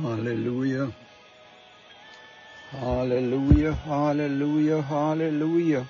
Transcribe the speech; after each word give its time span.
Hallelujah. 0.00 0.90
Hallelujah. 2.70 3.74
Hallelujah. 3.74 4.80
Hallelujah. 4.80 5.86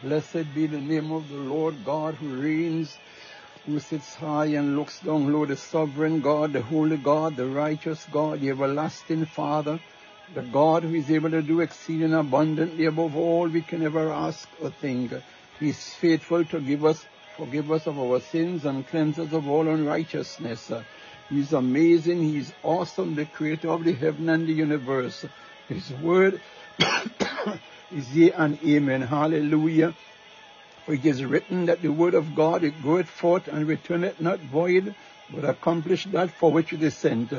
Blessed 0.00 0.54
be 0.54 0.68
the 0.68 0.80
name 0.80 1.10
of 1.10 1.28
the 1.28 1.34
Lord 1.34 1.84
God 1.84 2.14
who 2.14 2.28
reigns, 2.28 2.96
who 3.64 3.80
sits 3.80 4.14
high 4.14 4.46
and 4.46 4.76
looks 4.76 5.00
down 5.00 5.32
low, 5.32 5.44
the 5.44 5.56
sovereign 5.56 6.20
God, 6.20 6.52
the 6.52 6.62
holy 6.62 6.98
God, 6.98 7.34
the 7.34 7.46
righteous 7.46 8.04
God, 8.04 8.42
the 8.42 8.50
everlasting 8.50 9.26
Father, 9.26 9.80
the 10.32 10.42
God 10.42 10.84
who 10.84 10.94
is 10.94 11.10
able 11.10 11.30
to 11.30 11.42
do 11.42 11.60
exceeding 11.60 12.14
abundantly 12.14 12.84
above 12.84 13.16
all 13.16 13.48
we 13.48 13.62
can 13.62 13.82
ever 13.82 14.12
ask 14.12 14.48
or 14.60 14.70
think. 14.70 15.12
He 15.58 15.70
is 15.70 15.94
faithful 15.94 16.44
to 16.44 16.60
give 16.60 16.84
us, 16.84 17.04
forgive 17.36 17.72
us 17.72 17.88
of 17.88 17.98
our 17.98 18.20
sins 18.20 18.64
and 18.64 18.86
cleanse 18.86 19.18
us 19.18 19.32
of 19.32 19.48
all 19.48 19.66
unrighteousness. 19.66 20.70
He's 21.30 21.52
amazing. 21.52 22.22
He's 22.22 22.52
awesome, 22.62 23.14
the 23.14 23.24
creator 23.24 23.70
of 23.70 23.84
the 23.84 23.92
heaven 23.92 24.28
and 24.28 24.46
the 24.46 24.52
universe. 24.52 25.24
His 25.68 25.90
word 25.94 26.40
is 27.92 28.16
yea 28.16 28.32
and 28.32 28.58
amen. 28.64 29.02
Hallelujah. 29.02 29.94
For 30.84 30.94
it 30.94 31.04
is 31.04 31.24
written 31.24 31.66
that 31.66 31.82
the 31.82 31.90
word 31.90 32.14
of 32.14 32.36
God 32.36 32.62
it 32.62 32.80
goeth 32.80 33.08
forth 33.08 33.48
and 33.48 33.66
returneth 33.66 34.20
not 34.20 34.38
void, 34.38 34.94
but 35.34 35.44
accomplish 35.44 36.04
that 36.12 36.30
for 36.30 36.52
which 36.52 36.72
it 36.72 36.82
is 36.82 36.94
sent. 36.94 37.32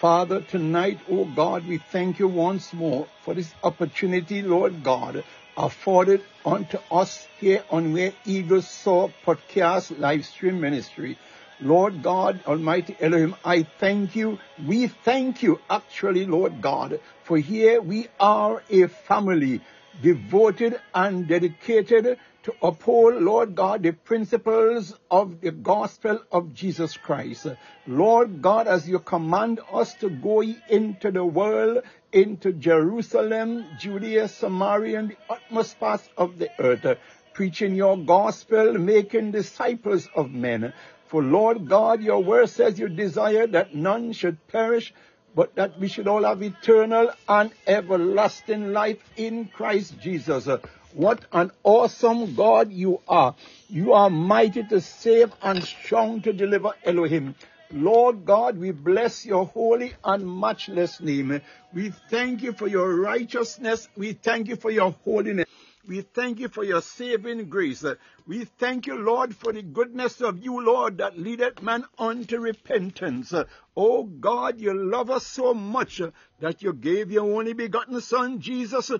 Father, 0.00 0.40
tonight, 0.40 0.98
O 1.10 1.26
God, 1.26 1.66
we 1.66 1.78
thank 1.78 2.18
you 2.18 2.28
once 2.28 2.72
more 2.72 3.06
for 3.22 3.34
this 3.34 3.52
opportunity, 3.62 4.40
Lord 4.40 4.82
God, 4.82 5.22
afforded 5.56 6.22
unto 6.44 6.78
us 6.90 7.26
here 7.40 7.62
on 7.70 7.92
Where 7.92 8.12
Eagles 8.24 8.66
Soar 8.66 9.10
podcast 9.26 9.98
live 9.98 10.24
stream 10.24 10.60
ministry. 10.60 11.16
Lord 11.60 12.02
God, 12.02 12.40
Almighty 12.46 12.96
Elohim, 13.00 13.36
I 13.44 13.62
thank 13.62 14.16
you. 14.16 14.38
We 14.66 14.88
thank 14.88 15.42
you, 15.42 15.60
actually, 15.70 16.26
Lord 16.26 16.60
God, 16.60 17.00
for 17.22 17.38
here 17.38 17.80
we 17.80 18.08
are 18.18 18.62
a 18.68 18.88
family 18.88 19.60
devoted 20.02 20.80
and 20.94 21.28
dedicated 21.28 22.18
to 22.42 22.54
uphold, 22.60 23.22
Lord 23.22 23.54
God, 23.54 23.82
the 23.82 23.92
principles 23.92 24.94
of 25.10 25.40
the 25.40 25.50
gospel 25.50 26.20
of 26.30 26.52
Jesus 26.52 26.96
Christ. 26.96 27.46
Lord 27.86 28.42
God, 28.42 28.66
as 28.66 28.88
you 28.88 28.98
command 28.98 29.60
us 29.72 29.94
to 29.94 30.10
go 30.10 30.42
into 30.42 31.10
the 31.10 31.24
world, 31.24 31.84
into 32.12 32.52
Jerusalem, 32.52 33.64
Judea, 33.78 34.28
Samaria, 34.28 34.98
and 34.98 35.10
the 35.10 35.16
utmost 35.30 35.80
parts 35.80 36.08
of 36.18 36.38
the 36.38 36.50
earth, 36.58 36.98
preaching 37.32 37.74
your 37.74 37.96
gospel, 37.96 38.74
making 38.74 39.32
disciples 39.32 40.08
of 40.14 40.30
men. 40.30 40.72
For 41.06 41.22
Lord 41.22 41.68
God, 41.68 42.02
your 42.02 42.22
word 42.22 42.48
says 42.48 42.78
you 42.78 42.88
desire 42.88 43.46
that 43.48 43.74
none 43.74 44.12
should 44.12 44.46
perish, 44.48 44.92
but 45.34 45.54
that 45.56 45.78
we 45.78 45.88
should 45.88 46.08
all 46.08 46.24
have 46.24 46.42
eternal 46.42 47.10
and 47.28 47.52
everlasting 47.66 48.72
life 48.72 48.98
in 49.16 49.46
Christ 49.46 49.98
Jesus. 50.00 50.48
What 50.94 51.24
an 51.32 51.50
awesome 51.64 52.34
God 52.36 52.72
you 52.72 53.00
are. 53.08 53.34
You 53.68 53.92
are 53.94 54.10
mighty 54.10 54.62
to 54.62 54.80
save 54.80 55.32
and 55.42 55.62
strong 55.62 56.22
to 56.22 56.32
deliver 56.32 56.72
Elohim. 56.84 57.34
Lord 57.72 58.24
God, 58.24 58.56
we 58.56 58.70
bless 58.70 59.26
your 59.26 59.46
holy 59.46 59.94
and 60.04 60.24
matchless 60.40 61.00
name. 61.00 61.40
We 61.72 61.90
thank 62.08 62.42
you 62.42 62.52
for 62.52 62.68
your 62.68 62.94
righteousness. 63.00 63.88
We 63.96 64.12
thank 64.12 64.46
you 64.46 64.54
for 64.54 64.70
your 64.70 64.92
holiness. 65.04 65.46
We 65.86 66.02
thank 66.02 66.38
you 66.38 66.48
for 66.48 66.62
your 66.62 66.80
saving 66.80 67.48
grace. 67.48 67.84
We 68.26 68.46
thank 68.46 68.86
you, 68.86 68.96
Lord, 68.96 69.36
for 69.36 69.52
the 69.52 69.60
goodness 69.60 70.22
of 70.22 70.42
you, 70.42 70.64
Lord, 70.64 70.96
that 70.96 71.18
leadeth 71.18 71.60
man 71.60 71.84
unto 71.98 72.38
repentance. 72.38 73.34
Oh 73.76 74.04
God, 74.04 74.60
you 74.60 74.72
love 74.72 75.10
us 75.10 75.26
so 75.26 75.52
much 75.52 76.00
that 76.40 76.62
you 76.62 76.72
gave 76.72 77.10
your 77.10 77.36
only 77.36 77.52
begotten 77.52 78.00
Son, 78.00 78.40
Jesus, 78.40 78.90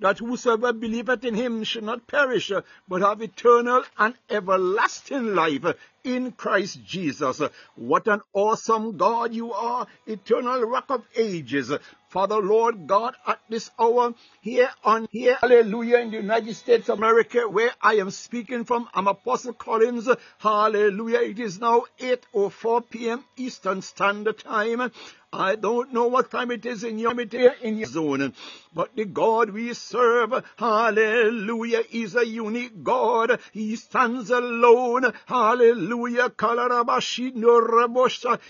that 0.00 0.18
whosoever 0.18 0.72
believeth 0.72 1.24
in 1.24 1.34
him 1.34 1.64
should 1.64 1.84
not 1.84 2.06
perish, 2.06 2.52
but 2.88 3.00
have 3.00 3.22
eternal 3.22 3.84
and 3.96 4.14
everlasting 4.28 5.34
life 5.34 5.64
in 6.02 6.32
Christ 6.32 6.84
Jesus. 6.84 7.40
What 7.76 8.06
an 8.08 8.20
awesome 8.32 8.96
God 8.96 9.32
you 9.32 9.52
are, 9.52 9.86
eternal 10.06 10.62
rock 10.62 10.90
of 10.90 11.04
ages. 11.16 11.72
Father, 12.08 12.36
Lord 12.36 12.86
God, 12.86 13.16
at 13.26 13.40
this 13.48 13.70
hour, 13.78 14.14
here 14.40 14.70
on 14.84 15.08
here, 15.10 15.36
hallelujah, 15.40 15.98
in 15.98 16.10
the 16.10 16.18
United 16.18 16.54
States 16.54 16.88
of 16.88 16.98
America, 16.98 17.48
where 17.48 17.72
I 17.82 17.94
am 17.94 18.10
speaking 18.10 18.64
from, 18.64 18.73
I'm 18.74 19.06
Apostle 19.06 19.52
Collins, 19.52 20.08
hallelujah. 20.38 21.20
It 21.20 21.38
is 21.38 21.60
now 21.60 21.84
8.04 22.00 22.90
p.m. 22.90 23.24
Eastern 23.36 23.82
Standard 23.82 24.40
Time. 24.40 24.90
I 25.36 25.56
don't 25.56 25.92
know 25.92 26.06
what 26.06 26.30
time 26.30 26.52
it 26.52 26.64
is 26.64 26.84
in 26.84 26.98
your, 26.98 27.12
in 27.20 27.76
your 27.78 27.88
zone, 27.88 28.34
but 28.72 28.94
the 28.94 29.04
God 29.04 29.50
we 29.50 29.74
serve, 29.74 30.44
hallelujah, 30.56 31.82
is 31.90 32.14
a 32.14 32.24
unique 32.24 32.84
God. 32.84 33.40
He 33.52 33.74
stands 33.74 34.30
alone, 34.30 35.12
hallelujah. 35.26 36.30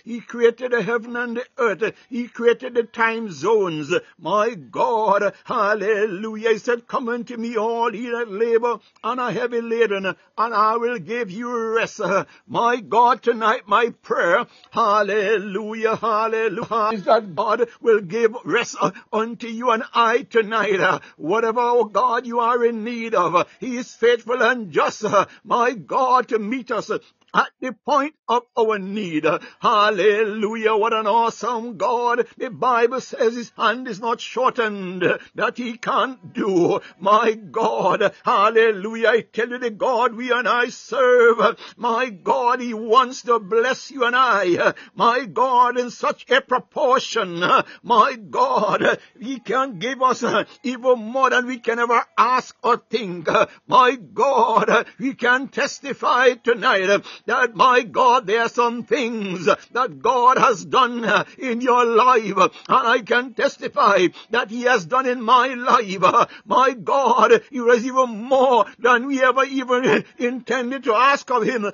He 0.05 0.21
created 0.21 0.73
the 0.73 0.83
heaven 0.83 1.17
and 1.17 1.37
the 1.39 1.47
earth. 1.57 1.95
He 2.11 2.29
created 2.29 2.75
the 2.75 2.83
time 2.83 3.31
zones. 3.31 3.91
My 4.19 4.55
God, 4.55 5.35
hallelujah. 5.45 6.51
He 6.53 6.59
said, 6.59 6.87
come 6.87 7.09
unto 7.09 7.39
me 7.39 7.57
all 7.57 7.95
ye 7.95 8.11
that 8.11 8.31
labor 8.31 8.79
and 9.03 9.21
are 9.21 9.33
heavy 9.33 9.63
laden, 9.63 10.05
and 10.05 10.17
I 10.55 10.77
will 10.77 10.99
give 10.99 11.31
you 11.31 11.75
rest. 11.77 12.01
My 12.47 12.81
God, 12.81 13.23
tonight 13.23 13.63
my 13.67 13.89
prayer, 14.03 14.47
hallelujah, 14.71 15.97
hallelujah 15.97 16.74
is 16.93 17.05
that 17.05 17.35
God 17.35 17.69
will 17.81 18.01
give 18.01 18.35
rest 18.45 18.77
unto 19.13 19.47
you 19.47 19.71
and 19.71 19.83
I 19.95 20.23
tonight. 20.23 20.81
Uh, 20.81 21.01
whatever, 21.17 21.61
oh 21.61 21.85
God, 21.85 22.27
you 22.27 22.41
are 22.41 22.65
in 22.65 22.85
need 22.85 23.15
of, 23.15 23.35
uh, 23.35 23.45
He 23.61 23.77
is 23.77 23.93
faithful 23.95 24.43
and 24.43 24.71
just, 24.71 25.05
uh, 25.05 25.27
my 25.45 25.73
God, 25.73 26.29
to 26.29 26.39
meet 26.39 26.71
us 26.71 26.91
at 27.35 27.51
the 27.61 27.73
point 27.73 28.15
of 28.29 28.45
our 28.57 28.79
need. 28.79 29.27
Hallelujah. 29.61 30.77
What 30.77 30.93
an 30.93 31.07
awesome 31.07 31.77
God. 31.77 32.27
The 32.39 32.51
Bible 32.51 33.01
says 33.01 33.35
his 33.35 33.53
hand 33.57 33.89
is 33.89 34.01
not 34.01 34.21
shortened 34.21 35.03
that 35.35 35.59
he 35.59 35.77
can't 35.77 36.33
do. 36.33 36.81
My 37.01 37.33
God. 37.33 38.15
Hallelujah. 38.25 39.09
I 39.09 39.21
tell 39.23 39.49
you 39.49 39.59
the 39.59 39.71
God 39.71 40.15
we 40.15 40.33
and 40.33 40.49
I 40.49 40.69
serve. 40.69 41.59
My 41.77 42.11
God, 42.11 42.61
he 42.61 42.73
wants 42.73 43.23
to 43.23 43.41
bless 43.41 43.91
you 43.91 44.05
and 44.05 44.15
I. 44.15 44.75
My 44.95 45.25
God, 45.25 45.79
in 45.79 45.91
such 45.91 46.31
a 46.31 46.41
proportion. 46.41 47.41
My 47.83 48.17
God, 48.31 48.99
he 49.21 49.41
can 49.41 49.79
give 49.79 50.01
us 50.03 50.25
even 50.63 50.99
more 50.99 51.31
than 51.31 51.47
we 51.47 51.59
can 51.59 51.79
ever 51.79 52.05
ask 52.17 52.57
or 52.63 52.77
think. 52.77 53.29
My 53.67 53.97
God, 53.97 54.87
we 54.99 55.15
can 55.15 55.49
testify 55.49 56.35
tonight 56.35 57.03
that 57.27 57.55
my 57.55 57.83
God, 57.83 58.27
there 58.27 58.43
are 58.43 58.49
some 58.49 58.85
things 58.85 59.47
that 59.47 60.03
God 60.03 60.39
has 60.39 60.65
done 60.65 61.25
in 61.39 61.61
your 61.61 61.85
life, 61.85 62.37
and 62.37 62.53
I 62.69 63.01
can 63.01 63.35
testify 63.35 64.09
that 64.31 64.51
He 64.51 64.63
has 64.63 64.85
done 64.85 65.07
in 65.07 65.23
my 65.23 65.55
life. 65.55 66.29
My 66.45 66.73
God, 66.73 67.43
He 67.51 67.61
was 67.61 67.85
even 67.85 68.25
more 68.25 68.67
than 68.79 69.07
we 69.07 69.23
ever 69.23 69.45
even 69.45 70.05
intended 70.19 70.85
to 70.85 70.95
ask 70.95 71.31
of 71.31 71.45
Him. 71.45 71.73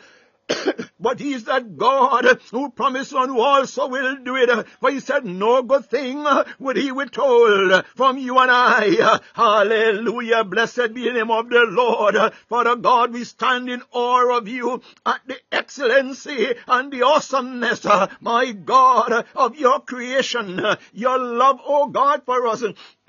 but 1.01 1.21
is 1.21 1.45
that 1.45 1.77
God 1.77 2.41
who 2.51 2.71
promised 2.71 3.13
and 3.13 3.31
who 3.31 3.41
also 3.41 3.89
will 3.89 4.17
do 4.17 4.37
it. 4.37 4.67
For 4.81 4.91
he 4.91 5.01
said, 5.01 5.25
no 5.25 5.63
good 5.63 5.87
thing 5.87 6.25
would 6.59 6.77
he 6.77 6.93
withhold 6.93 7.85
from 7.95 8.19
you 8.19 8.39
and 8.39 8.51
I. 8.51 9.21
Hallelujah. 9.35 10.45
Blessed 10.45 10.95
be 10.95 11.05
the 11.05 11.13
name 11.13 11.31
of 11.31 11.49
the 11.49 11.67
Lord. 11.69 12.17
Father 12.49 12.77
God, 12.77 13.13
we 13.13 13.25
stand 13.25 13.69
in 13.69 13.83
awe 13.93 14.37
of 14.37 14.49
you 14.49 14.83
at 15.07 15.21
the 15.27 15.37
excellency 15.53 16.55
and 16.67 16.93
the 16.93 17.03
awesomeness, 17.03 17.85
my 18.21 18.53
God, 18.53 19.27
of 19.35 19.57
your 19.57 19.81
creation. 19.81 20.65
Your 20.93 21.19
love, 21.19 21.61
oh 21.65 21.89
God, 21.89 22.23
for 22.25 22.47
us 22.47 22.63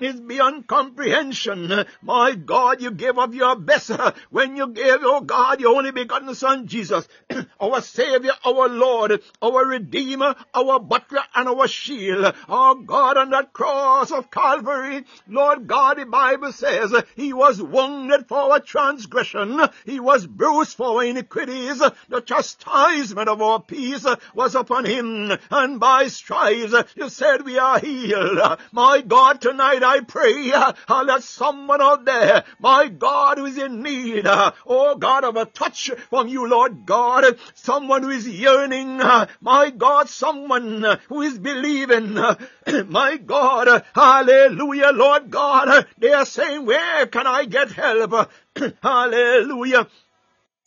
is 0.04 0.20
beyond 0.20 0.66
comprehension. 0.66 1.84
My 2.02 2.34
God, 2.34 2.80
you 2.80 2.90
gave 2.90 3.18
of 3.18 3.34
your 3.34 3.56
best 3.56 3.90
when 4.30 4.56
you 4.56 4.68
gave, 4.68 4.98
oh 5.02 5.20
God, 5.20 5.60
your 5.60 5.76
only 5.76 5.90
begotten 5.90 6.34
Son, 6.34 6.66
Jesus, 6.66 7.06
our 7.60 7.80
Savior, 7.80 8.32
our 8.44 8.68
Lord, 8.68 9.22
our 9.40 9.66
Redeemer, 9.66 10.34
our 10.54 10.80
Buckler, 10.80 11.22
and 11.34 11.48
our 11.48 11.68
Shield. 11.68 12.34
Oh 12.48 12.74
God, 12.74 13.16
on 13.16 13.30
that 13.30 13.52
cross 13.52 14.10
of 14.10 14.30
Calvary, 14.30 15.04
Lord 15.28 15.66
God, 15.66 15.98
the 15.98 16.06
Bible 16.06 16.52
says, 16.52 16.94
He 17.16 17.32
was 17.32 17.62
wounded 17.62 18.26
for 18.26 18.38
our 18.38 18.60
transgression, 18.60 19.60
He 19.84 20.00
was 20.00 20.26
bruised 20.26 20.76
for 20.76 20.98
our 20.98 21.04
iniquities, 21.04 21.82
the 22.08 22.20
chastisement 22.20 23.28
of 23.28 23.42
our 23.42 23.60
peace 23.60 24.06
was 24.34 24.54
upon 24.54 24.84
Him, 24.84 25.36
and 25.50 25.80
by 25.80 26.08
stripes, 26.08 26.74
you 26.96 27.08
said 27.08 27.44
we 27.44 27.58
are 27.58 27.78
healed. 27.78 28.58
My 28.72 29.00
God, 29.00 29.40
tonight 29.40 29.82
I 29.82 29.91
pray, 30.00 30.52
uh, 30.52 30.72
that 30.88 31.22
someone 31.22 31.82
out 31.82 32.04
there, 32.04 32.44
my 32.58 32.88
God, 32.88 33.38
who 33.38 33.46
is 33.46 33.58
in 33.58 33.82
need, 33.82 34.26
uh, 34.26 34.52
oh 34.66 34.96
God, 34.96 35.24
of 35.24 35.36
a 35.36 35.44
touch 35.44 35.90
from 36.10 36.28
you, 36.28 36.48
Lord 36.48 36.86
God, 36.86 37.38
someone 37.54 38.02
who 38.02 38.10
is 38.10 38.28
yearning, 38.28 39.00
uh, 39.00 39.26
my 39.40 39.70
God, 39.70 40.08
someone 40.08 40.84
uh, 40.84 40.98
who 41.08 41.22
is 41.22 41.38
believing, 41.38 42.18
uh, 42.18 42.36
my 42.88 43.16
God, 43.16 43.84
hallelujah, 43.94 44.90
Lord 44.92 45.30
God, 45.30 45.86
they 45.98 46.12
are 46.12 46.26
saying, 46.26 46.66
where 46.66 47.06
can 47.06 47.26
I 47.26 47.44
get 47.44 47.70
help? 47.72 48.30
hallelujah. 48.82 49.88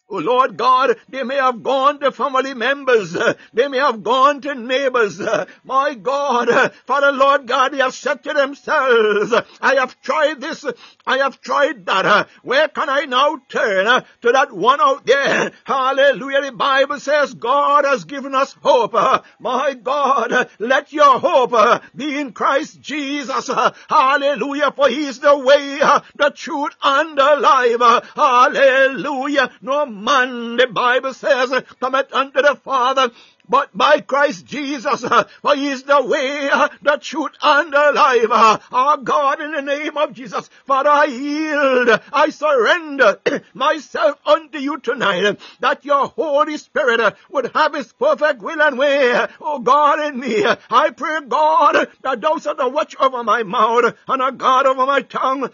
Oh 0.07 0.18
Lord 0.18 0.56
God, 0.56 0.98
they 1.10 1.24
may 1.24 1.38
have 1.38 1.63
gone 1.63 2.00
to 2.00 2.12
family 2.12 2.54
members. 2.54 3.16
Uh, 3.16 3.34
they 3.54 3.68
may 3.68 3.80
have 3.80 4.04
gone 4.04 4.40
to 4.42 4.54
neighbors. 4.54 5.19
Uh, 5.19 5.48
my 5.63 5.96
God, 5.96 6.48
uh, 6.48 6.69
Father 6.86 7.12
Lord 7.12 7.48
God, 7.48 7.74
they 7.74 7.80
have 7.80 7.96
said 7.96 8.24
to 8.24 8.34
themselves, 8.34 9.34
I 9.60 9.75
have 9.75 10.00
tried 10.02 10.42
this, 10.42 10.63
I 11.07 11.18
have 11.18 11.42
tried 11.42 11.88
that. 11.88 12.30
Where 12.44 12.68
can 12.68 12.88
I 12.88 13.06
now 13.06 13.42
turn 13.50 14.04
to 14.22 14.31
that 14.31 14.52
one 14.52 14.80
out 14.80 15.07
there? 15.07 15.52
Hallelujah. 15.63 16.42
The 16.44 16.51
Bible 16.51 17.00
says 17.00 17.34
God 17.34 17.86
has 17.86 18.04
given 18.04 18.36
us 18.36 18.56
hope. 18.62 18.94
My 19.40 19.74
God, 19.74 20.50
let 20.60 20.94
your 20.94 21.19
hope 21.19 21.81
be 21.96 22.19
in 22.19 22.31
Christ 22.31 22.80
Jesus. 22.80 23.50
Hallelujah. 23.90 24.72
For 24.72 24.88
he 24.88 25.08
is 25.08 25.19
the 25.19 25.36
way, 25.36 25.80
the 26.16 26.30
truth, 26.36 26.75
and 26.84 27.18
the 27.18 27.38
life. 27.40 28.04
Hallelujah. 28.16 29.50
No 29.62 29.95
man, 29.96 30.58
the 30.58 30.68
Bible 30.68 31.14
says, 31.14 31.52
cometh 31.80 32.14
unto 32.14 32.42
the 32.42 32.56
Father 32.56 33.12
but 33.48 33.76
by 33.78 34.02
Christ 34.02 34.46
Jesus, 34.46 35.02
for 35.42 35.56
he 35.56 35.70
is 35.70 35.84
the 35.84 36.04
way, 36.04 36.50
the 36.82 36.98
truth, 36.98 37.32
and 37.42 37.72
the 37.72 37.92
life. 37.94 38.62
Our 38.72 38.98
God, 38.98 39.42
in 39.42 39.52
the 39.52 39.62
name 39.62 39.98
of 39.98 40.14
Jesus, 40.14 40.50
Father, 40.66 40.90
I 40.90 41.06
yield, 41.06 42.02
I 42.12 42.30
surrender 42.30 43.20
myself 43.54 44.20
unto 44.26 44.58
you 44.58 44.80
tonight, 44.80 45.40
that 45.60 45.86
your 45.86 46.08
Holy 46.08 46.58
Spirit 46.58 47.16
would 47.30 47.52
have 47.54 47.76
his 47.76 47.92
perfect 47.94 48.42
will 48.42 48.62
and 48.62 48.78
way, 48.78 49.28
oh 49.42 49.60
God, 49.60 50.00
in 50.00 50.20
me. 50.20 50.46
I 50.70 50.90
pray, 50.92 51.20
God, 51.28 51.88
that 52.02 52.22
thou 52.22 52.38
shalt 52.38 52.74
watch 52.74 52.96
over 53.00 53.24
my 53.24 53.44
mouth 53.44 53.96
and 54.08 54.22
a 54.22 54.32
guard 54.32 54.66
over 54.66 54.86
my 54.86 55.02
tongue, 55.02 55.52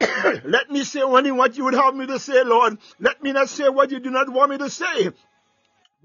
Let 0.44 0.70
me 0.70 0.84
say 0.84 1.02
only 1.02 1.32
what 1.32 1.56
you 1.56 1.64
would 1.64 1.74
have 1.74 1.94
me 1.94 2.06
to 2.06 2.18
say, 2.18 2.44
Lord. 2.44 2.78
Let 3.00 3.22
me 3.22 3.32
not 3.32 3.48
say 3.48 3.68
what 3.68 3.90
you 3.90 4.00
do 4.00 4.10
not 4.10 4.30
want 4.32 4.50
me 4.52 4.58
to 4.58 4.70
say. 4.70 5.10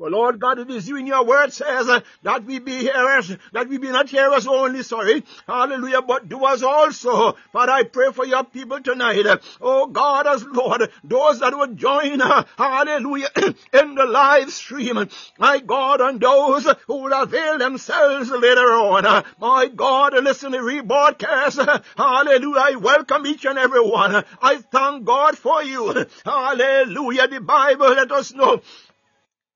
Well, 0.01 0.09
Lord 0.09 0.39
God, 0.39 0.57
it 0.57 0.71
is 0.71 0.87
you 0.87 0.95
in 0.95 1.05
your 1.05 1.23
word 1.23 1.53
says 1.53 1.87
uh, 1.87 1.99
that 2.23 2.43
we 2.43 2.57
be 2.57 2.79
hearers, 2.79 3.37
that 3.53 3.69
we 3.69 3.77
be 3.77 3.91
not 3.91 4.09
hearers 4.09 4.47
only, 4.47 4.81
sorry. 4.81 5.23
Hallelujah, 5.45 6.01
but 6.01 6.27
doers 6.27 6.63
also. 6.63 7.33
Father, 7.53 7.71
I 7.71 7.83
pray 7.83 8.11
for 8.11 8.25
your 8.25 8.43
people 8.43 8.81
tonight. 8.81 9.27
Oh 9.61 9.85
God, 9.85 10.25
as 10.25 10.43
Lord, 10.43 10.89
those 11.03 11.41
that 11.41 11.55
would 11.55 11.77
join, 11.77 12.19
uh, 12.19 12.45
hallelujah, 12.57 13.27
in 13.35 13.93
the 13.93 14.07
live 14.09 14.49
stream. 14.49 15.07
My 15.37 15.59
God, 15.59 16.01
and 16.01 16.19
those 16.19 16.67
who 16.87 17.03
will 17.03 17.21
avail 17.21 17.59
themselves 17.59 18.31
later 18.31 18.73
on. 18.73 19.23
My 19.39 19.67
God, 19.67 20.15
listen 20.15 20.53
to 20.53 20.57
rebroadcast. 20.57 21.83
Hallelujah, 21.95 22.59
I 22.59 22.75
welcome 22.77 23.27
each 23.27 23.45
and 23.45 23.59
every 23.59 23.87
one. 23.87 24.25
I 24.41 24.55
thank 24.55 25.05
God 25.05 25.37
for 25.37 25.61
you. 25.61 26.07
Hallelujah, 26.25 27.27
the 27.27 27.39
Bible 27.39 27.89
let 27.89 28.11
us 28.11 28.33
know 28.33 28.63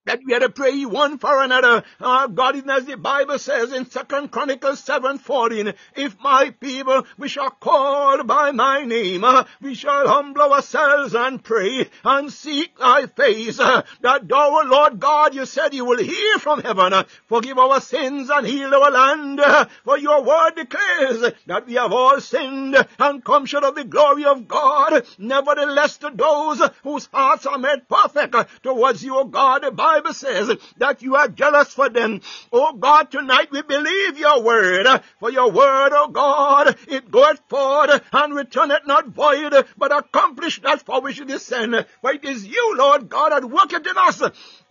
that 0.05 0.21
we 0.25 0.33
had 0.33 0.39
to 0.39 0.49
pray 0.49 0.85
one 0.85 1.17
for 1.17 1.41
another. 1.41 1.83
Uh, 1.99 2.27
God, 2.27 2.55
as 2.69 2.85
the 2.85 2.97
Bible 2.97 3.39
says 3.39 3.73
in 3.73 3.89
Second 3.89 4.31
Chronicles 4.31 4.83
7:14, 4.83 5.73
if 5.95 6.15
my 6.21 6.51
people, 6.51 7.05
we 7.17 7.27
shall 7.27 7.49
call 7.49 8.23
by 8.23 8.51
my 8.51 8.83
name, 8.83 9.23
uh, 9.23 9.43
we 9.61 9.73
shall 9.73 10.07
humble 10.07 10.53
ourselves 10.53 11.15
and 11.15 11.43
pray 11.43 11.89
and 12.03 12.31
seek 12.31 12.77
thy 12.77 13.07
face, 13.07 13.59
uh, 13.59 13.81
that 14.01 14.27
thou, 14.27 14.61
Lord 14.63 14.99
God, 14.99 15.33
you 15.33 15.45
said 15.45 15.73
you 15.73 15.85
will 15.85 15.97
hear 15.97 16.39
from 16.39 16.61
heaven, 16.61 16.93
uh, 16.93 17.03
forgive 17.25 17.57
our 17.57 17.81
sins 17.81 18.29
and 18.29 18.45
heal 18.45 18.73
our 18.73 18.91
land, 18.91 19.41
for 19.83 19.97
your 19.97 20.23
word 20.23 20.55
declares 20.55 21.33
that 21.47 21.65
we 21.65 21.73
have 21.73 21.91
all 21.91 22.21
sinned 22.21 22.77
and 22.99 23.25
come 23.25 23.45
short 23.45 23.63
of 23.63 23.75
the 23.75 23.83
glory 23.83 24.25
of 24.25 24.47
God. 24.47 25.05
Nevertheless, 25.17 25.97
to 25.97 26.11
those 26.13 26.61
whose 26.83 27.07
hearts 27.11 27.45
are 27.45 27.57
made 27.57 27.87
perfect 27.89 28.35
towards 28.63 29.03
you, 29.03 29.17
O 29.17 29.25
God, 29.25 29.75
Bible 29.75 29.94
Bible 29.95 30.13
says 30.13 30.51
that 30.77 31.01
you 31.01 31.15
are 31.15 31.29
jealous 31.29 31.73
for 31.73 31.87
them. 31.87 32.19
Oh 32.51 32.73
God, 32.73 33.11
tonight 33.11 33.49
we 33.49 33.61
believe 33.61 34.19
your 34.19 34.43
word. 34.43 34.85
For 35.21 35.31
your 35.31 35.49
word, 35.49 35.91
oh 35.93 36.09
God, 36.09 36.75
it 36.89 37.09
goeth 37.09 37.39
forth 37.47 38.03
and 38.11 38.35
returneth 38.35 38.85
not 38.85 39.07
void, 39.07 39.53
but 39.77 39.97
accomplish 39.97 40.61
that 40.63 40.81
for 40.81 40.99
which 40.99 41.21
it 41.21 41.29
is 41.29 41.43
sent. 41.43 41.87
For 42.01 42.11
it 42.11 42.25
is 42.25 42.45
you, 42.45 42.75
Lord 42.77 43.07
God, 43.07 43.29
that 43.29 43.45
worketh 43.45 43.87
in 43.87 43.97
us 43.97 44.21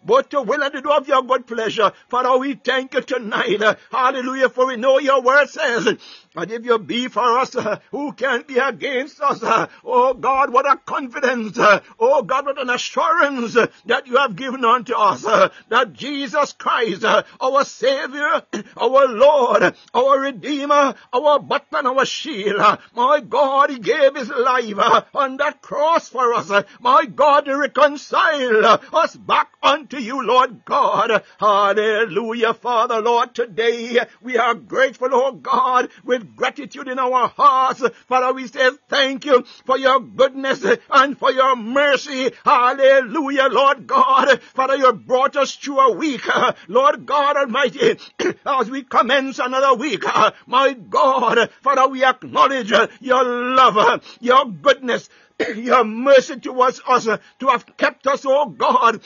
but 0.05 0.31
to 0.31 0.43
will 0.43 0.62
and 0.62 0.73
to 0.73 0.81
do 0.81 0.91
of 0.91 1.09
your 1.09 1.23
good 1.23 1.47
pleasure. 1.47 1.93
Father, 2.09 2.37
we 2.39 2.55
thank 2.55 2.95
you 2.95 3.01
tonight. 3.01 3.62
Hallelujah, 3.91 4.49
for 4.49 4.67
we 4.67 4.77
know 4.77 4.99
your 4.99 5.23
word 5.23 5.49
says 5.49 5.97
and 6.37 6.51
if 6.51 6.65
you 6.65 6.79
be 6.79 7.09
for 7.09 7.39
us, 7.39 7.55
who 7.91 8.13
can 8.13 8.43
be 8.43 8.58
against 8.58 9.20
us? 9.20 9.39
Oh 9.84 10.15
God, 10.15 10.53
what 10.53 10.70
a 10.70 10.77
confidence. 10.77 11.56
Oh 12.01 12.23
God, 12.23 12.46
what 12.46 12.61
an 12.61 12.70
assurance 12.70 13.55
that 13.87 14.06
you 14.06 14.17
have 14.17 14.34
given 14.34 14.65
unto 14.65 14.94
us. 14.94 15.23
that 15.69 15.93
Jesus 15.93 16.53
Christ, 16.53 17.05
our 17.05 17.65
Savior, 17.65 18.43
our 18.77 19.08
Lord, 19.08 19.77
our 19.94 20.20
Redeemer, 20.20 20.94
our 21.13 21.39
buckler, 21.39 21.87
our 21.87 22.05
shield. 22.05 22.61
my 22.94 23.20
God, 23.20 23.70
He 23.70 23.79
gave 23.79 24.17
His 24.17 24.29
life 24.29 24.75
on 25.15 25.37
that 25.37 25.63
cross 25.63 26.08
for 26.08 26.34
us. 26.34 26.51
my 26.81 27.05
God, 27.06 27.44
to 27.44 27.56
reconcile 27.56 28.81
us 28.93 29.15
back 29.15 29.51
unto 29.63 29.94
you, 29.98 30.24
Lord 30.24 30.65
God. 30.65 31.22
Hallelujah, 31.39 32.55
Father, 32.55 33.01
Lord. 33.01 33.34
Today 33.34 34.01
we 34.20 34.39
are 34.39 34.55
grateful, 34.55 35.08
oh 35.13 35.32
God, 35.32 35.91
with 36.05 36.36
gratitude 36.36 36.89
in 36.89 36.98
our 36.98 37.29
hearts. 37.29 37.82
Father, 38.08 38.32
we 38.32 38.46
say 38.46 38.70
thank 38.89 39.24
you 39.24 39.44
for 39.65 39.79
your 39.79 40.01
goodness 40.01 40.65
and 40.91 41.19
for 41.19 41.31
your 41.31 41.56
mercy. 41.56 42.32
Hallelujah, 42.44 43.48
Lord 43.51 43.86
God. 43.86 44.41
Father, 44.55 44.77
you 44.77 44.93
brought 44.93 45.36
us 45.36 45.55
through 45.55 45.81
a 45.81 45.93
week. 45.93 46.22
Lord 46.69 47.06
God 47.06 47.36
Almighty, 47.36 47.98
as 48.46 48.70
we 48.70 48.82
commence 48.82 49.39
another 49.39 49.74
week, 49.74 50.05
my 50.46 50.72
God, 50.72 51.51
Father, 51.63 51.89
we 51.89 52.05
acknowledge 52.05 52.72
your 53.01 53.24
love, 53.24 54.03
your 54.20 54.46
goodness, 54.46 55.08
your 55.56 55.84
mercy 55.84 56.39
towards 56.39 56.81
us, 56.86 57.05
to 57.05 57.46
have 57.46 57.77
kept 57.77 58.06
us, 58.06 58.24
oh 58.27 58.46
God, 58.46 59.01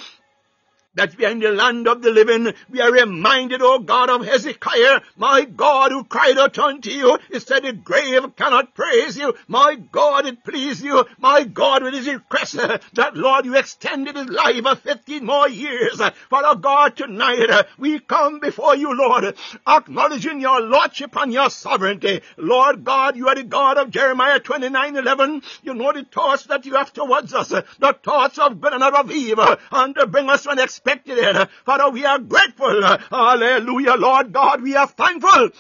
that 0.99 1.17
we 1.17 1.25
are 1.25 1.31
in 1.31 1.39
the 1.39 1.53
land 1.53 1.87
of 1.87 2.03
the 2.03 2.11
living. 2.11 2.53
We 2.69 2.81
are 2.81 2.91
reminded, 2.91 3.63
O 3.63 3.79
God, 3.79 4.11
of 4.11 4.27
Hezekiah, 4.27 5.01
my 5.17 5.45
God, 5.45 5.93
who 5.93 6.03
cried 6.03 6.37
out 6.39 6.59
unto 6.59 6.91
you. 6.91 7.19
He 7.31 7.39
said, 7.39 7.63
the 7.63 7.73
grave 7.73 8.35
cannot 8.35 8.75
praise 8.75 9.17
you. 9.17 9.35
My 9.47 9.77
God, 9.77 10.27
it 10.27 10.43
pleased 10.43 10.83
you. 10.83 11.05
My 11.19 11.45
God, 11.45 11.85
with 11.85 11.95
his 11.95 12.09
request 12.09 12.55
that, 12.55 13.17
Lord, 13.17 13.45
you 13.45 13.57
extended 13.57 14.17
his 14.17 14.29
life 14.29 14.65
for 14.65 14.75
15 14.75 15.25
more 15.25 15.49
years. 15.49 16.03
Father 16.31 16.59
God, 16.59 16.97
tonight 16.97 17.67
we 17.79 18.01
come 18.01 18.41
before 18.41 18.75
you, 18.75 18.97
Lord, 18.97 19.37
acknowledging 19.69 20.41
your 20.41 20.61
lordship 20.61 21.15
and 21.17 21.33
your 21.33 21.49
sovereignty. 21.49 22.23
Lord 22.37 22.83
God, 22.83 23.17
you 23.17 23.29
are 23.29 23.37
the 23.37 23.45
God 23.45 23.79
of 23.79 23.91
Jeremiah 23.91 24.41
29, 24.41 24.97
11. 24.97 25.43
You 25.63 25.75
know 25.75 25.93
the 25.93 26.03
thoughts 26.03 26.45
that 26.47 26.67
you 26.67 26.75
have 26.75 26.93
towards 26.93 27.33
us, 27.35 27.51
the 27.51 27.97
thoughts 28.03 28.39
of 28.39 28.61
good 28.61 28.73
and 28.73 28.83
of 28.83 29.13
evil, 29.13 29.57
and 29.71 29.95
to 29.95 30.07
bring 30.07 30.29
us 30.29 30.43
to 30.43 30.51
an 30.51 30.59
expected 30.59 30.88
expected 30.89 31.19
it. 31.19 31.51
Father, 31.65 31.91
we 31.91 32.05
are 32.05 32.19
grateful. 32.19 32.83
Hallelujah, 33.11 33.95
Lord 33.97 34.33
God, 34.33 34.63
we 34.63 34.77
are 34.77 34.87
thankful. 34.89 35.51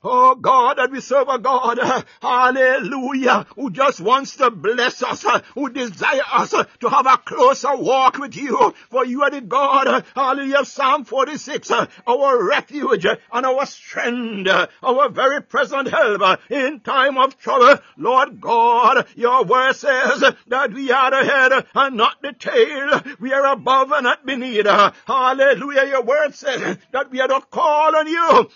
Oh 0.00 0.36
God, 0.36 0.78
that 0.78 0.92
we 0.92 1.00
serve 1.00 1.28
a 1.28 1.40
God, 1.40 2.04
hallelujah, 2.22 3.46
who 3.56 3.68
just 3.70 4.00
wants 4.00 4.36
to 4.36 4.48
bless 4.48 5.02
us, 5.02 5.24
who 5.54 5.70
desire 5.70 6.22
us 6.32 6.50
to 6.50 6.88
have 6.88 7.06
a 7.06 7.18
closer 7.18 7.74
walk 7.74 8.16
with 8.16 8.36
you. 8.36 8.74
For 8.90 9.04
you 9.04 9.24
are 9.24 9.30
the 9.30 9.40
God, 9.40 10.04
hallelujah, 10.14 10.64
Psalm 10.64 11.04
46, 11.04 11.72
our 12.06 12.44
refuge 12.44 13.06
and 13.06 13.46
our 13.46 13.66
strength, 13.66 14.48
our 14.84 15.08
very 15.08 15.42
present 15.42 15.88
help 15.88 16.40
in 16.48 16.78
time 16.78 17.18
of 17.18 17.36
trouble. 17.36 17.82
Lord 17.96 18.40
God, 18.40 19.04
your 19.16 19.44
word 19.44 19.72
says 19.72 20.22
that 20.46 20.72
we 20.72 20.92
are 20.92 21.10
the 21.10 21.24
head 21.24 21.66
and 21.74 21.96
not 21.96 22.22
the 22.22 22.34
tail. 22.34 23.02
We 23.18 23.32
are 23.32 23.52
above 23.52 23.90
and 23.90 24.04
not 24.04 24.24
beneath. 24.24 24.66
Hallelujah, 25.08 25.86
your 25.86 26.02
word 26.04 26.36
says 26.36 26.78
that 26.92 27.10
we 27.10 27.20
are 27.20 27.26
to 27.26 27.40
call 27.50 27.96
on 27.96 28.06
you 28.06 28.48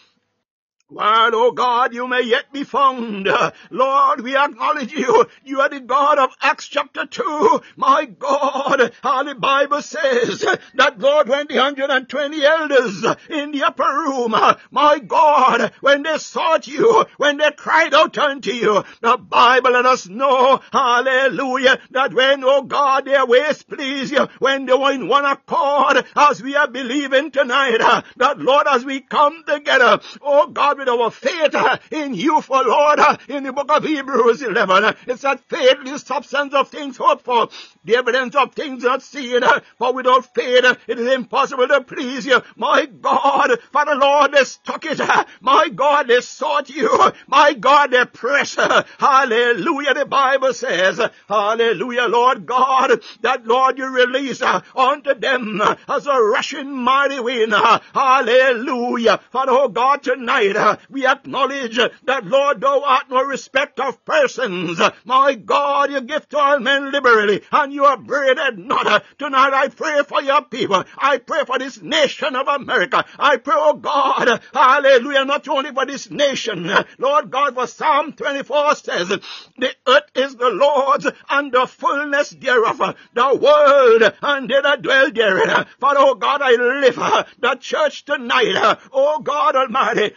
while, 0.93 1.31
oh 1.35 1.53
God, 1.53 1.95
you 1.95 2.07
may 2.07 2.23
yet 2.23 2.53
be 2.53 2.65
found. 2.65 3.27
Uh, 3.27 3.53
Lord, 3.71 4.21
we 4.21 4.37
acknowledge 4.37 4.93
you. 4.93 5.27
You 5.45 5.61
are 5.61 5.69
the 5.69 5.81
God 5.81 6.19
of 6.19 6.31
Acts 6.41 6.69
chapter 6.69 7.07
2. 7.07 7.63
My 7.77 8.05
God, 8.05 8.93
how 9.03 9.23
the 9.23 9.35
Bible 9.35 9.81
says 9.83 10.45
that, 10.75 10.99
Lord, 10.99 11.29
when 11.29 11.47
the 11.47 11.57
120 11.57 12.45
elders 12.45 13.05
in 13.31 13.53
the 13.53 13.65
upper 13.65 13.83
room, 13.83 14.35
uh, 14.35 14.55
my 14.71 14.99
God, 14.99 15.73
when 15.81 16.03
they 16.03 16.19
sought 16.19 16.67
you, 16.67 17.07
when 17.17 17.39
they 17.39 17.51
cried 17.53 17.95
out 17.95 18.19
unto 18.19 18.53
you, 18.53 18.85
the 19.01 19.17
Bible 19.17 19.73
let 19.73 19.87
us 19.87 20.07
know, 20.09 20.61
hallelujah, 20.73 21.79
that 21.93 22.13
when, 22.13 22.45
oh 22.45 22.63
God, 22.63 23.07
their 23.07 23.25
ways 23.25 23.63
please 23.63 24.11
you, 24.11 24.29
when 24.39 24.67
they 24.67 24.75
were 24.75 24.93
in 24.93 25.09
one 25.09 25.25
accord, 25.25 26.05
as 26.15 26.43
we 26.43 26.55
are 26.55 26.69
believing 26.69 27.31
tonight, 27.31 27.81
uh, 27.81 28.03
that 28.17 28.39
Lord, 28.39 28.67
as 28.69 28.85
we 28.85 29.01
come 29.01 29.43
together, 29.47 30.01
oh 30.21 30.49
God, 30.49 30.82
with 30.83 30.89
our 30.89 31.11
faith 31.11 31.55
uh, 31.55 31.79
in 31.91 32.15
you 32.15 32.41
for 32.41 32.63
Lord. 32.63 32.99
Uh, 32.99 33.17
in 33.29 33.45
the 33.45 33.53
book 33.53 33.71
of 33.71 33.85
Hebrews 33.85 34.43
11, 34.43 34.85
uh, 34.85 34.93
it 35.07 35.21
said 35.21 35.41
faith 35.41 35.79
is 35.85 35.93
the 35.93 35.99
substance 35.99 36.55
of 36.55 36.69
things 36.69 36.97
hoped 36.97 37.25
for, 37.25 37.49
the 37.85 37.97
evidence 37.97 38.35
of 38.35 38.55
things 38.55 38.83
not 38.83 39.03
seen. 39.03 39.45
Uh, 39.45 39.61
for 39.79 39.93
without 39.93 40.35
faith, 40.35 40.65
uh, 40.65 40.75
it 40.89 40.99
is 40.99 41.13
impossible 41.13 41.69
to 41.69 41.83
please 41.83 42.27
you. 42.27 42.43
My 42.57 42.87
God, 42.87 43.59
for 43.71 43.85
the 43.85 43.95
Lord, 43.95 44.33
they 44.33 44.45
stuck 44.45 44.85
it. 44.85 45.01
Uh, 45.01 45.25
my 45.41 45.69
God, 45.69 46.09
they 46.09 46.21
sought 46.21 46.69
you. 46.69 46.91
My 47.27 47.53
God, 47.53 47.93
they 47.93 48.05
pressed. 48.05 48.59
Hallelujah. 48.99 49.95
The 49.95 50.07
Bible 50.07 50.53
says, 50.53 51.01
Hallelujah, 51.29 52.07
Lord 52.09 52.47
God, 52.47 53.01
that 53.21 53.47
Lord 53.47 53.79
you 53.79 53.89
release 53.89 54.43
unto 54.43 55.15
them 55.15 55.63
as 55.89 56.07
a 56.07 56.21
rushing 56.21 56.73
mighty 56.73 57.21
wind. 57.21 57.53
Hallelujah. 57.53 59.21
For 59.31 59.45
oh 59.49 59.69
God, 59.69 60.03
tonight 60.03 60.57
we 60.91 61.07
acknowledge 61.07 61.77
that, 61.77 62.25
Lord, 62.27 62.61
thou 62.61 62.83
art 62.83 63.11
no 63.11 63.23
respect 63.23 63.81
of 63.81 64.05
persons. 64.05 64.81
My 65.05 65.35
God, 65.35 65.91
you 65.91 66.01
give 66.01 66.29
to 66.31 66.39
all 66.39 66.59
men 66.59 66.91
liberally, 66.91 67.43
and 67.51 67.73
you 67.73 67.85
are 67.85 67.97
breaded 67.97 68.59
not. 68.59 69.05
Tonight 69.19 69.53
I 69.53 69.69
pray 69.69 70.03
for 70.03 70.23
your 70.23 70.43
people. 70.43 70.85
I 70.99 71.19
pray 71.19 71.45
for 71.45 71.59
this 71.59 71.81
nation 71.81 72.37
of 72.37 72.49
America. 72.49 73.05
I 73.19 73.37
pray, 73.37 73.55
oh 73.57 73.75
God, 73.75 74.41
hallelujah, 74.53 75.25
not 75.25 75.49
only 75.49 75.73
for 75.73 75.87
this 75.87 76.11
nation. 76.11 76.71
Lord 76.99 77.31
God, 77.31 77.55
for 77.55 77.67
Psalm 77.67 78.13
24 78.13 78.75
says, 78.77 79.09
the 79.09 79.75
earth 79.87 80.11
is 80.15 80.37
the 80.37 80.51
Lord's 80.51 81.07
and 81.29 81.53
the 81.53 81.67
fullness 81.67 82.31
thereof, 82.31 82.97
the 83.15 83.35
world 83.37 84.13
and 84.23 84.49
they 84.49 84.61
that 84.61 84.83
dwell 84.83 85.11
therein. 85.11 85.67
For, 85.79 85.95
oh 85.97 86.15
God, 86.15 86.41
I 86.43 86.53
lift 86.53 87.41
the 87.41 87.57
church 87.61 88.05
tonight. 88.05 88.79
Oh 88.93 89.21
God 89.21 89.57
Almighty, 89.57 90.15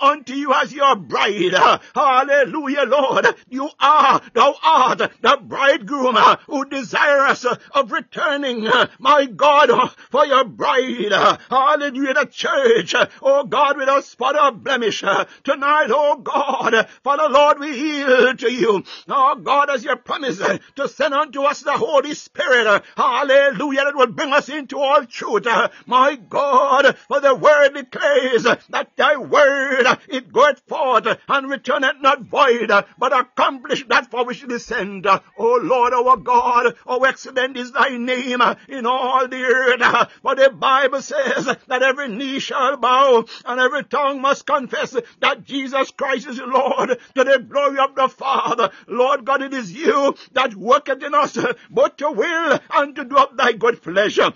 unto 0.00 0.32
you 0.32 0.52
as 0.52 0.72
your 0.72 0.96
bride. 0.96 1.54
Hallelujah, 1.94 2.84
Lord. 2.86 3.26
You 3.48 3.68
are, 3.80 4.20
thou 4.34 4.54
art 4.62 4.98
the 4.98 5.38
bridegroom 5.42 6.16
who 6.46 6.64
desires 6.66 7.44
of 7.44 7.92
returning, 7.92 8.68
my 8.98 9.26
God, 9.26 9.90
for 10.10 10.26
your 10.26 10.44
bride. 10.44 11.12
Hallelujah, 11.50 12.14
the 12.14 12.28
church. 12.30 12.94
Oh 13.22 13.44
God, 13.44 13.76
without 13.76 14.04
spot 14.04 14.38
or 14.38 14.52
blemish. 14.52 15.00
Tonight, 15.00 15.88
oh 15.90 16.16
God, 16.22 16.88
for 17.02 17.16
the 17.16 17.28
Lord, 17.28 17.58
we 17.60 17.76
yield 17.76 18.38
to 18.40 18.52
you. 18.52 18.84
Oh 19.08 19.36
God, 19.36 19.70
as 19.70 19.84
your 19.84 19.96
promise 19.96 20.40
to 20.76 20.88
send 20.88 21.14
unto 21.14 21.42
us 21.42 21.60
the 21.60 21.72
Holy 21.72 22.14
Spirit. 22.14 22.82
Hallelujah, 22.96 23.84
that 23.84 23.96
will 23.96 24.06
bring 24.06 24.32
us 24.32 24.48
into 24.48 24.78
all 24.78 25.04
truth. 25.04 25.46
My 25.86 26.16
God, 26.16 26.96
for 27.08 27.20
the 27.20 27.34
word 27.34 27.74
declares 27.74 28.44
that 28.44 28.90
thy 28.96 29.16
word 29.16 29.65
it 30.08 30.32
goeth 30.32 30.60
forth 30.66 31.06
and 31.28 31.50
returneth 31.50 32.00
not 32.00 32.22
void, 32.22 32.70
but 32.98 33.12
accomplish 33.12 33.84
that 33.88 34.10
for 34.10 34.24
which 34.24 34.42
it 34.44 34.52
is 34.52 34.64
sent. 34.64 35.06
O 35.06 35.60
Lord 35.62 35.92
our 35.92 36.16
God, 36.16 36.76
how 36.86 37.00
excellent 37.00 37.56
is 37.56 37.72
thy 37.72 37.96
name 37.96 38.42
in 38.68 38.86
all 38.86 39.28
the 39.28 39.42
earth. 39.42 40.10
For 40.22 40.34
the 40.34 40.50
Bible 40.50 41.02
says 41.02 41.46
that 41.66 41.82
every 41.82 42.08
knee 42.08 42.38
shall 42.38 42.76
bow 42.76 43.24
and 43.44 43.60
every 43.60 43.84
tongue 43.84 44.20
must 44.20 44.46
confess 44.46 44.96
that 45.20 45.44
Jesus 45.44 45.90
Christ 45.90 46.26
is 46.28 46.38
Lord 46.38 46.98
to 47.14 47.24
the 47.24 47.38
glory 47.38 47.78
of 47.78 47.94
the 47.94 48.08
Father. 48.08 48.70
Lord 48.86 49.24
God, 49.24 49.42
it 49.42 49.54
is 49.54 49.72
you 49.72 50.14
that 50.32 50.54
worketh 50.54 51.02
in 51.02 51.14
us 51.14 51.38
both 51.70 51.96
to 51.96 52.10
will 52.10 52.58
and 52.74 52.94
to 52.96 53.04
do 53.04 53.16
of 53.16 53.36
thy 53.36 53.52
good 53.52 53.82
pleasure. 53.82 54.32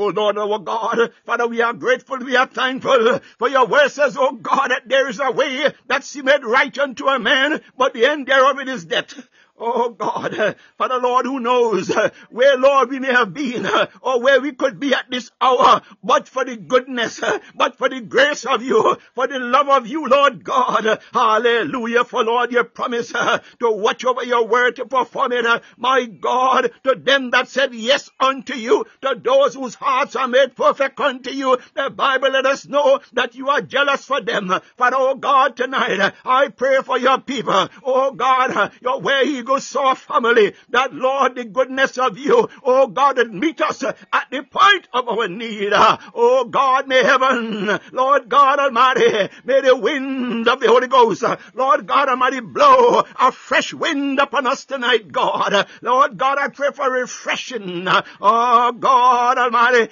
Oh 0.00 0.12
Lord, 0.14 0.38
our 0.38 0.60
God, 0.60 1.12
Father, 1.26 1.48
we 1.48 1.60
are 1.60 1.72
grateful, 1.72 2.18
we 2.18 2.36
are 2.36 2.46
thankful 2.46 3.18
for 3.36 3.48
your 3.48 3.66
word 3.66 3.88
says, 3.88 4.16
oh 4.16 4.30
God, 4.30 4.68
that 4.68 4.88
there 4.88 5.08
is 5.08 5.18
a 5.18 5.32
way 5.32 5.74
that 5.88 6.04
seemeth 6.04 6.44
right 6.44 6.78
unto 6.78 7.08
a 7.08 7.18
man, 7.18 7.60
but 7.76 7.94
the 7.94 8.06
end 8.06 8.28
thereof 8.28 8.60
it 8.60 8.68
is 8.68 8.84
death. 8.84 9.28
Oh 9.60 9.90
God, 9.90 10.38
uh, 10.38 10.54
Father 10.76 10.98
Lord, 10.98 11.26
who 11.26 11.40
knows 11.40 11.90
uh, 11.90 12.10
where, 12.30 12.56
Lord, 12.56 12.90
we 12.90 13.00
may 13.00 13.12
have 13.12 13.34
been 13.34 13.66
uh, 13.66 13.86
or 14.00 14.20
where 14.20 14.40
we 14.40 14.52
could 14.52 14.78
be 14.78 14.94
at 14.94 15.10
this 15.10 15.30
hour, 15.40 15.82
but 16.02 16.28
for 16.28 16.44
the 16.44 16.56
goodness, 16.56 17.20
but 17.56 17.76
for 17.76 17.88
the 17.88 18.00
grace 18.00 18.44
of 18.46 18.62
you, 18.62 18.96
for 19.14 19.26
the 19.26 19.40
love 19.40 19.68
of 19.68 19.86
you, 19.86 20.06
Lord 20.06 20.44
God. 20.44 21.00
Hallelujah. 21.12 22.04
For 22.04 22.22
Lord, 22.22 22.52
your 22.52 22.64
promise 22.64 23.08
to 23.08 23.42
watch 23.60 24.04
over 24.04 24.24
your 24.24 24.46
word 24.46 24.76
to 24.76 24.86
perform 24.86 25.32
it. 25.32 25.62
My 25.76 26.04
God, 26.04 26.70
to 26.84 26.94
them 26.94 27.30
that 27.30 27.48
said 27.48 27.74
yes 27.74 28.10
unto 28.20 28.54
you, 28.54 28.86
to 29.02 29.20
those 29.20 29.54
whose 29.54 29.74
hearts 29.74 30.14
are 30.14 30.28
made 30.28 30.54
perfect 30.54 31.00
unto 31.00 31.30
you, 31.30 31.58
the 31.74 31.90
Bible 31.90 32.30
let 32.30 32.46
us 32.46 32.66
know 32.66 33.00
that 33.14 33.34
you 33.34 33.48
are 33.48 33.60
jealous 33.60 34.04
for 34.04 34.20
them. 34.20 34.48
For 34.76 34.90
oh 34.92 35.14
God, 35.16 35.56
tonight, 35.56 36.14
I 36.24 36.48
pray 36.48 36.80
for 36.82 36.98
your 36.98 37.20
people. 37.20 37.68
Oh 37.82 38.12
God, 38.12 38.72
your 38.82 39.00
way 39.00 39.24
he 39.56 39.60
Eagle 39.60 39.94
family, 39.94 40.54
that 40.70 40.92
Lord, 40.94 41.34
the 41.34 41.44
goodness 41.44 41.96
of 41.98 42.18
you, 42.18 42.48
oh 42.62 42.86
God, 42.86 43.18
meet 43.30 43.60
us 43.60 43.82
at 43.82 44.26
the 44.30 44.42
point 44.42 44.88
of 44.92 45.08
our 45.08 45.28
need. 45.28 45.72
Oh 45.72 46.44
God, 46.44 46.86
may 46.86 47.02
heaven, 47.02 47.78
Lord 47.92 48.28
God 48.28 48.58
Almighty, 48.58 49.28
may 49.44 49.60
the 49.60 49.76
wind 49.76 50.48
of 50.48 50.60
the 50.60 50.68
Holy 50.68 50.86
Ghost, 50.86 51.24
Lord 51.54 51.86
God 51.86 52.08
Almighty, 52.08 52.40
blow 52.40 53.04
a 53.18 53.32
fresh 53.32 53.72
wind 53.72 54.18
upon 54.18 54.46
us 54.46 54.64
tonight, 54.64 55.10
God. 55.10 55.66
Lord 55.82 56.18
God, 56.18 56.38
I 56.38 56.48
pray 56.48 56.70
for 56.72 56.90
refreshing. 56.90 57.86
Oh 58.20 58.72
God 58.72 59.38
Almighty, 59.38 59.90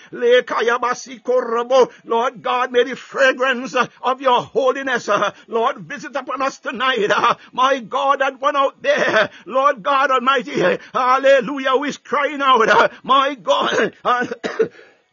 Lord 2.05 2.43
God, 2.43 2.73
may 2.73 2.85
the 2.85 2.97
fragrance 2.97 3.75
of 4.03 4.21
your 4.21 4.43
holiness, 4.43 5.09
Lord, 5.47 5.79
visit 5.79 6.15
upon 6.15 6.43
us 6.43 6.59
tonight. 6.59 7.11
My 7.53 7.81
God, 7.81 8.21
that 8.21 8.41
one 8.41 8.57
out 8.57 8.83
there, 8.83 9.31
Lord 9.47 9.83
God 9.83 10.11
Almighty, 10.11 10.61
hallelujah, 10.93 11.71
who 11.71 11.85
is 11.85 11.97
crying 11.99 12.43
out, 12.43 12.69
uh, 12.69 12.89
my 13.03 13.35
God, 13.37 13.95
uh, 14.05 14.27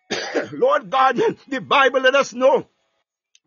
Lord 0.52 0.90
God, 0.90 1.20
the 1.48 1.62
Bible 1.62 2.02
let 2.02 2.16
us 2.16 2.34
know 2.34 2.68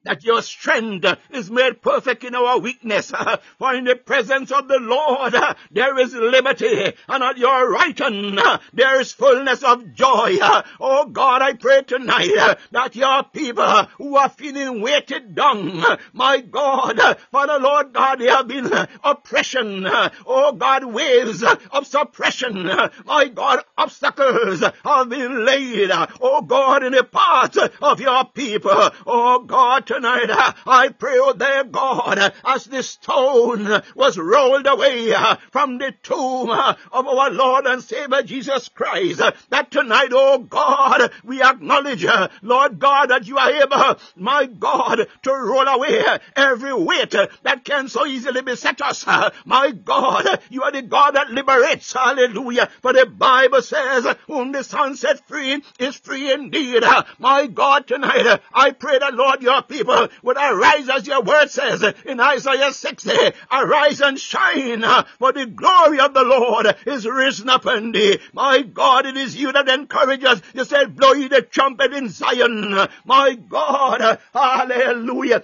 that 0.07 0.25
your 0.25 0.41
strength 0.41 1.05
is 1.31 1.51
made 1.51 1.83
perfect 1.83 2.25
in 2.25 2.35
our 2.35 2.59
weakness. 2.59 3.13
For 3.59 3.75
in 3.75 3.85
the 3.85 3.97
presence 3.97 4.53
of 4.53 4.69
the 4.69 4.79
Lord 4.79 5.35
there 5.71 5.99
is 5.99 6.15
liberty, 6.15 6.93
and 7.09 7.23
at 7.23 7.39
your 7.39 7.71
right 7.71 7.99
hand 7.99 8.41
there 8.73 9.01
is 9.01 9.13
fullness 9.13 9.63
of 9.63 9.95
joy. 9.95 10.39
Oh 10.81 11.07
God, 11.07 11.43
I 11.43 11.55
pray 11.55 11.83
tonight 11.83 12.59
that 12.71 12.95
your 12.97 13.23
people 13.25 13.85
who 13.99 14.17
are 14.17 14.29
feeling 14.29 14.81
weighted 14.81 15.35
down, 15.35 15.83
my 16.13 16.41
God, 16.41 17.01
Father 17.33 17.59
Lord 17.59 17.93
God, 17.93 18.21
there 18.21 18.37
have 18.37 18.49
been 18.49 18.71
oppression, 19.03 19.87
oh 20.27 20.53
God, 20.53 20.85
waves 20.85 21.43
of 21.43 21.87
suppression, 21.87 22.71
my 23.05 23.29
God, 23.29 23.65
obstacles 23.77 24.61
have 24.61 25.09
been 25.09 25.45
laid, 25.45 25.91
oh 26.21 26.43
God, 26.43 26.85
in 26.85 26.93
the 26.93 27.05
path 27.05 27.57
of 27.83 28.01
your 28.01 28.25
people, 28.27 28.91
oh 29.07 29.41
God, 29.41 29.87
tonight. 29.97 30.29
Uh, 30.29 30.53
I 30.67 30.89
pray, 30.91 31.17
oh 31.19 31.33
dear 31.33 31.65
God, 31.65 32.19
uh, 32.19 32.31
as 32.45 32.67
this 32.67 32.91
stone 32.91 33.83
was 33.95 34.19
rolled 34.19 34.67
away 34.67 35.15
uh, 35.15 35.37
from 35.51 35.79
the 35.79 35.95
tomb 36.03 36.51
of 36.51 37.07
our 37.07 37.31
Lord 37.31 37.67
and 37.67 37.83
Savior 37.83 38.23
Jesus 38.23 38.69
Christ, 38.69 39.23
that 39.49 39.71
tonight, 39.71 40.11
oh 40.13 40.39
God, 40.39 41.11
we 41.25 41.43
acknowledge, 41.43 42.05
Lord 42.43 42.79
God, 42.79 43.07
that 43.07 43.27
you 43.27 43.39
are 43.39 43.51
able, 43.51 43.99
my 44.17 44.45
God, 44.45 45.07
to 45.23 45.33
roll 45.33 45.67
away 45.67 46.05
every 46.35 46.75
weight 46.75 47.13
that 47.43 47.65
can 47.65 47.89
so 47.89 48.05
easily 48.05 48.43
beset 48.43 48.83
us. 48.83 49.07
My 49.47 49.71
God, 49.71 50.41
you 50.51 50.63
are 50.63 50.73
the 50.73 50.83
God 50.83 51.15
that 51.15 51.31
liberates. 51.31 51.93
Hallelujah. 51.93 52.69
For 52.83 52.93
the 52.93 53.07
Bible 53.07 53.63
says, 53.63 54.07
whom 54.27 54.53
the 54.53 54.63
Son 54.63 54.97
set 54.97 55.27
free 55.27 55.63
is 55.79 55.97
free 55.97 56.33
indeed. 56.33 56.85
My 57.19 57.47
God, 57.47 57.87
tonight, 57.87 58.41
I 58.53 58.73
pray 58.73 58.99
that, 58.99 59.15
Lord, 59.15 59.43
your 59.43 59.63
people 59.63 59.86
people 59.87 60.09
would 60.23 60.37
arise 60.37 60.89
as 60.89 61.07
your 61.07 61.23
word 61.23 61.49
says 61.51 61.85
in 62.05 62.21
Isaiah 62.21 62.73
60. 62.73 63.11
Arise 63.51 64.01
and 64.01 64.19
shine, 64.19 64.83
for 65.19 65.33
the 65.33 65.47
glory 65.47 66.01
of 66.01 66.13
the 66.15 66.25
Lord 66.25 66.75
is 66.87 67.07
risen 67.07 67.49
upon 67.49 67.93
thee. 67.93 68.19
My 68.33 68.63
God, 68.63 69.07
it 69.07 69.17
is 69.17 69.37
you 69.37 69.53
that 69.53 69.69
encourage 69.69 70.25
us. 70.25 70.43
You 70.55 70.65
said, 70.65 70.97
blow 70.97 71.13
ye 71.13 71.29
the 71.29 71.43
trumpet 71.43 71.93
in 71.93 72.09
Zion. 72.09 72.89
My 73.05 73.35
God, 73.35 74.19
hallelujah. 74.33 75.43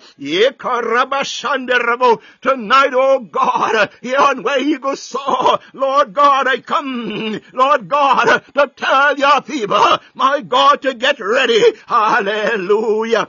Tonight, 2.42 2.90
oh 2.94 3.20
God, 3.20 3.90
here 4.00 4.18
on 4.18 4.42
where 4.42 4.61
Eagles 4.61 5.00
Soar, 5.02 5.61
Lord 5.72 6.12
God, 6.12 6.49
I 6.49 6.58
come, 6.58 7.40
Lord 7.52 7.88
God, 7.88 8.42
to 8.54 8.70
tell 8.75 9.16
your 9.18 9.42
people, 9.42 9.99
my 10.14 10.40
God, 10.40 10.82
to 10.82 10.94
get 10.94 11.20
ready. 11.20 11.62
Hallelujah. 11.87 13.28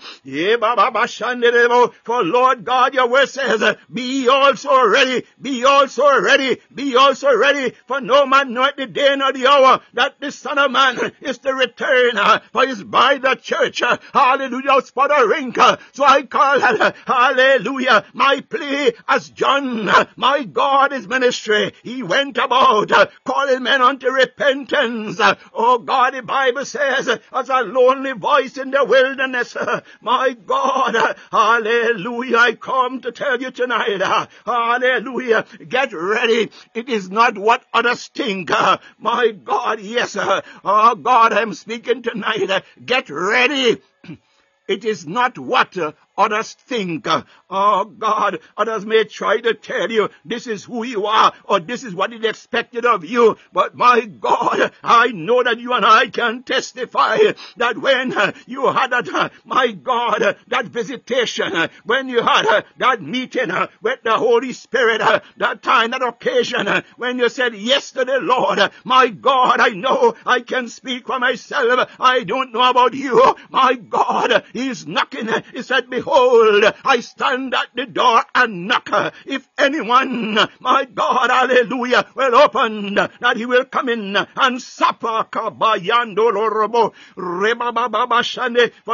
For 1.08 2.24
Lord 2.24 2.64
God, 2.66 2.94
your 2.94 3.08
word 3.08 3.30
says, 3.30 3.76
be 3.92 4.28
also 4.28 4.88
ready, 4.88 5.26
be 5.42 5.66
also 5.66 6.22
ready, 6.22 6.60
be 6.74 6.96
also 6.96 7.36
ready, 7.36 7.74
for 7.88 8.02
no 8.02 8.26
man 8.26 8.54
knoweth 8.54 8.76
the 8.76 8.88
day 8.88 9.16
nor 9.16 9.34
the 9.34 9.48
hour 9.48 9.82
that 9.94 10.20
the 10.20 10.32
Son 10.32 10.58
of 10.58 10.72
Man 10.72 11.12
is 11.22 11.38
to 11.40 11.54
return 11.54 12.18
for 12.52 12.66
his 12.66 12.84
by 12.84 13.18
the 13.18 13.36
church. 13.36 13.82
Hallelujah, 14.14 14.82
spot 14.82 15.12
a 15.18 15.28
rink. 15.28 15.58
So 15.94 16.04
I 16.04 16.24
call, 16.24 16.60
hallelujah, 17.06 18.06
my 18.14 18.42
plea 18.42 18.94
as 19.08 19.30
John, 19.30 19.90
my 20.16 20.44
God, 20.44 20.92
his 20.92 21.08
ministry. 21.08 21.74
He 21.84 22.04
went 22.04 22.38
about 22.38 22.92
calling 23.24 23.64
men 23.64 23.82
unto 23.82 24.10
repentance. 24.10 25.20
Oh 25.54 25.80
God, 25.80 26.14
the 26.14 26.22
Bible 26.22 26.66
says, 26.66 27.08
as 27.32 27.50
a 27.50 27.62
lonely 27.62 28.14
voice 28.14 28.58
in 28.58 28.72
the 28.72 28.84
wilderness, 28.86 29.56
my 30.02 30.34
God, 30.46 30.83
hallelujah, 31.32 32.38
I 32.38 32.54
come 32.54 33.02
to 33.02 33.12
tell 33.12 33.42
you 33.42 33.52
tonight, 33.52 34.02
hallelujah, 34.46 35.46
get 35.68 35.94
ready. 35.94 36.52
It 36.74 36.90
is 36.90 37.10
not 37.10 37.38
what 37.38 37.63
others 37.74 38.08
think. 38.08 38.50
My 38.98 39.32
God, 39.32 39.80
yes, 39.80 40.18
oh 40.20 40.96
God, 40.96 41.34
I'm 41.34 41.54
speaking 41.54 42.02
tonight. 42.02 42.63
Get 42.86 43.10
ready. 43.10 43.82
It 44.66 44.86
is 44.86 45.06
not 45.06 45.38
what 45.38 45.75
others 46.17 46.53
think. 46.53 47.08
Oh 47.50 47.86
God, 47.86 48.39
others 48.58 48.86
may 48.86 49.03
try 49.03 49.39
to 49.41 49.53
tell 49.53 49.91
you 49.91 50.10
this 50.25 50.48
is 50.48 50.63
who 50.63 50.84
you 50.84 51.05
are 51.05 51.34
or 51.46 51.60
this 51.60 51.84
is 51.84 51.93
what 51.93 52.13
is 52.13 52.24
expected 52.24 52.86
of 52.86 53.05
you. 53.05 53.38
But 53.51 53.75
my 53.75 54.01
God, 54.01 54.72
I 54.84 55.08
know 55.08 55.43
that 55.43 55.60
you 55.60 55.74
and 55.74 55.86
I 55.86 56.08
can 56.08 56.43
testify 56.43 57.17
that 57.58 57.77
when 57.77 58.12
you 58.46 58.72
had 58.72 58.91
that, 58.91 59.32
my 59.46 59.72
God, 59.72 60.38
that 60.48 60.65
visitation, 60.65 61.70
when 61.84 62.10
you 62.10 62.22
had 62.22 62.65
that 62.77 63.01
meeting 63.01 63.51
with 63.82 64.03
the 64.03 64.17
Holy 64.17 64.53
Spirit, 64.53 65.01
that 65.38 65.62
time, 65.63 65.91
that 65.91 66.01
occasion, 66.01 66.67
when 66.98 67.20
you 67.20 67.29
said 67.29 67.55
yes 67.55 67.91
to 67.91 68.05
the 68.05 68.20
Lord, 68.20 68.60
my 68.84 69.10
God, 69.10 69.60
I 69.60 69.70
know 69.70 70.15
I 70.25 70.41
can 70.41 70.67
speak 70.67 71.08
for 71.08 71.20
myself. 71.20 71.89
I 72.00 72.24
don't 72.24 72.53
know 72.53 72.70
about 72.70 72.93
you. 72.93 73.36
My 73.50 73.75
God, 73.75 74.43
He's 74.53 74.88
knocking. 74.88 75.29
He 75.53 75.62
said, 75.62 75.89
behold, 76.04 76.66
I 76.84 77.00
stand 77.00 77.54
at 77.54 77.68
the 77.76 77.86
door 77.86 78.24
and 78.36 78.68
knock. 78.68 78.90
If 79.26 79.48
anyone, 79.58 80.38
my 80.60 80.86
God, 80.86 81.30
hallelujah, 81.30 82.06
will 82.16 82.36
open, 82.36 82.96
that 82.96 83.38
he 83.38 83.46
will 83.46 83.66
come 83.66 83.89
in 83.89 84.16
and 84.16 84.62
supper. 84.62 85.28
For 85.32 85.78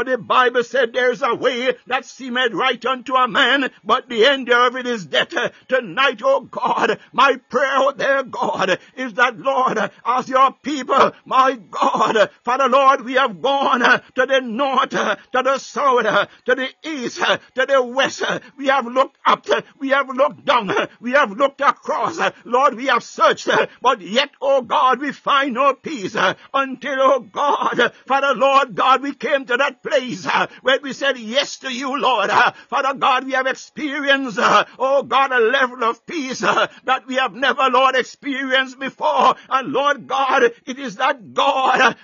the 0.04 0.17
Bible 0.19 0.63
said 0.63 0.93
there's 0.93 1.22
a 1.22 1.36
way 1.36 1.76
that 1.88 2.06
seemeth 2.06 2.54
right 2.54 2.86
unto 2.86 3.15
a 3.15 3.28
man, 3.28 3.72
but 3.84 4.10
the 4.10 4.26
end 4.26 4.50
of 4.50 4.76
it 4.76 4.86
is 4.86 5.06
death. 5.06 5.34
Tonight, 5.67 6.22
oh 6.24 6.41
God, 6.41 7.00
my 7.13 7.36
prayer, 7.50 7.78
oh 7.78 7.93
there, 7.95 8.24
God, 8.24 8.80
is 8.95 9.13
that 9.15 9.38
Lord, 9.39 9.78
as 10.06 10.30
your 10.30 10.54
people, 10.62 11.12
my 11.26 11.60
God, 11.69 12.30
Father 12.43 12.67
Lord, 12.67 13.04
we 13.06 13.13
have 13.13 13.41
gone 13.41 13.82
to 13.82 14.26
the 14.26 14.41
north, 14.41 14.89
to 14.89 15.17
the 15.32 15.58
south, 15.58 16.30
to 16.45 16.56
the 16.56 16.69
east, 16.84 16.98
Uh, 16.99 17.38
to 17.55 17.65
the 17.65 17.81
west. 17.81 18.21
Uh, 18.21 18.39
we 18.57 18.67
have 18.67 18.85
looked 18.85 19.17
up, 19.25 19.49
uh, 19.49 19.62
we 19.79 19.89
have 19.89 20.09
looked 20.09 20.43
down, 20.43 20.69
we 20.99 21.12
have 21.12 21.31
looked 21.31 21.62
across. 21.62 22.19
Lord, 22.43 22.75
we 22.75 22.88
have 22.88 23.03
searched, 23.03 23.47
but 23.81 24.01
yet, 24.01 24.31
oh 24.41 24.62
God, 24.62 24.99
we 24.99 25.13
find 25.13 25.53
no 25.53 25.73
peace 25.73 26.15
until, 26.53 26.97
oh 26.99 27.19
God, 27.21 27.93
Father 28.05 28.33
Lord 28.35 28.75
God, 28.75 29.01
we 29.01 29.13
came 29.13 29.45
to 29.45 29.55
that 29.57 29.81
place 29.81 30.27
where 30.62 30.79
we 30.81 30.91
said 30.91 31.17
yes 31.17 31.57
to 31.59 31.71
you, 31.71 31.97
Lord. 31.97 32.29
Father 32.67 32.93
God, 32.93 33.25
we 33.25 33.31
have 33.31 33.47
experienced, 33.47 34.38
oh 34.41 35.03
God, 35.03 35.31
a 35.31 35.39
level 35.39 35.83
of 35.85 36.05
peace 36.05 36.39
that 36.39 37.03
we 37.07 37.15
have 37.15 37.33
never, 37.33 37.69
Lord, 37.69 37.95
experienced 37.95 38.77
before. 38.77 39.35
And 39.49 39.71
Lord 39.71 40.05
God, 40.05 40.43
it 40.65 40.79
is 40.79 40.97
that 40.97 41.33
God, 41.33 41.95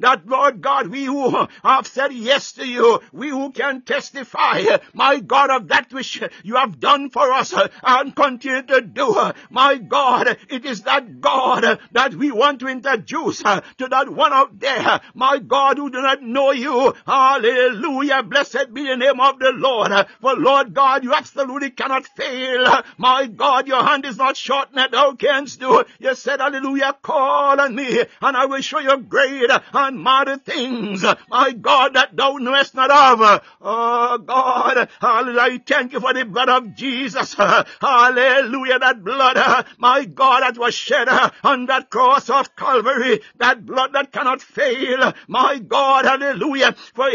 that 0.00 0.22
Lord 0.26 0.60
God, 0.60 0.86
we 0.88 1.04
who 1.04 1.46
have 1.62 1.86
said 1.86 2.12
yes 2.12 2.52
to 2.52 2.63
you, 2.64 3.00
we 3.12 3.28
who 3.30 3.52
can 3.52 3.82
testify, 3.82 4.62
my 4.92 5.20
God, 5.20 5.50
of 5.50 5.68
that 5.68 5.92
which 5.92 6.22
you 6.42 6.56
have 6.56 6.80
done 6.80 7.10
for 7.10 7.30
us 7.32 7.54
and 7.82 8.14
continue 8.14 8.62
to 8.62 8.80
do. 8.80 9.32
My 9.50 9.76
God, 9.76 10.36
it 10.48 10.64
is 10.64 10.82
that 10.82 11.20
God 11.20 11.78
that 11.92 12.14
we 12.14 12.30
want 12.32 12.60
to 12.60 12.68
introduce 12.68 13.38
to 13.38 13.62
that 13.78 14.08
one 14.08 14.32
out 14.32 14.58
there, 14.58 15.00
my 15.14 15.38
God, 15.38 15.78
who 15.78 15.90
do 15.90 16.00
not 16.00 16.22
know 16.22 16.50
you. 16.52 16.94
Hallelujah. 17.06 18.22
Blessed 18.22 18.72
be 18.72 18.86
the 18.86 18.96
name 18.96 19.20
of 19.20 19.38
the 19.38 19.52
Lord. 19.52 19.92
For 20.20 20.34
Lord 20.34 20.74
God, 20.74 21.04
you 21.04 21.12
absolutely 21.12 21.70
cannot 21.70 22.06
fail. 22.06 22.82
My 22.98 23.26
God, 23.26 23.66
your 23.66 23.82
hand 23.82 24.04
is 24.04 24.16
not 24.16 24.36
short 24.36 24.68
that 24.74 24.90
thou 24.92 25.12
canst 25.12 25.60
do. 25.60 25.84
You 25.98 26.14
said, 26.14 26.40
hallelujah, 26.40 26.96
call 27.02 27.60
on 27.60 27.74
me 27.74 28.00
and 28.00 28.36
I 28.36 28.46
will 28.46 28.60
show 28.60 28.78
you 28.78 28.96
great 28.98 29.50
and 29.72 30.00
mighty 30.00 30.36
things. 30.36 31.04
My 31.28 31.52
God, 31.52 31.94
that 31.94 32.16
thou 32.16 32.36
knowest 32.36 32.53
not 32.74 32.90
of. 32.90 33.20
Uh, 33.20 33.40
oh 33.60 34.18
God, 34.18 34.88
hallelujah. 35.00 35.60
Thank 35.66 35.92
you 35.92 36.00
for 36.00 36.12
the 36.14 36.24
blood 36.24 36.48
of 36.48 36.76
Jesus. 36.76 37.34
Hallelujah. 37.80 38.78
That 38.78 39.02
blood, 39.02 39.36
uh, 39.36 39.62
my 39.78 40.04
God, 40.04 40.40
that 40.40 40.58
was 40.58 40.74
shed 40.74 41.08
uh, 41.08 41.30
on 41.42 41.66
that 41.66 41.90
cross 41.90 42.30
of 42.30 42.54
Calvary. 42.56 43.20
That 43.38 43.64
blood 43.64 43.92
that 43.94 44.12
cannot 44.12 44.40
fail. 44.42 45.12
My 45.28 45.58
God, 45.58 46.04
hallelujah. 46.04 46.74
For 46.94 47.08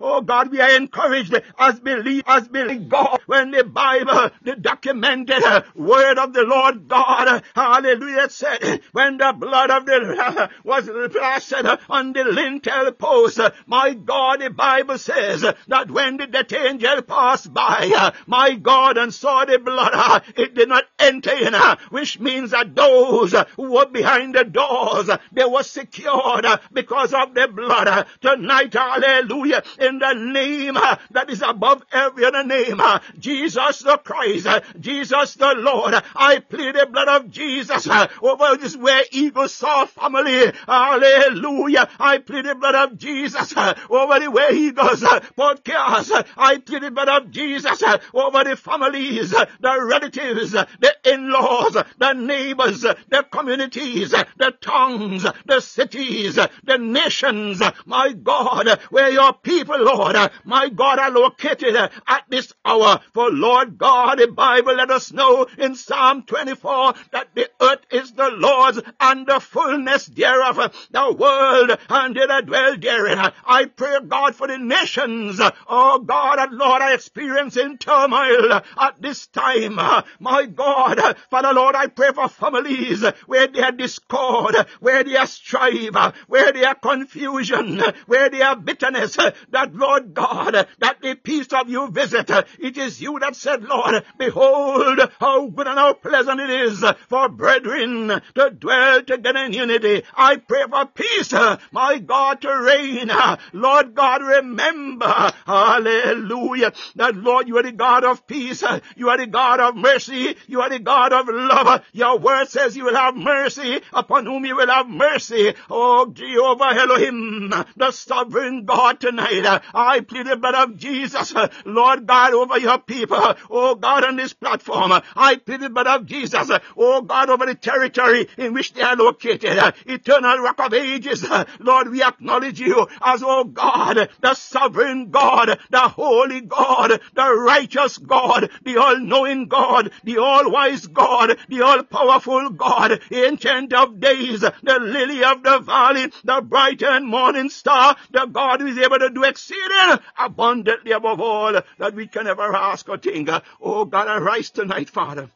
oh 0.00 0.20
God, 0.20 0.50
we 0.50 0.60
are 0.60 0.76
encouraged 0.76 1.40
as 1.58 1.80
believe, 1.80 2.22
as 2.26 2.48
believe 2.48 2.88
God 2.88 3.20
when 3.26 3.50
the 3.50 3.64
Bible, 3.64 4.30
the 4.42 4.56
documented 4.56 5.42
word 5.74 6.18
of 6.18 6.32
the 6.32 6.42
Lord 6.42 6.88
God, 6.88 7.42
hallelujah, 7.54 8.28
said, 8.28 8.80
when 8.92 9.18
the 9.18 9.32
blood 9.32 9.70
of 9.70 9.86
the 9.86 10.50
was 10.64 10.88
plastered 11.12 11.78
on 11.88 12.12
the 12.12 12.24
lintel 12.24 12.92
post, 12.92 13.40
my 13.66 13.93
God, 13.94 14.40
the 14.40 14.50
Bible 14.50 14.98
says 14.98 15.42
that 15.42 15.90
when 15.90 16.16
the 16.16 16.26
death 16.26 16.52
angel 16.52 17.02
pass 17.02 17.46
by, 17.46 17.92
uh, 17.96 18.10
my 18.26 18.54
God, 18.54 18.98
and 18.98 19.12
saw 19.12 19.44
the 19.44 19.58
blood, 19.58 19.92
uh, 19.94 20.20
it 20.36 20.54
did 20.54 20.68
not 20.68 20.84
enter 20.98 21.32
in, 21.32 21.54
uh, 21.54 21.76
which 21.90 22.20
means 22.20 22.50
that 22.50 22.74
those 22.74 23.34
who 23.56 23.72
were 23.72 23.86
behind 23.86 24.34
the 24.34 24.44
doors, 24.44 25.08
they 25.32 25.44
were 25.44 25.62
secured 25.62 26.46
because 26.72 27.14
of 27.14 27.34
the 27.34 27.48
blood. 27.48 28.06
Tonight, 28.20 28.72
hallelujah, 28.72 29.62
in 29.78 29.98
the 29.98 30.12
name 30.14 30.74
that 30.74 31.30
is 31.30 31.42
above 31.42 31.82
every 31.92 32.24
other 32.24 32.44
name, 32.44 32.80
Jesus 33.18 33.80
the 33.80 33.98
Christ, 33.98 34.46
Jesus 34.78 35.34
the 35.34 35.54
Lord, 35.56 35.94
I 36.14 36.38
plead 36.38 36.74
the 36.74 36.86
blood 36.86 37.08
of 37.08 37.30
Jesus 37.30 37.88
over 38.22 38.56
this 38.56 38.76
where 38.76 39.04
Eagles 39.10 39.54
Soar 39.54 39.86
family. 39.86 40.52
Hallelujah. 40.66 41.88
I 41.98 42.18
plead 42.18 42.44
the 42.46 42.54
blood 42.54 42.74
of 42.74 42.98
Jesus 42.98 43.54
over 43.90 44.20
the 44.20 44.30
where 44.30 44.52
Eagles 44.54 45.02
uh, 45.02 45.20
podcast. 45.36 46.10
Uh, 46.10 46.22
I 46.36 46.58
plead 46.58 46.82
the 46.82 46.90
blood 46.90 47.08
of 47.08 47.30
Jesus 47.30 47.82
uh, 47.82 47.98
over 48.12 48.44
the 48.44 48.56
families, 48.56 49.30
the 49.30 49.84
relatives, 49.84 50.52
the 50.52 50.96
in-laws, 51.04 51.76
the 51.98 52.12
neighbors, 52.12 52.80
the 52.82 53.26
communities, 53.30 54.10
the 54.10 54.54
towns, 54.60 55.26
the 55.46 55.60
cities, 55.60 56.36
the 56.64 56.78
nations. 56.78 57.62
My 57.86 58.12
God, 58.12 58.68
where 58.90 59.10
your 59.10 59.32
people, 59.32 59.82
Lord, 59.82 60.16
my 60.44 60.68
God, 60.68 60.98
are 60.98 61.10
located 61.10 61.76
at 61.76 62.24
this 62.28 62.52
hour. 62.64 63.00
For 63.12 63.30
Lord 63.30 63.78
God, 63.78 64.18
the 64.18 64.28
Bible 64.28 64.74
let 64.74 64.90
us 64.90 65.12
know 65.12 65.46
in 65.58 65.74
Psalm 65.74 66.22
24 66.24 66.94
that 67.12 67.28
the 67.34 67.50
earth 67.60 67.86
is 67.90 68.12
the 68.12 68.30
Lord's 68.30 68.80
and 69.00 69.26
the 69.26 69.40
fullness 69.40 70.06
thereof, 70.06 70.56
the 70.90 71.12
world 71.12 71.78
and 71.88 72.16
they 72.16 72.26
that 72.26 72.46
dwell 72.46 72.76
therein. 72.76 73.18
I 73.46 73.66
pray, 73.76 73.98
God, 74.06 74.34
for 74.34 74.46
the 74.46 74.58
nations. 74.58 75.40
Oh 75.68 75.98
God 75.98 76.38
and 76.38 76.58
Lord, 76.58 76.82
I 76.82 76.94
experience 76.94 77.56
in 77.56 77.78
turmoil 77.78 78.52
at 78.52 79.00
this 79.00 79.26
time. 79.28 79.76
My 80.20 80.46
God, 80.46 81.16
Father 81.30 81.52
Lord, 81.52 81.74
I 81.74 81.86
pray 81.88 82.12
for 82.12 82.28
families 82.28 83.04
where 83.26 83.46
they 83.46 83.62
are 83.62 83.72
discord, 83.72 84.54
where 84.80 85.04
they 85.04 85.16
are 85.16 85.26
strife, 85.26 86.14
where 86.26 86.52
they 86.52 86.64
are 86.64 86.74
confusion, 86.74 87.82
where 88.06 88.30
they 88.30 88.42
are 88.42 88.56
bitterness, 88.56 89.16
that 89.16 89.74
Lord 89.74 90.14
God, 90.14 90.66
that 90.78 91.00
the 91.00 91.14
peace 91.14 91.52
of 91.52 91.68
you 91.68 91.90
visit. 91.90 92.30
It 92.58 92.76
is 92.76 93.00
you 93.00 93.18
that 93.20 93.36
said, 93.36 93.64
Lord, 93.64 94.04
behold 94.18 95.00
how 95.20 95.46
good 95.46 95.66
and 95.66 95.78
how 95.78 95.94
pleasant 95.94 96.40
it 96.40 96.50
is 96.50 96.84
for 97.08 97.28
brethren 97.28 98.20
to 98.34 98.50
dwell 98.50 99.02
together 99.02 99.40
in 99.40 99.52
unity. 99.52 100.02
I 100.14 100.36
pray 100.36 100.64
for 100.68 100.86
peace, 100.86 101.32
my 101.72 101.98
God, 101.98 102.40
to 102.42 102.48
reign. 102.48 103.10
Lord 103.54 103.94
God, 103.94 104.20
remember, 104.20 105.32
hallelujah, 105.46 106.72
that 106.96 107.14
Lord, 107.14 107.46
you 107.46 107.56
are 107.58 107.62
the 107.62 107.70
God 107.70 108.02
of 108.02 108.26
peace. 108.26 108.64
You 108.96 109.10
are 109.10 109.16
the 109.16 109.28
God 109.28 109.60
of 109.60 109.76
mercy. 109.76 110.36
You 110.48 110.60
are 110.60 110.68
the 110.68 110.80
God 110.80 111.12
of 111.12 111.28
love. 111.28 111.82
Your 111.92 112.18
word 112.18 112.48
says 112.48 112.76
you 112.76 112.84
will 112.84 112.96
have 112.96 113.16
mercy 113.16 113.80
upon 113.92 114.26
whom 114.26 114.44
you 114.44 114.56
will 114.56 114.66
have 114.66 114.88
mercy. 114.88 115.54
Oh, 115.70 116.10
Jehovah 116.12 116.74
Elohim, 116.76 117.54
the 117.76 117.92
sovereign 117.92 118.64
God 118.64 118.98
tonight. 118.98 119.62
I 119.72 120.00
plead 120.00 120.26
the 120.26 120.36
blood 120.36 120.56
of 120.56 120.76
Jesus, 120.76 121.32
Lord 121.64 122.06
God, 122.08 122.34
over 122.34 122.58
your 122.58 122.78
people. 122.78 123.36
Oh 123.48 123.76
God, 123.76 124.02
on 124.02 124.16
this 124.16 124.32
platform. 124.32 124.92
I 125.14 125.36
plead 125.36 125.60
the 125.60 125.70
blood 125.70 125.86
of 125.86 126.06
Jesus, 126.06 126.50
oh 126.76 127.02
God, 127.02 127.30
over 127.30 127.46
the 127.46 127.54
territory 127.54 128.28
in 128.36 128.52
which 128.52 128.72
they 128.72 128.82
are 128.82 128.96
located. 128.96 129.74
Eternal 129.86 130.38
rock 130.38 130.58
of 130.58 130.74
ages. 130.74 131.24
Lord, 131.60 131.90
we 131.90 132.02
acknowledge 132.02 132.58
you 132.58 132.88
as, 133.00 133.22
oh 133.22 133.43
God, 133.48 134.08
the 134.20 134.34
sovereign 134.34 135.10
God, 135.10 135.58
the 135.70 135.88
holy 135.88 136.40
God, 136.40 137.00
the 137.14 137.34
righteous 137.34 137.98
God, 137.98 138.50
the 138.64 138.76
all-knowing 138.76 139.48
God, 139.48 139.90
the 140.04 140.18
all-wise 140.18 140.86
God, 140.86 141.38
the 141.48 141.62
all-powerful 141.62 142.50
God, 142.50 143.00
ancient 143.10 143.72
of 143.72 144.00
days, 144.00 144.40
the 144.40 144.78
lily 144.80 145.24
of 145.24 145.42
the 145.42 145.58
valley, 145.60 146.10
the 146.24 146.40
bright 146.40 146.82
and 146.82 147.06
morning 147.06 147.48
star, 147.48 147.96
the 148.10 148.26
God 148.26 148.60
who 148.60 148.66
is 148.66 148.78
able 148.78 148.98
to 148.98 149.10
do 149.10 149.24
exceeding 149.24 149.98
abundantly 150.18 150.92
above 150.92 151.20
all 151.20 151.52
that 151.78 151.94
we 151.94 152.06
can 152.06 152.26
ever 152.26 152.54
ask 152.54 152.88
or 152.88 152.98
think. 152.98 153.28
Oh 153.60 153.84
God, 153.84 154.08
arise 154.08 154.50
tonight, 154.50 154.90
Father. 154.90 155.30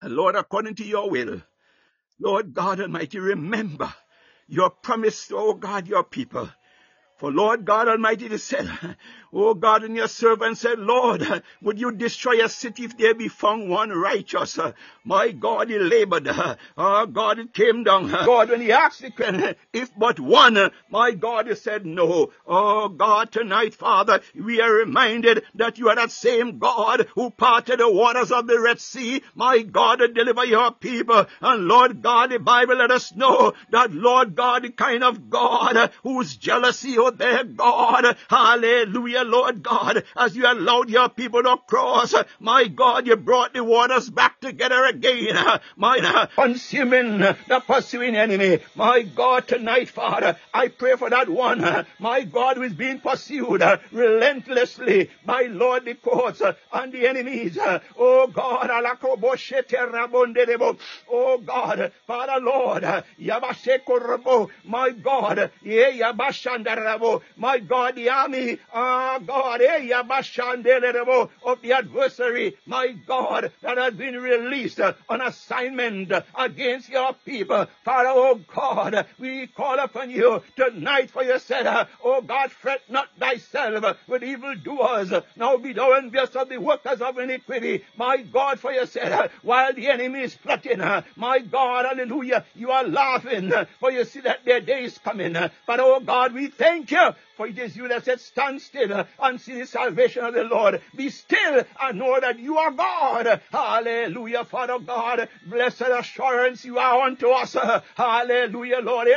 And 0.00 0.14
Lord, 0.14 0.34
according 0.34 0.74
to 0.76 0.84
your 0.84 1.08
will, 1.10 1.42
Lord 2.18 2.54
God 2.54 2.80
Almighty, 2.80 3.18
remember 3.18 3.92
your 4.48 4.70
promise, 4.70 5.30
oh 5.32 5.54
God, 5.54 5.88
your 5.88 6.04
people. 6.04 6.48
For 7.22 7.30
Lord 7.30 7.64
God 7.64 7.86
Almighty 7.86 8.36
said, 8.36 8.68
Oh 9.32 9.54
God, 9.54 9.84
and 9.84 9.96
your 9.96 10.08
servant 10.08 10.58
said, 10.58 10.78
Lord, 10.78 11.42
would 11.62 11.78
you 11.78 11.92
destroy 11.92 12.44
a 12.44 12.48
city 12.48 12.84
if 12.84 12.98
there 12.98 13.14
be 13.14 13.28
found 13.28 13.70
one 13.70 13.90
righteous? 13.90 14.58
My 15.04 15.30
God, 15.30 15.70
he 15.70 15.78
labored. 15.78 16.28
Oh 16.76 17.06
God, 17.06 17.38
it 17.38 17.54
came 17.54 17.84
down. 17.84 18.10
God, 18.10 18.50
when 18.50 18.60
he 18.60 18.72
asked 18.72 19.00
the 19.00 19.56
if 19.72 19.90
but 19.96 20.20
one, 20.20 20.70
my 20.90 21.12
God, 21.12 21.46
he 21.46 21.54
said 21.54 21.86
no. 21.86 22.32
Oh 22.46 22.88
God, 22.88 23.30
tonight, 23.30 23.74
Father, 23.74 24.20
we 24.34 24.60
are 24.60 24.72
reminded 24.72 25.44
that 25.54 25.78
you 25.78 25.88
are 25.88 25.96
that 25.96 26.10
same 26.10 26.58
God 26.58 27.06
who 27.14 27.30
parted 27.30 27.78
the 27.78 27.90
waters 27.90 28.32
of 28.32 28.46
the 28.46 28.60
Red 28.60 28.80
Sea. 28.80 29.22
My 29.34 29.62
God, 29.62 30.00
deliver 30.14 30.44
your 30.44 30.72
people. 30.72 31.24
And 31.40 31.68
Lord 31.68 32.02
God, 32.02 32.32
the 32.32 32.38
Bible 32.38 32.76
let 32.76 32.90
us 32.90 33.14
know 33.14 33.54
that 33.70 33.92
Lord 33.92 34.34
God, 34.34 34.64
the 34.64 34.70
kind 34.70 35.04
of 35.04 35.30
God 35.30 35.90
whose 36.02 36.36
jealousy, 36.36 36.98
oh 36.98 37.11
there, 37.18 37.44
God, 37.44 38.16
hallelujah, 38.28 39.22
Lord 39.22 39.62
God, 39.62 40.04
as 40.16 40.36
you 40.36 40.46
allowed 40.46 40.90
your 40.90 41.08
people 41.08 41.42
to 41.42 41.56
cross. 41.66 42.14
My 42.40 42.66
God, 42.68 43.06
you 43.06 43.16
brought 43.16 43.54
the 43.54 43.64
waters 43.64 44.10
back 44.10 44.40
together 44.40 44.84
again. 44.84 45.36
My 45.76 45.98
uh, 45.98 46.26
consuming 46.26 47.18
the 47.18 47.62
pursuing 47.66 48.16
enemy. 48.16 48.60
My 48.74 49.02
God, 49.02 49.48
tonight, 49.48 49.88
Father, 49.88 50.36
I 50.52 50.68
pray 50.68 50.96
for 50.96 51.10
that 51.10 51.28
one. 51.28 51.62
Uh, 51.64 51.84
my 51.98 52.22
God, 52.22 52.56
who 52.56 52.62
is 52.62 52.74
being 52.74 53.00
pursued 53.00 53.62
uh, 53.62 53.78
relentlessly 53.90 55.10
by 55.24 55.42
Lord 55.42 55.84
the 55.84 55.94
courts 55.94 56.42
and 56.72 56.92
the 56.92 57.08
enemies. 57.08 57.58
Oh 57.96 58.26
God, 58.26 58.70
Oh 61.08 61.38
God, 61.38 61.92
Father 62.06 62.40
Lord, 62.40 62.82
my 64.64 64.90
God, 64.90 65.50
my 67.36 67.58
God, 67.58 67.96
the 67.96 68.08
army, 68.08 68.58
ah 68.72 69.18
God, 69.18 69.60
eh, 69.60 69.90
of 71.44 71.62
the 71.62 71.72
adversary, 71.72 72.56
my 72.66 72.88
God, 73.06 73.52
that 73.60 73.78
has 73.78 73.94
been 73.94 74.20
released 74.20 74.80
on 74.80 75.20
assignment 75.20 76.12
against 76.38 76.88
your 76.88 77.14
people. 77.24 77.66
Father, 77.84 78.10
oh 78.10 78.40
God, 78.54 79.06
we 79.18 79.46
call 79.46 79.78
upon 79.78 80.10
you 80.10 80.42
tonight 80.56 81.10
for 81.10 81.22
you 81.22 81.38
said, 81.38 81.66
oh 82.04 82.20
God, 82.20 82.50
fret 82.52 82.82
not 82.88 83.08
thyself 83.18 83.98
with 84.06 84.22
evildoers, 84.22 85.12
now 85.36 85.56
be 85.56 85.72
thou 85.72 85.92
envious 85.92 86.30
of 86.36 86.48
the 86.48 86.58
workers 86.58 87.00
of 87.00 87.18
iniquity. 87.18 87.84
My 87.96 88.18
God, 88.18 88.60
for 88.60 88.72
you 88.72 88.86
said, 88.86 89.30
while 89.42 89.72
the 89.72 89.88
enemy 89.88 90.22
is 90.22 90.34
plotting, 90.34 90.78
my 91.16 91.38
God, 91.40 91.86
hallelujah, 91.86 92.44
you 92.54 92.70
are 92.70 92.84
laughing, 92.84 93.52
for 93.80 93.90
you 93.90 94.04
see 94.04 94.20
that 94.20 94.44
their 94.44 94.60
day 94.60 94.84
is 94.84 94.98
coming. 94.98 95.32
But 95.32 95.80
oh 95.80 96.00
God, 96.00 96.34
we 96.34 96.48
thank 96.48 96.81
you 96.90 97.12
for 97.36 97.46
it 97.48 97.58
is 97.58 97.76
you 97.76 97.88
that 97.88 98.04
said, 98.04 98.20
Stand 98.20 98.60
still 98.60 99.04
and 99.18 99.40
see 99.40 99.58
the 99.58 99.66
salvation 99.66 100.24
of 100.24 100.34
the 100.34 100.44
Lord. 100.44 100.80
Be 100.94 101.10
still 101.10 101.64
and 101.80 101.98
know 101.98 102.20
that 102.20 102.38
you 102.38 102.58
are 102.58 102.70
God. 102.70 103.40
Hallelujah, 103.50 104.44
Father 104.44 104.78
God. 104.78 105.28
Blessed 105.46 105.82
assurance 105.82 106.64
you 106.64 106.78
are 106.78 107.00
unto 107.02 107.28
us. 107.30 107.56
Hallelujah, 107.96 108.80
Lord. 108.80 109.08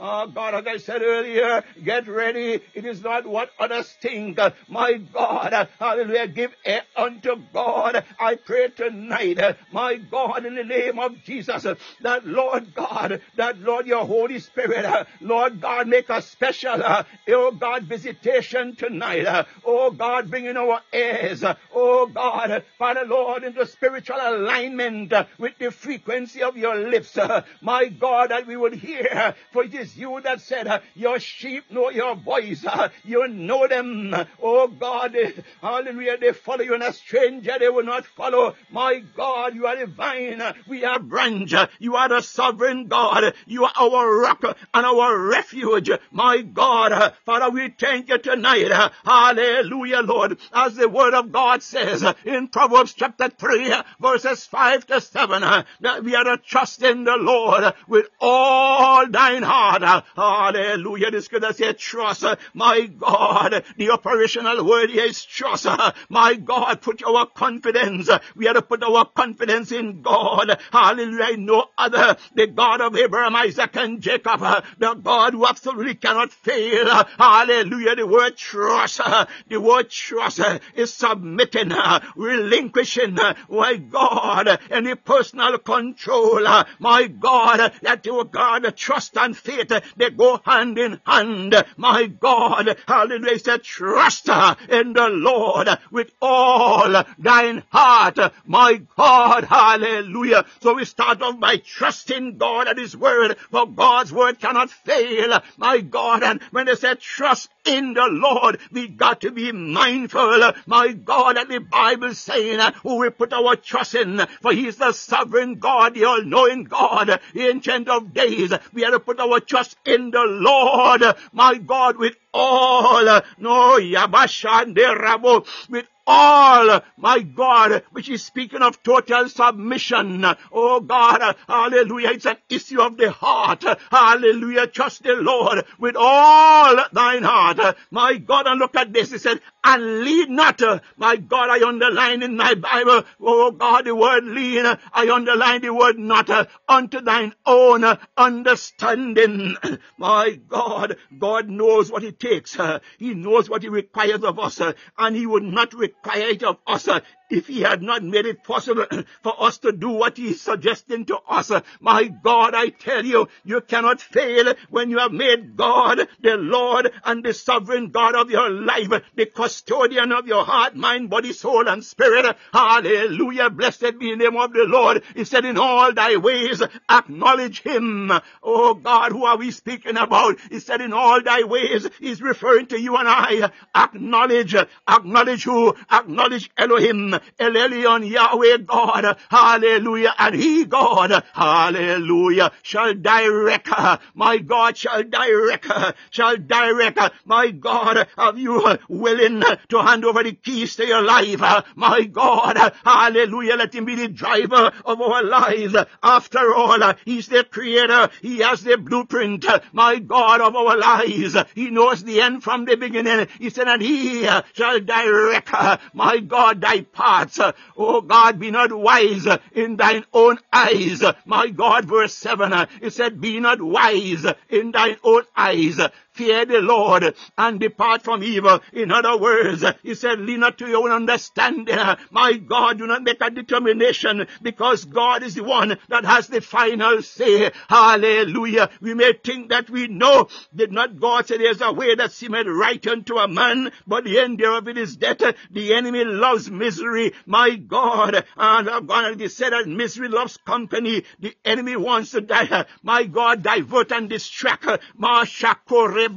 Oh 0.00 0.26
God, 0.28 0.54
as 0.54 0.66
I 0.66 0.76
said 0.76 1.02
earlier, 1.02 1.64
get 1.82 2.06
ready. 2.06 2.60
It 2.74 2.84
is 2.84 3.02
not 3.02 3.26
what 3.26 3.50
others 3.58 3.92
think. 4.00 4.38
My 4.68 4.94
God, 4.94 5.68
hallelujah, 5.78 6.28
give 6.28 6.54
air 6.64 6.82
unto 6.96 7.36
God. 7.52 8.04
I 8.20 8.36
pray 8.36 8.68
tonight, 8.68 9.38
my 9.72 9.96
God, 9.96 10.46
in 10.46 10.54
the 10.54 10.64
name 10.64 10.98
of 10.98 11.22
Jesus, 11.24 11.64
that 12.02 12.26
Lord 12.26 12.74
God, 12.74 13.20
that 13.36 13.58
Lord, 13.58 13.86
your 13.86 14.04
Holy 14.06 14.38
Spirit, 14.38 14.77
Uh, 14.84 15.04
Lord 15.20 15.60
God, 15.60 15.88
make 15.88 16.08
a 16.08 16.22
special, 16.22 16.82
uh, 16.82 17.04
oh 17.28 17.52
God, 17.52 17.84
visitation 17.84 18.76
tonight. 18.76 19.26
Uh, 19.26 19.44
oh 19.64 19.90
God, 19.90 20.30
bringing 20.30 20.56
our 20.56 20.80
ears, 20.92 21.44
oh 21.74 22.06
God, 22.06 22.62
Father 22.78 23.04
Lord, 23.04 23.44
into 23.44 23.66
spiritual 23.66 24.18
alignment 24.20 25.12
with 25.38 25.58
the 25.58 25.70
frequency 25.70 26.42
of 26.42 26.56
your 26.56 26.76
lips. 26.76 27.18
my 27.60 27.86
God, 27.86 28.30
that 28.30 28.46
we 28.46 28.56
would 28.56 28.74
hear, 28.74 29.34
for 29.52 29.64
it 29.64 29.74
is 29.74 29.96
you 29.96 30.20
that 30.22 30.40
said, 30.40 30.66
uh, 30.66 30.80
Your 30.94 31.18
sheep 31.18 31.70
know 31.70 31.90
your 31.90 32.14
voice. 32.16 32.64
Uh, 32.64 32.88
you 33.04 33.26
know 33.28 33.66
them. 33.66 34.14
Oh 34.42 34.68
God, 34.68 35.16
hallelujah. 35.60 36.18
They 36.18 36.32
follow 36.32 36.62
you, 36.62 36.74
and 36.74 36.82
a 36.82 36.92
stranger 36.92 37.56
they 37.58 37.68
will 37.68 37.84
not 37.84 38.06
follow. 38.06 38.54
My 38.70 39.02
God, 39.16 39.54
you 39.54 39.66
are 39.66 39.76
divine. 39.76 40.42
We 40.66 40.84
are 40.84 40.98
branch. 40.98 41.54
You 41.78 41.96
are 41.96 42.08
the 42.08 42.20
sovereign 42.20 42.88
God. 42.88 43.34
You 43.46 43.64
are 43.64 43.72
our 43.76 44.18
rock 44.20 44.56
and 44.74 44.86
our 44.86 45.18
refuge. 45.18 45.90
My 46.10 46.42
God, 46.42 47.14
Father, 47.24 47.50
we 47.50 47.68
thank 47.68 48.08
you 48.08 48.18
tonight. 48.18 48.70
Hallelujah, 49.04 50.00
Lord. 50.00 50.38
As 50.52 50.74
the 50.76 50.88
word 50.88 51.14
of 51.14 51.32
God 51.32 51.62
says 51.62 52.04
in 52.24 52.48
Proverbs 52.48 52.94
chapter 52.94 53.28
3, 53.28 53.74
verses 54.00 54.44
5 54.46 54.86
to 54.86 55.00
7, 55.00 55.42
that 55.80 56.04
we 56.04 56.14
are 56.14 56.24
to 56.24 56.36
trust 56.38 56.82
in 56.82 57.04
the 57.04 57.16
Lord 57.16 57.74
with 57.86 58.06
all 58.20 59.06
thine 59.08 59.42
heart. 59.42 60.04
Hallelujah. 60.16 61.10
The 61.10 61.22
scripture 61.22 61.52
says 61.52 61.76
trust. 61.76 62.24
My 62.54 62.86
God. 62.86 63.64
The 63.76 63.90
operational 63.90 64.64
word 64.64 64.90
here 64.90 65.04
is 65.04 65.24
trust. 65.24 65.66
My 66.08 66.34
God, 66.34 66.80
put 66.80 67.02
our 67.04 67.26
confidence. 67.26 68.08
We 68.36 68.48
are 68.48 68.54
to 68.54 68.62
put 68.62 68.82
our 68.82 69.04
confidence 69.06 69.72
in 69.72 70.02
God. 70.02 70.60
Hallelujah. 70.72 71.36
No 71.36 71.66
other. 71.76 72.16
The 72.34 72.46
God 72.46 72.80
of 72.80 72.96
Abraham, 72.96 73.36
Isaac, 73.36 73.76
and 73.76 74.00
Jacob. 74.00 74.42
The 74.78 74.94
God 74.94 75.34
who 75.34 75.46
absolutely 75.46 75.94
cannot 75.94 76.32
fail. 76.32 76.86
Hallelujah. 77.18 77.96
The 77.96 78.06
word 78.06 78.36
trust. 78.36 79.00
Uh, 79.00 79.26
the 79.48 79.60
word 79.60 79.90
trust 79.90 80.40
uh, 80.40 80.58
is 80.74 80.92
submitting, 80.92 81.72
uh, 81.72 82.00
relinquishing, 82.16 83.18
my 83.48 83.76
God, 83.76 84.58
any 84.70 84.94
personal 84.94 85.58
control. 85.58 86.42
My 86.78 87.06
God, 87.06 87.72
that 87.82 88.06
your 88.06 88.24
God, 88.24 88.76
trust 88.76 89.16
and 89.16 89.36
faith 89.36 89.58
it. 89.70 89.84
They 89.96 90.10
go 90.10 90.40
hand 90.44 90.78
in 90.78 91.00
hand. 91.04 91.54
My 91.76 92.06
God, 92.06 92.76
hallelujah, 92.86 93.38
said, 93.38 93.62
trust 93.62 94.28
in 94.28 94.92
the 94.92 95.08
Lord 95.08 95.68
with 95.90 96.10
all 96.20 97.04
thine 97.18 97.62
heart. 97.70 98.18
My 98.46 98.80
God, 98.96 99.44
hallelujah. 99.44 100.44
So 100.60 100.74
we 100.74 100.84
start 100.84 101.22
off 101.22 101.38
by 101.40 101.56
trusting 101.56 102.38
God 102.38 102.68
and 102.68 102.78
His 102.78 102.96
word, 102.96 103.36
for 103.50 103.66
God's 103.66 104.12
word 104.12 104.40
cannot 104.48 104.70
fail, 104.70 105.40
my 105.58 105.80
God. 105.80 106.22
And 106.22 106.42
when 106.50 106.66
they 106.66 106.74
said 106.74 107.00
trust 107.00 107.50
in 107.66 107.92
the 107.92 108.06
Lord, 108.06 108.58
we 108.72 108.88
got 108.88 109.20
to 109.20 109.30
be 109.30 109.52
mindful, 109.52 110.52
my 110.66 110.92
God, 110.92 111.36
that 111.36 111.48
the 111.48 111.58
Bible 111.58 112.14
saying 112.14 112.60
who 112.82 112.96
we 112.96 113.10
put 113.10 113.32
our 113.32 113.56
trust 113.56 113.94
in, 113.94 114.26
for 114.40 114.52
He 114.52 114.66
is 114.68 114.76
the 114.76 114.92
sovereign 114.92 115.56
God, 115.56 115.94
the 115.94 116.04
all-knowing 116.04 116.64
God, 116.64 117.20
the 117.34 117.48
ancient 117.48 117.88
of 117.88 118.14
days. 118.14 118.52
We 118.72 118.82
have 118.82 118.92
to 118.92 119.00
put 119.00 119.20
our 119.20 119.40
trust 119.40 119.76
in 119.84 120.10
the 120.10 120.24
Lord, 120.24 121.02
my 121.32 121.56
God, 121.58 121.98
with 121.98 122.16
all, 122.32 123.04
no, 123.38 123.78
Yabashande 123.78 124.96
Rabo, 124.96 125.46
with 125.68 125.86
all, 126.08 126.80
my 126.96 127.20
God, 127.20 127.84
which 127.92 128.08
is 128.08 128.24
speaking 128.24 128.62
of 128.62 128.82
total 128.82 129.28
submission. 129.28 130.24
Oh 130.50 130.80
God, 130.80 131.36
hallelujah. 131.46 132.10
It's 132.10 132.26
an 132.26 132.38
issue 132.48 132.80
of 132.80 132.96
the 132.96 133.10
heart. 133.10 133.64
Hallelujah. 133.90 134.66
Trust 134.66 135.02
the 135.02 135.12
Lord 135.14 135.64
with 135.78 135.96
all 135.96 136.76
thine 136.92 137.22
heart. 137.22 137.76
My 137.90 138.16
God, 138.16 138.46
and 138.46 138.58
look 138.58 138.74
at 138.74 138.92
this. 138.92 139.12
He 139.12 139.18
said, 139.18 139.40
and 139.64 140.00
lead 140.00 140.30
not. 140.30 140.62
Uh, 140.62 140.80
my 140.96 141.16
God, 141.16 141.50
I 141.50 141.66
underline 141.66 142.22
in 142.22 142.36
my 142.36 142.54
Bible, 142.54 143.04
oh 143.20 143.50
God, 143.50 143.84
the 143.86 143.94
word 143.94 144.24
lean. 144.24 144.66
Uh, 144.66 144.76
I 144.92 145.10
underline 145.10 145.62
the 145.62 145.74
word 145.74 145.98
not 145.98 146.30
uh, 146.30 146.46
unto 146.68 147.00
thine 147.00 147.34
own 147.46 147.84
understanding. 148.16 149.56
My 149.98 150.38
God, 150.48 150.96
God 151.18 151.48
knows 151.48 151.90
what 151.90 152.04
it 152.04 152.20
takes. 152.20 152.56
He 152.98 153.14
knows 153.14 153.50
what 153.50 153.62
he 153.62 153.68
requires 153.68 154.22
of 154.22 154.38
us, 154.38 154.60
and 154.96 155.16
he 155.16 155.26
would 155.26 155.42
not 155.42 155.74
require 155.74 156.08
required 156.08 156.42
of 156.42 156.58
us 156.66 156.88
if 157.30 157.46
he 157.46 157.60
had 157.60 157.82
not 157.82 158.02
made 158.02 158.26
it 158.26 158.42
possible 158.42 158.86
for 159.22 159.42
us 159.42 159.58
to 159.58 159.72
do 159.72 159.90
what 159.90 160.16
he 160.16 160.28
is 160.28 160.40
suggesting 160.40 161.04
to 161.06 161.18
us. 161.28 161.50
Uh, 161.50 161.60
my 161.80 162.04
God, 162.04 162.54
I 162.54 162.68
tell 162.68 163.04
you, 163.04 163.28
you 163.44 163.60
cannot 163.60 164.00
fail 164.00 164.54
when 164.70 164.90
you 164.90 164.98
have 164.98 165.12
made 165.12 165.56
God 165.56 166.08
the 166.20 166.36
Lord 166.36 166.90
and 167.04 167.24
the 167.24 167.34
sovereign 167.34 167.90
God 167.90 168.14
of 168.14 168.30
your 168.30 168.50
life, 168.50 168.90
the 169.14 169.26
custodian 169.26 170.12
of 170.12 170.26
your 170.26 170.44
heart, 170.44 170.76
mind, 170.76 171.10
body, 171.10 171.32
soul, 171.32 171.68
and 171.68 171.84
spirit. 171.84 172.36
Hallelujah. 172.52 173.50
Blessed 173.50 173.98
be 173.98 174.10
the 174.10 174.16
name 174.16 174.36
of 174.36 174.52
the 174.52 174.64
Lord. 174.64 175.02
He 175.14 175.24
said, 175.24 175.44
in 175.44 175.58
all 175.58 175.92
thy 175.92 176.16
ways, 176.16 176.62
acknowledge 176.88 177.62
him. 177.62 178.12
Oh 178.42 178.74
God, 178.74 179.12
who 179.12 179.24
are 179.24 179.36
we 179.36 179.50
speaking 179.50 179.96
about? 179.96 180.38
He 180.50 180.60
said, 180.60 180.80
in 180.80 180.92
all 180.92 181.22
thy 181.22 181.42
ways, 181.42 181.86
he's 182.00 182.22
referring 182.22 182.66
to 182.68 182.80
you 182.80 182.96
and 182.96 183.08
I. 183.08 183.50
Acknowledge, 183.74 184.54
acknowledge 184.88 185.44
who? 185.44 185.74
Acknowledge 185.90 186.50
Elohim. 186.56 187.17
El 187.38 187.52
Elyon, 187.52 188.08
Yahweh 188.08 188.58
God, 188.58 189.16
hallelujah, 189.28 190.14
and 190.18 190.34
He 190.34 190.64
God, 190.64 191.24
hallelujah, 191.32 192.52
shall 192.62 192.94
direct, 192.94 193.68
my 194.14 194.38
God 194.38 194.76
shall 194.76 195.02
direct, 195.02 195.66
shall 196.10 196.36
direct, 196.36 196.98
my 197.24 197.50
God, 197.50 198.08
of 198.16 198.38
you 198.38 198.78
willing 198.88 199.42
to 199.68 199.82
hand 199.82 200.04
over 200.04 200.22
the 200.22 200.32
keys 200.32 200.76
to 200.76 200.86
your 200.86 201.02
life, 201.02 201.40
my 201.76 202.04
God, 202.04 202.72
hallelujah, 202.84 203.56
let 203.56 203.74
Him 203.74 203.84
be 203.84 203.94
the 203.94 204.08
driver 204.08 204.72
of 204.84 205.00
our 205.00 205.22
lives. 205.22 205.76
After 206.02 206.54
all, 206.54 206.94
He's 207.04 207.28
the 207.28 207.44
creator, 207.44 208.10
He 208.22 208.38
has 208.38 208.62
the 208.62 208.76
blueprint, 208.76 209.44
my 209.72 209.98
God, 209.98 210.40
of 210.40 210.56
our 210.56 210.76
lives. 210.76 211.36
He 211.54 211.70
knows 211.70 212.04
the 212.04 212.20
end 212.20 212.42
from 212.42 212.64
the 212.64 212.76
beginning. 212.76 213.28
He 213.38 213.50
said, 213.50 213.68
and 213.68 213.82
He 213.82 214.28
shall 214.54 214.80
direct, 214.80 215.50
my 215.94 216.18
God, 216.18 216.60
thy 216.60 216.82
paths. 217.08 217.38
Uh, 217.38 217.52
oh 217.76 218.00
God, 218.02 218.38
be 218.38 218.50
not 218.50 218.72
wise 218.72 219.26
uh, 219.26 219.38
in 219.52 219.76
thine 219.76 220.04
own 220.12 220.38
eyes. 220.52 221.02
My 221.24 221.48
God, 221.48 221.86
verse 221.86 222.14
7, 222.14 222.52
uh, 222.52 222.66
it 222.82 222.92
said, 222.92 223.20
be 223.20 223.40
not 223.40 223.62
wise 223.62 224.26
in 224.50 224.72
thine 224.72 224.96
own 225.02 225.22
eyes 225.36 225.80
fear 226.18 226.44
the 226.44 226.60
Lord 226.60 227.14
and 227.38 227.60
depart 227.60 228.02
from 228.02 228.24
evil. 228.24 228.60
In 228.72 228.90
other 228.90 229.16
words, 229.16 229.64
he 229.84 229.94
said, 229.94 230.18
lean 230.18 230.40
not 230.40 230.58
to 230.58 230.68
your 230.68 230.82
own 230.82 230.90
understanding. 230.90 231.78
My 232.10 232.32
God, 232.34 232.78
do 232.78 232.88
not 232.88 233.04
make 233.04 233.20
a 233.20 233.30
determination 233.30 234.26
because 234.42 234.84
God 234.84 235.22
is 235.22 235.36
the 235.36 235.44
one 235.44 235.78
that 235.88 236.04
has 236.04 236.26
the 236.26 236.40
final 236.40 237.02
say. 237.02 237.52
Hallelujah. 237.68 238.68
We 238.80 238.94
may 238.94 239.12
think 239.12 239.50
that 239.50 239.70
we 239.70 239.86
know. 239.86 240.26
Did 240.54 240.72
not 240.72 240.98
God 240.98 241.28
say 241.28 241.38
there's 241.38 241.60
a 241.60 241.72
way 241.72 241.94
that 241.94 242.10
seemeth 242.10 242.48
right 242.48 242.84
unto 242.88 243.16
a 243.16 243.28
man, 243.28 243.70
but 243.86 244.02
the 244.02 244.18
end 244.18 244.38
thereof 244.38 244.66
it 244.66 244.76
is 244.76 244.96
death. 244.96 245.18
The 245.52 245.74
enemy 245.74 246.04
loves 246.04 246.50
misery. 246.50 247.12
My 247.26 247.54
God. 247.54 248.24
And 248.36 248.68
uh, 248.68 248.80
God 248.80 249.20
has 249.20 249.36
said 249.36 249.52
that 249.52 249.68
misery 249.68 250.08
loves 250.08 250.36
company. 250.38 251.04
The 251.20 251.36
enemy 251.44 251.76
wants 251.76 252.10
to 252.10 252.20
die. 252.20 252.66
My 252.82 253.04
God, 253.04 253.44
divert 253.44 253.92
and 253.92 254.08
distract. 254.08 254.64
Mashakore 254.98 256.07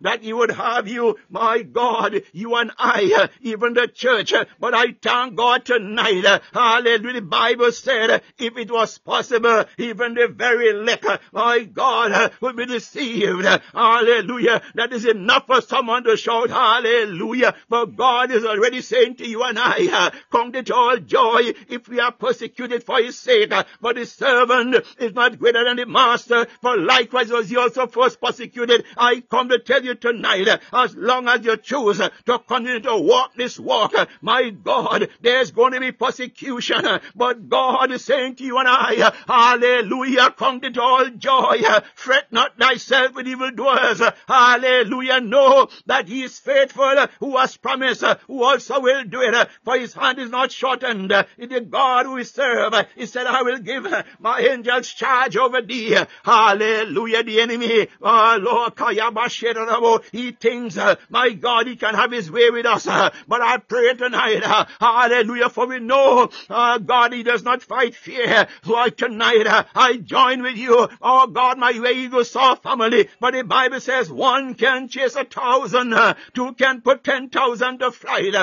that 0.00 0.22
he 0.22 0.32
would 0.32 0.50
have 0.50 0.88
you, 0.88 1.16
my 1.28 1.62
God, 1.62 2.22
you 2.32 2.54
and 2.56 2.70
I, 2.78 3.12
uh, 3.16 3.28
even 3.40 3.74
the 3.74 3.88
church. 3.88 4.32
Uh, 4.32 4.44
but 4.60 4.74
I 4.74 4.94
thank 5.00 5.36
God 5.36 5.64
tonight, 5.64 6.24
uh, 6.24 6.40
hallelujah, 6.52 7.14
the 7.14 7.22
Bible 7.22 7.72
said, 7.72 8.22
if 8.38 8.56
it 8.56 8.70
was 8.70 8.98
possible, 8.98 9.64
even 9.78 10.14
the 10.14 10.28
very 10.28 10.70
elect, 10.70 11.06
my 11.32 11.64
God, 11.64 12.32
would 12.40 12.56
be 12.56 12.66
deceived. 12.66 13.44
Hallelujah. 13.72 14.62
That 14.74 14.92
is 14.92 15.04
enough 15.04 15.46
for 15.46 15.60
someone 15.60 16.04
to 16.04 16.16
shout 16.16 16.50
hallelujah. 16.50 17.54
But 17.68 17.96
God 17.96 18.30
is 18.30 18.44
already 18.44 18.82
saying 18.82 19.16
to 19.16 19.26
you 19.26 19.42
and 19.42 19.58
I, 19.60 20.12
count 20.32 20.56
it 20.56 20.70
all 20.70 20.96
joy 20.98 21.52
if 21.68 21.88
we 21.88 22.00
are 22.00 22.12
persecuted 22.12 22.84
for 22.84 22.98
his 22.98 23.18
sake. 23.18 23.52
For 23.80 23.94
the 23.94 24.06
servant 24.06 24.84
is 24.98 25.14
not 25.14 25.38
greater 25.38 25.64
than 25.64 25.76
the 25.76 25.86
master, 25.86 26.46
for 26.60 26.76
likewise 26.76 27.30
was 27.30 27.48
he 27.48 27.56
also 27.56 27.86
first 27.86 28.20
persecuted 28.20 28.35
persecuted, 28.36 28.84
I 28.96 29.20
come 29.20 29.48
to 29.48 29.58
tell 29.58 29.82
you 29.82 29.94
tonight, 29.94 30.46
uh, 30.48 30.58
as 30.72 30.94
long 30.94 31.28
as 31.28 31.44
you 31.44 31.56
choose 31.56 31.98
to 31.98 32.38
continue 32.38 32.80
to 32.80 32.96
walk 32.96 33.34
this 33.34 33.58
walk, 33.58 33.94
uh, 33.94 34.06
my 34.20 34.50
God, 34.50 35.08
there's 35.22 35.50
going 35.50 35.72
to 35.72 35.80
be 35.80 35.92
persecution. 35.92 36.84
Uh, 36.84 36.98
but 37.14 37.48
God 37.48 37.90
is 37.92 38.04
saying 38.04 38.36
to 38.36 38.44
you 38.44 38.58
and 38.58 38.68
I, 38.68 39.12
hallelujah, 39.26 40.30
count 40.32 40.64
it 40.64 40.76
all 40.76 41.08
joy. 41.08 41.62
Fret 41.94 42.30
not 42.30 42.58
thyself 42.58 43.14
with 43.14 43.26
evildoers. 43.26 44.02
Hallelujah. 44.28 45.20
Know 45.20 45.68
that 45.86 46.08
he 46.08 46.22
is 46.22 46.38
faithful 46.38 47.06
who 47.20 47.36
has 47.38 47.56
promised, 47.56 48.04
who 48.26 48.44
also 48.44 48.80
will 48.80 49.04
do 49.04 49.22
it. 49.22 49.48
For 49.64 49.78
his 49.78 49.94
hand 49.94 50.18
is 50.18 50.30
not 50.30 50.52
shortened. 50.52 51.10
It 51.38 51.52
is 51.52 51.62
God 51.70 52.06
who 52.06 52.18
is 52.18 52.30
serve. 52.30 52.74
He 52.94 53.06
said, 53.06 53.26
I 53.26 53.42
will 53.42 53.58
give 53.58 53.86
my 54.20 54.40
angels 54.40 54.88
charge 54.88 55.36
over 55.36 55.62
thee. 55.62 55.96
Hallelujah. 56.22 57.22
The 57.22 57.40
enemy, 57.40 57.88
uh, 58.26 58.38
Lord, 58.38 60.02
he 60.12 60.32
thinks, 60.32 60.76
uh, 60.76 60.96
my 61.08 61.30
God, 61.30 61.66
he 61.66 61.76
can 61.76 61.94
have 61.94 62.10
his 62.10 62.30
way 62.30 62.50
with 62.50 62.66
us. 62.66 62.86
Uh, 62.86 63.10
but 63.28 63.42
I 63.42 63.58
pray 63.58 63.94
tonight, 63.94 64.42
uh, 64.42 64.66
hallelujah, 64.80 65.48
for 65.48 65.66
we 65.66 65.78
know, 65.78 66.30
uh, 66.50 66.78
God, 66.78 67.12
he 67.12 67.22
does 67.22 67.42
not 67.42 67.62
fight 67.62 67.94
fear. 67.94 68.48
So 68.64 68.88
tonight, 68.88 69.46
uh, 69.46 69.64
I 69.74 69.96
join 69.96 70.42
with 70.42 70.56
you. 70.56 70.88
Oh 71.00 71.26
God, 71.26 71.58
my 71.58 71.72
where 71.72 71.92
Eagles 71.92 72.30
Soar 72.30 72.56
family. 72.56 73.08
But 73.20 73.34
the 73.34 73.44
Bible 73.44 73.80
says 73.80 74.10
one 74.10 74.54
can 74.54 74.88
chase 74.88 75.14
a 75.16 75.24
thousand, 75.24 75.94
uh, 75.94 76.14
two 76.34 76.52
can 76.54 76.80
put 76.80 77.04
ten 77.04 77.28
thousand 77.28 77.78
to 77.78 77.90
flight. 77.90 78.34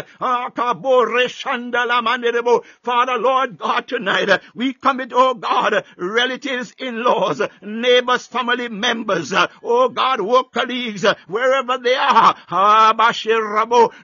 Father, 2.84 3.18
Lord 3.18 3.58
God, 3.58 3.88
tonight, 3.88 4.30
uh, 4.30 4.40
we 4.54 4.74
commit, 4.74 5.12
oh 5.14 5.34
God, 5.34 5.84
relatives, 5.98 6.74
in-laws, 6.78 7.42
neighbors, 7.62 8.28
family 8.28 8.70
members, 8.70 9.34
uh, 9.34 9.48
oh 9.64 9.90
God, 9.90 10.22
work 10.22 10.52
colleagues, 10.52 11.06
uh, 11.06 11.16
wherever 11.28 11.78
they 11.78 11.96
are, 11.96 12.36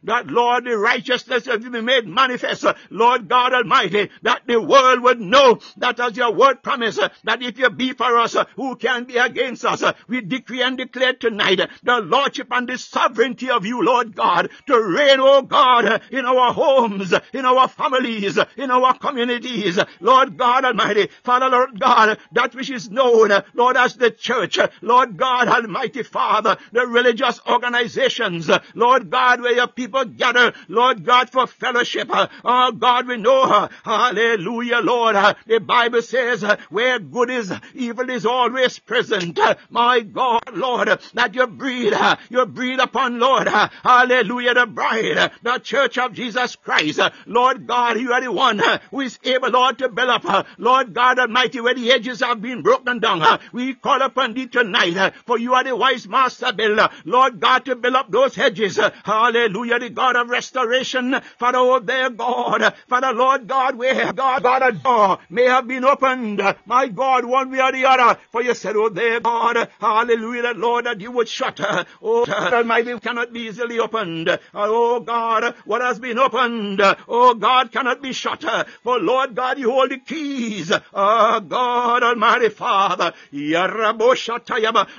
that 0.04 0.28
Lord, 0.28 0.66
the 0.66 0.78
righteousness 0.78 1.48
of 1.48 1.64
you 1.64 1.70
be 1.70 1.82
made 1.82 2.08
manifest, 2.08 2.66
Lord 2.90 3.28
God 3.28 3.54
Almighty, 3.54 4.10
that 4.24 4.44
the 4.48 4.62
world 4.62 5.04
would 5.04 5.20
know 5.20 5.60
that 5.78 6.00
as 6.00 6.18
your 6.18 6.34
word 6.34 6.64
promise, 6.64 6.98
uh, 6.98 7.10
that 7.24 7.42
if 7.42 7.58
you 7.58 7.70
be 7.70 7.94
for 7.94 8.18
us, 8.18 8.36
who 8.56 8.76
can 8.76 9.04
be 9.06 9.18
against 9.18 9.66
us? 9.66 9.84
We 10.08 10.22
decree 10.22 10.62
and 10.62 10.78
declare 10.78 11.14
tonight 11.14 11.60
the 11.84 12.00
lordship 12.00 12.48
and 12.52 12.68
the 12.68 12.78
sovereignty 12.78 13.50
of 13.50 13.66
you, 13.66 13.84
Lord 13.84 14.16
God, 14.16 14.50
to 14.68 14.82
reign, 14.82 15.20
oh 15.20 15.42
God, 15.42 16.02
in 16.12 16.26
our 16.26 16.54
homes, 16.54 17.14
in 17.34 17.46
our 17.46 17.68
families, 17.68 18.38
in 18.58 18.72
our 18.72 18.98
communities, 18.98 19.80
Lord 20.00 20.38
God 20.38 20.66
Almighty, 20.66 21.10
Father, 21.24 21.50
Lord 21.50 21.80
God, 21.80 22.18
that 22.34 22.56
which 22.56 22.70
is 22.70 22.90
known, 22.90 23.32
Lord, 23.54 23.78
as 23.78 23.96
the 23.96 24.12
church, 24.12 24.58
Lord 24.82 25.18
God, 25.18 25.48
Almighty 25.50 26.04
Father, 26.04 26.58
the 26.72 26.86
religious 26.88 27.42
organizations, 27.48 28.50
Lord 28.76 29.10
God, 29.10 29.42
where 29.42 29.56
your 29.56 29.68
people 29.68 30.06
gather, 30.06 30.54
Lord 30.68 31.06
God, 31.06 31.30
for 31.30 31.48
fellowship. 31.48 32.10
Oh 32.12 32.72
God, 32.72 33.08
we 33.08 33.18
know, 33.18 33.48
her. 33.48 33.70
hallelujah, 33.84 34.80
Lord. 34.80 35.16
The 35.48 35.60
Bible 35.60 36.02
says, 36.02 36.44
where 36.70 37.00
good 37.00 37.30
is, 37.30 37.52
evil 37.74 38.10
is 38.10 38.26
always 38.26 38.80
present. 38.80 39.40
My 39.70 40.02
God, 40.02 40.42
Lord, 40.54 40.90
that 41.14 41.36
you 41.36 41.48
breathe, 41.48 41.94
you 42.30 42.46
breathe 42.46 42.80
upon, 42.80 43.20
Lord, 43.20 43.48
hallelujah, 43.48 44.54
the 44.54 44.66
bride, 44.66 45.32
the 45.42 45.58
church 45.60 45.98
of 45.98 46.14
Jesus 46.14 46.56
Christ. 46.56 47.00
Lord 47.26 47.66
God, 47.68 48.00
you 48.00 48.14
are 48.14 48.22
the 48.22 48.32
one 48.32 48.62
who 48.92 49.02
is 49.02 49.18
able, 49.24 49.50
Lord, 49.50 49.80
to 49.80 49.90
build 49.90 50.10
up, 50.10 50.48
Lord 50.58 50.94
God 50.94 51.20
Almighty, 51.20 51.62
where 51.62 51.74
the 51.74 51.92
edges 51.92 52.20
have 52.20 52.42
been 52.42 52.62
broken 52.62 53.00
down. 53.00 53.40
We 53.52 53.74
call 53.74 54.02
upon 54.02 54.34
thee 54.34 54.48
tonight, 54.48 55.14
for 55.26 55.38
you 55.40 55.54
are 55.54 55.64
the 55.64 55.76
wise 55.76 56.08
master 56.08 56.52
builder. 56.54 56.90
Lord 57.06 57.40
God, 57.40 57.66
to 57.66 57.76
build 57.76 57.96
up 57.96 58.12
those 58.12 58.36
hedges. 58.36 58.80
Hallelujah, 59.04 59.80
the 59.80 59.90
God 59.90 60.16
of 60.16 60.30
restoration. 60.30 61.16
Father, 61.38 61.58
oh 61.60 61.80
there, 61.80 62.10
God. 62.10 62.74
Father, 62.88 63.14
Lord 63.14 63.48
God, 63.48 63.76
where 63.76 64.14
God, 64.14 64.44
God, 64.44 64.62
a 64.62 64.72
door 64.72 65.20
may 65.30 65.46
have 65.46 65.68
been 65.68 65.86
opened. 65.86 66.42
My 66.66 66.88
God, 66.88 67.26
one 67.26 67.52
way 67.52 67.62
or 67.62 67.72
the 67.72 67.86
other. 67.86 68.20
For 68.32 68.42
you 68.42 68.54
said, 68.54 68.76
oh 68.76 68.90
there, 68.90 69.20
God. 69.20 69.70
Hallelujah, 69.80 70.42
that 70.44 70.58
Lord, 70.58 70.86
that 70.86 71.02
you 71.02 71.12
would 71.12 71.30
shut. 71.30 71.60
Oh, 72.02 72.26
God, 72.26 72.54
Almighty 72.54 73.00
cannot 73.00 73.34
be 73.34 73.42
easily 73.42 73.80
opened. 73.80 74.40
Oh 74.54 75.00
God, 75.00 75.56
what 75.66 75.82
has 75.82 76.00
been 76.00 76.20
opened, 76.20 76.82
oh 77.08 77.34
God, 77.34 77.72
cannot 77.72 78.02
be 78.02 78.14
shut. 78.14 78.44
For 78.84 79.00
Lord 79.00 79.36
God, 79.36 79.60
you 79.60 79.72
hold 79.72 79.92
the 79.92 79.98
keys. 79.98 80.72
Oh 80.94 81.40
God, 81.40 82.04
Almighty 82.04 82.50
Father. 82.50 83.14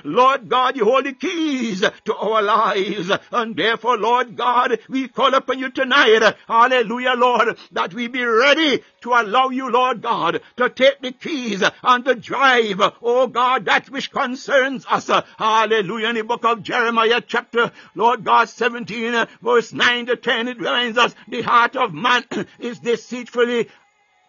Lord 0.03 0.30
God, 0.37 0.75
you 0.75 0.85
hold 0.85 1.05
the 1.05 1.13
keys 1.13 1.81
to 1.81 2.15
our 2.15 2.41
lives. 2.41 3.11
And 3.31 3.55
therefore, 3.55 3.97
Lord 3.97 4.35
God, 4.35 4.79
we 4.89 5.07
call 5.07 5.33
upon 5.33 5.59
you 5.59 5.69
tonight. 5.69 6.35
Hallelujah, 6.47 7.13
Lord, 7.15 7.57
that 7.71 7.93
we 7.93 8.07
be 8.07 8.23
ready 8.23 8.83
to 9.01 9.09
allow 9.13 9.49
you, 9.49 9.69
Lord 9.69 10.01
God, 10.01 10.41
to 10.57 10.69
take 10.69 11.01
the 11.01 11.11
keys 11.11 11.63
and 11.83 12.05
to 12.05 12.15
drive, 12.15 12.81
oh 13.01 13.27
God, 13.27 13.65
that 13.65 13.89
which 13.89 14.11
concerns 14.11 14.85
us. 14.89 15.09
Hallelujah. 15.37 16.09
In 16.09 16.15
the 16.15 16.23
book 16.23 16.45
of 16.45 16.63
Jeremiah 16.63 17.21
chapter, 17.25 17.71
Lord 17.95 18.23
God, 18.23 18.49
17, 18.49 19.27
verse 19.41 19.73
9 19.73 20.05
to 20.07 20.15
10, 20.15 20.47
it 20.47 20.57
reminds 20.57 20.97
us 20.97 21.15
the 21.27 21.41
heart 21.41 21.75
of 21.75 21.93
man 21.93 22.25
is 22.59 22.79
deceitfully 22.79 23.69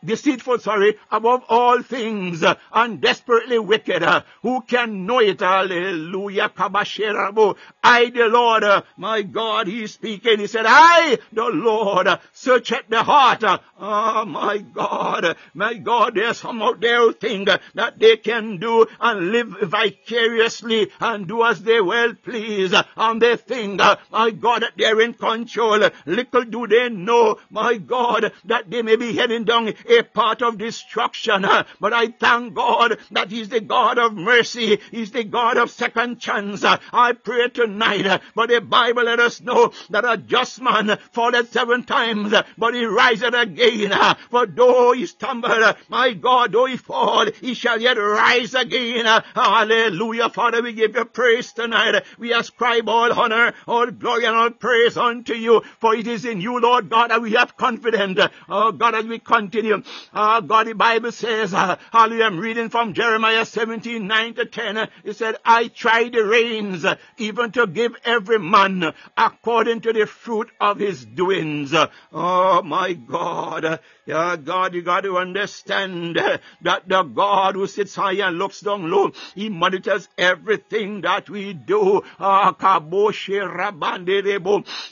deceitful, 0.04 0.58
sorry, 0.58 0.96
above 1.10 1.44
all 1.48 1.82
things, 1.82 2.42
uh, 2.42 2.54
and 2.72 3.00
desperately 3.00 3.58
wicked. 3.58 4.02
Uh, 4.02 4.22
who 4.42 4.60
can 4.62 5.06
know 5.06 5.20
it? 5.20 5.40
Hallelujah. 5.40 6.48
Kabasherabu. 6.48 7.56
I, 7.82 8.10
the 8.10 8.26
Lord, 8.26 8.64
uh, 8.64 8.82
my 8.96 9.22
God, 9.22 9.66
he's 9.66 9.94
speaking. 9.94 10.38
He 10.40 10.46
said, 10.46 10.64
I, 10.66 11.18
the 11.32 11.44
Lord, 11.44 12.08
search 12.32 12.72
at 12.72 12.88
the 12.88 13.02
heart. 13.02 13.42
Oh, 13.44 14.24
my 14.24 14.58
God, 14.58 15.36
my 15.54 15.74
God, 15.74 16.14
there's 16.14 16.38
some 16.38 16.62
out 16.62 16.80
there 16.80 17.00
who 17.00 17.12
think 17.12 17.48
that 17.74 17.98
they 17.98 18.16
can 18.16 18.58
do 18.58 18.86
and 19.00 19.32
live 19.32 19.56
vicariously 19.62 20.90
and 21.00 21.26
do 21.26 21.44
as 21.44 21.62
they 21.62 21.80
well 21.80 22.14
please. 22.14 22.74
And 22.96 23.20
they 23.22 23.36
think, 23.36 23.80
my 24.10 24.30
God, 24.30 24.62
that 24.62 24.72
they're 24.76 25.00
in 25.00 25.14
control. 25.14 25.88
Little 26.06 26.44
do 26.44 26.66
they 26.66 26.88
know, 26.88 27.38
my 27.50 27.76
God, 27.76 28.32
that 28.44 28.70
they 28.70 28.82
may 28.82 28.96
be 28.96 29.14
heading 29.14 29.44
down 29.44 29.72
a 29.92 30.02
part 30.02 30.42
of 30.42 30.58
destruction. 30.58 31.42
But 31.80 31.92
I 31.92 32.08
thank 32.08 32.54
God 32.54 32.98
that 33.10 33.30
He's 33.30 33.48
the 33.48 33.60
God 33.60 33.98
of 33.98 34.14
mercy. 34.14 34.78
He's 34.90 35.10
the 35.10 35.24
God 35.24 35.56
of 35.56 35.70
second 35.70 36.20
chance. 36.20 36.64
I 36.64 37.12
pray 37.12 37.48
tonight, 37.48 38.20
but 38.34 38.48
the 38.48 38.60
Bible 38.60 39.04
let 39.04 39.20
us 39.20 39.40
know 39.40 39.72
that 39.90 40.04
a 40.04 40.16
just 40.16 40.60
man 40.60 40.98
falleth 41.12 41.52
seven 41.52 41.84
times, 41.84 42.34
but 42.56 42.74
he 42.74 42.84
riseth 42.84 43.34
again. 43.34 43.92
For 44.30 44.46
though 44.46 44.92
he 44.92 45.06
stumble, 45.06 45.74
my 45.88 46.12
God, 46.12 46.52
though 46.52 46.66
he 46.66 46.76
fall, 46.76 47.26
he 47.40 47.54
shall 47.54 47.80
yet 47.80 47.94
rise 47.98 48.54
again. 48.54 49.04
Hallelujah. 49.34 50.30
Father, 50.30 50.62
we 50.62 50.72
give 50.72 50.96
you 50.96 51.04
praise 51.04 51.52
tonight. 51.52 52.04
We 52.18 52.32
ascribe 52.32 52.88
all 52.88 53.12
honor, 53.12 53.52
all 53.66 53.90
glory, 53.90 54.24
and 54.24 54.36
all 54.36 54.50
praise 54.50 54.96
unto 54.96 55.34
you. 55.34 55.62
For 55.80 55.94
it 55.94 56.06
is 56.06 56.24
in 56.24 56.40
you, 56.40 56.60
Lord 56.60 56.88
God, 56.88 57.10
that 57.10 57.22
we 57.22 57.32
have 57.32 57.56
confidence. 57.56 58.20
Oh 58.48 58.72
God, 58.72 58.94
as 58.94 59.04
we 59.04 59.18
continue 59.18 59.81
uh, 60.12 60.40
God, 60.40 60.66
the 60.66 60.74
Bible 60.74 61.12
says, 61.12 61.52
hallelujah, 61.52 62.24
I'm 62.24 62.38
reading 62.38 62.68
from 62.68 62.94
Jeremiah 62.94 63.44
17, 63.44 64.06
9 64.06 64.34
to 64.34 64.46
10. 64.46 64.76
Uh, 64.76 64.86
it 65.04 65.16
said, 65.16 65.36
I 65.44 65.68
try 65.68 66.08
the 66.08 66.24
reins, 66.24 66.84
even 67.18 67.52
to 67.52 67.66
give 67.66 67.94
every 68.04 68.38
man 68.38 68.92
according 69.16 69.80
to 69.82 69.92
the 69.92 70.06
fruit 70.06 70.50
of 70.60 70.78
his 70.78 71.04
doings. 71.04 71.74
Oh 72.12 72.62
my 72.62 72.92
God. 72.92 73.80
Yeah, 74.04 74.36
God, 74.36 74.74
you 74.74 74.82
got 74.82 75.02
to 75.02 75.16
understand 75.18 76.18
uh, 76.18 76.38
that 76.62 76.88
the 76.88 77.04
God 77.04 77.54
who 77.54 77.68
sits 77.68 77.94
high 77.94 78.14
and 78.14 78.36
looks 78.36 78.60
down 78.60 78.90
low, 78.90 79.12
He 79.36 79.48
monitors 79.48 80.08
everything 80.18 81.02
that 81.02 81.30
we 81.30 81.52
do. 81.52 82.02
Ah, 82.18 82.52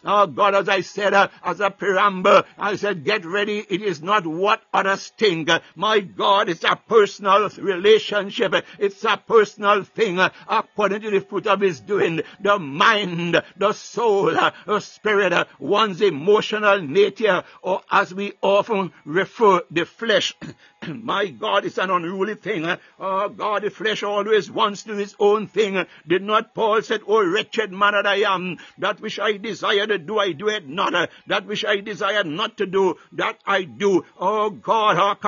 oh, 0.04 0.26
God, 0.26 0.54
as 0.54 0.68
I 0.68 0.82
said, 0.82 1.12
uh, 1.12 1.26
as 1.42 1.58
a 1.58 1.70
preamble, 1.70 2.44
I 2.56 2.76
said, 2.76 3.04
get 3.04 3.24
ready. 3.24 3.66
It 3.68 3.82
is 3.82 4.00
not 4.00 4.24
what 4.28 4.62
others 4.72 5.12
think. 5.18 5.50
My 5.74 5.98
God, 5.98 6.48
it's 6.48 6.62
a 6.62 6.76
personal 6.76 7.48
relationship. 7.58 8.54
It's 8.78 9.02
a 9.02 9.16
personal 9.16 9.82
thing 9.82 10.20
uh, 10.20 10.30
according 10.48 11.00
to 11.00 11.10
the 11.10 11.20
fruit 11.20 11.48
of 11.48 11.60
His 11.62 11.80
doing. 11.80 12.22
The 12.38 12.60
mind, 12.60 13.42
the 13.56 13.72
soul, 13.72 14.38
uh, 14.38 14.52
the 14.66 14.78
spirit, 14.78 15.48
one's 15.58 16.00
emotional 16.00 16.80
nature, 16.80 17.42
or 17.62 17.80
as 17.90 18.14
we 18.14 18.34
often 18.40 18.92
refer 19.04 19.62
the 19.70 19.84
flesh 19.84 20.34
My 20.88 21.26
God, 21.26 21.66
it's 21.66 21.76
an 21.76 21.90
unruly 21.90 22.36
thing. 22.36 22.66
Oh 22.98 23.28
God, 23.28 23.62
the 23.62 23.70
flesh 23.70 24.02
always 24.02 24.50
wants 24.50 24.84
to 24.84 24.98
its 24.98 25.14
own 25.18 25.46
thing. 25.46 25.84
Did 26.06 26.22
not 26.22 26.54
Paul 26.54 26.80
said, 26.80 27.02
Oh 27.06 27.22
wretched 27.22 27.70
man 27.70 27.92
that 27.92 28.06
I 28.06 28.22
am, 28.22 28.58
that 28.78 29.00
which 29.00 29.20
I 29.20 29.36
desire 29.36 29.86
to 29.86 29.98
do, 29.98 30.18
I 30.18 30.32
do 30.32 30.48
it 30.48 30.66
not. 30.66 31.10
That 31.26 31.46
which 31.46 31.66
I 31.66 31.80
desire 31.80 32.24
not 32.24 32.56
to 32.58 32.66
do, 32.66 32.96
that 33.12 33.38
I 33.46 33.64
do. 33.64 34.06
Oh 34.18 34.48
God, 34.50 35.18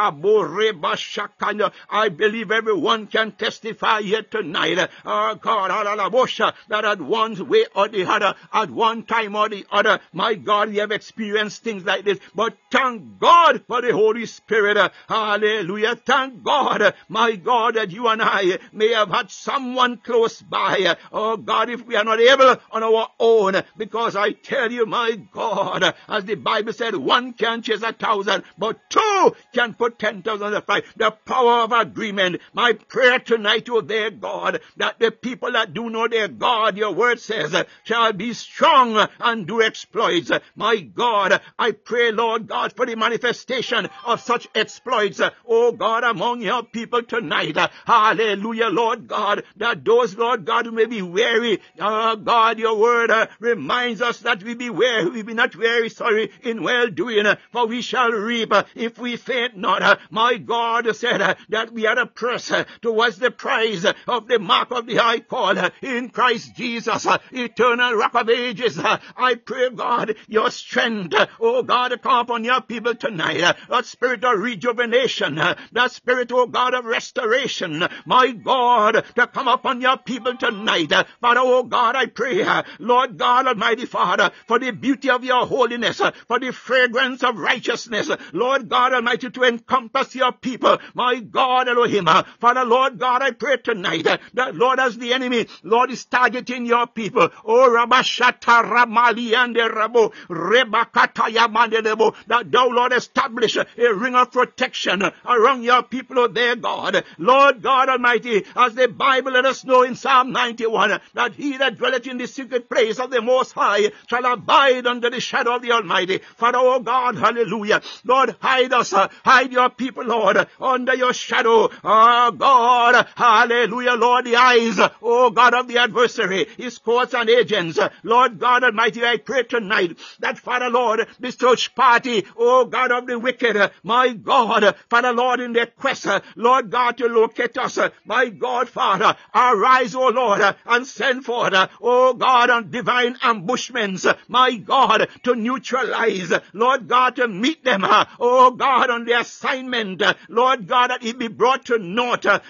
I 1.90 2.08
believe 2.08 2.50
everyone 2.50 3.06
can 3.08 3.32
testify 3.32 4.00
here 4.00 4.22
tonight. 4.22 4.88
Oh 5.04 5.34
God, 5.34 5.70
that 5.70 6.84
at 6.84 7.00
one 7.00 7.48
way 7.48 7.66
or 7.74 7.88
the 7.88 8.06
other, 8.06 8.34
at 8.52 8.70
one 8.70 9.02
time 9.02 9.36
or 9.36 9.50
the 9.50 9.66
other, 9.70 10.00
my 10.14 10.34
God, 10.34 10.70
we 10.70 10.78
have 10.78 10.92
experienced 10.92 11.62
things 11.62 11.84
like 11.84 12.04
this. 12.04 12.18
But 12.34 12.56
thank 12.70 13.18
God 13.18 13.64
for 13.66 13.82
the 13.82 13.92
Holy 13.92 14.24
Spirit. 14.24 14.92
Hallelujah. 15.08 15.41
Thank 15.42 16.42
God, 16.42 16.94
my 17.09 17.37
God, 17.37 17.74
that 17.74 17.90
you 17.90 18.09
and 18.09 18.22
I 18.22 18.59
may 18.72 18.92
have 18.92 19.11
had 19.11 19.31
someone 19.31 19.96
close 19.96 20.40
by. 20.40 20.96
Oh 21.12 21.37
God, 21.37 21.68
if 21.68 21.85
we 21.87 21.96
are 21.96 22.05
not 22.05 22.20
able 22.20 22.57
on 22.70 22.83
our 22.83 23.09
own, 23.18 23.62
because 23.76 24.16
I 24.16 24.33
tell 24.33 24.70
you, 24.70 24.87
my 24.87 25.18
God, 25.33 25.94
as 26.09 26.24
the 26.24 26.37
Bible 26.37 26.72
said, 26.72 26.94
one 26.94 27.33
can 27.33 27.62
chase 27.62 27.83
a 27.83 27.92
thousand, 27.92 28.44
but 28.57 28.78
two 28.88 29.35
can 29.52 29.74
put 29.74 29.98
ten 29.98 30.22
thousand 30.22 30.46
on 30.46 30.52
the 30.52 30.61
fight. 30.62 30.85
The 30.96 31.11
power 31.11 31.62
of 31.62 31.72
agreement. 31.72 32.40
My 32.52 32.74
prayer 32.74 33.18
tonight, 33.18 33.68
oh 33.70 33.81
their 33.81 34.11
God, 34.11 34.61
that 34.76 34.98
the 34.98 35.11
people 35.11 35.52
that 35.52 35.74
do 35.74 35.90
know 35.90 36.09
their 36.09 36.28
God, 36.28 36.76
your 36.76 36.92
word 36.92 37.20
says, 37.20 37.55
shall 37.85 38.12
be 38.12 38.33
strong 38.33 39.09
and 39.20 39.46
do 39.46 39.62
exploits. 39.62 40.31
My 40.55 40.76
God, 40.76 41.40
I 41.59 41.72
pray, 41.72 42.12
Lord 42.12 42.46
God, 42.46 42.72
for 42.74 42.87
the 42.87 42.96
manifestation 42.96 43.88
of 44.05 44.20
such 44.20 44.48
exploits 44.55 45.20
oh 45.46 45.72
God, 45.72 46.04
among 46.04 46.42
your 46.42 46.62
people 46.62 47.02
tonight. 47.02 47.56
Hallelujah, 47.86 48.68
Lord 48.68 49.08
God, 49.08 49.44
that 49.56 49.84
those, 49.84 50.16
Lord 50.16 50.44
God, 50.44 50.66
who 50.66 50.72
may 50.72 50.86
be 50.86 51.02
weary, 51.02 51.60
oh 51.78 52.16
God, 52.16 52.58
your 52.58 52.76
word 52.78 53.10
uh, 53.10 53.26
reminds 53.40 54.02
us 54.02 54.20
that 54.20 54.42
we 54.42 54.54
be 54.54 54.70
weary, 54.70 55.08
we 55.10 55.22
be 55.22 55.34
not 55.34 55.56
weary, 55.56 55.88
sorry, 55.88 56.30
in 56.42 56.62
well 56.62 56.88
doing, 56.88 57.26
uh, 57.26 57.36
for 57.52 57.66
we 57.66 57.82
shall 57.82 58.10
reap 58.10 58.52
uh, 58.52 58.64
if 58.74 58.98
we 58.98 59.16
faint 59.16 59.56
not. 59.56 59.82
Uh, 59.82 59.96
my 60.10 60.36
God 60.36 60.94
said 60.96 61.20
uh, 61.20 61.34
that 61.48 61.72
we 61.72 61.86
are 61.86 61.94
to 61.94 62.06
press 62.06 62.50
uh, 62.50 62.64
towards 62.80 63.18
the 63.18 63.30
prize 63.30 63.84
of 63.84 64.28
the 64.28 64.38
mark 64.38 64.70
of 64.70 64.86
the 64.86 64.96
high 64.96 65.20
call 65.20 65.56
in 65.80 66.08
Christ 66.08 66.54
Jesus, 66.56 67.06
eternal 67.32 67.94
rock 67.94 68.14
of 68.14 68.28
ages. 68.28 68.78
I 68.78 69.34
pray, 69.36 69.70
God, 69.70 70.16
your 70.28 70.50
strength, 70.50 71.14
oh 71.40 71.62
God, 71.62 72.00
come 72.02 72.18
upon 72.18 72.44
your 72.44 72.60
people 72.60 72.94
tonight, 72.94 73.56
a 73.68 73.84
spirit 73.84 74.24
of 74.24 74.38
rejuvenation 74.38 75.21
the 75.22 75.88
spirit, 75.88 76.30
oh 76.32 76.46
God, 76.46 76.74
of 76.74 76.85
restoration, 76.85 77.87
my 78.06 78.33
God, 78.33 79.04
to 79.16 79.27
come 79.27 79.48
upon 79.48 79.81
your 79.81 79.96
people 79.98 80.37
tonight. 80.37 80.92
Father, 81.20 81.40
oh 81.42 81.62
God, 81.64 81.96
I 81.96 82.06
pray, 82.06 82.44
Lord 82.79 83.18
God 83.18 83.46
Almighty 83.46 83.87
Father, 83.87 84.31
for 84.46 84.58
the 84.58 84.73
beauty 84.73 85.10
of 85.10 85.25
your 85.25 85.46
holiness, 85.46 86.00
for 86.29 86.38
the 86.38 86.52
fragrance 86.52 87.23
of 87.23 87.38
righteousness, 87.38 88.10
Lord 88.33 88.68
God 88.68 88.92
Almighty, 88.94 89.31
to 89.31 89.44
encompass 89.44 90.14
your 90.14 90.33
people, 90.33 90.79
my 90.94 91.20
God 91.20 91.68
Elohim. 91.68 92.06
Father, 92.40 92.64
Lord 92.64 92.98
God, 92.98 93.23
I 93.23 93.33
pray 93.33 93.56
tonight 93.58 94.06
that, 94.35 94.54
Lord, 94.56 94.81
as 94.81 94.98
the 94.98 95.12
enemy, 95.12 95.46
Lord, 95.62 95.90
is 95.90 96.04
targeting 96.04 96.66
your 96.66 96.87
people, 96.87 97.31
oh 97.44 97.68
Rabashata 97.70 98.64
Ramali 98.64 99.35
and 99.35 99.56
Rabo, 99.56 100.12
Rebakata 100.29 101.29
Yamandelebo, 101.31 102.14
that 102.27 102.50
thou, 102.50 102.68
Lord, 102.68 102.92
establish 102.92 103.56
a 103.56 103.66
ring 103.94 104.14
of 104.14 104.33
protection 104.33 105.02
around 105.27 105.63
your 105.63 105.83
people, 105.83 106.19
oh 106.19 106.29
their 106.29 106.56
God. 106.56 107.04
Lord 107.19 107.63
God 107.63 107.88
Almighty, 107.88 108.44
as 108.56 108.75
the 108.75 108.88
Bible 108.88 109.33
let 109.33 109.44
us 109.46 109.65
know 109.65 109.83
in 109.83 109.94
Psalm 109.94 110.33
91, 110.33 111.00
that 111.15 111.35
he 111.35 111.56
that 111.58 111.79
dwelleth 111.79 112.06
in 112.06 112.19
the 112.19 112.27
secret 112.27 112.69
place 112.69 112.98
of 112.98 113.10
the 113.10 113.21
Most 113.23 113.52
High 113.52 113.92
shall 114.08 114.25
abide 114.27 114.87
under 114.87 115.10
the 115.10 115.21
shadow 115.21 115.56
of 115.56 115.63
the 115.63 115.73
Almighty. 115.73 116.19
Father, 116.37 116.58
oh 116.60 116.81
God, 116.81 117.17
hallelujah. 117.17 117.83
Lord, 118.04 118.37
hide 118.40 118.73
us, 118.73 118.92
uh, 118.92 119.08
hide 119.25 119.52
your 119.52 119.71
people, 119.71 120.04
Lord, 120.04 120.46
under 120.60 120.94
your 120.94 121.13
shadow. 121.13 121.71
Oh 121.85 122.31
God, 122.33 123.06
hallelujah, 123.15 123.94
Lord, 123.94 124.25
the 124.25 124.37
eyes, 124.37 124.79
oh 125.02 125.31
God 125.31 125.54
of 125.54 125.69
the 125.69 125.79
adversary, 125.79 126.46
his 126.56 126.79
courts 126.79 127.15
and 127.15 127.29
agents. 127.29 127.79
Lord 128.02 128.38
God 128.38 128.65
Almighty, 128.65 129.04
I 129.04 129.17
pray 129.17 129.42
tonight 129.44 129.98
that 130.21 130.38
Father, 130.38 130.71
Lord, 130.71 131.06
this 131.21 131.37
church 131.37 131.75
party, 131.75 132.27
oh 132.37 132.65
God 132.65 132.92
of 132.92 133.06
the 133.06 133.19
wicked, 133.19 133.71
my 133.83 134.13
God, 134.13 134.75
Father, 134.88 135.02
Lord, 135.11 135.40
in 135.40 135.53
their 135.53 135.67
quest, 135.67 136.07
uh, 136.07 136.21
Lord 136.37 136.71
God, 136.71 136.98
to 136.98 137.07
locate 137.07 137.59
us, 137.59 137.79
uh, 137.79 137.90
my 138.05 138.29
God, 138.29 138.69
Father, 138.69 139.17
arise, 139.35 139.94
oh 139.94 140.09
Lord, 140.09 140.40
uh, 140.40 140.55
and 140.67 140.87
send 140.87 141.25
forth, 141.25 141.55
oh 141.81 142.15
God, 142.15 142.50
on 142.50 142.71
divine 142.71 143.17
ambushments, 143.23 144.07
my 144.29 144.57
God, 144.57 145.09
to 145.25 145.35
neutralize, 145.35 146.33
Lord 146.53 146.88
God, 146.88 147.17
to 147.17 147.29
meet 147.29 147.65
them, 147.65 147.85
oh 148.21 148.50
God, 148.53 148.90
on 148.90 149.05
the 149.05 149.19
assignment, 149.19 150.03
Lord 150.29 150.69
God, 150.69 150.90
that 150.90 151.05
it 151.05 151.19
be 151.19 151.29
brought 151.29 151.67
to 151.67 151.79
naught, 151.79 152.25
for 152.25 152.40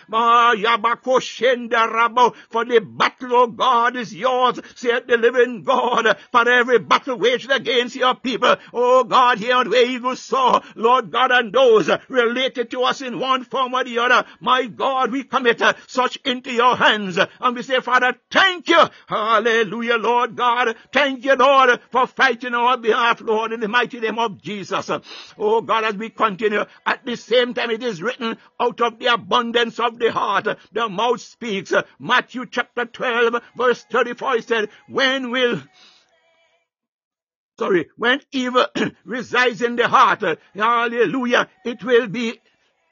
the 2.65 2.81
battle, 2.81 3.35
oh 3.35 3.47
God, 3.47 3.97
is 3.97 4.15
yours, 4.15 4.61
said 4.75 5.07
the 5.07 5.17
living 5.17 5.63
God, 5.63 6.17
for 6.31 6.49
every 6.49 6.79
battle 6.79 7.17
waged 7.17 7.51
against 7.51 7.97
your 7.97 8.15
people, 8.15 8.57
oh 8.73 9.05
God, 9.05 9.39
here 9.39 9.57
on 9.57 9.71
where 9.71 9.87
eagles 9.87 10.21
soar, 10.21 10.63
Lord 10.75 11.11
God, 11.11 11.31
and 11.31 11.53
those 11.53 11.91
related 12.43 12.70
to 12.72 12.82
us 12.82 13.01
in 13.01 13.20
one 13.20 13.45
form 13.45 13.72
or 13.72 13.84
the 13.84 13.99
other, 13.99 14.26
my 14.40 14.66
God, 14.66 15.12
we 15.12 15.22
commit 15.22 15.62
uh, 15.62 15.74
such 15.86 16.16
into 16.24 16.51
your 16.51 16.76
hands, 16.76 17.16
and 17.40 17.57
we 17.57 17.62
say, 17.62 17.80
Father, 17.80 18.14
thank 18.30 18.68
you, 18.68 18.80
hallelujah, 19.07 19.97
Lord 19.97 20.34
God, 20.34 20.74
thank 20.93 21.24
you, 21.24 21.36
Lord, 21.36 21.80
for 21.90 22.07
fighting 22.09 22.55
on 22.55 22.64
our 22.64 22.76
behalf, 22.76 23.20
Lord, 23.20 23.53
in 23.53 23.61
the 23.61 23.68
mighty 23.68 24.01
name 24.01 24.18
of 24.18 24.43
Jesus. 24.43 24.90
Oh 25.38 25.61
God, 25.61 25.84
as 25.84 25.95
we 25.95 26.11
continue, 26.11 26.64
at 26.84 27.05
the 27.05 27.16
same 27.16 27.55
time 27.55 27.70
it 27.70 27.82
is 27.84 28.03
written, 28.03 28.36
out 28.59 28.80
of 28.80 28.99
the 28.99 29.07
abundance 29.07 29.78
of 29.78 29.99
the 29.99 30.11
heart, 30.11 30.49
the 30.72 30.88
mouth 30.88 31.20
speaks. 31.20 31.72
Matthew 32.01 32.47
chapter 32.47 32.86
12, 32.86 33.40
verse 33.57 33.84
34, 33.84 34.34
he 34.34 34.43
said, 34.43 34.68
when 34.88 35.30
will 35.30 35.62
sorry, 37.59 37.89
when 37.97 38.21
evil 38.33 38.67
resides 39.05 39.63
in 39.63 39.77
the 39.77 39.89
heart, 39.89 40.23
uh, 40.23 40.37
hallelujah, 40.55 41.49
it 41.65 41.83
will 41.85 42.09
be 42.09 42.41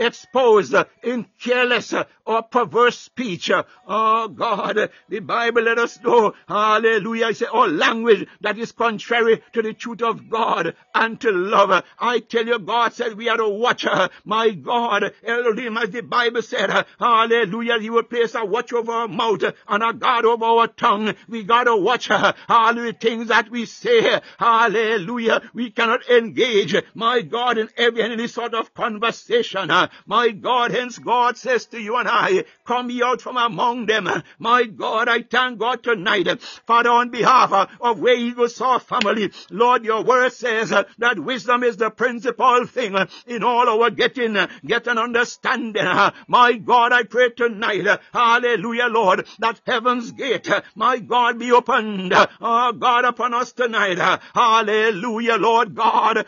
exposed 0.01 0.75
uh, 0.75 0.85
in 1.03 1.27
careless 1.41 1.93
uh, 1.93 2.05
or 2.25 2.43
perverse 2.43 2.99
speech. 2.99 3.51
Uh, 3.51 3.63
oh 3.87 4.29
God, 4.29 4.91
the 5.09 5.21
Bible 5.21 5.63
let 5.63 5.79
us 5.79 6.01
know, 6.03 6.35
hallelujah, 6.49 7.27
I 7.27 7.33
say, 7.33 7.47
all 7.47 7.69
language 7.69 8.27
that 8.41 8.59
is 8.59 8.73
contrary 8.73 9.43
to 9.53 9.63
the 9.63 9.75
truth 9.75 10.03
of 10.03 10.29
God 10.29 10.75
and 10.95 11.21
to 11.21 11.31
love. 11.31 11.85
I 11.99 12.21
tell 12.21 12.47
you, 12.47 12.59
God 12.59 12.95
said 12.95 13.17
we 13.17 13.29
are 13.29 13.37
to 13.37 13.49
watch, 13.49 13.85
her, 13.85 14.11
my 14.25 14.51
God, 14.51 15.13
Elohim, 15.25 15.77
as 15.77 15.91
the 15.91 16.03
Bible 16.03 16.43
said, 16.43 16.87
hallelujah, 16.99 17.79
he 17.79 17.91
will 17.91 18.03
place 18.03 18.35
a 18.35 18.45
watch 18.45 18.73
over 18.73 18.93
our 18.93 19.09
mouth 19.09 19.43
and 19.69 19.83
a 19.83 19.93
guard 19.93 20.25
over 20.25 20.45
our 20.45 20.69
tongue. 20.69 21.15
We 21.29 21.45
gotta 21.45 21.77
watch, 21.77 22.11
all 22.11 22.75
the 22.75 22.97
things 22.99 23.29
that 23.29 23.51
we 23.51 23.67
say, 23.67 24.21
hallelujah, 24.39 25.43
we 25.53 25.71
cannot 25.71 26.09
engage, 26.09 26.75
my 26.95 27.21
God, 27.21 27.59
in 27.59 27.69
every 27.77 28.03
any 28.03 28.29
sort 28.29 28.55
of 28.55 28.73
conversation. 28.75 29.71
My 30.07 30.31
God, 30.31 30.71
hence 30.73 30.99
God 30.99 31.37
says 31.37 31.67
to 31.67 31.81
you 31.81 31.97
and 31.97 32.09
I, 32.09 32.45
come 32.65 32.91
ye 32.91 33.03
out 33.03 33.21
from 33.21 33.37
among 33.37 33.87
them. 33.87 34.09
My 34.39 34.65
God, 34.65 35.09
I 35.09 35.23
thank 35.23 35.59
God 35.59 35.83
tonight, 35.83 36.41
Father, 36.67 36.91
on 36.91 37.11
behalf 37.11 37.69
of 37.81 38.01
Way 38.01 38.17
Eagle 38.17 38.49
Soar 38.49 38.81
family, 38.81 39.33
Lord, 39.51 39.85
your 39.85 40.03
word 40.03 40.33
says 40.33 40.71
that 40.71 41.19
wisdom 41.19 41.63
is 41.63 41.77
the 41.77 41.91
principal 41.91 42.67
thing 42.67 42.97
in 43.27 43.43
all 43.43 43.69
our 43.69 43.91
getting, 43.91 44.37
get 44.65 44.87
an 44.87 44.99
understanding. 44.99 45.85
My 46.29 46.53
God, 46.55 46.93
I 46.93 47.05
pray 47.05 47.31
tonight, 47.31 47.87
hallelujah, 48.13 48.87
Lord, 48.87 49.27
that 49.39 49.61
heaven's 49.67 50.13
gate, 50.13 50.49
my 50.75 50.99
God, 50.99 51.39
be 51.39 51.53
opened, 51.53 52.13
oh 52.41 52.73
God, 52.73 53.05
upon 53.05 53.35
us 53.35 53.53
tonight. 53.53 53.99
Hallelujah, 54.35 55.37
Lord 55.37 55.75
God. 55.75 56.27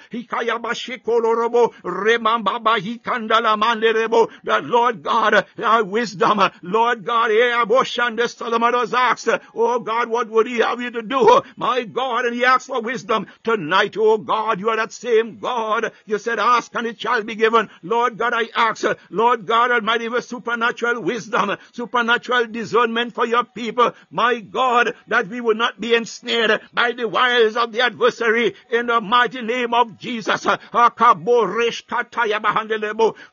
That 4.44 4.64
Lord 4.64 5.02
God, 5.02 5.34
uh, 5.34 5.42
our 5.62 5.84
wisdom, 5.84 6.38
uh, 6.38 6.50
Lord 6.62 7.04
God, 7.04 7.30
eh, 7.30 8.26
Solomon 8.26 8.74
asked, 8.74 9.28
uh, 9.28 9.38
oh 9.54 9.78
God, 9.78 10.08
what 10.08 10.28
would 10.30 10.46
he 10.46 10.58
have 10.58 10.80
you 10.80 10.90
to 10.90 11.02
do? 11.02 11.42
My 11.56 11.84
God, 11.84 12.24
and 12.26 12.34
he 12.34 12.44
asked 12.44 12.66
for 12.66 12.80
wisdom 12.80 13.26
tonight, 13.44 13.96
oh 13.98 14.18
God, 14.18 14.60
you 14.60 14.68
are 14.70 14.76
that 14.76 14.92
same 14.92 15.38
God. 15.38 15.92
You 16.06 16.18
said, 16.18 16.38
ask 16.38 16.74
and 16.74 16.86
it 16.86 17.00
shall 17.00 17.22
be 17.22 17.34
given. 17.34 17.68
Lord 17.82 18.18
God, 18.18 18.32
I 18.34 18.48
ask, 18.54 18.84
Lord 19.10 19.46
God 19.46 19.70
Almighty, 19.70 20.08
for 20.08 20.20
supernatural 20.20 21.02
wisdom, 21.02 21.56
supernatural 21.72 22.46
discernment 22.46 23.14
for 23.14 23.26
your 23.26 23.44
people. 23.44 23.92
My 24.10 24.40
God, 24.40 24.94
that 25.08 25.28
we 25.28 25.40
will 25.40 25.54
not 25.54 25.80
be 25.80 25.94
ensnared 25.94 26.60
by 26.72 26.92
the 26.92 27.08
wiles 27.08 27.56
of 27.56 27.72
the 27.72 27.80
adversary 27.82 28.54
in 28.70 28.86
the 28.86 29.00
mighty 29.00 29.42
name 29.42 29.74
of 29.74 29.98
Jesus. 29.98 30.44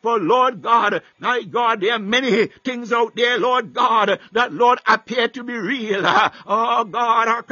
For 0.02 0.09
Lord 0.16 0.62
God, 0.62 1.02
my 1.20 1.44
God, 1.44 1.82
there 1.82 1.94
are 1.94 2.00
many 2.00 2.48
things 2.64 2.92
out 2.92 3.16
there, 3.16 3.38
Lord 3.40 3.74
God, 3.74 4.20
that 4.34 4.54
Lord 4.54 4.80
appear 4.88 5.28
to 5.30 5.44
be 5.44 5.54
real. 5.54 6.04
Oh 6.46 6.84
God, 6.86 7.44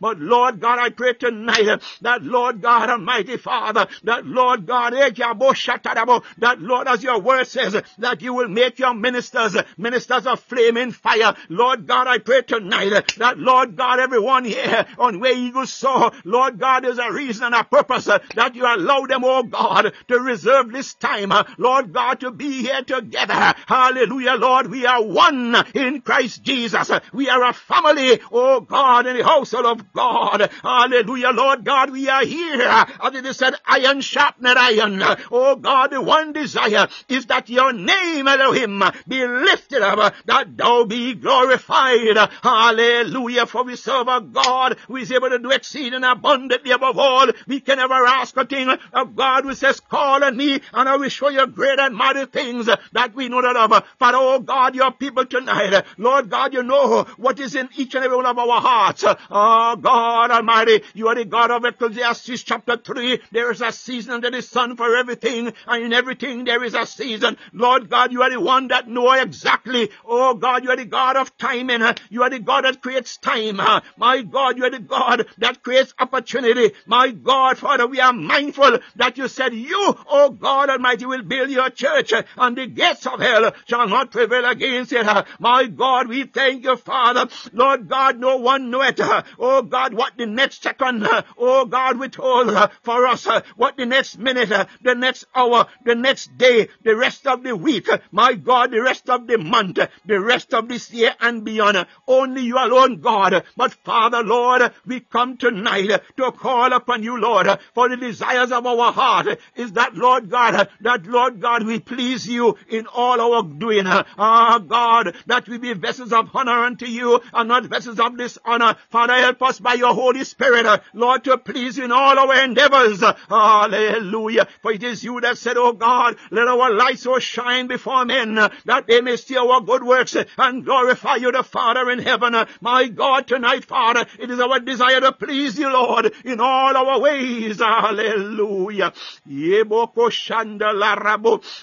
but 0.00 0.18
Lord 0.18 0.60
God, 0.60 0.78
I 0.78 0.90
pray 0.90 1.14
tonight 1.14 1.82
that 2.02 2.22
Lord 2.22 2.60
God 2.60 2.90
Almighty 2.90 3.36
Father, 3.36 3.86
that 4.04 4.26
Lord 4.26 4.66
God, 4.66 4.94
eh, 4.94 5.10
that 5.10 6.56
Lord, 6.60 6.88
as 6.88 7.02
your 7.02 7.20
word 7.20 7.46
says, 7.46 7.80
that 7.98 8.22
you 8.22 8.34
will 8.34 8.48
make 8.48 8.78
your 8.78 8.94
ministers 8.94 9.56
ministers 9.76 10.26
of 10.26 10.40
flaming 10.40 10.92
fire. 10.92 11.34
Lord 11.48 11.86
God, 11.86 12.06
I 12.06 12.18
pray 12.18 12.42
tonight 12.42 12.90
that 13.18 13.38
Lord 13.38 13.76
God, 13.76 14.00
everyone 14.00 14.44
here 14.44 14.86
on 14.98 15.20
where 15.20 15.36
Eagle 15.36 15.66
Soar, 15.66 16.12
Lord 16.24 16.58
God, 16.58 16.84
there's 16.84 16.98
a 16.98 17.12
reason 17.12 17.44
and 17.44 17.54
a 17.54 17.64
purpose 17.64 18.04
that 18.04 18.54
you 18.54 18.64
allow 18.66 19.06
them, 19.06 19.24
oh 19.24 19.42
God, 19.42 19.92
to 20.08 20.20
reserve 20.40 20.72
this 20.72 20.94
time, 20.94 21.32
Lord 21.58 21.92
God, 21.92 22.20
to 22.20 22.30
be 22.30 22.62
here 22.62 22.82
together. 22.82 23.54
Hallelujah, 23.66 24.34
Lord. 24.34 24.70
We 24.70 24.86
are 24.86 25.02
one 25.02 25.54
in 25.74 26.00
Christ 26.00 26.42
Jesus. 26.42 26.90
We 27.12 27.28
are 27.28 27.44
a 27.44 27.52
family, 27.52 28.20
oh 28.32 28.60
God, 28.60 29.06
in 29.06 29.18
the 29.18 29.24
household 29.24 29.66
of 29.66 29.92
God. 29.92 30.50
Hallelujah, 30.62 31.30
Lord 31.30 31.64
God. 31.64 31.90
We 31.90 32.08
are 32.08 32.24
here. 32.24 32.62
As 32.62 33.14
it 33.14 33.26
is 33.26 33.36
said, 33.36 33.54
iron 33.66 34.00
sharpened 34.00 34.48
iron. 34.48 35.02
Oh 35.30 35.56
God, 35.56 35.90
the 35.90 36.00
one 36.00 36.32
desire 36.32 36.88
is 37.08 37.26
that 37.26 37.50
your 37.50 37.74
name, 37.74 38.26
Elohim, 38.26 38.82
be 39.06 39.26
lifted 39.26 39.82
up, 39.82 40.14
that 40.24 40.56
thou 40.56 40.84
be 40.84 41.14
glorified. 41.14 42.16
Hallelujah, 42.42 43.44
for 43.44 43.64
we 43.64 43.76
serve 43.76 44.08
a 44.08 44.22
God 44.22 44.78
who 44.88 44.96
is 44.96 45.12
able 45.12 45.28
to 45.28 45.38
do 45.38 45.50
exceeding 45.50 46.04
abundantly 46.04 46.70
above 46.70 46.98
all 46.98 47.26
we 47.46 47.60
can 47.60 47.78
ever 47.78 48.06
ask 48.06 48.34
a 48.38 48.46
thing. 48.46 48.70
of 48.92 49.16
God 49.16 49.44
who 49.44 49.54
says, 49.54 49.80
call 49.80 50.22
on 50.30 50.36
me 50.36 50.60
and 50.72 50.88
I 50.88 50.96
will 50.96 51.08
show 51.08 51.28
you 51.28 51.46
great 51.46 51.78
and 51.78 51.94
mighty 51.94 52.26
things 52.26 52.66
that 52.92 53.14
we 53.14 53.28
know 53.28 53.40
not 53.40 53.56
of. 53.56 53.84
Father, 53.98 54.18
oh 54.20 54.38
God, 54.38 54.74
your 54.74 54.92
people 54.92 55.26
tonight, 55.26 55.84
Lord 55.98 56.30
God, 56.30 56.54
you 56.54 56.62
know 56.62 57.04
what 57.16 57.40
is 57.40 57.54
in 57.54 57.68
each 57.76 57.94
and 57.94 58.04
every 58.04 58.16
one 58.16 58.26
of 58.26 58.38
our 58.38 58.60
hearts. 58.60 59.04
Oh 59.06 59.76
God 59.76 60.30
Almighty, 60.30 60.82
you 60.94 61.08
are 61.08 61.14
the 61.14 61.24
God 61.24 61.50
of 61.50 61.64
Ecclesiastes 61.64 62.42
chapter 62.42 62.76
3. 62.76 63.20
There 63.32 63.50
is 63.50 63.60
a 63.60 63.72
season 63.72 64.14
under 64.14 64.30
the 64.30 64.42
sun 64.42 64.76
for 64.76 64.96
everything, 64.96 65.52
and 65.66 65.84
in 65.84 65.92
everything 65.92 66.44
there 66.44 66.62
is 66.62 66.74
a 66.74 66.86
season. 66.86 67.36
Lord 67.52 67.90
God, 67.90 68.12
you 68.12 68.22
are 68.22 68.30
the 68.30 68.40
one 68.40 68.68
that 68.68 68.88
know 68.88 69.12
exactly. 69.12 69.90
Oh 70.04 70.34
God, 70.34 70.64
you 70.64 70.70
are 70.70 70.76
the 70.76 70.84
God 70.84 71.16
of 71.16 71.36
timing. 71.38 71.82
You 72.08 72.22
are 72.22 72.30
the 72.30 72.38
God 72.38 72.64
that 72.64 72.82
creates 72.82 73.16
time. 73.16 73.56
My 73.96 74.22
God, 74.22 74.56
you 74.56 74.64
are 74.64 74.70
the 74.70 74.78
God 74.78 75.26
that 75.38 75.62
creates 75.62 75.94
opportunity. 75.98 76.72
My 76.86 77.10
God, 77.10 77.58
Father, 77.58 77.86
we 77.86 78.00
are 78.00 78.12
mindful 78.12 78.78
that 78.96 79.18
you 79.18 79.28
said 79.28 79.54
you, 79.54 79.96
oh 80.08 80.19
oh 80.20 80.30
God 80.30 80.70
Almighty, 80.70 81.06
will 81.06 81.22
build 81.22 81.50
your 81.50 81.70
church, 81.70 82.12
uh, 82.12 82.22
and 82.36 82.56
the 82.56 82.66
gates 82.66 83.06
of 83.06 83.20
hell 83.20 83.52
shall 83.66 83.88
not 83.88 84.10
prevail 84.10 84.44
against 84.44 84.92
it. 84.92 85.06
Uh, 85.06 85.24
my 85.38 85.66
God, 85.66 86.08
we 86.08 86.24
thank 86.24 86.64
you, 86.64 86.76
Father. 86.76 87.28
Lord 87.52 87.88
God, 87.88 88.18
no 88.18 88.36
one 88.36 88.70
knoweth, 88.70 89.00
uh, 89.00 89.22
oh 89.38 89.62
God, 89.62 89.94
what 89.94 90.12
the 90.16 90.26
next 90.26 90.62
second, 90.62 91.06
oh 91.38 91.64
God, 91.64 91.98
withhold 91.98 92.70
for 92.82 93.06
us, 93.06 93.26
what 93.56 93.76
the 93.76 93.86
next 93.86 94.18
minute, 94.18 94.50
the 94.82 94.94
next 94.94 95.24
hour, 95.34 95.66
the 95.84 95.94
next 95.94 96.36
day, 96.36 96.68
the 96.84 96.96
rest 96.96 97.26
of 97.26 97.42
the 97.42 97.56
week, 97.56 97.88
my 98.10 98.34
God, 98.34 98.70
the 98.70 98.82
rest 98.82 99.08
of 99.08 99.26
the 99.26 99.38
month, 99.38 99.78
the 100.04 100.20
rest 100.20 100.52
of 100.54 100.68
this 100.68 100.92
year 100.92 101.14
and 101.20 101.44
beyond. 101.44 101.86
Only 102.06 102.42
you 102.42 102.58
alone, 102.58 103.00
God. 103.00 103.44
But 103.56 103.72
Father, 103.84 104.22
Lord, 104.22 104.72
we 104.86 105.00
come 105.00 105.36
tonight 105.36 105.90
to 106.16 106.32
call 106.32 106.72
upon 106.72 107.02
you, 107.02 107.18
Lord, 107.18 107.48
for 107.74 107.88
the 107.88 107.96
desires 107.96 108.52
of 108.52 108.66
our 108.66 108.92
heart 108.92 109.38
is 109.56 109.72
that, 109.72 109.94
Lord 109.94 110.09
God, 110.18 110.68
that, 110.80 111.06
Lord 111.06 111.40
God, 111.40 111.64
we 111.64 111.78
please 111.78 112.26
you 112.26 112.56
in 112.68 112.88
all 112.88 113.20
our 113.20 113.44
doing. 113.44 113.84
Ah, 113.86 114.58
God, 114.58 115.14
that 115.26 115.48
we 115.48 115.58
be 115.58 115.72
vessels 115.74 116.12
of 116.12 116.30
honor 116.34 116.64
unto 116.64 116.86
you 116.86 117.20
and 117.32 117.48
not 117.48 117.66
vessels 117.66 118.00
of 118.00 118.16
dishonor. 118.16 118.76
Father, 118.90 119.14
help 119.14 119.40
us 119.42 119.60
by 119.60 119.74
your 119.74 119.94
Holy 119.94 120.24
Spirit, 120.24 120.82
Lord, 120.92 121.22
to 121.24 121.38
please 121.38 121.78
you 121.78 121.84
in 121.84 121.92
all 121.92 122.18
our 122.18 122.42
endeavors. 122.42 123.00
Hallelujah. 123.28 124.48
For 124.62 124.72
it 124.72 124.82
is 124.82 125.04
you 125.04 125.20
that 125.20 125.38
said, 125.38 125.56
Oh 125.56 125.72
God, 125.72 126.16
let 126.30 126.48
our 126.48 126.72
light 126.72 126.98
so 126.98 127.18
shine 127.18 127.66
before 127.68 128.04
men 128.04 128.34
that 128.34 128.86
they 128.86 129.00
may 129.00 129.16
see 129.16 129.36
our 129.36 129.60
good 129.60 129.84
works 129.84 130.16
and 130.16 130.64
glorify 130.64 131.16
you, 131.16 131.30
the 131.32 131.42
Father 131.42 131.90
in 131.90 131.98
heaven. 131.98 132.34
My 132.60 132.88
God, 132.88 133.26
tonight, 133.26 133.64
Father, 133.64 134.06
it 134.18 134.30
is 134.30 134.40
our 134.40 134.58
desire 134.60 135.00
to 135.00 135.12
please 135.12 135.58
you, 135.58 135.72
Lord, 135.72 136.12
in 136.24 136.40
all 136.40 136.76
our 136.76 137.00
ways. 137.00 137.58
Hallelujah. 137.58 138.92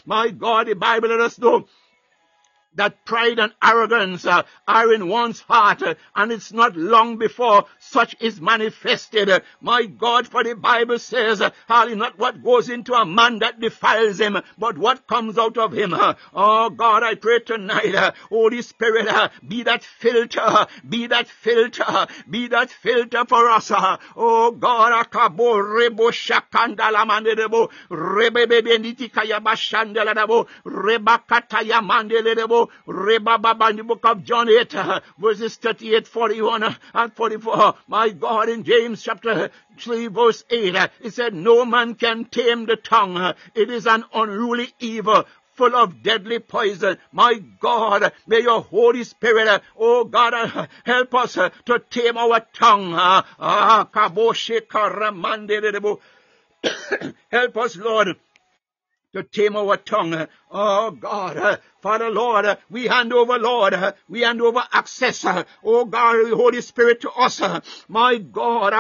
My 0.06 0.30
God, 0.32 0.68
the 0.68 0.76
Bible 0.76 1.10
let 1.10 1.22
us 1.22 1.40
know 1.40 1.66
that 2.78 3.03
pride 3.05 3.39
and 3.39 3.53
arrogance 3.61 4.25
uh, 4.25 4.43
are 4.67 4.93
in 4.93 5.07
one's 5.09 5.41
heart, 5.41 5.84
uh, 5.84 5.95
and 6.15 6.32
it's 6.32 6.53
not 6.53 6.75
long 6.78 7.17
before 7.17 7.65
such 7.80 8.15
is 8.19 8.39
manifested. 8.39 9.30
Uh, 9.30 9.39
my 9.61 9.86
God, 9.86 10.28
for 10.28 10.43
the 10.43 10.55
Bible 10.55 10.99
says, 10.99 11.41
uh, 11.41 11.49
not 11.69 12.17
what 12.17 12.43
goes 12.43 12.69
into 12.69 12.93
a 12.93 13.05
man 13.05 13.39
that 13.39 13.59
defiles 13.59 14.19
him, 14.19 14.38
but 14.57 14.78
what 14.78 15.07
comes 15.07 15.38
out 15.38 15.57
of 15.57 15.73
him. 15.73 15.93
Uh, 15.93 16.13
oh 16.34 16.69
God, 16.69 17.03
I 17.03 17.15
pray 17.15 17.39
tonight, 17.39 17.95
uh, 17.95 18.11
Holy 18.30 18.61
Spirit, 18.61 19.07
be 19.47 19.63
that 19.63 19.84
filter, 19.84 20.67
be 20.88 21.07
that 21.07 21.28
filter, 21.28 22.07
be 22.30 22.47
that 22.47 22.69
filter 22.69 23.25
for 23.25 23.49
us. 23.49 23.71
Oh 24.15 24.51
God, 24.51 25.05
akabo 25.05 25.57
rebo 25.61 26.11
shakandala 26.11 27.05
mandelebo, 27.05 27.71
rebebe 27.89 28.78
nitikaya 28.78 29.39
bashandelabo, 29.39 30.47
rebakataya 30.65 31.82
mandelebo, 31.82 32.66
Rebaba 32.88 33.41
Baba 33.41 33.70
in 33.70 33.78
the 33.78 33.84
book 33.84 34.05
of 34.05 34.24
John 34.24 34.49
8, 34.49 34.76
uh, 34.76 34.99
verses 35.18 35.55
38, 35.57 36.07
41, 36.07 36.63
uh, 36.63 36.74
and 36.93 37.13
44. 37.13 37.76
My 37.88 38.09
God, 38.09 38.49
in 38.49 38.63
James 38.63 39.01
chapter 39.01 39.49
3 39.80 40.07
verse 40.07 40.43
8, 40.49 40.76
uh, 40.76 40.88
it 41.01 41.13
said, 41.13 41.34
no 41.34 41.65
man 41.65 41.95
can 41.95 42.26
tame 42.26 42.65
the 42.65 42.76
tongue. 42.76 43.34
It 43.55 43.70
is 43.70 43.86
an 43.88 44.03
unruly 44.13 44.74
evil 44.80 45.26
full 45.57 45.76
of 45.76 46.03
deadly 46.03 46.39
poison. 46.39 46.97
My 47.11 47.41
God, 47.59 48.13
may 48.28 48.41
your 48.41 48.61
Holy 48.61 49.03
Spirit, 49.03 49.61
oh 49.78 50.05
God, 50.05 50.70
help 50.86 51.15
us 51.15 51.34
to 51.34 51.82
tame 51.89 52.18
our 52.18 52.45
tongue. 52.53 52.93
Uh, 52.93 53.24
help 57.32 57.57
us, 57.57 57.76
Lord, 57.76 58.15
to 59.13 59.24
tame 59.24 59.55
our 59.55 59.78
tongue. 59.78 60.28
Oh 60.50 60.91
God, 60.91 61.36
uh, 61.36 61.58
Father 61.82 62.10
Lord, 62.10 62.45
uh, 62.45 62.56
we 62.70 62.88
hand 62.88 63.12
over, 63.12 63.38
Lord, 63.38 63.74
uh, 63.74 63.91
we 64.08 64.22
hand 64.22 64.41
over 64.41 64.64
access, 64.72 65.26
oh 65.64 65.84
God, 65.84 66.32
Holy 66.32 66.62
Spirit 66.62 67.02
to 67.02 67.12
us. 67.12 67.41
My 67.89 68.18
God, 68.18 68.72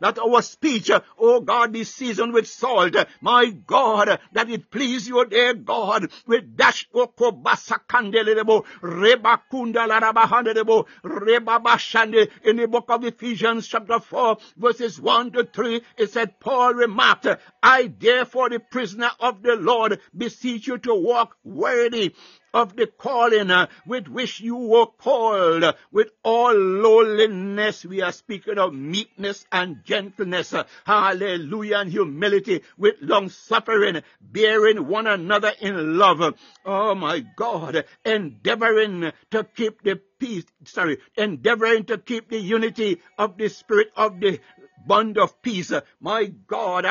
that 0.00 0.18
our 0.18 0.42
speech, 0.42 0.90
oh 1.18 1.40
God, 1.40 1.72
be 1.72 1.84
seasoned 1.84 2.32
with 2.32 2.48
salt. 2.48 2.96
My 3.20 3.46
God, 3.46 4.18
that 4.32 4.50
it 4.50 4.72
please 4.72 5.06
you, 5.06 5.24
dear 5.26 5.54
God, 5.54 6.10
with 6.26 6.56
dash 6.56 6.88
oh, 6.94 7.06
okobasakandelebo, 7.06 8.64
rebakundalabahandebo, 8.82 10.86
rebabashande. 11.04 12.28
In 12.44 12.56
the 12.56 12.66
book 12.66 12.86
of 12.88 13.04
Ephesians 13.04 13.68
chapter 13.68 14.00
4, 14.00 14.38
verses 14.56 15.00
1 15.00 15.30
to 15.32 15.44
3, 15.44 15.82
it 15.96 16.12
said, 16.12 16.40
Paul 16.40 16.74
remarked, 16.74 17.28
I 17.62 17.86
therefore 18.16 18.48
the 18.48 18.58
prisoner 18.58 19.10
of 19.20 19.42
the 19.42 19.56
Lord, 19.56 20.00
beseech 20.16 20.66
you 20.66 20.78
to 20.78 20.94
walk 20.94 21.36
worthy 21.44 22.14
of 22.54 22.74
the 22.74 22.86
calling 22.86 23.50
uh, 23.50 23.66
with 23.86 24.08
which 24.08 24.40
you 24.40 24.56
were 24.56 24.86
called 24.86 25.62
with 25.92 26.10
all 26.24 26.54
lowliness. 26.54 27.84
We 27.84 28.00
are 28.00 28.12
speaking 28.12 28.56
of 28.56 28.72
meekness 28.72 29.44
and 29.52 29.84
gentleness. 29.84 30.54
Uh, 30.54 30.64
hallelujah 30.86 31.80
and 31.80 31.90
humility 31.92 32.62
with 32.78 32.94
long 33.02 33.28
suffering, 33.28 34.02
bearing 34.22 34.88
one 34.88 35.06
another 35.06 35.52
in 35.60 35.98
love. 35.98 36.34
Oh 36.64 36.94
my 36.94 37.20
God, 37.36 37.84
endeavoring 38.06 39.12
to 39.32 39.44
keep 39.44 39.82
the 39.82 40.00
peace, 40.18 40.46
sorry, 40.64 40.96
endeavoring 41.14 41.84
to 41.84 41.98
keep 41.98 42.30
the 42.30 42.40
unity 42.40 43.02
of 43.18 43.36
the 43.36 43.48
spirit 43.48 43.88
of 43.96 44.18
the 44.20 44.40
bond 44.86 45.18
of 45.18 45.40
peace. 45.42 45.72
My 46.00 46.26
God, 46.46 46.84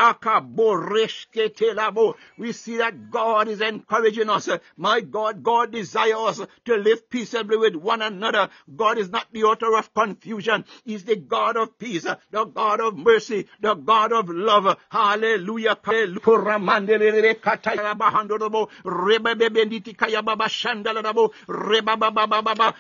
we 2.38 2.52
see 2.52 2.78
that 2.78 3.12
God 3.12 3.48
is 3.48 3.62
encouraging 3.62 4.30
us. 4.30 4.50
My 4.78 5.02
God, 5.02 5.44
God 5.44 5.72
desires 5.72 6.40
us 6.40 6.48
to 6.66 6.76
live 6.76 7.10
peaceably 7.10 7.58
with 7.58 7.76
one 7.76 8.02
another. 8.02 8.50
God 8.76 8.98
is 8.98 9.10
not 9.10 9.28
the 9.32 9.44
author 9.44 9.76
of 9.78 9.94
confusion. 9.94 10.66
He's 10.84 11.04
the 11.04 11.16
God 11.16 11.58
of 11.58 11.78
peace, 11.78 12.06
the 12.32 12.46
God 12.46 12.82
of 12.82 12.98
mercy, 12.98 13.48
the 13.62 13.76
God 13.76 14.12
of 14.12 14.30
love. 14.30 14.78
Hallelujah. 14.90 15.78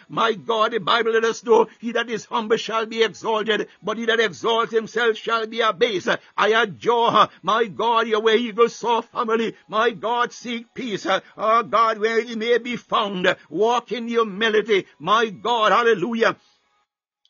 My 0.09 0.33
God, 0.33 0.71
the 0.71 0.79
Bible 0.79 1.11
let 1.11 1.23
us 1.23 1.43
know, 1.43 1.67
he 1.79 1.91
that 1.91 2.09
is 2.09 2.25
humble 2.25 2.57
shall 2.57 2.85
be 2.85 3.03
exalted, 3.03 3.67
but 3.83 3.97
he 3.97 4.05
that 4.05 4.19
exalts 4.19 4.71
himself 4.71 5.04
shall 5.13 5.45
be 5.47 5.61
abased. 5.61 6.09
I 6.37 6.49
adjure, 6.63 7.29
my 7.43 7.65
God, 7.65 8.07
your 8.07 8.21
way 8.21 8.37
eagle 8.37 8.69
soar 8.69 9.01
family. 9.01 9.55
My 9.67 9.91
God, 9.91 10.31
seek 10.33 10.73
peace. 10.73 11.05
Oh 11.37 11.63
God, 11.63 11.99
where 11.99 12.19
it 12.19 12.37
may 12.37 12.57
be 12.57 12.75
found. 12.75 13.35
Walk 13.49 13.91
in 13.91 14.07
humility. 14.07 14.85
My 14.99 15.29
God, 15.29 15.71
hallelujah. 15.71 16.35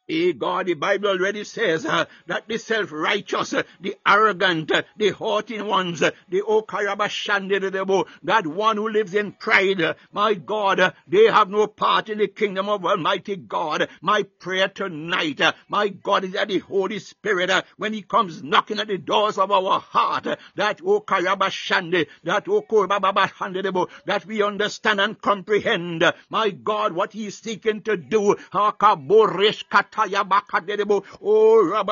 Hey 0.08 0.34
God, 0.34 0.68
the 0.68 0.76
Bible 0.76 1.10
already 1.10 1.44
says 1.44 1.84
uh, 1.84 2.06
that 2.28 2.48
the 2.48 2.60
self-righteous, 2.60 3.54
uh, 3.54 3.64
the 3.82 3.96
arrogant, 4.06 4.72
uh, 4.72 4.84
the 4.98 5.10
haughty 5.10 5.60
ones, 5.60 6.04
uh, 6.04 6.12
the 6.30 6.44
okarabashandedebo, 6.44 8.06
that 8.22 8.46
one 8.46 8.78
who 8.78 8.88
lives 8.88 9.16
in 9.16 9.32
pride, 9.32 9.82
uh, 9.82 9.96
my 10.12 10.36
God, 10.36 10.80
uh, 10.80 10.92
they 11.08 11.26
have 11.26 11.50
no 11.50 11.66
part 11.66 12.10
in 12.10 12.20
the 12.20 12.28
kingdom 12.28 12.70
of 12.70 12.86
Almighty 12.86 13.36
God. 13.36 13.90
My 14.00 14.22
prayer 14.22 14.68
tonight, 14.68 15.42
my 15.70 15.90
God, 15.90 16.24
is 16.26 16.34
that 16.34 16.50
the 16.50 16.60
Holy 16.60 17.00
Spirit, 17.00 17.50
when 17.78 17.92
He 17.92 18.04
comes 18.04 18.44
knocking 18.44 18.78
at 18.80 18.88
the 18.90 19.00
doors 19.00 19.40
of 19.40 19.50
our 19.50 19.80
heart, 19.80 20.28
that 20.56 20.82
okarabashande, 20.84 22.06
that 22.26 22.46
okorababashandedebo, 22.46 23.90
that 24.06 24.24
we 24.28 24.44
understand 24.44 25.02
and 25.02 25.20
comprehend, 25.20 26.04
my 26.30 26.52
God, 26.52 26.94
what 26.94 27.12
He 27.12 27.26
is 27.26 27.40
seeking 27.40 27.82
to 27.82 27.98
do. 27.98 28.36
Oh, 29.98 31.84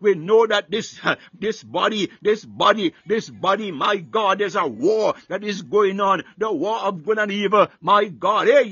we 0.00 0.14
know 0.14 0.46
that 0.46 0.70
this, 0.70 1.00
this 1.38 1.62
body, 1.62 2.10
this 2.22 2.44
body, 2.44 2.94
this 3.06 3.30
body, 3.30 3.72
my 3.72 3.96
God, 3.96 4.38
there's 4.38 4.56
a 4.56 4.66
war 4.66 5.14
that 5.28 5.42
is 5.42 5.62
going 5.62 6.00
on. 6.00 6.22
The 6.38 6.52
war 6.52 6.78
of 6.78 7.04
good 7.04 7.18
and 7.18 7.32
evil. 7.32 7.68
My 7.80 8.06
God, 8.06 8.48
eh, 8.48 8.64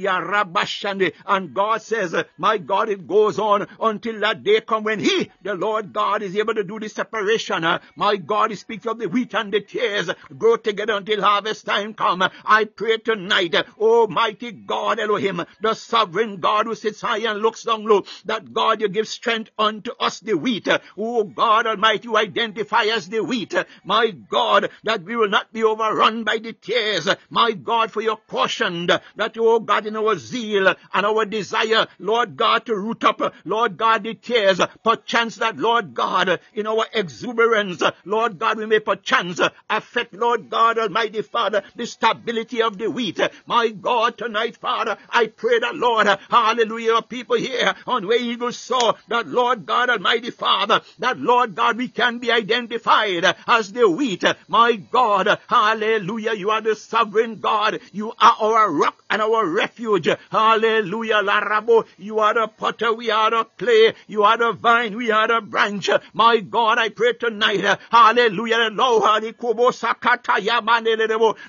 and 1.27 1.55
God 1.55 1.83
says, 1.83 2.15
my 2.37 2.59
God, 2.59 2.89
it 2.89 3.07
goes 3.07 3.39
on 3.39 3.67
until 3.81 4.21
that 4.21 4.43
day 4.43 4.61
come 4.61 4.85
when 4.85 5.01
He, 5.01 5.31
the 5.43 5.55
Lord 5.55 5.93
God, 5.93 6.23
is 6.23 6.37
able 6.37 6.55
to 6.55 6.65
do 6.65 6.79
the 6.79 6.89
separation. 6.89 7.67
My 7.97 8.17
God, 8.17 8.51
He 8.51 8.57
speaks 8.57 8.87
of 8.87 8.99
the 8.99 9.09
wheat 9.09 9.35
and 9.35 9.53
the 9.53 9.61
tares 9.61 10.11
grow 10.37 10.57
together 10.57 10.95
until 10.95 11.23
harvest 11.23 11.67
time 11.67 11.95
come. 11.95 12.23
I 12.45 12.65
pray 12.65 12.99
tonight, 12.99 13.55
Almighty 13.79 14.53
God, 14.53 14.99
Elohim, 14.99 15.45
the 15.61 15.75
sovereign 15.75 16.41
God 16.41 16.67
who 16.67 16.75
sits 16.75 17.01
high 17.01 17.19
and 17.19 17.41
looks 17.41 17.65
down 17.65 17.85
low, 17.85 18.05
that 18.25 18.53
God, 18.53 18.81
you 18.81 18.89
give 18.89 19.09
strength 19.09 19.51
unto 19.59 19.93
us, 19.99 20.21
the 20.21 20.35
wheat. 20.35 20.69
Oh 20.97 21.25
God 21.25 21.67
Almighty, 21.67 22.09
you 22.09 22.17
identify 22.17 22.85
as 22.85 23.09
the 23.09 23.23
wheat. 23.23 23.55
My 23.85 24.11
God, 24.11 24.71
that 24.85 25.03
we 25.03 25.17
will 25.17 25.29
not 25.29 25.53
be 25.53 25.65
overrun 25.65 26.25
by 26.25 26.39
the 26.39 26.53
tares. 26.53 27.09
My 27.31 27.53
God, 27.53 27.91
for 27.91 28.01
your 28.01 28.17
cautioned 28.17 28.89
that, 29.17 29.37
you, 29.37 29.49
oh 29.49 29.61
God, 29.61 29.87
in 29.87 29.97
our 29.97 30.17
zeal 30.17 30.69
and 30.69 31.07
our 31.07 31.25
desire, 31.25 31.87
Lord 31.99 32.37
God, 32.37 32.67
to 32.67 32.77
root 32.77 33.05
up, 33.05 33.21
Lord 33.45 33.77
God, 33.77 34.05
the 34.05 34.15
tares, 34.15 34.61
perchance 34.85 35.37
that, 35.37 35.57
Lord 35.57 35.95
God, 35.95 36.41
in 36.55 36.67
our 36.67 36.87
exuberance, 36.93 37.83
Lord 38.05 38.39
God, 38.39 38.59
we 38.59 38.67
may 38.67 38.81
perchance 38.81 39.41
affect, 39.71 40.15
Lord 40.15 40.51
God 40.51 40.79
Almighty 40.79 41.23
Father, 41.23 41.63
the 41.77 41.87
stability 41.87 42.63
of 42.63 42.79
the 42.79 42.91
wheat. 42.91 43.21
My 43.47 43.69
God, 43.69 44.19
tonight, 44.19 44.57
Father, 44.57 44.97
I 45.11 45.29
pray 45.29 45.59
that, 45.61 45.77
Lord, 45.77 46.07
hallelujah, 46.31 47.03
people 47.03 47.37
here 47.37 47.75
on 47.87 48.07
where 48.09 48.19
eagles 48.19 48.57
soar, 48.59 48.95
that, 49.09 49.29
Lord 49.29 49.67
God 49.67 49.91
Almighty 49.91 50.31
Father, 50.31 50.81
that, 50.99 51.19
Lord 51.19 51.55
God, 51.55 51.77
we 51.77 51.89
can 51.89 52.19
be 52.19 52.33
identified 52.33 53.37
as 53.47 53.73
the 53.73 53.89
wheat. 53.89 54.25
My 54.49 54.77
God, 54.77 55.39
hallelujah, 55.49 56.33
you 56.35 56.51
are 56.51 56.61
the 56.61 56.75
sovereign 56.75 57.37
God. 57.37 57.81
You 57.93 58.13
are 58.19 58.37
our 58.41 58.73
rock 58.73 59.05
and 59.11 59.23
our 59.23 59.47
refuge. 59.47 60.09
Hallelujah, 60.31 61.23
Larabo, 61.23 61.87
you 61.99 62.19
are 62.19 62.35
the 62.35 62.49
potter, 62.49 62.93
we 62.93 63.11
are 63.11 63.31
the 63.31 63.45
clay, 63.59 63.95
you 64.07 64.23
are 64.25 64.37
the 64.37 64.53
vine, 64.53 64.97
we 64.97 65.11
are 65.11 65.29
the 65.29 65.41
branch. 65.41 65.91
My 66.13 66.39
God, 66.39 66.79
I 66.79 66.89
pray 66.89 67.13
tonight, 67.13 67.79
hallelujah, 67.91 68.71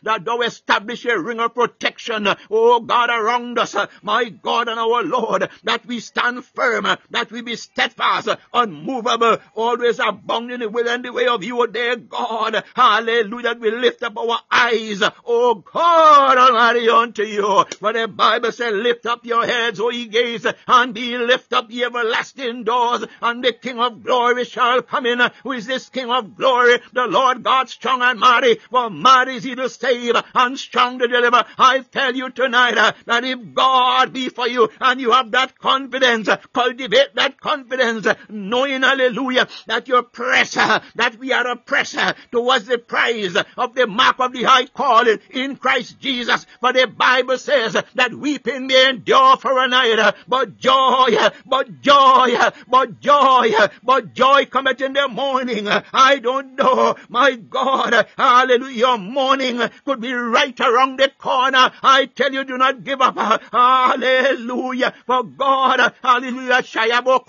that 0.03 0.26
thou 0.26 0.41
establish 0.41 1.05
a 1.05 1.20
ring 1.20 1.39
of 1.39 1.53
protection, 1.55 2.28
oh 2.51 2.80
God, 2.82 3.10
around 3.10 3.57
us, 3.60 3.76
my 4.01 4.30
God 4.30 4.68
and 4.68 4.80
our 4.80 5.03
Lord, 5.03 5.49
that 5.64 5.86
we 5.86 5.99
stand 5.99 6.45
firm, 6.56 6.86
that 7.10 7.32
we 7.32 7.41
be 7.41 7.56
steadfast, 7.56 8.30
unmovable, 8.54 9.38
always 9.56 10.00
abounding 10.00 10.56
in 10.56 10.60
the 10.62 10.70
will 10.70 10.88
and 10.88 11.04
the 11.06 11.12
way 11.12 11.28
of 11.28 11.43
you, 11.43 11.66
dear 11.68 11.95
God. 11.95 12.64
Hallelujah, 12.76 13.56
we 13.60 13.72
lift 13.72 14.04
up 14.04 14.18
our 14.18 14.39
eyes, 14.52 15.02
oh 15.26 15.56
God 15.56 16.38
Almighty, 16.38 16.89
unto 16.89 17.24
you. 17.24 17.66
For 17.80 17.93
the 17.93 18.08
Bible 18.08 18.52
says, 18.52 18.74
lift 18.74 19.06
up 19.06 19.26
your 19.26 19.45
heads, 19.45 19.80
O 19.80 19.89
ye 19.89 20.08
gates, 20.08 20.45
and 20.68 20.93
be 20.93 21.18
lift 21.18 21.54
up 21.54 21.70
ye 21.70 21.84
everlasting 21.84 22.64
doors, 22.64 23.06
and 23.22 23.43
the 23.43 23.54
King 23.54 23.80
of 23.80 24.04
glory 24.04 24.45
shall 24.45 24.82
come 24.82 25.06
in. 25.06 25.22
Who 25.43 25.52
is 25.54 25.66
this 25.66 25.89
King 25.89 26.10
of 26.10 26.36
glory? 26.36 26.80
The 26.93 27.08
Lord 27.08 27.43
God 27.43 27.70
strong 27.70 28.02
and 28.02 28.20
mighty. 28.20 28.56
For 28.70 28.89
mighty 28.89 29.36
is 29.36 29.43
he 29.43 29.56
to 29.56 29.70
save, 29.70 30.16
and 30.34 30.58
strong 30.58 31.00
to 31.00 31.08
deliver. 31.08 31.43
I 31.58 31.80
tell 31.80 32.16
you 32.16 32.30
tonight 32.30 32.78
uh, 32.78 32.93
that 33.06 33.24
if 33.24 33.54
God 33.54 34.14
be 34.14 34.30
for 34.30 34.47
you, 34.47 34.70
and 34.80 35.00
you 35.00 35.12
have 35.12 35.32
that 35.32 35.58
confidence, 35.58 36.30
cultivate 36.53 37.15
that 37.15 37.39
confidence, 37.39 38.07
knowing, 38.29 38.81
hallelujah, 38.83 39.47
that 39.67 39.87
you're 39.87 40.03
pressure, 40.03 40.81
that 40.95 41.17
we 41.19 41.31
are 41.31 41.47
a 41.47 41.55
pressure 41.55 42.13
towards 42.31 42.65
the 42.65 42.77
prize 42.77 43.35
of 43.57 43.75
the 43.75 43.87
mark 43.87 44.19
of 44.19 44.33
the 44.33 44.43
high 44.43 44.65
calling 44.65 45.19
in 45.31 45.55
Christ 45.55 45.99
Jesus. 45.99 46.45
For 46.59 46.73
the 46.73 46.87
Bible 46.87 47.37
says 47.37 47.77
that 47.95 48.13
weeping 48.13 48.67
may 48.67 48.89
endure 48.89 49.37
for 49.37 49.59
a 49.59 49.67
night, 49.67 50.15
but 50.27 50.57
joy, 50.57 51.15
but 51.45 51.81
joy, 51.81 52.35
but 52.67 52.99
joy, 52.99 53.51
but 53.83 54.13
joy 54.13 54.45
cometh 54.45 54.81
in 54.81 54.93
the 54.93 55.07
morning. 55.07 55.67
I 55.67 56.19
don't 56.19 56.55
know, 56.57 56.95
my 57.09 57.35
God, 57.35 58.07
hallelujah, 58.17 58.97
morning 58.97 59.61
could 59.85 60.01
be 60.01 60.13
right 60.13 60.59
around 60.59 60.99
the 60.99 61.09
corner. 61.17 61.71
I 61.81 62.05
tell 62.05 62.33
you, 62.33 62.43
do 62.43 62.57
not 62.57 62.83
give 62.83 63.01
up. 63.01 63.17
Hallelujah. 63.51 64.93
For 65.05 65.23
God, 65.23 65.93
hallelujah, 66.01 66.28
Shayabo 66.32 67.25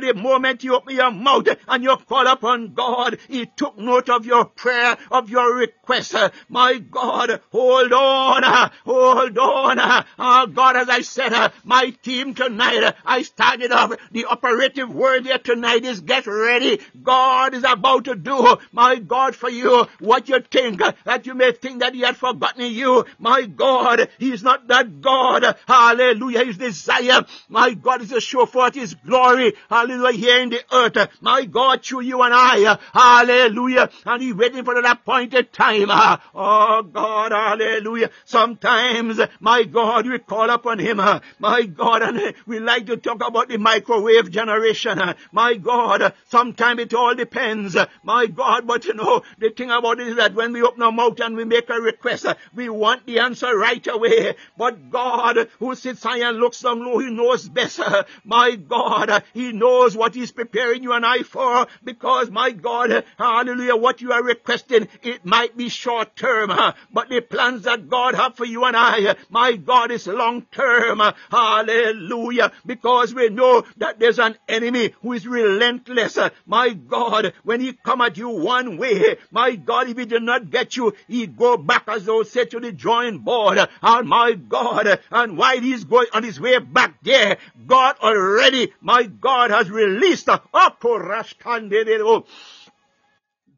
the 0.00 0.14
moment 0.14 0.64
you 0.64 0.76
open 0.76 0.96
your 0.96 1.10
mouth 1.10 1.48
and 1.68 1.82
you 1.82 1.96
call 1.96 2.26
upon 2.26 2.74
God, 2.74 3.18
He 3.28 3.46
took 3.46 3.78
note 3.78 4.08
of 4.08 4.26
your 4.26 4.44
prayer, 4.44 4.96
of 5.10 5.30
your 5.30 5.54
request. 5.56 6.14
My 6.48 6.78
God, 6.78 7.40
hold 7.52 7.92
on, 7.92 8.70
hold 8.84 9.38
on. 9.38 10.04
Oh 10.18 10.46
God, 10.46 10.76
as 10.76 10.88
I 10.88 11.02
said, 11.02 11.52
my 11.64 11.90
team 12.02 12.34
tonight, 12.34 12.94
I 13.04 13.22
started 13.22 13.72
off, 13.72 13.92
the 14.10 14.24
operative 14.26 14.92
word 14.92 15.26
here 15.26 15.38
tonight 15.38 15.84
is 15.84 16.00
get 16.00 16.26
ready. 16.26 16.80
God 17.02 17.54
is 17.54 17.64
about 17.64 18.04
to 18.06 18.14
do, 18.14 18.56
my 18.72 18.96
God, 18.96 19.34
for 19.34 19.50
you 19.50 19.86
what 19.98 20.28
you 20.28 20.40
think, 20.40 20.80
that 21.04 21.26
you 21.26 21.34
may 21.34 21.52
think 21.52 21.80
that 21.80 21.94
He 21.94 22.00
had 22.00 22.16
forgotten 22.16 22.70
you. 22.70 23.04
My 23.18 23.46
God, 23.46 24.08
He 24.18 24.32
is 24.32 24.42
not 24.42 24.68
that 24.68 25.00
God. 25.00 25.56
Hallelujah. 25.66 26.44
His 26.44 26.58
desire, 26.58 27.24
my 27.48 27.74
God, 27.74 27.99
is 28.00 28.10
to 28.10 28.20
show 28.20 28.46
forth 28.46 28.74
His 28.74 28.94
glory. 28.94 29.54
Hallelujah. 29.68 30.16
Here 30.16 30.40
in 30.40 30.50
the 30.50 30.62
earth. 30.72 30.96
My 31.20 31.44
God, 31.44 31.84
through 31.84 32.02
you 32.02 32.22
and 32.22 32.34
I. 32.34 32.78
Hallelujah. 32.92 33.90
And 34.04 34.22
He's 34.22 34.34
waiting 34.34 34.64
for 34.64 34.74
that 34.80 34.90
appointed 34.90 35.52
time. 35.52 35.88
Oh 36.34 36.82
God, 36.82 37.32
hallelujah. 37.32 38.10
Sometimes, 38.24 39.20
my 39.40 39.64
God, 39.64 40.06
we 40.06 40.18
call 40.18 40.50
upon 40.50 40.78
Him. 40.78 41.00
My 41.38 41.62
God, 41.62 42.02
and 42.02 42.34
we 42.46 42.60
like 42.60 42.86
to 42.86 42.96
talk 42.96 43.26
about 43.26 43.48
the 43.48 43.58
microwave 43.58 44.30
generation. 44.30 45.00
My 45.32 45.54
God, 45.54 46.14
sometimes 46.28 46.80
it 46.80 46.94
all 46.94 47.14
depends. 47.14 47.76
My 48.02 48.26
God, 48.26 48.66
but 48.66 48.84
you 48.84 48.94
know, 48.94 49.22
the 49.38 49.50
thing 49.50 49.70
about 49.70 50.00
it 50.00 50.08
is 50.08 50.16
that 50.16 50.34
when 50.34 50.52
we 50.52 50.62
open 50.62 50.82
our 50.82 50.92
mouth 50.92 51.20
and 51.20 51.36
we 51.36 51.44
make 51.44 51.70
a 51.70 51.80
request, 51.80 52.26
we 52.54 52.68
want 52.68 53.06
the 53.06 53.18
answer 53.20 53.56
right 53.56 53.86
away. 53.86 54.34
But 54.56 54.90
God, 54.90 55.48
who 55.58 55.74
sits 55.74 56.02
high 56.02 56.28
and 56.28 56.38
looks 56.38 56.60
down 56.60 56.84
low, 56.84 56.98
He 56.98 57.10
knows 57.10 57.48
best. 57.48 57.80
My 58.24 58.56
God, 58.56 59.10
uh, 59.10 59.20
He 59.34 59.52
knows 59.52 59.96
what 59.96 60.14
He's 60.14 60.32
preparing 60.32 60.82
you 60.82 60.92
and 60.92 61.04
I 61.04 61.22
for 61.22 61.66
because, 61.84 62.30
my 62.30 62.50
God, 62.50 63.04
hallelujah, 63.18 63.76
what 63.76 64.00
you 64.00 64.12
are 64.12 64.22
requesting, 64.22 64.88
it 65.02 65.24
might 65.24 65.56
be 65.56 65.68
short 65.68 66.16
term, 66.16 66.50
uh, 66.50 66.72
but 66.92 67.08
the 67.08 67.20
plans 67.20 67.62
that 67.62 67.88
God 67.88 68.14
have 68.14 68.36
for 68.36 68.44
you 68.44 68.64
and 68.64 68.76
I, 68.76 69.10
uh, 69.10 69.14
my 69.28 69.56
God, 69.56 69.90
is 69.90 70.06
long 70.06 70.42
term. 70.52 71.00
Hallelujah. 71.30 72.52
Because 72.66 73.14
we 73.14 73.28
know 73.28 73.64
that 73.78 73.98
there's 73.98 74.18
an 74.18 74.36
enemy 74.48 74.94
who 75.02 75.12
is 75.12 75.26
relentless. 75.26 76.18
My 76.46 76.70
God, 76.70 77.32
when 77.44 77.60
he 77.60 77.72
come 77.72 78.00
at 78.00 78.16
you 78.16 78.28
one 78.28 78.76
way, 78.76 79.16
my 79.30 79.56
God, 79.56 79.88
if 79.88 79.98
he 79.98 80.04
did 80.04 80.22
not 80.22 80.50
get 80.50 80.76
you, 80.76 80.94
he 81.08 81.26
go 81.26 81.56
back 81.56 81.84
as 81.88 82.04
though 82.04 82.22
said 82.22 82.50
to 82.50 82.60
the 82.60 82.72
drawing 82.72 83.18
board. 83.18 83.58
And 83.82 84.08
my 84.08 84.32
God, 84.32 85.00
and 85.10 85.36
while 85.36 85.60
he's 85.60 85.84
going 85.84 86.06
on 86.12 86.22
his 86.22 86.40
way 86.40 86.58
back 86.58 86.94
there, 87.02 87.38
God 87.66 87.79
already, 88.02 88.72
my 88.80 89.04
God, 89.04 89.50
has 89.50 89.70
released. 89.70 90.28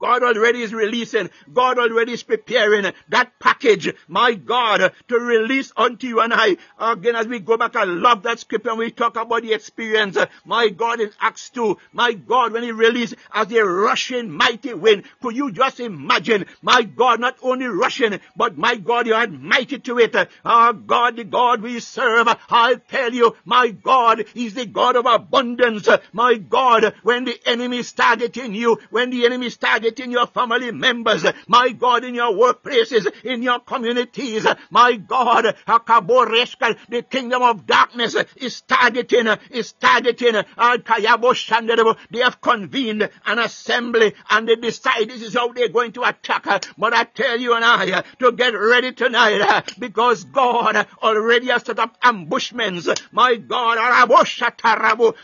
God 0.02 0.24
already 0.24 0.62
is 0.62 0.74
releasing. 0.74 1.30
God 1.54 1.78
already 1.78 2.12
is 2.12 2.24
preparing 2.24 2.92
that 3.10 3.38
package, 3.38 3.94
my 4.08 4.34
God, 4.34 4.92
to 5.06 5.16
release 5.16 5.72
unto 5.76 6.08
you 6.08 6.20
and 6.20 6.34
I. 6.34 6.56
Again, 6.76 7.14
as 7.14 7.28
we 7.28 7.38
go 7.38 7.56
back, 7.56 7.76
I 7.76 7.84
love 7.84 8.24
that 8.24 8.40
scripture 8.40 8.70
and 8.70 8.80
we 8.80 8.90
talk 8.90 9.16
about 9.16 9.42
the 9.42 9.52
experience. 9.52 10.16
Uh, 10.16 10.26
my 10.44 10.70
God, 10.70 11.00
in 11.00 11.12
Acts 11.20 11.50
2, 11.50 11.78
my 11.92 12.14
God, 12.14 12.52
when 12.52 12.64
he 12.64 12.72
released 12.72 13.14
as 13.32 13.52
a 13.52 13.64
rushing 13.64 14.28
mighty 14.28 14.74
wind, 14.74 15.04
could 15.22 15.36
you 15.36 15.52
just 15.52 15.78
imagine, 15.78 16.46
my 16.62 16.82
God, 16.82 17.20
not 17.20 17.36
only 17.40 17.66
rushing, 17.66 18.18
but 18.34 18.58
my 18.58 18.74
God, 18.74 19.06
you 19.06 19.14
had 19.14 19.32
mighty 19.32 19.78
to 19.78 20.00
it. 20.00 20.16
Uh, 20.16 20.26
our 20.44 20.72
God, 20.72 21.14
the 21.14 21.22
God 21.22 21.62
we 21.62 21.78
serve, 21.78 22.26
I'll 22.50 22.78
tell 22.90 23.14
you, 23.14 23.36
my 23.44 23.68
God, 23.68 24.24
is 24.34 24.54
the 24.54 24.66
God 24.66 24.96
of 24.96 25.06
abundance. 25.06 25.88
My 26.12 26.34
God, 26.38 26.92
when 27.04 27.24
the 27.24 27.38
enemy 27.46 27.78
is 27.78 27.92
targeting 27.92 28.52
you, 28.52 28.80
when 28.90 29.10
the 29.10 29.26
enemy 29.26 29.46
is 29.46 29.56
targeting 29.56 29.91
it 29.92 30.00
in 30.04 30.10
your 30.10 30.26
family 30.26 30.70
members, 30.72 31.24
my 31.46 31.70
God, 31.70 32.04
in 32.04 32.14
your 32.14 32.32
workplaces, 32.32 33.06
in 33.24 33.42
your 33.42 33.60
communities, 33.60 34.46
my 34.70 34.96
God, 34.96 35.54
the 35.66 37.06
kingdom 37.08 37.42
of 37.42 37.66
darkness 37.66 38.16
is 38.36 38.60
targeting, 38.62 39.28
is 39.50 39.72
targeting, 39.72 40.42
they 42.10 42.18
have 42.18 42.40
convened 42.40 43.10
an 43.26 43.38
assembly 43.38 44.14
and 44.30 44.48
they 44.48 44.56
decide 44.56 45.08
this 45.08 45.22
is 45.22 45.34
how 45.34 45.52
they're 45.52 45.68
going 45.68 45.92
to 45.92 46.02
attack. 46.02 46.66
But 46.78 46.94
I 46.94 47.04
tell 47.04 47.38
you 47.38 47.54
and 47.54 47.64
I 47.64 48.02
to 48.18 48.32
get 48.32 48.50
ready 48.50 48.92
tonight 48.92 49.72
because 49.78 50.24
God 50.24 50.86
already 51.02 51.48
has 51.48 51.64
set 51.64 51.78
up 51.78 51.96
ambushments, 52.02 52.88
my 53.12 53.36
God, 53.36 53.76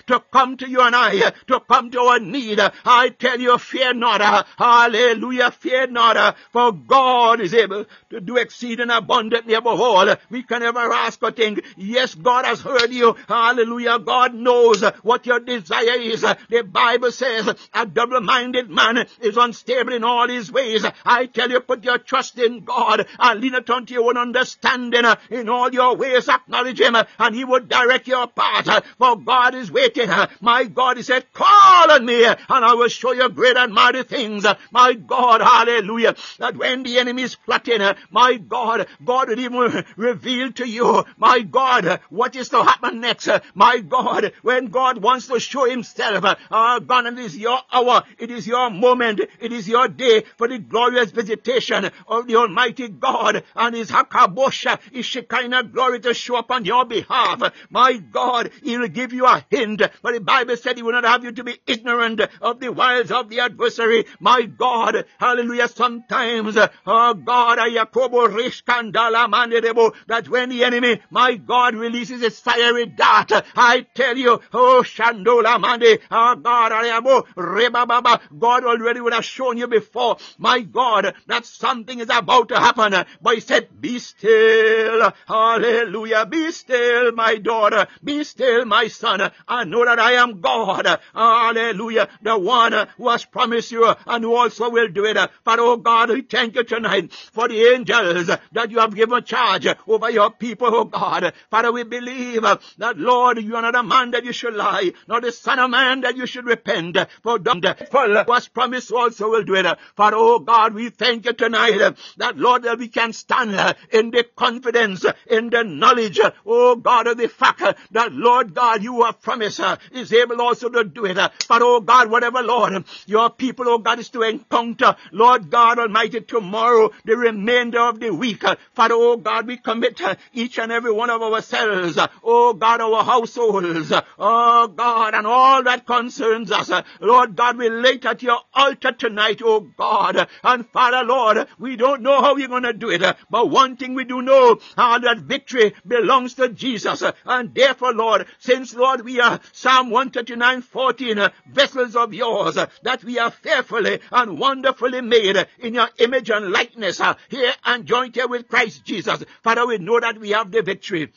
to 0.07 0.23
come 0.33 0.57
to 0.59 0.69
you 0.69 0.81
and 0.81 0.95
I, 0.95 1.31
to 1.47 1.61
come 1.61 1.91
to 1.91 2.01
our 2.01 2.21
need. 2.21 2.61
I 2.85 3.09
tell 3.11 3.41
you, 3.41 3.57
fear 3.59 3.95
not. 3.95 4.47
Hallelujah. 4.59 5.53
Fear 5.53 5.87
not, 5.87 6.17
uh, 6.17 6.33
for 6.53 6.73
God 6.73 7.41
is 7.41 7.55
able 7.55 7.87
to 8.11 8.21
do 8.21 8.37
exceeding 8.37 8.91
abundantly 8.91 9.55
above 9.55 9.81
all 9.81 10.17
we 10.31 10.43
can 10.43 10.65
ever 10.65 10.93
ask 10.93 11.23
or 11.23 11.31
think. 11.31 11.65
Yes, 11.77 12.17
God 12.17 12.45
has 12.45 12.61
heard 12.61 12.91
you. 12.91 13.15
Hallelujah. 13.29 14.01
God 14.01 14.35
knows 14.35 14.83
what 15.03 15.27
your 15.27 15.39
desire 15.39 16.01
is. 16.01 16.23
The 16.23 16.63
Bible 16.69 17.13
says 17.13 17.49
a 17.73 17.87
double-minded 17.87 18.69
man 18.69 19.07
is 19.21 19.37
unstable 19.37 19.93
in 19.93 20.03
all 20.03 20.29
his 20.29 20.51
ways. 20.51 20.85
I 21.05 21.27
tell 21.27 21.51
you, 21.51 21.61
put 21.61 21.85
your 21.85 21.99
trust 21.99 22.39
in 22.39 22.65
God 22.65 23.07
and 23.19 23.41
lean 23.41 23.55
it 23.55 23.71
unto 23.71 23.95
your 23.95 24.09
own 24.09 24.17
understanding. 24.17 25.05
In 25.31 25.49
all 25.49 25.73
your 25.73 25.95
ways, 25.97 26.29
acknowledge 26.29 26.81
Him 26.81 26.97
and 26.97 27.35
He 27.35 27.45
will 27.45 27.61
direct 27.61 28.09
your 28.09 28.27
path. 28.27 28.85
For 28.99 29.17
God 29.17 29.55
is 29.55 29.71
waiting. 29.71 30.11
My 30.41 30.65
God, 30.65 30.97
He 30.97 31.05
said, 31.05 31.33
call 31.33 31.93
on 31.93 32.05
me 32.05 32.25
and 32.25 32.39
I 32.49 32.75
will 32.75 32.89
show 32.89 33.13
you 33.13 33.29
great 33.29 33.57
and 33.57 33.73
mighty 33.73 34.03
things. 34.03 34.38
Uh, 34.45 34.57
my 34.71 34.95
God, 34.95 35.41
hallelujah. 35.41 36.15
That 36.39 36.57
when 36.57 36.83
the 36.83 36.99
enemy 36.99 37.23
is 37.23 37.35
plotting, 37.35 37.81
uh, 37.81 37.95
my 38.11 38.37
God, 38.37 38.87
God 39.05 39.29
will 39.29 39.39
even 39.39 39.85
reveal 39.97 40.53
to 40.53 40.69
you, 40.69 41.05
my 41.17 41.41
God, 41.41 41.87
uh, 41.87 41.99
what 42.11 42.37
is 42.37 42.49
to 42.51 42.63
happen 42.63 43.01
next. 43.01 43.29
My 43.55 43.79
God, 43.79 44.33
when 44.43 44.67
God 44.67 44.99
wants 44.99 45.27
to 45.29 45.41
show 45.41 45.69
Himself, 45.69 46.25
uh, 46.25 46.35
ah, 46.51 46.79
God, 46.79 47.07
it 47.07 47.19
is 47.19 47.37
your 47.37 47.59
hour, 47.73 48.03
it 48.19 48.31
is 48.31 48.47
your 48.47 48.71
moment, 48.71 49.21
it 49.41 49.53
is 49.53 49.69
your 49.69 49.89
day 49.89 50.25
for 50.37 50.49
the 50.49 50.59
glorious 50.59 51.11
visitation 51.11 51.91
of 52.07 52.27
the 52.27 52.37
Almighty 52.37 52.89
God 52.89 53.43
and 53.55 53.75
His 53.75 53.91
Hakabosha, 53.91 54.79
His 54.93 55.07
Shekinah 55.07 55.65
glory 55.65 56.01
to 56.01 56.15
show 56.15 56.37
up 56.37 56.51
on 56.51 56.65
your 56.65 56.85
behalf. 56.85 57.53
My 57.71 57.97
God, 57.97 58.51
He 58.63 58.77
will 58.79 58.89
give 58.89 59.13
you 59.13 59.27
a 59.27 59.45
hint, 59.51 59.83
but 60.03 60.13
the 60.13 60.21
Bible 60.21 60.57
said 60.57 60.77
He 60.77 60.83
will 60.83 60.93
not 60.93 61.05
have 61.05 61.25
you 61.25 61.33
to 61.33 61.45
be 61.45 61.59
ignorant 61.67 62.21
of 62.41 62.61
the 62.61 62.73
wiles 62.73 63.11
of 63.11 63.29
the 63.29 63.41
adversary. 63.41 64.07
My 64.29 64.43
God, 64.43 65.07
hallelujah, 65.19 65.69
sometimes, 65.69 66.59
uh, 66.59 66.69
oh 66.87 67.15
God, 67.15 67.57
Ayakobo 67.57 68.29
Rishkandala 68.29 69.27
Mandebo, 69.27 69.95
that 70.07 70.29
when 70.29 70.51
the 70.51 70.65
enemy, 70.65 71.01
my 71.09 71.37
God, 71.37 71.75
releases 71.75 72.21
his 72.21 72.39
fiery 72.39 72.85
dart, 72.85 73.33
I 73.57 73.87
tell 73.95 74.19
you, 74.19 74.39
oh 74.53 74.83
Shandola 74.85 75.59
Mande, 75.59 76.01
oh 76.11 76.35
God, 76.35 76.73
Ayabo, 76.73 77.25
oh, 77.27 77.27
Rebababa, 77.39 78.21
God 78.39 78.65
already 78.67 79.01
would 79.01 79.15
have 79.15 79.25
shown 79.25 79.57
you 79.57 79.67
before, 79.67 80.19
my 80.37 80.61
God, 80.61 81.15
that 81.27 81.47
something 81.47 81.99
is 81.99 82.11
about 82.11 82.51
to 82.51 82.59
happen. 82.61 83.07
But 83.23 83.35
he 83.35 83.41
said, 83.41 83.81
be 83.81 83.99
still, 83.99 85.11
hallelujah, 85.27 86.27
be 86.27 86.53
still, 86.53 87.13
my 87.13 87.37
daughter, 87.37 87.87
be 88.05 88.25
still, 88.25 88.67
my 88.67 88.89
son, 88.89 89.33
I 89.49 89.65
know 89.65 89.87
that 89.87 89.99
I 89.99 90.13
am 90.13 90.43
God, 90.43 91.01
hallelujah, 91.15 92.11
the 92.21 92.39
one 92.39 92.89
who 92.99 93.09
has 93.09 93.25
promised 93.25 93.73
you 93.73 93.95
and 94.19 94.25
who 94.25 94.35
also 94.35 94.69
will 94.69 94.89
do 94.89 95.05
it. 95.05 95.17
But 95.45 95.61
oh 95.61 95.77
God, 95.77 96.11
we 96.11 96.23
thank 96.23 96.57
you 96.57 96.65
tonight 96.65 97.13
for 97.13 97.47
the 97.47 97.63
angels 97.75 98.27
that 98.27 98.71
you 98.71 98.81
have 98.81 98.95
given 98.95 99.23
charge 99.23 99.69
over 99.87 100.11
your 100.11 100.31
people, 100.31 100.75
oh 100.75 100.85
God. 100.85 101.33
Father, 101.51 101.71
we 101.71 101.85
believe 101.85 102.43
that 102.43 102.99
Lord, 102.99 103.41
you 103.41 103.55
are 103.55 103.63
not 103.63 103.77
a 103.77 103.83
man 103.85 104.11
that 104.11 104.25
you 104.25 104.33
should 104.33 104.55
lie, 104.55 104.91
nor 105.07 105.21
the 105.21 105.31
son 105.31 105.61
of 105.61 105.71
man 105.71 106.01
that 106.01 106.17
you 106.17 106.27
should 106.27 106.47
repent. 106.47 106.97
For 107.23 107.39
the 107.39 108.25
was 108.27 108.49
promised 108.49 108.91
also 108.91 109.31
will 109.31 109.45
do 109.45 109.55
it. 109.55 109.67
For 109.95 110.11
oh 110.15 110.41
God, 110.41 110.75
we 110.75 110.91
thank 110.91 111.27
you 111.27 111.33
tonight 111.33 111.97
that 112.17 112.37
Lord, 112.37 112.65
that 112.65 112.79
we 112.79 112.89
can 112.89 113.13
stand 113.13 113.53
in 113.93 114.11
the 114.11 114.25
confidence, 114.35 115.05
in 115.31 115.51
the 115.51 115.63
knowledge, 115.63 116.19
oh 116.45 116.75
God, 116.75 117.07
of 117.07 117.19
the 117.19 117.29
fact 117.29 117.63
that 117.93 118.13
Lord 118.13 118.53
God, 118.53 118.83
you 118.83 119.05
have 119.05 119.23
promised 119.23 119.61
is 119.93 120.13
able 120.13 120.43
also 120.43 120.69
to 120.69 120.83
do 120.83 121.05
it. 121.05 121.15
But 121.15 121.63
oh 121.63 121.81
God, 121.81 122.11
whatever 122.11 122.43
Lord, 122.43 122.85
your 123.07 123.31
people, 123.31 123.69
oh 123.69 123.79
God, 123.79 124.01
is 124.09 124.13
to 124.13 124.23
encounter, 124.23 124.97
Lord 125.13 125.51
God 125.51 125.79
Almighty, 125.79 126.21
tomorrow, 126.21 126.91
the 127.05 127.17
remainder 127.17 127.81
of 127.81 128.01
the 128.01 128.11
week. 128.11 128.43
Father, 128.75 128.95
oh 128.95 129.17
God, 129.17 129.47
we 129.47 129.57
commit 129.57 130.01
each 130.33 130.59
and 130.59 130.73
every 130.73 130.93
one 130.93 131.11
of 131.11 131.23
ourselves, 131.23 131.99
oh 132.23 132.55
God, 132.55 132.81
our 132.81 133.05
households, 133.05 133.93
oh 134.19 134.69
God, 134.69 135.15
and 135.15 135.27
all 135.27 135.63
that 135.63 135.87
concerns 135.87 136.51
us. 136.51 136.71
Lord 137.01 137.37
God, 137.37 137.59
we 137.59 137.69
lay 137.69 137.99
at 138.05 138.23
your 138.23 138.39
altar 138.55 138.93
tonight, 138.93 139.41
oh 139.45 139.61
God. 139.61 140.29
And 140.43 140.67
Father, 140.69 141.05
Lord, 141.05 141.47
we 141.59 141.77
don't 141.77 142.03
know 142.03 142.21
how 142.21 142.35
we're 142.35 142.49
going 142.49 142.63
to 142.63 142.73
do 142.73 142.91
it, 142.91 143.03
but 143.31 143.51
one 143.51 143.77
thing 143.77 143.95
we 143.95 144.05
do 144.05 144.23
know, 144.23 144.59
uh, 144.77 144.99
that 145.01 145.19
victory 145.19 145.75
belongs 145.87 146.35
to 146.35 146.49
Jesus. 146.49 147.03
And 147.25 147.55
therefore, 147.55 147.93
Lord, 147.93 148.27
since, 148.39 148.75
Lord, 148.75 149.05
we 149.05 149.21
are 149.21 149.41
Psalm 149.53 149.91
139, 149.91 150.63
14, 150.63 151.19
uh, 151.19 151.31
vessels 151.51 151.97
of 151.97 152.15
yours, 152.15 152.57
that 152.83 153.05
we 153.05 153.19
are 153.19 153.31
fearfully 153.31 153.98
and 154.13 154.39
wonderfully 154.39 155.01
made 155.01 155.47
in 155.59 155.75
your 155.75 155.89
image 155.99 156.31
and 156.31 156.51
likeness, 156.51 157.01
uh, 157.01 157.15
here 157.29 157.53
and 157.65 157.87
joined 157.87 158.15
here 158.15 158.29
with 158.29 158.49
Christ 158.49 158.85
Jesus. 158.85 159.25
Father, 159.43 159.67
we 159.67 159.79
know 159.79 160.01
that 160.01 160.19
we 160.19 160.31
have 160.31 160.51
the 160.51 160.63
victory. 160.63 161.13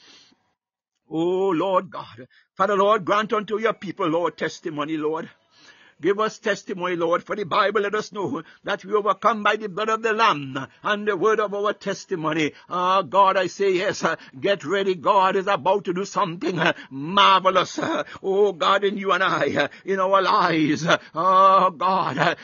Oh, 1.09 1.49
Lord 1.49 1.89
God. 1.89 2.27
Father, 2.55 2.75
Lord, 2.77 3.05
grant 3.05 3.33
unto 3.33 3.59
your 3.59 3.73
people, 3.73 4.07
Lord, 4.07 4.37
testimony, 4.37 4.97
Lord. 4.97 5.29
Give 6.01 6.19
us 6.19 6.39
testimony, 6.39 6.95
Lord, 6.95 7.23
for 7.23 7.35
the 7.35 7.43
Bible 7.43 7.81
let 7.81 7.93
us 7.93 8.11
know 8.11 8.41
that 8.63 8.83
we 8.83 8.93
overcome 8.93 9.43
by 9.43 9.55
the 9.55 9.69
blood 9.69 9.89
of 9.89 10.01
the 10.01 10.13
Lamb 10.13 10.67
and 10.81 11.07
the 11.07 11.15
word 11.15 11.39
of 11.39 11.53
our 11.53 11.73
testimony. 11.73 12.53
Ah, 12.69 12.97
uh, 12.97 13.01
God, 13.03 13.37
I 13.37 13.45
say 13.47 13.73
yes. 13.73 14.03
Get 14.39 14.65
ready. 14.65 14.95
God 14.95 15.35
is 15.35 15.45
about 15.45 15.85
to 15.85 15.93
do 15.93 16.05
something 16.05 16.59
marvelous. 16.89 17.79
Oh, 18.23 18.51
God, 18.53 18.83
in 18.83 18.97
you 18.97 19.11
and 19.11 19.23
I, 19.23 19.69
in 19.85 19.99
our 19.99 20.21
lives. 20.23 20.87
Oh, 21.13 21.69
God. 21.69 22.37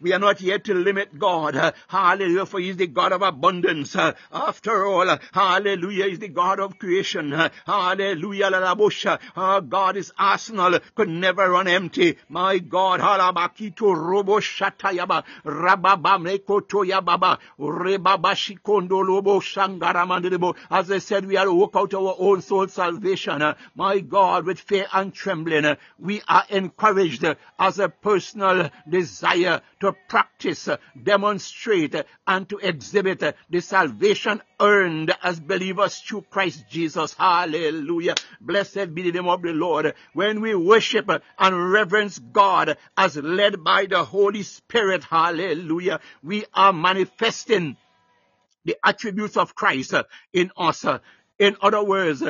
we 0.00 0.12
are 0.12 0.18
not 0.18 0.40
yet 0.40 0.64
to 0.64 0.74
limit 0.74 1.18
God. 1.18 1.74
hallelujah, 1.88 2.46
for 2.46 2.60
He 2.60 2.70
is 2.70 2.76
the 2.76 2.86
God 2.86 3.12
of 3.12 3.20
abundance. 3.22 3.94
after 4.32 4.86
all, 4.86 5.18
hallelujah, 5.32 6.06
is 6.06 6.18
the 6.18 6.28
God 6.28 6.60
of 6.60 6.78
creation. 6.78 7.32
hallelujah, 7.66 8.46
uh, 9.36 9.60
God 9.60 9.96
is 9.96 10.12
arsenal 10.18 10.78
could 10.94 11.08
never 11.08 11.50
run 11.50 11.68
empty 11.68 11.89
My 12.28 12.58
God, 12.58 13.00
halabakito 13.00 13.94
robo 13.94 14.40
shatayaba, 14.40 15.24
rababa 15.44 16.18
mekoto 16.18 16.84
yababa, 16.84 17.38
rebaba 17.58 18.34
shikondo 18.34 19.04
lobo 19.06 19.40
shangaramandebo. 19.40 20.56
As 20.70 20.90
I 20.90 20.98
said, 20.98 21.26
we 21.26 21.36
are 21.36 21.46
to 21.46 21.54
work 21.54 21.74
out 21.74 21.94
our 21.94 22.14
own 22.18 22.42
soul 22.42 22.68
salvation. 22.68 23.42
My 23.74 24.00
God, 24.00 24.46
with 24.46 24.60
fear 24.60 24.86
and 24.92 25.12
trembling, 25.12 25.76
we 25.98 26.22
are 26.28 26.44
encouraged 26.48 27.24
as 27.58 27.78
a 27.78 27.88
personal 27.88 28.70
desire 28.88 29.60
to 29.80 29.92
practice, 30.08 30.68
demonstrate, 31.02 31.94
and 32.26 32.48
to 32.48 32.58
exhibit 32.58 33.36
the 33.48 33.60
salvation 33.60 34.42
earned 34.60 35.14
as 35.22 35.40
believers 35.40 35.98
through 35.98 36.22
Christ 36.30 36.64
Jesus. 36.70 37.14
Hallelujah. 37.14 38.14
Blessed 38.40 38.94
be 38.94 39.02
the 39.02 39.12
name 39.12 39.28
of 39.28 39.42
the 39.42 39.52
Lord. 39.52 39.94
When 40.12 40.40
we 40.40 40.54
worship 40.54 41.10
and 41.38 41.72
reverence 41.80 42.18
God 42.18 42.76
as 42.96 43.16
led 43.16 43.64
by 43.64 43.86
the 43.86 44.04
Holy 44.04 44.42
Spirit, 44.42 45.02
hallelujah, 45.04 46.00
we 46.22 46.44
are 46.52 46.74
manifesting 46.74 47.76
the 48.66 48.76
attributes 48.84 49.38
of 49.38 49.54
Christ 49.54 49.94
in 50.34 50.50
us. 50.58 50.84
In 51.38 51.56
other 51.62 51.82
words, 51.82 52.22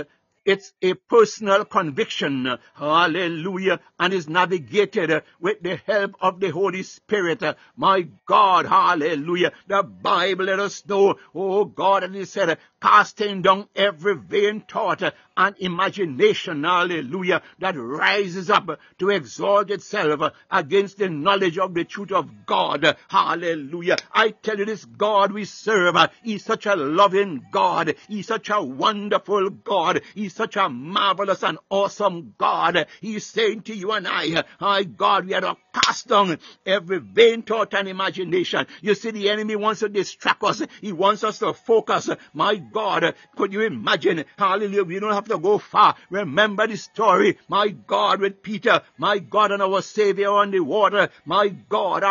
it's 0.44 0.72
a 0.80 0.94
personal 0.94 1.64
conviction. 1.64 2.58
Hallelujah. 2.74 3.80
And 3.98 4.14
is 4.14 4.28
navigated 4.28 5.22
with 5.38 5.62
the 5.62 5.76
help 5.86 6.14
of 6.20 6.40
the 6.40 6.50
Holy 6.50 6.82
Spirit. 6.82 7.42
My 7.76 8.08
God. 8.26 8.66
Hallelujah. 8.66 9.52
The 9.66 9.82
Bible 9.82 10.46
let 10.46 10.58
us 10.58 10.84
know. 10.86 11.16
Oh 11.34 11.64
God. 11.66 12.04
And 12.04 12.14
he 12.14 12.24
said, 12.24 12.58
casting 12.80 13.42
down 13.42 13.68
every 13.76 14.16
vain 14.16 14.62
thought 14.62 15.02
and 15.36 15.56
imagination, 15.58 16.64
hallelujah, 16.64 17.42
that 17.58 17.76
rises 17.76 18.50
up 18.50 18.78
to 18.98 19.10
exalt 19.10 19.70
itself 19.70 20.32
against 20.50 20.98
the 20.98 21.08
knowledge 21.08 21.58
of 21.58 21.74
the 21.74 21.84
truth 21.84 22.12
of 22.12 22.28
God, 22.46 22.96
hallelujah. 23.08 23.96
I 24.12 24.30
tell 24.30 24.58
you 24.58 24.64
this 24.64 24.84
God 24.84 25.32
we 25.32 25.44
serve, 25.44 25.96
He's 26.22 26.44
such 26.44 26.66
a 26.66 26.76
loving 26.76 27.42
God, 27.50 27.94
He's 28.08 28.26
such 28.26 28.50
a 28.50 28.62
wonderful 28.62 29.50
God, 29.50 30.02
He's 30.14 30.29
such 30.34 30.56
a 30.56 30.68
marvelous 30.68 31.42
and 31.42 31.58
awesome 31.68 32.34
God. 32.38 32.86
He's 33.00 33.26
saying 33.26 33.62
to 33.62 33.74
you 33.74 33.92
and 33.92 34.06
I, 34.08 34.44
my 34.60 34.84
God, 34.84 35.26
we 35.26 35.34
are 35.34 35.40
to 35.40 35.56
cast 35.72 36.08
down 36.08 36.38
every 36.66 36.98
vain 36.98 37.42
thought 37.42 37.74
and 37.74 37.88
imagination. 37.88 38.66
You 38.80 38.94
see, 38.94 39.10
the 39.10 39.30
enemy 39.30 39.56
wants 39.56 39.80
to 39.80 39.88
distract 39.88 40.42
us. 40.42 40.62
He 40.80 40.92
wants 40.92 41.24
us 41.24 41.38
to 41.40 41.52
focus. 41.52 42.10
My 42.32 42.56
God, 42.56 43.14
could 43.36 43.52
you 43.52 43.62
imagine? 43.62 44.24
Hallelujah. 44.38 44.84
We 44.84 45.00
don't 45.00 45.12
have 45.12 45.28
to 45.28 45.38
go 45.38 45.58
far. 45.58 45.96
Remember 46.10 46.66
the 46.66 46.76
story, 46.76 47.38
my 47.48 47.68
God, 47.68 48.20
with 48.20 48.42
Peter, 48.42 48.82
my 48.98 49.18
God, 49.18 49.52
and 49.52 49.62
our 49.62 49.82
Savior 49.82 50.30
on 50.30 50.50
the 50.50 50.60
water, 50.60 51.08
my 51.24 51.48
God, 51.48 52.02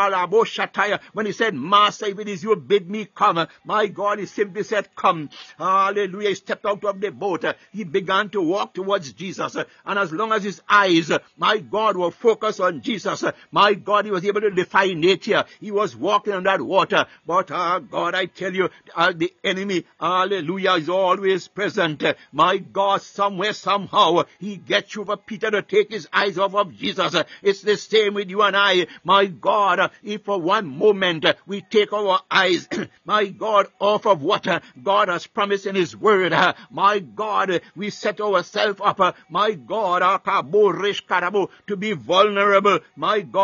Shataya, 0.50 1.00
when 1.14 1.26
he 1.26 1.32
said, 1.32 1.54
Master, 1.54 2.08
if 2.08 2.20
it 2.20 2.28
is 2.28 2.44
you, 2.44 2.56
bid 2.56 2.90
me 2.90 3.06
come. 3.06 3.48
My 3.64 3.88
God, 3.88 4.20
he 4.20 4.26
simply 4.26 4.64
said, 4.64 4.94
Come. 4.96 5.30
Hallelujah. 5.58 6.30
He 6.30 6.36
stepped 6.36 6.66
out 6.66 6.84
of 6.84 7.00
the 7.00 7.12
boat. 7.12 7.46
He 7.72 7.84
began 7.84 8.30
to 8.30 8.42
walk 8.42 8.74
towards 8.74 9.14
Jesus. 9.14 9.56
And 9.86 10.00
as 10.00 10.12
long 10.12 10.32
as 10.32 10.44
his 10.44 10.62
eyes, 10.70 11.12
my 11.38 11.58
God, 11.60 11.98
were 11.98 12.12
focused 12.12 12.60
on 12.60 12.82
Jesus, 12.82 13.24
my 13.52 13.74
God, 13.74 14.06
he 14.06 14.12
was 14.12 14.26
able 14.26 14.42
to 14.42 14.52
defy 14.52 14.94
nature. 14.94 15.44
He 15.60 15.72
was 15.72 15.96
walking 15.96 16.34
on 16.34 16.44
that 16.44 16.62
water. 16.62 17.06
But, 17.26 17.50
uh, 17.52 17.80
God, 17.80 18.14
I 18.14 18.26
tell 18.26 18.54
you, 18.54 18.70
uh, 18.96 19.14
the 19.16 19.34
enemy, 19.44 19.86
hallelujah, 20.00 20.74
is 20.74 20.90
always 20.90 21.48
present. 21.48 22.04
My 22.32 22.58
God, 22.58 23.02
somewhere, 23.02 23.54
somehow, 23.54 24.24
he 24.40 24.58
gets 24.58 24.96
you 24.96 25.06
for 25.06 25.18
Peter 25.18 25.50
to 25.50 25.62
take 25.64 25.92
his 25.92 26.08
eyes 26.14 26.38
off 26.38 26.54
of 26.54 26.76
Jesus. 26.76 27.16
It's 27.42 27.62
the 27.62 27.78
same 27.78 28.14
with 28.14 28.30
you 28.30 28.44
and 28.44 28.56
I. 28.56 28.88
My 29.04 29.26
God, 29.26 29.92
if 30.04 30.24
for 30.26 30.40
one 30.40 30.68
moment 30.68 31.26
we 31.48 31.62
take 31.62 31.92
our 31.92 32.22
eyes, 32.30 32.68
my 33.06 33.26
God, 33.28 33.68
off 33.80 34.06
of 34.06 34.22
what 34.22 34.48
God 34.82 35.08
has 35.08 35.26
promised 35.26 35.66
in 35.66 35.76
his 35.76 35.96
word, 35.96 36.34
my 36.70 37.00
God, 37.00 37.62
we 37.76 37.90
set 37.90 38.22
ourselves 38.22 38.80
up, 38.84 39.16
my 39.30 39.54
God, 39.54 40.02
a 40.02 40.20
cabo 40.20 40.72
rescarabo 40.72 41.50
to 41.68 41.76
be 41.76 41.94
vulnerable. 41.94 42.80
My 42.96 43.22
God, 43.22 43.39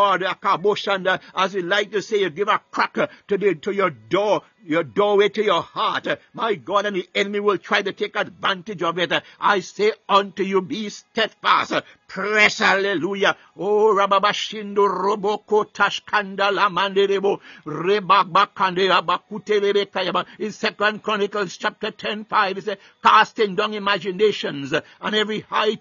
as 1.34 1.54
we 1.54 1.62
like 1.62 1.92
to 1.92 2.02
say, 2.02 2.20
you 2.20 2.30
give 2.30 2.48
a 2.48 2.60
crack 2.70 2.94
to, 2.94 3.38
the, 3.38 3.54
to 3.54 3.72
your 3.72 3.90
door 3.90 4.42
your 4.66 4.82
doorway 4.82 5.28
to 5.28 5.44
your 5.44 5.62
heart. 5.62 6.06
My 6.34 6.54
God, 6.54 6.86
and 6.86 6.96
the 6.96 7.08
enemy 7.14 7.40
will 7.40 7.58
try 7.58 7.82
to 7.82 7.92
take 7.92 8.16
advantage 8.16 8.82
of 8.82 8.98
it. 8.98 9.12
I 9.40 9.60
say 9.60 9.92
unto 10.08 10.42
you, 10.42 10.60
be 10.60 10.88
steadfast. 10.88 11.72
Press, 12.08 12.58
hallelujah. 12.58 13.36
Oh, 13.56 13.94
Rababashindo 13.94 14.76
Roboko 14.76 15.64
Tashkanda 15.70 16.52
Lamanderebo 16.52 17.40
Rebakbakande 17.64 18.90
Abakutelebe 18.90 19.86
Kayaba. 19.86 20.26
In 20.38 20.52
Second 20.52 21.02
Chronicles 21.02 21.56
chapter 21.56 21.90
10, 21.90 22.24
5, 22.24 22.58
it 22.58 22.64
says, 22.64 22.78
casting 23.02 23.54
down 23.56 23.74
imaginations 23.74 24.72
and 24.72 25.14
every 25.14 25.40
high 25.40 25.76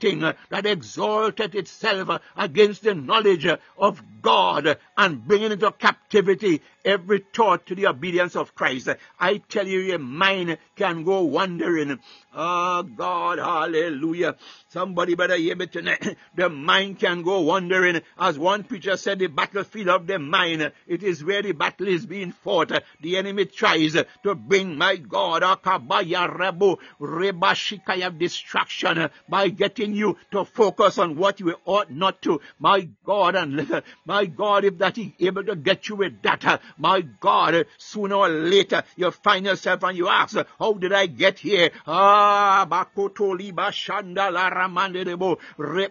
that 0.50 0.66
exalted 0.66 1.56
itself 1.56 2.22
against 2.36 2.84
the 2.84 2.94
knowledge 2.94 3.48
of 3.78 4.05
God 4.22 4.78
and 4.98 5.26
bringing 5.26 5.52
into 5.52 5.72
captivity 5.72 6.62
every 6.86 7.26
thought 7.34 7.66
to 7.66 7.76
the 7.76 7.88
obedience 7.88 8.36
of 8.36 8.56
Christ. 8.56 8.90
I 9.20 9.38
tell 9.38 9.68
you, 9.68 9.80
your 9.80 10.00
mind 10.00 10.58
can 10.76 11.04
go 11.04 11.24
wandering. 11.24 12.00
Oh 12.34 12.84
God, 12.84 13.40
hallelujah. 13.40 14.36
Somebody 14.70 15.16
better 15.16 15.36
hear 15.36 15.56
me 15.56 15.68
tonight. 15.68 16.18
The 16.36 16.50
mind 16.50 17.00
can 17.00 17.22
go 17.22 17.42
wandering. 17.42 18.02
As 18.20 18.38
one 18.38 18.64
preacher 18.64 18.98
said, 18.98 19.20
the 19.20 19.28
battlefield 19.28 19.88
of 19.88 20.06
the 20.06 20.20
mind, 20.20 20.72
it 20.86 21.02
is 21.02 21.24
where 21.24 21.42
the 21.42 21.54
battle 21.54 21.88
is 21.88 22.06
being 22.06 22.34
fought. 22.34 22.72
The 23.02 23.18
enemy 23.18 23.46
tries 23.46 23.94
to 23.94 24.36
bring, 24.36 24.78
my 24.78 24.98
God, 24.98 25.44
akabaya 25.44 26.30
rebo 26.38 26.78
rebashikaya 27.00 28.18
distraction 28.18 29.10
by 29.30 29.48
getting 29.48 29.94
you 29.94 30.18
to 30.32 30.44
focus 30.44 30.98
on 30.98 31.16
what 31.16 31.40
you 31.40 31.56
ought 31.66 31.90
not 31.90 32.22
to. 32.24 32.42
My 32.60 32.90
God, 33.06 33.36
and 33.36 33.82
my 34.06 34.26
God, 34.26 34.66
if 34.66 34.78
that 34.80 34.98
is 34.98 35.12
able 35.20 35.44
to 35.46 35.56
get 35.56 35.88
you 35.88 35.96
with 35.96 36.22
that, 36.24 36.62
my 36.78 37.02
God, 37.02 37.66
sooner 37.78 38.16
or 38.16 38.30
later 38.30 38.84
you 38.96 39.12
find 39.12 39.46
yourself 39.46 39.84
and 39.84 39.98
you 39.98 40.08
ask, 40.08 40.38
how 40.60 40.74
did 40.74 40.94
I 40.94 41.06
get 41.08 41.40
here? 41.40 41.72
Ah, 41.88 42.68
bakoto 42.70 43.38
liba 43.38 43.72
shanda 43.72 44.32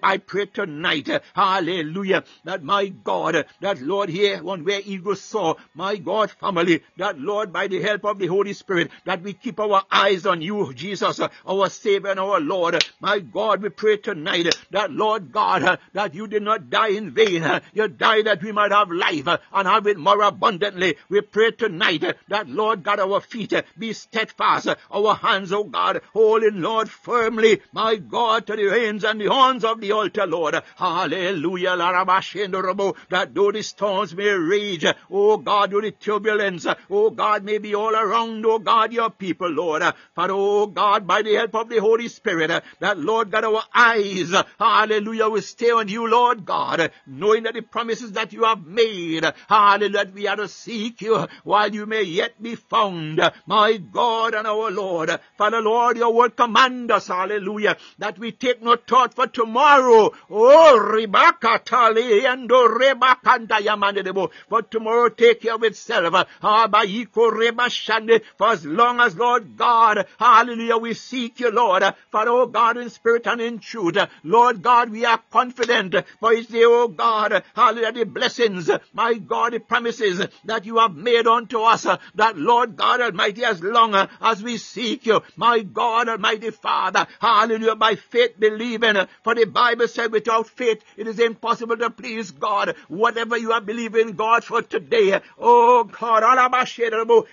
I 0.02 0.18
pray 0.18 0.46
tonight, 0.46 1.08
hallelujah, 1.34 2.24
that 2.44 2.62
my 2.62 2.88
God, 2.88 3.46
that 3.60 3.80
Lord 3.80 4.08
here, 4.08 4.42
one 4.42 4.64
where 4.64 4.80
eagles 4.84 5.20
soar, 5.20 5.56
my 5.74 5.96
God 5.96 6.30
family, 6.30 6.82
that 6.96 7.18
Lord 7.18 7.52
by 7.52 7.66
the 7.68 7.80
help 7.80 8.04
of 8.04 8.18
the 8.18 8.26
Holy 8.26 8.52
Spirit, 8.52 8.90
that 9.04 9.22
we 9.22 9.32
keep 9.32 9.58
our 9.60 9.82
eyes 9.90 10.26
on 10.26 10.42
you, 10.42 10.72
Jesus, 10.74 11.20
our 11.46 11.70
Savior 11.70 12.10
and 12.10 12.20
our 12.20 12.40
Lord. 12.40 12.84
My 13.00 13.20
God, 13.20 13.62
we 13.62 13.70
pray 13.70 13.96
tonight 13.96 14.54
that 14.70 14.90
Lord 14.92 15.32
God, 15.32 15.78
that 15.92 16.14
you 16.14 16.26
did 16.26 16.42
not 16.42 16.70
die 16.70 16.88
in 16.88 17.12
vain. 17.12 17.60
You 17.72 17.88
died 17.88 18.26
that 18.26 18.42
we 18.42 18.52
might 18.52 18.72
have 18.72 18.90
life 18.90 19.26
and 19.26 19.68
have 19.68 19.86
it 19.86 19.98
more 19.98 20.22
abundantly. 20.22 20.73
We 21.08 21.20
pray 21.20 21.52
tonight 21.52 22.04
that 22.28 22.48
Lord 22.48 22.82
God, 22.82 23.00
our 23.00 23.20
feet 23.20 23.52
be 23.78 23.92
steadfast, 23.92 24.68
our 24.90 25.14
hands, 25.14 25.52
oh 25.52 25.64
God, 25.64 26.00
holding 26.12 26.60
Lord 26.60 26.90
firmly, 26.90 27.60
my 27.72 27.96
God, 27.96 28.46
to 28.46 28.56
the 28.56 28.64
reins 28.64 29.04
and 29.04 29.20
the 29.20 29.26
horns 29.26 29.64
of 29.64 29.80
the 29.80 29.92
altar, 29.92 30.26
Lord. 30.26 30.60
Hallelujah. 30.76 31.76
That 31.76 33.30
though 33.34 33.52
the 33.52 33.62
storms 33.62 34.14
may 34.14 34.30
rage, 34.30 34.86
oh 35.10 35.36
God, 35.36 35.70
though 35.70 35.80
the 35.80 35.92
turbulence, 35.92 36.66
oh 36.90 37.10
God, 37.10 37.44
may 37.44 37.58
be 37.58 37.74
all 37.74 37.94
around, 37.94 38.44
oh 38.46 38.58
God, 38.58 38.92
your 38.92 39.10
people, 39.10 39.48
Lord. 39.48 39.82
For 40.14 40.28
oh 40.30 40.66
God, 40.66 41.06
by 41.06 41.22
the 41.22 41.34
help 41.34 41.54
of 41.54 41.68
the 41.68 41.80
Holy 41.80 42.08
Spirit, 42.08 42.62
that 42.80 42.98
Lord 42.98 43.30
God, 43.30 43.44
our 43.44 43.62
eyes, 43.74 44.34
hallelujah, 44.58 45.28
will 45.28 45.42
stay 45.42 45.70
on 45.70 45.88
you, 45.88 46.08
Lord 46.08 46.44
God, 46.44 46.90
knowing 47.06 47.44
that 47.44 47.54
the 47.54 47.62
promises 47.62 48.12
that 48.12 48.32
you 48.32 48.44
have 48.44 48.66
made, 48.66 49.24
hallelujah, 49.48 50.10
we 50.14 50.26
are 50.26 50.36
to 50.36 50.48
seek 50.64 51.02
you 51.02 51.26
while 51.44 51.72
you 51.72 51.86
may 51.86 52.02
yet 52.02 52.42
be 52.42 52.54
found, 52.54 53.20
my 53.46 53.76
God 53.76 54.34
and 54.34 54.46
our 54.46 54.70
Lord. 54.70 55.10
Father 55.36 55.60
Lord, 55.60 55.96
your 55.96 56.12
word 56.12 56.36
command 56.36 56.90
us, 56.90 57.08
hallelujah, 57.08 57.76
that 57.98 58.18
we 58.18 58.32
take 58.32 58.62
no 58.62 58.76
thought 58.76 59.14
for 59.14 59.26
tomorrow. 59.26 60.12
Oh, 60.30 60.78
Rebecca 60.78 61.60
Tali 61.64 62.24
and 62.24 62.50
Rebecca. 62.50 63.40
For 64.48 64.62
tomorrow 64.62 65.08
take 65.08 65.42
care 65.42 65.54
of 65.54 65.64
itself. 65.64 66.28
For 66.40 68.48
as 68.48 68.64
long 68.64 69.00
as 69.00 69.16
Lord 69.16 69.56
God, 69.56 70.06
hallelujah, 70.18 70.76
we 70.76 70.94
seek 70.94 71.40
you, 71.40 71.50
Lord, 71.50 71.82
for 72.10 72.28
oh 72.28 72.46
God 72.46 72.76
in 72.76 72.90
spirit 72.90 73.26
and 73.26 73.40
in 73.40 73.58
truth. 73.58 73.96
Lord 74.22 74.62
God, 74.62 74.90
we 74.90 75.04
are 75.04 75.20
confident 75.30 75.94
for 76.20 76.32
it's 76.32 76.48
the 76.48 76.64
oh 76.64 76.88
God, 76.88 77.42
hallelujah, 77.54 77.92
the 77.92 78.04
blessings, 78.04 78.70
my 78.92 79.14
God, 79.14 79.52
the 79.52 79.60
promises 79.60 80.24
that 80.44 80.53
you 80.62 80.78
have 80.78 80.94
made 80.94 81.26
unto 81.26 81.60
us, 81.60 81.86
uh, 81.86 81.98
that 82.14 82.38
Lord 82.38 82.76
God 82.76 83.00
Almighty, 83.00 83.44
as 83.44 83.62
long 83.62 83.94
uh, 83.94 84.06
as 84.20 84.42
we 84.42 84.56
seek 84.58 85.06
you, 85.06 85.22
my 85.36 85.60
God 85.60 86.08
Almighty 86.08 86.50
Father, 86.50 87.06
hallelujah, 87.20 87.76
by 87.76 87.96
faith 87.96 88.38
believing. 88.38 88.96
Uh, 88.96 89.06
for 89.22 89.34
the 89.34 89.46
Bible 89.46 89.88
said 89.88 90.12
without 90.12 90.48
faith 90.48 90.82
it 90.96 91.06
is 91.06 91.18
impossible 91.18 91.76
to 91.78 91.90
please 91.90 92.30
God. 92.30 92.76
Whatever 92.88 93.36
you 93.36 93.52
are 93.52 93.60
believing 93.60 94.12
God 94.12 94.44
for 94.44 94.62
today, 94.62 95.20
oh 95.38 95.84
God, 95.84 96.22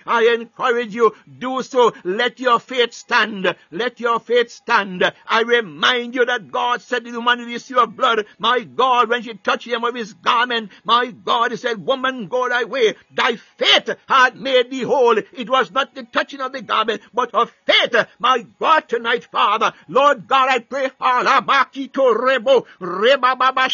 I 0.06 0.36
encourage 0.38 0.94
you, 0.94 1.14
do 1.38 1.62
so. 1.62 1.92
Let 2.04 2.40
your 2.40 2.58
faith 2.60 2.92
stand. 2.92 3.54
Let 3.70 4.00
your 4.00 4.20
faith 4.20 4.50
stand. 4.50 5.12
I 5.26 5.42
remind 5.42 6.14
you 6.14 6.24
that 6.24 6.50
God 6.50 6.82
said 6.82 7.04
to 7.04 7.12
the 7.12 7.18
woman 7.18 7.40
in 7.40 7.48
the 7.48 7.54
issue 7.54 7.78
of 7.78 7.96
blood, 7.96 8.26
my 8.38 8.60
God, 8.60 9.08
when 9.08 9.22
she 9.22 9.34
touched 9.34 9.66
him 9.66 9.82
with 9.82 9.94
his 9.94 10.14
garment, 10.14 10.70
my 10.84 11.10
God, 11.10 11.50
he 11.50 11.56
said, 11.56 11.84
woman, 11.84 12.28
go 12.28 12.48
thy 12.48 12.64
way. 12.64 12.94
Thy 13.10 13.36
faith 13.36 13.90
had 14.08 14.36
made 14.36 14.70
thee 14.70 14.82
whole. 14.82 15.18
It 15.18 15.48
was 15.48 15.70
not 15.70 15.94
the 15.94 16.04
touching 16.04 16.40
of 16.40 16.52
the 16.52 16.62
garment, 16.62 17.02
but 17.12 17.34
of 17.34 17.52
faith. 17.66 17.94
My 18.18 18.46
God, 18.58 18.88
tonight, 18.88 19.24
Father, 19.30 19.72
Lord 19.88 20.28
God, 20.28 20.48
I 20.48 20.58
pray, 20.60 20.90
Rebo, 21.00 22.66
Rebababa 22.80 23.68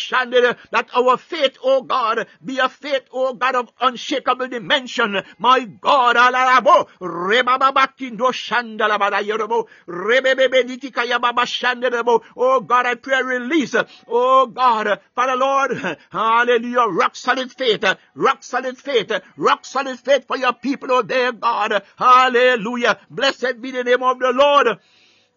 that 0.70 0.88
our 0.94 1.16
faith, 1.16 1.58
O 1.62 1.82
God, 1.82 2.26
be 2.44 2.58
a 2.58 2.68
faith, 2.68 3.04
O 3.12 3.34
God, 3.34 3.54
of 3.54 3.70
unshakable 3.80 4.48
dimension. 4.48 5.22
My 5.38 5.64
God, 5.64 6.16
oh 12.36 12.60
God, 12.60 12.86
I 12.86 12.94
pray 12.94 13.22
release, 13.22 13.74
oh 14.06 14.46
God, 14.46 15.00
Father 15.14 15.36
Lord, 15.36 15.98
hallelujah, 16.10 16.86
rock 16.88 17.16
solid 17.16 17.52
faith, 17.52 17.84
rock 18.14 18.42
solid 18.42 18.78
faith, 18.78 19.12
rock 19.36 19.64
solid 19.64 19.98
faith 19.98 20.26
for 20.26 20.36
your 20.36 20.52
people, 20.52 20.92
oh 20.92 21.02
dear 21.02 21.32
God, 21.32 21.82
hallelujah, 21.96 22.98
blessed 23.10 23.60
be 23.60 23.70
the 23.70 23.84
name 23.84 24.02
of 24.02 24.18
the 24.18 24.32
Lord. 24.32 24.78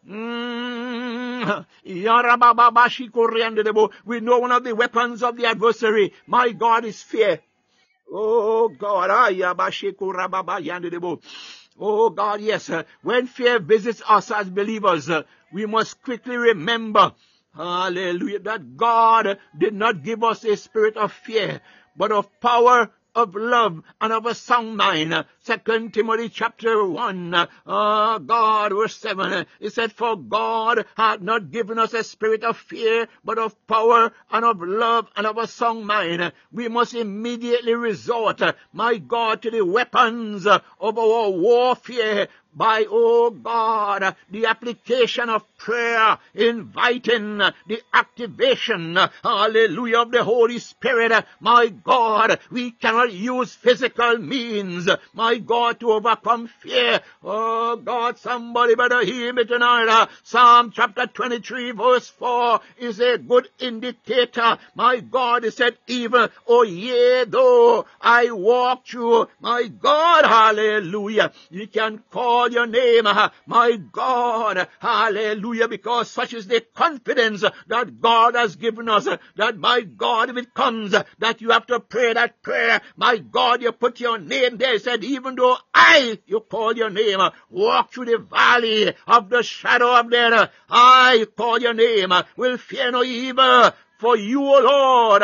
Mm. 0.08 1.66
We 4.06 4.20
know 4.20 4.40
one 4.40 4.52
of 4.52 4.64
the 4.64 4.76
weapons 4.76 5.24
of 5.24 5.38
the 5.38 5.46
adversary, 5.46 6.14
my 6.26 6.52
God, 6.52 6.86
is 6.86 7.04
fear. 7.04 7.40
Oh 8.12 8.68
God, 8.70 9.10
Oh 11.80 12.10
God, 12.10 12.42
yes, 12.42 12.70
when 13.02 13.28
fear 13.28 13.60
visits 13.60 14.02
us 14.08 14.30
as 14.32 14.50
believers, 14.50 15.10
we 15.52 15.66
must 15.66 16.02
quickly 16.04 16.36
remember, 16.36 17.14
hallelujah, 17.56 18.40
that 18.40 18.76
God 18.76 19.40
did 19.58 19.74
not 19.74 20.04
give 20.04 20.24
us 20.24 20.44
a 20.44 20.58
spirit 20.58 20.98
of 20.98 21.12
fear, 21.12 21.62
but 21.96 22.12
of 22.12 22.28
power, 22.42 22.92
of 23.16 23.36
love 23.36 23.82
and 24.00 24.14
of 24.14 24.26
a 24.26 24.36
sound 24.36 24.78
mind. 24.78 25.26
Second 25.40 25.94
Timothy 25.94 26.30
chapter 26.30 26.86
1, 26.86 27.34
uh, 27.34 28.18
God 28.20 28.72
verse 28.72 28.96
7, 28.96 29.46
it 29.60 29.74
said, 29.74 29.92
For 29.92 30.16
God 30.16 30.86
hath 30.96 31.22
not 31.22 31.52
given 31.52 31.80
us 31.80 31.94
a 31.94 32.04
spirit 32.04 32.44
of 32.44 32.58
fear, 32.58 33.08
but 33.24 33.38
of 33.38 33.56
power 33.68 34.12
and 34.32 34.46
of 34.46 34.62
love 34.62 35.08
and 35.16 35.28
of 35.28 35.38
a 35.38 35.48
sound 35.48 35.86
mind. 35.86 36.32
We 36.52 36.68
must 36.68 36.94
immediately 36.94 37.74
resort, 37.74 38.42
my 38.74 38.98
God, 38.98 39.42
to 39.42 39.52
the 39.52 39.66
weapons 39.66 40.46
of 40.48 40.64
our 40.82 41.30
warfare 41.30 42.28
by, 42.54 42.86
oh 42.90 43.30
God, 43.30 44.16
the 44.30 44.46
application 44.46 45.30
of 45.30 45.44
prayer, 45.64 46.18
inviting 46.34 47.38
the 47.38 47.82
activation, 47.94 48.98
hallelujah, 49.24 50.00
of 50.00 50.12
the 50.12 50.24
Holy 50.24 50.58
Spirit. 50.58 51.26
My 51.40 51.68
God, 51.68 52.40
we 52.50 52.72
cannot 52.72 53.14
use 53.14 53.54
physical 53.54 54.18
means, 54.18 54.90
my 55.14 55.38
God, 55.38 55.80
to 55.80 55.92
overcome 55.92 56.50
fear. 56.62 57.02
Oh 57.24 57.76
God, 57.76 58.18
somebody 58.18 58.74
better 58.74 59.04
hear 59.06 59.34
me 59.34 59.46
tonight. 59.46 60.10
Psalm 60.24 60.72
chapter 60.74 61.06
23 61.06 61.72
verse 61.72 62.08
4 62.10 62.60
is 62.80 63.00
a 63.00 63.20
good 63.20 63.48
indicator. 63.60 64.58
My 64.74 65.00
God, 65.00 65.44
he 65.44 65.52
said, 65.52 65.78
even, 65.86 66.30
oh 66.48 66.64
yea, 66.64 67.26
though 67.26 67.86
I 68.02 68.32
walk 68.32 68.88
through, 68.88 69.28
my 69.40 69.68
God, 69.68 70.26
hallelujah, 70.26 71.32
you 71.52 71.68
can 71.68 72.02
call 72.10 72.52
your 72.52 72.66
name, 72.66 73.04
my 73.46 73.80
God, 73.92 74.68
hallelujah, 74.80 75.51
because 75.68 76.10
such 76.10 76.34
is 76.34 76.48
the 76.48 76.62
confidence 76.74 77.44
that 77.68 78.02
God 78.02 78.36
has 78.36 78.56
given 78.56 78.90
us, 78.90 79.08
that 79.36 79.58
my 79.58 79.82
God, 79.82 80.30
if 80.30 80.38
it 80.38 80.54
comes, 80.54 80.92
that 81.20 81.42
you 81.42 81.52
have 81.52 81.66
to 81.68 81.80
pray 81.80 82.14
that 82.14 82.42
prayer, 82.42 82.82
my 82.96 83.18
God, 83.18 83.62
you 83.62 83.72
put 83.72 84.00
your 84.00 84.18
name 84.18 84.58
there, 84.58 84.74
he 84.74 84.80
said, 84.80 85.04
even 85.04 85.36
though 85.36 85.58
I, 85.74 86.20
you 86.26 86.40
call 86.40 86.76
your 86.76 86.90
name, 86.90 87.20
walk 87.50 87.92
through 87.92 88.06
the 88.06 88.18
valley 88.18 88.94
of 89.08 89.30
the 89.30 89.44
shadow 89.44 90.00
of 90.00 90.10
death, 90.10 90.52
I 90.70 91.26
call 91.36 91.60
your 91.60 91.74
name, 91.74 92.12
will 92.36 92.58
fear 92.58 92.92
no 92.92 93.04
evil, 93.04 93.72
for 93.98 94.18
you, 94.18 94.42
O 94.44 94.60
Lord, 94.60 95.22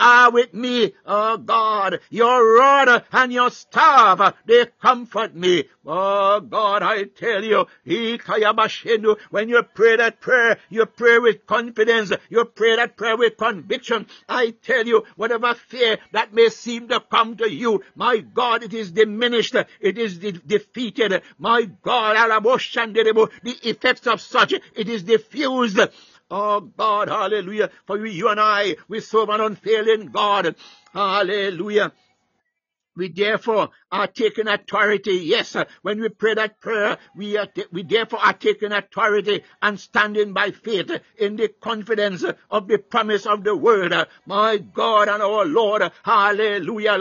are 0.00 0.32
with 0.32 0.54
me, 0.54 0.94
oh 1.06 1.36
God. 1.36 2.00
Your 2.08 2.56
rod 2.56 3.04
and 3.12 3.32
your 3.32 3.50
staff, 3.50 4.34
they 4.46 4.66
comfort 4.80 5.36
me. 5.36 5.64
Oh 5.86 6.40
God, 6.40 6.82
I 6.82 7.04
tell 7.04 7.44
you, 7.44 7.66
when 9.30 9.48
you 9.48 9.62
pray 9.62 9.96
that 9.96 10.20
prayer, 10.20 10.58
you 10.70 10.86
pray 10.86 11.18
with 11.18 11.46
confidence, 11.46 12.12
you 12.30 12.44
pray 12.46 12.76
that 12.76 12.96
prayer 12.96 13.16
with 13.16 13.36
conviction. 13.36 14.06
I 14.28 14.54
tell 14.62 14.86
you, 14.86 15.04
whatever 15.16 15.54
fear 15.54 15.98
that 16.12 16.32
may 16.32 16.48
seem 16.48 16.88
to 16.88 17.00
come 17.00 17.36
to 17.36 17.50
you, 17.50 17.82
my 17.94 18.18
God, 18.18 18.62
it 18.62 18.72
is 18.72 18.90
diminished, 18.90 19.54
it 19.80 19.98
is 19.98 20.18
de- 20.18 20.32
defeated. 20.32 21.22
My 21.38 21.64
God, 21.82 22.16
the 22.16 23.58
effects 23.62 24.06
of 24.06 24.20
such, 24.20 24.52
it 24.52 24.88
is 24.88 25.02
diffused. 25.02 25.78
Oh 26.30 26.60
God, 26.60 27.08
hallelujah. 27.08 27.70
For 27.86 28.04
you 28.06 28.28
and 28.28 28.40
I, 28.40 28.76
we 28.88 29.00
serve 29.00 29.30
an 29.30 29.40
unfailing 29.40 30.08
God. 30.08 30.56
Hallelujah. 30.92 31.92
We 32.96 33.08
therefore 33.08 33.70
are 33.92 34.06
taking 34.06 34.48
authority. 34.48 35.14
Yes, 35.14 35.56
when 35.82 36.00
we 36.00 36.08
pray 36.08 36.34
that 36.34 36.60
prayer, 36.60 36.98
we 37.16 37.36
are 37.36 37.48
we 37.72 37.82
therefore 37.82 38.20
are 38.20 38.32
taking 38.32 38.72
authority 38.72 39.42
and 39.62 39.78
standing 39.78 40.32
by 40.32 40.50
faith 40.50 40.90
in 41.18 41.36
the 41.36 41.48
confidence 41.48 42.24
of 42.50 42.68
the 42.68 42.78
promise 42.78 43.26
of 43.26 43.44
the 43.44 43.56
word. 43.56 43.94
My 44.26 44.58
God 44.58 45.08
and 45.08 45.22
our 45.22 45.44
Lord, 45.44 45.90
hallelujah. 46.04 46.98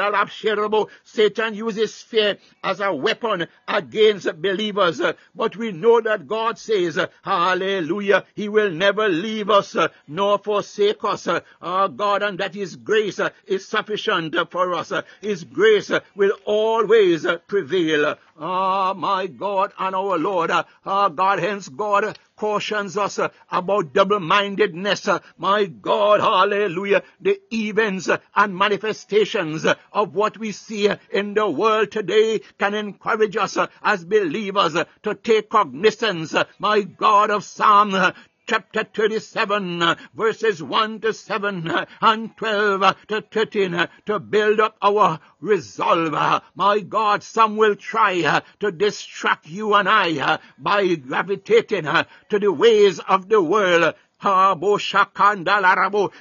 Satan 1.04 1.54
uses 1.54 2.02
fear 2.02 2.38
as 2.64 2.80
a 2.80 2.94
weapon 2.94 3.48
against 3.68 4.42
believers, 4.42 5.02
but 5.36 5.56
we 5.56 5.72
know 5.72 6.02
that 6.02 6.28
God 6.28 6.58
says, 6.58 7.00
hallelujah, 7.24 8.26
he 8.36 8.50
will 8.50 8.72
never 8.72 9.08
leave 9.10 9.50
us 9.50 9.76
nor 10.08 10.40
forsake 10.40 11.04
us. 11.04 11.28
Our 11.62 11.90
God, 11.90 12.24
and 12.24 12.40
that 12.40 12.56
his 12.56 12.76
grace 12.76 13.20
is 13.46 13.68
sufficient 13.68 14.36
for 14.52 14.74
us. 14.74 14.92
His 15.22 15.44
grace 15.44 15.92
will 16.16 16.34
always 16.80 17.26
prevail. 17.48 18.16
Ah, 18.40 18.94
my 18.94 19.28
God 19.28 19.74
and 19.78 19.96
our 19.96 20.18
Lord. 20.18 20.52
Ah, 20.52 21.10
God, 21.10 21.40
hence 21.40 21.68
God 21.68 22.18
cautions 22.38 22.96
us 22.96 23.20
about 23.52 23.94
double-mindedness. 23.94 25.10
My 25.38 25.66
God, 25.66 26.22
hallelujah. 26.22 27.04
The 27.20 27.40
events 27.54 28.10
and 28.36 28.56
manifestations 28.56 29.66
of 29.92 30.16
what 30.16 30.38
we 30.38 30.54
see 30.54 30.90
in 31.12 31.34
the 31.34 31.50
world 31.50 31.92
today 31.92 32.40
can 32.58 32.74
encourage 32.74 33.36
us 33.36 33.58
as 33.84 34.06
believers 34.06 34.78
to 35.04 35.16
take 35.16 35.50
cognizance, 35.50 36.34
my 36.60 36.84
God, 36.84 37.30
of 37.30 37.44
Psalm 37.44 38.14
chapter 38.50 38.84
37, 38.84 39.96
verses 40.16 40.64
1 40.64 41.02
to 41.02 41.14
7 41.14 41.72
and 42.02 42.36
12 42.36 42.96
to 43.08 43.22
13 43.22 43.88
to 44.08 44.20
build 44.20 44.60
up 44.60 44.76
our 44.82 45.20
resolve. 45.40 46.42
My 46.56 46.80
God, 46.80 47.22
some 47.22 47.58
will 47.58 47.76
try 47.76 48.42
to 48.60 48.72
distract 48.72 49.46
you 49.46 49.76
and 49.76 49.88
I 49.88 50.40
by 50.58 50.96
gravitating 50.96 51.84
to 51.84 52.40
the 52.40 52.52
ways 52.52 52.98
of 52.98 53.30
the 53.30 53.40
world 53.40 53.94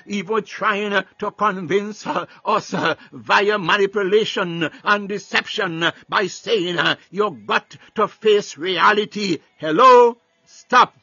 even 0.07 0.45
trying 0.45 1.05
to 1.19 1.31
convince 1.31 2.07
us 2.07 2.75
via 3.11 3.59
manipulation 3.59 4.71
and 4.85 5.09
deception 5.09 5.91
by 6.11 6.27
saying 6.27 6.79
you 7.11 7.31
got 7.47 7.75
to 7.95 8.07
face 8.07 8.59
reality. 8.59 9.39
Hello? 9.57 10.19
Stop. 10.45 10.95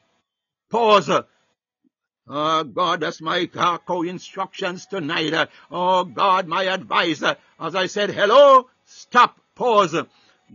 Pause. 0.69 1.23
Oh 2.27 2.63
God, 2.63 3.01
that's 3.01 3.21
my 3.21 3.45
co-instructions 3.45 4.87
tonight. 4.87 5.49
Oh 5.69 6.03
God, 6.05 6.47
my 6.47 6.65
advisor. 6.65 7.37
As 7.59 7.75
I 7.75 7.85
said, 7.85 8.09
hello, 8.09 8.69
stop, 8.85 9.39
pause. 9.53 9.95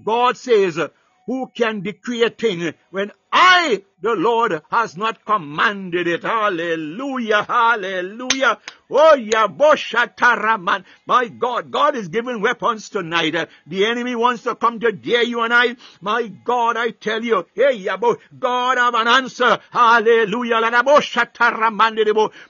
God 0.03 0.37
says, 0.37 0.79
who 1.27 1.47
can 1.55 1.83
decree 1.83 2.25
a 2.25 2.31
thing 2.31 2.75
when 2.91 3.13
I, 3.33 3.83
the 4.01 4.15
Lord, 4.15 4.63
has 4.71 4.97
not 4.97 5.25
commanded 5.25 6.09
it? 6.09 6.23
Hallelujah, 6.23 7.45
hallelujah. 7.45 8.59
Oh, 8.91 9.17
Yabosha 9.19 10.17
Taraman. 10.17 10.85
My 11.07 11.29
God, 11.29 11.71
God 11.71 11.95
is 11.97 12.09
giving 12.09 12.41
weapons 12.41 12.89
tonight. 12.89 13.35
The 13.67 13.87
enemy 13.87 14.17
wants 14.17 14.43
to 14.45 14.55
come 14.57 14.81
to 14.81 14.91
dare 14.93 15.23
you 15.23 15.43
and 15.43 15.55
I. 15.55 15.77
My 16.01 16.27
God, 16.29 16.77
I 16.77 16.91
tell 16.91 17.23
you, 17.23 17.47
hey, 17.55 17.79
Yabo, 17.85 18.19
God 18.39 18.79
have 18.79 18.95
an 18.95 19.07
answer. 19.07 19.59
Hallelujah. 19.71 20.61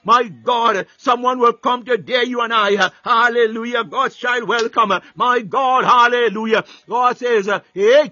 My 0.03 0.23
God, 0.43 0.87
someone 0.97 1.39
will 1.39 1.53
come 1.53 1.85
to 1.85 1.97
dare 1.97 2.23
you 2.25 2.41
and 2.41 2.53
I. 2.53 2.91
Hallelujah. 3.03 3.83
God's 3.83 4.15
child, 4.15 4.47
welcome. 4.47 4.93
My 5.15 5.41
God, 5.41 5.83
hallelujah. 5.85 6.63
God 6.89 7.17
says, 7.17 7.47
hey, 7.73 8.11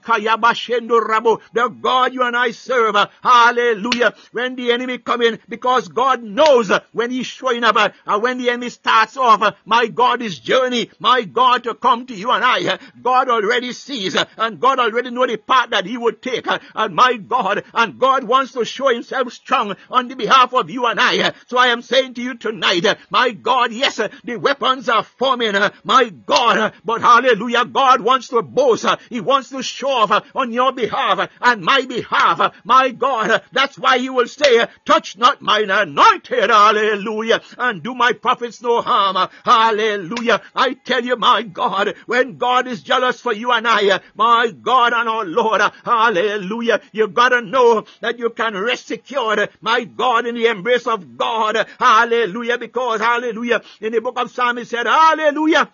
the 1.53 1.75
God 1.81 2.13
you 2.13 2.23
and 2.23 2.37
I 2.37 2.51
serve. 2.59 2.95
Hallelujah. 3.23 4.13
When 4.31 4.55
the 4.55 4.71
enemy 4.71 4.97
come 4.99 5.21
in, 5.21 5.39
because 5.47 5.87
God 5.87 6.23
knows 6.23 6.71
when 6.91 7.11
he's 7.11 7.27
showing 7.27 7.63
up, 7.63 7.93
and 8.05 8.23
when 8.23 8.37
the 8.37 8.49
enemy 8.49 8.69
starts 8.69 9.17
off, 9.17 9.41
uh, 9.41 9.51
my 9.65 9.87
God, 9.87 10.21
is 10.21 10.39
journey, 10.39 10.89
my 10.99 11.23
God, 11.23 11.63
to 11.63 11.73
come 11.73 12.05
to 12.07 12.13
you 12.13 12.31
and 12.31 12.43
I, 12.43 12.73
uh, 12.73 12.77
God 13.01 13.29
already 13.29 13.73
sees, 13.73 14.15
and 14.37 14.59
God 14.59 14.79
already 14.79 15.09
know 15.11 15.25
the 15.25 15.37
path 15.37 15.69
that 15.71 15.85
he 15.85 15.97
would 15.97 16.21
take, 16.21 16.45
and 16.47 16.95
my 16.95 17.15
God, 17.17 17.63
and 17.73 17.99
God 17.99 18.23
wants 18.23 18.53
to 18.53 18.65
show 18.65 18.89
himself 18.89 19.31
strong 19.33 19.75
on 19.89 20.07
the 20.07 20.15
behalf 20.15 20.53
of 20.53 20.69
you 20.69 20.85
and 20.85 20.99
I. 20.99 21.33
So 21.47 21.57
I 21.57 21.67
am 21.67 21.81
saying 21.81 22.15
to 22.15 22.21
you 22.21 22.35
tonight, 22.35 22.85
my 23.09 23.31
God, 23.31 23.71
yes, 23.71 23.99
the 24.23 24.35
weapons 24.37 24.89
are 24.89 25.03
forming, 25.03 25.55
my 25.83 26.09
God, 26.09 26.73
but 26.83 27.01
hallelujah, 27.01 27.65
God 27.65 28.01
wants 28.01 28.29
to 28.29 28.41
boast, 28.41 28.85
he 29.09 29.21
wants 29.21 29.49
to 29.49 29.63
show 29.63 29.89
off 29.89 30.25
on 30.35 30.51
your 30.51 30.71
behalf 30.71 31.29
and 31.41 31.61
my 31.63 31.81
behalf, 31.85 32.48
my 32.63 32.89
God, 32.91 33.41
that's 33.51 33.77
why 33.77 33.99
he 33.99 34.09
will 34.09 34.27
say, 34.27 34.67
touch 34.85 35.17
not 35.17 35.41
mine 35.41 35.69
anointed, 35.69 36.49
hallelujah, 36.49 37.41
and 37.57 37.83
do 37.83 37.95
my 37.95 38.13
prophets 38.13 38.61
no 38.61 38.81
harm. 38.81 39.29
Hallelujah. 39.43 40.41
I 40.55 40.73
tell 40.73 41.03
you, 41.03 41.15
my 41.15 41.43
God, 41.43 41.95
when 42.05 42.37
God 42.37 42.67
is 42.67 42.83
jealous 42.83 43.19
for 43.21 43.33
you 43.33 43.51
and 43.51 43.67
I, 43.67 43.99
my 44.15 44.51
God 44.51 44.93
and 44.93 45.09
our 45.09 45.25
Lord, 45.25 45.61
hallelujah, 45.83 46.81
you 46.91 47.07
gotta 47.07 47.41
know 47.41 47.85
that 48.01 48.19
you 48.19 48.29
can 48.29 48.55
rest 48.57 48.87
secured, 48.87 49.49
my 49.61 49.83
God, 49.83 50.25
in 50.25 50.35
the 50.35 50.47
embrace 50.47 50.87
of 50.87 51.17
God. 51.17 51.67
Hallelujah. 51.79 52.57
Because, 52.57 52.99
hallelujah, 52.99 53.61
in 53.81 53.93
the 53.93 54.01
book 54.01 54.19
of 54.19 54.31
Psalms, 54.31 54.59
he 54.59 54.65
said, 54.65 54.85
hallelujah. 54.85 55.69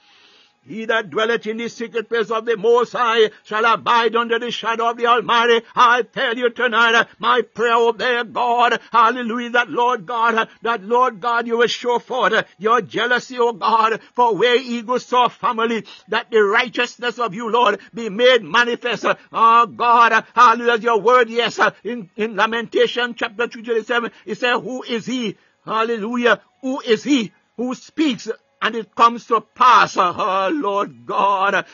He 0.67 0.85
that 0.85 1.11
dwelleth 1.11 1.45
in 1.45 1.57
the 1.57 1.69
secret 1.69 2.09
place 2.09 2.31
of 2.31 2.45
the 2.45 2.57
Most 2.57 2.93
High 2.93 3.29
shall 3.43 3.65
abide 3.65 4.15
under 4.15 4.39
the 4.39 4.49
shadow 4.49 4.89
of 4.89 4.97
the 4.97 5.05
Almighty. 5.05 5.61
I 5.75 6.01
tell 6.01 6.35
you 6.35 6.49
tonight, 6.49 7.07
my 7.19 7.41
prayer, 7.43 7.75
oh 7.75 7.91
there, 7.91 8.23
God, 8.23 8.79
hallelujah, 8.91 9.51
that 9.51 9.69
Lord 9.69 10.07
God, 10.07 10.49
that 10.63 10.83
Lord 10.83 11.21
God, 11.21 11.45
you 11.45 11.59
will 11.59 11.67
show 11.67 11.99
forth 11.99 12.45
your 12.57 12.81
jealousy, 12.81 13.37
O 13.37 13.53
God, 13.53 14.01
for 14.13 14.35
where 14.35 14.55
eagles 14.55 15.05
soar 15.05 15.29
family, 15.29 15.85
that 16.07 16.31
the 16.31 16.41
righteousness 16.43 17.19
of 17.19 17.35
you, 17.35 17.51
Lord, 17.51 17.79
be 17.93 18.09
made 18.09 18.43
manifest. 18.43 19.05
Oh 19.31 19.65
God, 19.67 20.25
hallelujah, 20.33 20.79
your 20.79 20.99
word, 20.99 21.29
yes, 21.29 21.59
in, 21.83 22.09
in 22.15 22.35
Lamentation 22.35 23.13
chapter 23.13 23.47
227, 23.47 24.11
it 24.25 24.37
says, 24.39 24.59
who 24.61 24.81
is 24.83 25.05
he? 25.05 25.37
Hallelujah. 25.65 26.41
Who 26.61 26.79
is 26.81 27.03
he 27.03 27.31
who 27.57 27.73
speaks 27.73 28.29
and 28.65 28.75
it 28.75 28.95
comes 28.95 29.27
to 29.27 29.41
pass, 29.41 29.95
oh 29.95 30.49
Lord 30.51 31.05
God, 31.05 31.65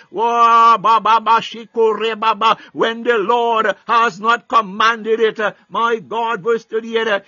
when 2.74 3.04
the 3.04 3.18
Lord 3.18 3.76
has 3.88 4.20
not 4.20 4.50
commanded 4.50 5.22
it, 5.22 5.39
my 5.70 6.00
God, 6.00 6.44
verse 6.44 6.66
38, 6.66 7.24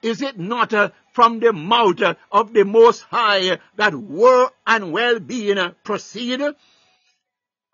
is 0.00 0.22
it 0.22 0.38
not 0.38 0.72
uh, 0.72 0.88
from 1.12 1.40
the 1.40 1.52
mouth 1.52 2.00
uh, 2.00 2.14
of 2.32 2.54
the 2.54 2.64
Most 2.64 3.02
High 3.02 3.58
that 3.76 3.94
war 3.94 4.50
and 4.66 4.92
well-being 4.92 5.58
uh, 5.58 5.72
proceed? 5.84 6.40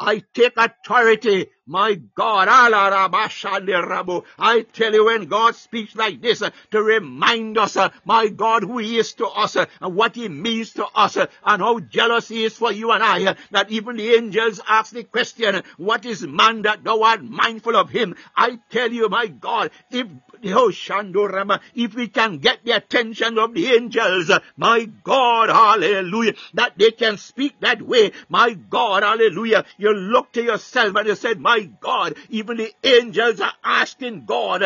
I 0.00 0.24
take 0.34 0.54
authority 0.56 1.50
my 1.68 2.00
God, 2.14 2.48
I 2.50 4.64
tell 4.72 4.94
you 4.94 5.04
when 5.04 5.26
God 5.26 5.54
speaks 5.54 5.94
like 5.94 6.22
this 6.22 6.40
uh, 6.40 6.50
to 6.70 6.82
remind 6.82 7.58
us, 7.58 7.76
uh, 7.76 7.90
my 8.06 8.28
God, 8.28 8.62
who 8.62 8.78
He 8.78 8.98
is 8.98 9.12
to 9.14 9.26
us 9.26 9.54
uh, 9.54 9.66
and 9.82 9.94
what 9.94 10.14
He 10.14 10.28
means 10.28 10.72
to 10.74 10.86
us 10.86 11.16
and 11.16 11.28
how 11.44 11.78
jealous 11.80 12.28
He 12.28 12.44
is 12.44 12.56
for 12.56 12.72
you 12.72 12.90
and 12.90 13.02
I, 13.02 13.36
that 13.50 13.70
even 13.70 13.98
the 13.98 14.14
angels 14.14 14.60
ask 14.66 14.92
the 14.92 15.04
question, 15.04 15.62
what 15.76 16.06
is 16.06 16.26
man 16.26 16.62
that 16.62 16.84
thou 16.84 17.02
art 17.02 17.22
mindful 17.22 17.76
of 17.76 17.90
him? 17.90 18.16
I 18.34 18.58
tell 18.70 18.90
you, 18.90 19.08
my 19.08 19.26
God, 19.26 19.70
if 19.90 20.06
oh 20.44 20.68
Shandorama, 20.68 21.60
if 21.74 21.94
we 21.94 22.08
can 22.08 22.38
get 22.38 22.64
the 22.64 22.72
attention 22.72 23.38
of 23.38 23.54
the 23.54 23.66
angels, 23.66 24.30
my 24.56 24.88
God, 25.02 25.48
hallelujah, 25.48 26.34
that 26.54 26.78
they 26.78 26.92
can 26.92 27.18
speak 27.18 27.60
that 27.60 27.82
way, 27.82 28.12
my 28.28 28.54
God, 28.54 29.02
hallelujah, 29.02 29.64
you 29.76 29.92
look 29.92 30.32
to 30.32 30.42
yourself 30.42 30.94
and 30.96 31.08
you 31.08 31.14
said, 31.14 31.40
my 31.40 31.57
my 31.58 31.70
God, 31.80 32.14
even 32.28 32.58
the 32.58 32.72
angels 32.84 33.40
are 33.40 33.52
asking 33.64 34.24
God, 34.26 34.62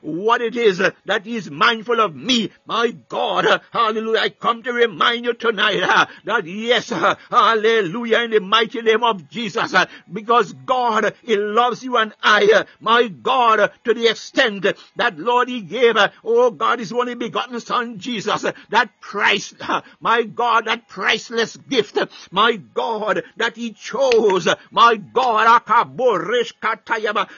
what 0.00 0.40
it 0.40 0.56
is 0.56 0.78
that 0.78 1.24
He's 1.24 1.50
mindful 1.50 2.00
of 2.00 2.14
me. 2.14 2.50
My 2.66 2.90
God, 3.08 3.60
hallelujah. 3.72 4.20
I 4.20 4.28
come 4.28 4.62
to 4.62 4.72
remind 4.72 5.24
you 5.24 5.34
tonight 5.34 5.82
uh, 5.82 6.06
that 6.24 6.46
yes, 6.46 6.92
uh, 6.92 7.16
hallelujah, 7.30 8.20
in 8.20 8.30
the 8.30 8.40
mighty 8.40 8.82
name 8.82 9.02
of 9.02 9.28
Jesus, 9.28 9.74
uh, 9.74 9.86
because 10.12 10.52
God, 10.52 11.14
He 11.22 11.36
loves 11.36 11.82
you 11.82 11.96
and 11.96 12.14
I, 12.22 12.64
my 12.80 13.08
God, 13.08 13.72
to 13.84 13.94
the 13.94 14.08
extent 14.08 14.66
that 14.96 15.18
Lord, 15.18 15.48
He 15.48 15.60
gave, 15.60 15.96
oh 16.24 16.50
God, 16.50 16.78
His 16.78 16.92
only 16.92 17.14
begotten 17.14 17.58
Son, 17.60 17.98
Jesus, 17.98 18.44
that 18.70 19.00
price, 19.00 19.54
my 20.00 20.22
God, 20.22 20.66
that 20.66 20.88
priceless 20.88 21.56
gift, 21.56 21.98
my 22.30 22.56
God, 22.56 23.22
that 23.36 23.56
He 23.56 23.72
chose, 23.72 24.48
my 24.70 24.96
God, 24.96 25.31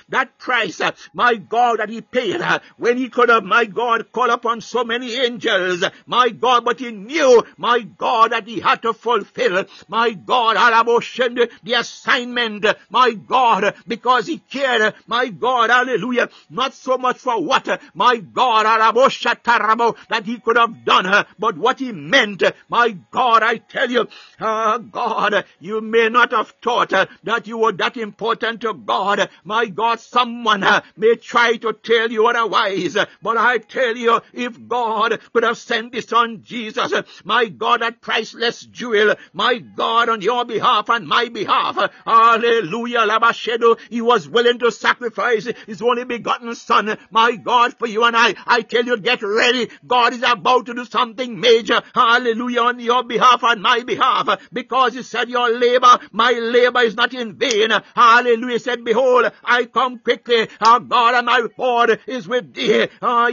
that 0.09 0.39
price, 0.39 0.81
uh, 0.81 0.93
my 1.13 1.35
God, 1.35 1.79
that 1.79 1.89
he 1.89 2.01
paid 2.01 2.41
uh, 2.41 2.59
when 2.77 2.97
he 2.97 3.09
could 3.09 3.29
have, 3.29 3.45
my 3.45 3.65
God, 3.65 4.11
call 4.13 4.31
upon 4.31 4.61
so 4.61 4.85
many 4.85 5.15
angels, 5.15 5.85
my 6.07 6.31
God, 6.31 6.65
but 6.65 6.81
he 6.81 6.91
knew, 6.91 7.45
my 7.57 7.81
God, 7.81 8.33
that 8.33 8.47
he 8.47 8.61
had 8.61 8.83
to 8.83 8.93
fulfill, 8.93 9.65
my 9.89 10.11
God, 10.13 10.57
the 10.57 11.75
assignment, 11.77 12.67
my 12.91 13.13
God, 13.13 13.75
because 13.87 14.27
he 14.27 14.39
cared, 14.39 14.95
my 15.07 15.29
God, 15.29 15.71
hallelujah, 15.71 16.29
not 16.51 16.75
so 16.75 16.99
much 16.99 17.19
for 17.19 17.43
what, 17.43 17.81
my 17.95 18.17
God, 18.17 18.65
that 18.65 20.23
he 20.25 20.39
could 20.39 20.57
have 20.57 20.85
done, 20.85 21.27
but 21.39 21.57
what 21.59 21.79
he 21.79 21.93
meant, 21.93 22.43
my 22.69 22.97
God, 23.11 23.43
I 23.43 23.57
tell 23.59 23.91
you, 23.91 24.09
uh, 24.41 24.79
God, 24.79 25.45
you 25.61 25.81
may 25.81 26.09
not 26.09 26.33
have 26.33 26.51
thought 26.63 26.91
that 26.91 27.47
you 27.47 27.59
would 27.59 27.79
that 27.85 27.97
important 27.99 28.63
to 28.63 28.73
God. 28.73 29.29
My 29.45 29.67
God, 29.67 30.01
someone 30.01 30.63
uh, 30.63 30.81
may 30.97 31.17
try 31.17 31.57
to 31.57 31.73
tell 31.75 32.11
you 32.11 32.27
otherwise, 32.27 32.97
but 33.23 33.37
I 33.37 33.59
tell 33.59 33.95
you, 33.97 34.21
if 34.33 34.67
God 34.67 35.21
could 35.33 35.43
have 35.43 35.59
sent 35.59 35.95
his 35.95 36.07
son 36.07 36.43
Jesus, 36.43 36.93
my 37.25 37.47
God, 37.47 37.83
that 37.83 38.01
priceless 38.01 38.63
jewel, 38.63 39.15
my 39.35 39.59
God, 39.59 40.09
on 40.09 40.23
your 40.23 40.45
behalf 40.47 40.89
and 40.89 41.07
my 41.07 41.29
behalf, 41.29 41.77
hallelujah, 42.07 43.01
Labashedo, 43.01 43.79
he 43.91 44.01
was 44.01 44.29
willing 44.29 44.59
to 44.61 44.73
sacrifice 44.73 45.47
his 45.67 45.83
only 45.83 46.05
begotten 46.05 46.55
son, 46.55 46.97
my 47.11 47.37
God, 47.37 47.75
for 47.79 47.87
you 47.87 48.05
and 48.05 48.17
I. 48.17 48.35
I 48.47 48.63
tell 48.63 48.85
you, 48.85 48.97
get 48.97 49.23
ready. 49.23 49.69
God 49.87 50.15
is 50.15 50.23
about 50.23 50.67
to 50.67 50.75
do 50.75 50.87
something 50.87 51.39
major, 51.39 51.83
hallelujah, 51.95 52.61
on 52.61 52.81
your 52.81 53.05
behalf 53.05 53.43
and 53.43 53.61
my 53.63 53.83
behalf, 53.83 54.49
because 54.53 54.95
he 54.95 55.03
said 55.03 55.29
your 55.29 55.51
labor, 55.51 55.99
my 56.13 56.33
labor 56.33 56.81
is 56.81 56.95
not 56.95 57.13
in 57.13 57.35
vain. 57.35 57.71
Hallelujah. 57.95 58.59
Said, 58.59 58.85
behold, 58.85 59.31
I 59.45 59.65
come 59.67 59.99
quickly. 59.99 60.49
Our 60.61 60.81
God 60.81 61.15
and 61.15 61.27
my 61.27 61.39
reward 61.39 62.01
is 62.07 62.29
with 62.29 62.55
thee. 62.55 62.89
Ah, 63.03 63.29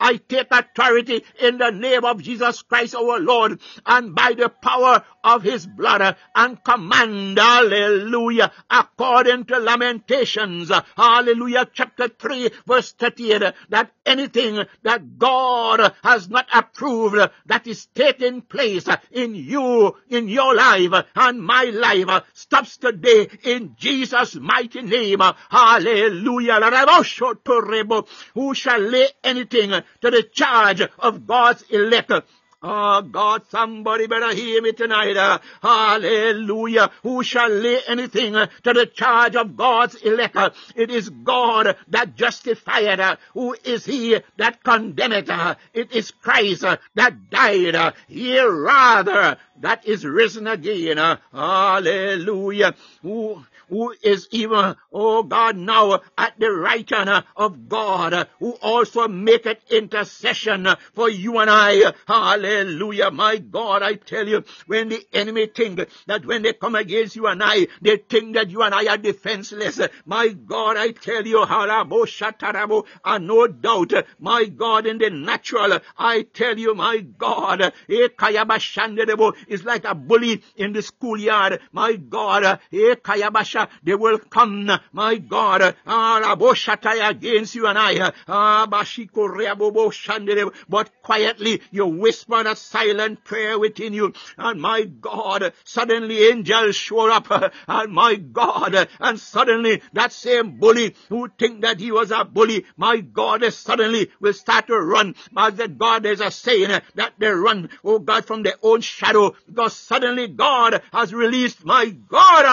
I 0.00 0.16
take 0.28 0.46
authority 0.50 1.24
in 1.40 1.58
the 1.58 1.70
name 1.70 2.04
of 2.04 2.22
Jesus 2.22 2.62
Christ 2.62 2.94
our 2.94 3.18
Lord 3.20 3.60
and 3.86 4.14
by 4.14 4.34
the 4.34 4.48
power 4.48 5.04
of 5.24 5.42
his 5.42 5.66
blood 5.66 6.16
and 6.34 6.62
command, 6.62 7.38
hallelujah, 7.38 8.52
according 8.70 9.44
to 9.46 9.58
Lamentations, 9.58 10.70
hallelujah, 10.96 11.68
chapter 11.72 12.08
3, 12.08 12.50
verse 12.66 12.92
38, 12.92 13.52
that 13.70 13.90
anything 14.06 14.64
that 14.82 15.18
God 15.18 15.94
has 16.02 16.28
not 16.28 16.46
approved 16.52 17.30
that 17.46 17.66
is 17.66 17.86
taking 17.94 18.42
place 18.42 18.86
in 19.18 19.34
you, 19.34 19.96
in 20.08 20.28
your 20.28 20.54
life 20.54 21.04
and 21.16 21.42
my 21.42 21.64
life 21.64 22.24
stops 22.32 22.76
today 22.76 23.28
in 23.42 23.74
Jesus' 23.76 24.36
mighty 24.36 24.82
name. 24.82 25.20
Hallelujah. 25.50 26.60
Who 28.34 28.54
shall 28.54 28.80
lay 28.80 29.08
anything 29.24 29.70
to 29.70 30.10
the 30.10 30.22
charge 30.22 30.82
of 30.98 31.26
God's 31.26 31.62
elect? 31.70 32.12
Oh 32.60 33.02
God, 33.02 33.42
somebody 33.50 34.08
better 34.08 34.34
hear 34.34 34.60
me 34.60 34.72
tonight. 34.72 35.16
Uh, 35.16 35.38
hallelujah. 35.62 36.90
Who 37.04 37.22
shall 37.22 37.48
lay 37.48 37.78
anything 37.86 38.34
uh, 38.34 38.48
to 38.64 38.72
the 38.72 38.84
charge 38.86 39.36
of 39.36 39.56
God's 39.56 39.94
elect? 39.94 40.36
It 40.74 40.90
is 40.90 41.08
God 41.08 41.76
that 41.86 42.16
justified. 42.16 43.18
Who 43.34 43.54
is 43.62 43.84
he 43.84 44.18
that 44.38 44.64
condemneth? 44.64 45.30
It 45.72 45.92
is 45.92 46.10
Christ 46.10 46.64
that 46.96 47.30
died. 47.30 47.94
Ye 48.08 48.40
rather 48.40 49.38
that 49.60 49.86
is 49.86 50.04
risen 50.04 50.46
again. 50.46 50.98
Uh, 50.98 51.16
hallelujah. 51.32 52.74
Who 53.02 53.44
who 53.68 53.94
is 54.02 54.28
even, 54.30 54.76
oh 54.92 55.22
God, 55.22 55.56
now 55.56 56.00
at 56.16 56.38
the 56.38 56.50
right 56.50 56.88
hand 56.88 57.24
of 57.36 57.68
God, 57.68 58.28
who 58.38 58.52
also 58.62 59.08
maketh 59.08 59.70
intercession 59.70 60.66
for 60.94 61.08
you 61.10 61.38
and 61.38 61.50
I. 61.50 61.92
Hallelujah. 62.06 63.10
My 63.10 63.36
God, 63.36 63.82
I 63.82 63.94
tell 63.94 64.26
you, 64.26 64.44
when 64.66 64.88
the 64.88 65.04
enemy 65.12 65.46
think 65.46 65.86
that 66.06 66.24
when 66.24 66.42
they 66.42 66.52
come 66.54 66.74
against 66.74 67.16
you 67.16 67.26
and 67.26 67.42
I, 67.42 67.66
they 67.82 67.98
think 67.98 68.34
that 68.34 68.50
you 68.50 68.62
and 68.62 68.74
I 68.74 68.86
are 68.86 68.96
defenseless. 68.96 69.80
My 70.06 70.28
God, 70.28 70.76
I 70.76 70.92
tell 70.92 71.26
you, 71.26 71.44
halabo 71.44 72.06
shatarabo, 72.06 72.86
and 73.04 73.26
no 73.26 73.46
doubt, 73.46 73.92
my 74.18 74.46
God, 74.46 74.86
in 74.86 74.98
the 74.98 75.10
natural, 75.10 75.78
I 75.98 76.22
tell 76.22 76.58
you, 76.58 76.74
my 76.74 76.98
God, 76.98 77.60
eh, 77.88 78.08
is 79.48 79.64
like 79.64 79.84
a 79.84 79.94
bully 79.94 80.42
in 80.56 80.72
the 80.72 80.82
schoolyard. 80.82 81.60
My 81.72 81.94
God, 81.96 82.44
eh, 82.44 82.94
Kayabasha, 82.94 83.68
they 83.82 83.94
will 83.94 84.18
come, 84.18 84.70
my 84.92 85.16
God, 85.16 85.74
Ah 85.86 86.36
Boshati 86.38 87.08
against 87.08 87.54
you 87.54 87.66
and 87.66 87.78
I. 87.78 88.12
Ah 88.26 88.66
Bashiko 88.70 89.28
Reaboshande 89.28 90.52
But 90.68 90.90
quietly 91.02 91.62
you 91.70 91.86
whisper 91.86 92.42
a 92.46 92.56
silent 92.56 93.24
prayer 93.24 93.58
within 93.58 93.92
you. 93.92 94.12
And 94.36 94.60
my 94.60 94.84
God, 94.84 95.52
suddenly 95.64 96.28
angels 96.28 96.76
show 96.76 97.10
up. 97.10 97.28
And 97.68 97.92
my 97.92 98.16
God, 98.16 98.88
and 99.00 99.20
suddenly 99.20 99.82
that 99.92 100.12
same 100.12 100.58
bully 100.58 100.94
who 101.08 101.28
think 101.38 101.62
that 101.62 101.80
he 101.80 101.92
was 101.92 102.10
a 102.10 102.24
bully, 102.24 102.64
my 102.76 103.00
God, 103.00 103.44
suddenly 103.52 104.10
will 104.20 104.32
start 104.32 104.66
to 104.68 104.78
run. 104.78 105.14
My 105.30 105.50
God, 105.50 106.02
there's 106.02 106.20
a 106.20 106.30
saying 106.30 106.80
that 106.94 107.14
they 107.18 107.28
run, 107.28 107.70
oh 107.84 107.98
God, 107.98 108.24
from 108.24 108.42
their 108.42 108.56
own 108.62 108.80
shadow 108.80 109.34
because 109.46 109.74
suddenly 109.74 110.28
God 110.28 110.82
has 110.92 111.14
released, 111.14 111.64
my 111.64 111.86
God, 111.86 112.44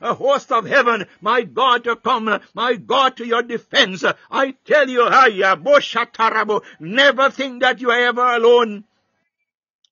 a 0.00 0.14
host 0.14 0.52
of 0.52 0.66
heaven, 0.66 1.06
my 1.20 1.42
God, 1.42 1.84
to 1.84 1.96
come, 1.96 2.40
my 2.54 2.74
God, 2.74 3.16
to 3.16 3.26
your 3.26 3.42
defense. 3.42 4.04
I 4.30 4.54
tell 4.64 4.88
you, 4.88 5.08
never 6.80 7.30
think 7.30 7.60
that 7.62 7.80
you 7.80 7.90
are 7.90 8.00
ever 8.00 8.34
alone. 8.34 8.84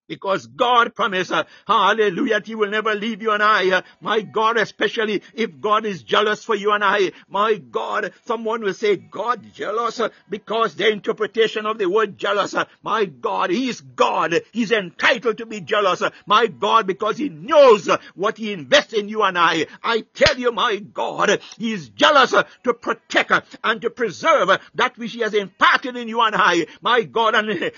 Because 0.08 0.46
God 0.46 0.94
promised, 0.94 1.32
uh, 1.32 1.44
hallelujah, 1.66 2.40
He 2.44 2.54
will 2.54 2.70
never 2.70 2.94
leave 2.94 3.22
you 3.22 3.32
and 3.32 3.42
I. 3.42 3.70
Uh, 3.78 3.82
my 4.00 4.20
God, 4.20 4.56
especially 4.56 5.22
if 5.34 5.60
God 5.60 5.84
is 5.84 6.02
jealous 6.02 6.44
for 6.44 6.54
you 6.54 6.72
and 6.72 6.84
I. 6.84 7.10
My 7.28 7.56
God, 7.56 8.12
someone 8.24 8.62
will 8.62 8.74
say, 8.74 8.96
God 8.96 9.52
jealous 9.52 9.98
uh, 9.98 10.10
because 10.30 10.76
the 10.76 10.88
interpretation 10.88 11.66
of 11.66 11.78
the 11.78 11.88
word 11.88 12.18
jealous. 12.18 12.54
Uh, 12.54 12.66
my 12.82 13.06
God, 13.06 13.50
He 13.50 13.68
is 13.68 13.80
God. 13.80 14.42
He's 14.52 14.70
entitled 14.70 15.38
to 15.38 15.46
be 15.46 15.60
jealous. 15.60 16.02
Uh, 16.02 16.10
my 16.24 16.46
God, 16.46 16.86
because 16.86 17.16
He 17.16 17.28
knows 17.28 17.88
uh, 17.88 17.98
what 18.14 18.38
He 18.38 18.52
invests 18.52 18.92
in 18.92 19.08
you 19.08 19.22
and 19.24 19.36
I. 19.36 19.66
I 19.82 20.04
tell 20.14 20.38
you, 20.38 20.52
my 20.52 20.76
God, 20.76 21.40
He 21.58 21.72
is 21.72 21.88
jealous 21.88 22.32
to 22.62 22.74
protect 22.74 23.32
and 23.64 23.82
to 23.82 23.90
preserve 23.90 24.50
that 24.76 24.96
which 24.96 25.12
He 25.12 25.20
has 25.20 25.34
imparted 25.34 25.96
in 25.96 26.06
you 26.06 26.20
and 26.20 26.36
I. 26.36 26.66
My 26.80 27.02
God, 27.02 27.34
and 27.34 27.48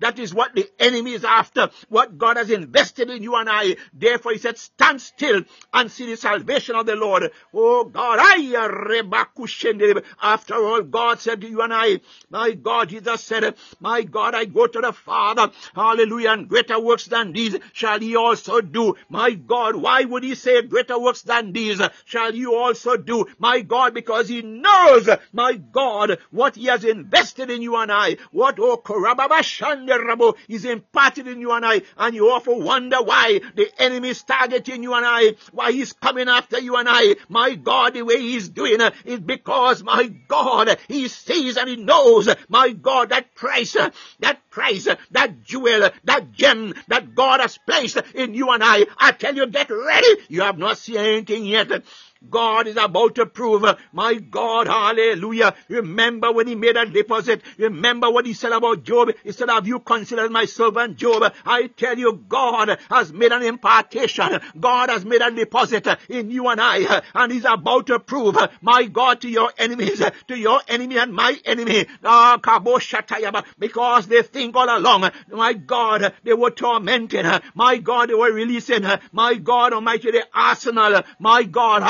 that 0.00 0.17
is 0.18 0.34
what 0.34 0.54
the 0.54 0.68
enemy 0.78 1.12
is 1.12 1.24
after, 1.24 1.70
what 1.88 2.18
God 2.18 2.36
has 2.36 2.50
invested 2.50 3.10
in 3.10 3.22
you 3.22 3.36
and 3.36 3.48
I. 3.48 3.76
Therefore, 3.92 4.32
he 4.32 4.38
said, 4.38 4.58
stand 4.58 5.00
still 5.00 5.42
and 5.72 5.90
see 5.90 6.06
the 6.06 6.16
salvation 6.16 6.74
of 6.74 6.86
the 6.86 6.96
Lord. 6.96 7.30
Oh 7.52 7.84
God, 7.84 8.18
I 8.20 8.38
after 10.22 10.54
all, 10.54 10.82
God 10.82 11.20
said 11.20 11.40
to 11.40 11.48
you 11.48 11.62
and 11.62 11.72
I, 11.72 12.00
my 12.30 12.52
God, 12.52 12.88
Jesus 12.90 13.22
said, 13.22 13.54
my 13.80 14.02
God, 14.02 14.34
I 14.34 14.44
go 14.44 14.66
to 14.66 14.80
the 14.80 14.92
Father, 14.92 15.50
hallelujah, 15.74 16.30
and 16.30 16.48
greater 16.48 16.80
works 16.80 17.06
than 17.06 17.32
these 17.32 17.56
shall 17.72 18.00
he 18.00 18.16
also 18.16 18.60
do. 18.60 18.96
My 19.08 19.32
God, 19.32 19.76
why 19.76 20.04
would 20.04 20.24
he 20.24 20.34
say 20.34 20.62
greater 20.62 20.98
works 20.98 21.22
than 21.22 21.52
these 21.52 21.80
shall 22.04 22.34
you 22.34 22.54
also 22.54 22.96
do? 22.96 23.26
My 23.38 23.60
God, 23.60 23.94
because 23.94 24.28
he 24.28 24.42
knows, 24.42 25.08
my 25.32 25.54
God, 25.54 26.18
what 26.30 26.56
he 26.56 26.66
has 26.66 26.84
invested 26.84 27.50
in 27.50 27.62
you 27.62 27.76
and 27.76 27.90
I. 27.92 28.16
What, 28.32 28.58
oh, 28.58 28.76
is 30.48 30.64
imparted 30.64 31.26
in 31.26 31.40
you 31.40 31.52
and 31.52 31.64
I, 31.64 31.82
and 31.96 32.14
you 32.14 32.30
often 32.30 32.64
wonder 32.64 33.02
why 33.02 33.40
the 33.54 33.70
enemy 33.78 34.10
is 34.10 34.22
targeting 34.22 34.82
you 34.82 34.94
and 34.94 35.04
I, 35.06 35.34
why 35.52 35.72
he's 35.72 35.92
coming 35.92 36.28
after 36.28 36.60
you 36.60 36.76
and 36.76 36.88
I. 36.90 37.16
My 37.28 37.54
God, 37.54 37.94
the 37.94 38.02
way 38.02 38.20
he's 38.20 38.48
doing 38.48 38.80
it 38.80 38.94
is 39.04 39.20
because, 39.20 39.82
my 39.82 40.06
God, 40.28 40.78
he 40.88 41.08
sees 41.08 41.56
and 41.56 41.68
he 41.68 41.76
knows, 41.76 42.28
my 42.48 42.72
God, 42.72 43.10
that 43.10 43.34
price, 43.34 43.76
that 44.20 44.50
price, 44.50 44.88
that 45.10 45.44
jewel, 45.44 45.90
that 46.04 46.32
gem 46.32 46.74
that 46.88 47.14
God 47.14 47.40
has 47.40 47.58
placed 47.58 47.98
in 48.14 48.34
you 48.34 48.50
and 48.50 48.62
I. 48.62 48.86
I 48.96 49.12
tell 49.12 49.34
you, 49.34 49.46
get 49.46 49.70
ready. 49.70 50.08
You 50.28 50.42
have 50.42 50.58
not 50.58 50.78
seen 50.78 50.96
anything 50.96 51.44
yet. 51.44 51.70
God 52.28 52.66
is 52.66 52.76
about 52.76 53.14
to 53.16 53.26
prove, 53.26 53.64
my 53.92 54.14
God, 54.14 54.66
hallelujah. 54.66 55.54
Remember 55.68 56.32
when 56.32 56.46
he 56.46 56.54
made 56.54 56.76
a 56.76 56.86
deposit. 56.86 57.42
Remember 57.58 58.10
what 58.10 58.26
he 58.26 58.32
said 58.32 58.52
about 58.52 58.82
Job. 58.82 59.12
He 59.22 59.32
said, 59.32 59.48
have 59.48 59.66
you 59.66 59.78
considered 59.78 60.30
my 60.30 60.44
servant 60.44 60.96
Job? 60.96 61.32
I 61.44 61.68
tell 61.68 61.98
you, 61.98 62.24
God 62.28 62.78
has 62.90 63.12
made 63.12 63.32
an 63.32 63.42
impartation. 63.42 64.40
God 64.58 64.90
has 64.90 65.04
made 65.04 65.22
a 65.22 65.30
deposit 65.30 65.86
in 66.08 66.30
you 66.30 66.48
and 66.48 66.60
I. 66.60 67.02
And 67.14 67.32
he's 67.32 67.44
about 67.44 67.86
to 67.86 67.98
prove, 68.00 68.36
my 68.62 68.84
God, 68.84 69.20
to 69.22 69.28
your 69.28 69.52
enemies, 69.56 70.02
to 70.28 70.36
your 70.36 70.60
enemy 70.68 70.98
and 70.98 71.14
my 71.14 71.36
enemy. 71.44 71.86
Ah, 72.04 72.38
because 73.58 74.06
they 74.06 74.22
think 74.22 74.56
all 74.56 74.76
along, 74.76 75.10
my 75.30 75.52
God, 75.52 76.14
they 76.24 76.34
were 76.34 76.50
tormented. 76.50 77.26
My 77.54 77.76
God, 77.78 78.10
they 78.10 78.14
were 78.14 78.32
releasing, 78.32 78.84
my 79.12 79.34
God 79.34 79.72
Almighty, 79.72 80.10
the 80.10 80.26
arsenal. 80.34 81.02
My 81.18 81.44
God, 81.44 81.82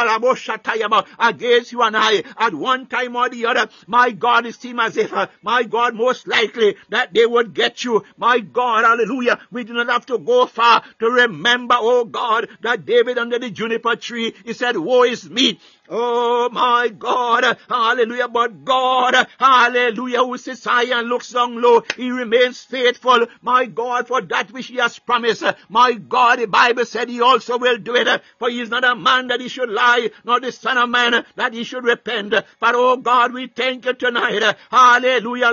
against 1.19 1.73
you 1.73 1.83
and 1.83 1.97
I 1.97 2.23
at 2.37 2.55
one 2.55 2.87
time 2.87 3.17
or 3.17 3.29
the 3.29 3.47
other. 3.47 3.69
My 3.87 4.11
God, 4.11 4.47
it 4.47 4.55
seems 4.55 4.81
as 4.81 4.97
if, 4.97 5.13
uh, 5.13 5.29
my 5.43 5.65
God, 5.65 5.95
most 5.95 6.27
likely 6.27 6.77
that 6.91 7.13
they 7.13 7.27
would 7.27 7.55
get 7.55 7.85
you. 7.85 8.05
My 8.17 8.41
God, 8.41 8.85
hallelujah. 8.85 9.39
We 9.51 9.65
do 9.65 9.75
not 9.75 9.89
have 9.89 10.07
to 10.07 10.19
go 10.19 10.47
far 10.47 10.83
to 11.01 11.07
remember, 11.07 11.77
oh 11.79 12.05
God, 12.05 12.49
that 12.63 12.87
David 12.87 13.19
under 13.19 13.39
the 13.39 13.51
juniper 13.51 13.97
tree, 13.97 14.35
he 14.45 14.53
said, 14.53 14.77
woe 14.77 15.05
is 15.05 15.29
me. 15.29 15.59
Oh 15.91 16.51
my 16.51 16.89
God, 16.89 17.57
hallelujah, 17.69 18.29
but 18.29 18.63
God, 18.65 19.27
hallelujah, 19.39 20.23
who 20.23 20.37
sits 20.37 20.65
high 20.65 20.85
and 20.85 21.09
looks 21.09 21.31
down 21.31 21.63
low, 21.63 21.83
he 21.97 22.11
remains 22.11 22.63
faithful, 22.63 23.27
my 23.41 23.65
God, 23.65 24.07
for 24.07 24.21
that 24.21 24.53
which 24.53 24.67
he 24.67 24.77
has 24.77 24.99
promised. 24.99 25.45
My 25.71 25.95
God, 25.95 26.41
the 26.41 26.47
Bible 26.47 26.85
said 26.85 27.09
he 27.09 27.23
also 27.23 27.57
will 27.57 27.79
do 27.79 27.97
it, 27.97 28.23
for 28.39 28.51
he 28.51 28.61
is 28.61 28.69
not 28.69 28.85
a 28.85 28.95
man 28.95 29.29
that 29.29 29.41
he 29.41 29.49
should 29.49 29.71
lie, 29.71 30.11
nor 30.25 30.41
the 30.41 30.53
son 30.53 30.77
of 30.77 30.91
man 30.91 31.25
that 31.37 31.55
he 31.55 31.65
should 31.65 31.85
repent. 31.85 32.35
But 32.61 32.75
oh 32.75 32.99
God, 32.99 33.33
we 33.33 33.47
thank 33.47 33.87
you 33.87 33.95
tonight, 33.95 34.57
hallelujah, 34.71 35.47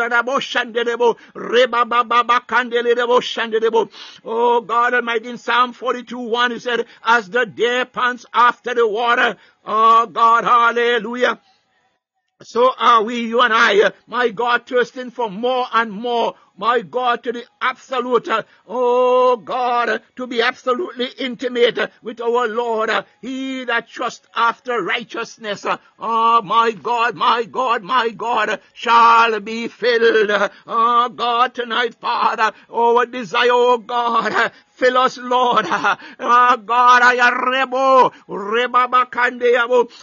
oh 4.25 4.61
God 4.61 4.93
Almighty, 4.93 5.29
in 5.29 5.37
Psalm 5.37 5.71
42, 5.71 6.19
1, 6.19 6.51
he 6.51 6.59
said, 6.59 6.85
as 7.05 7.29
the 7.29 7.45
deer 7.45 7.85
pants 7.85 8.25
after 8.33 8.73
the 8.73 8.85
water, 8.85 9.37
Oh 9.65 10.07
God, 10.07 10.43
hallelujah. 10.45 11.39
So 12.43 12.73
are 12.77 13.03
we, 13.03 13.21
you 13.27 13.41
and 13.41 13.53
I, 13.53 13.91
my 14.07 14.29
God, 14.29 14.67
thirsting 14.67 15.11
for 15.11 15.29
more 15.29 15.67
and 15.73 15.91
more 15.91 16.35
my 16.57 16.82
God, 16.82 17.23
to 17.23 17.32
the 17.32 17.45
absolute, 17.61 18.27
oh 18.68 19.38
God, 19.38 20.02
to 20.15 20.27
be 20.27 20.41
absolutely 20.41 21.07
intimate 21.18 21.91
with 22.02 22.22
our 22.22 22.48
Lord. 22.48 22.91
He 23.22 23.65
that 23.65 23.88
trusts 23.88 24.27
after 24.36 24.82
righteousness, 24.82 25.65
oh 25.99 26.41
my 26.41 26.72
God, 26.72 27.15
my 27.15 27.44
God, 27.44 27.84
my 27.84 28.10
God, 28.10 28.60
shall 28.73 29.40
be 29.40 29.68
filled. 29.68 30.52
Oh 30.68 31.10
God, 31.10 31.53
tonight, 31.53 31.95
Father, 31.95 32.52
our 32.69 33.06
desire, 33.06 33.49
oh 33.52 33.77
God, 33.77 34.52
Fill 34.76 34.98
us, 34.98 35.18
Lord. 35.18 35.65
Oh 35.68 36.57
God, 36.57 37.02
I 37.02 37.14
am 37.15 37.34
rebo, 37.34 38.11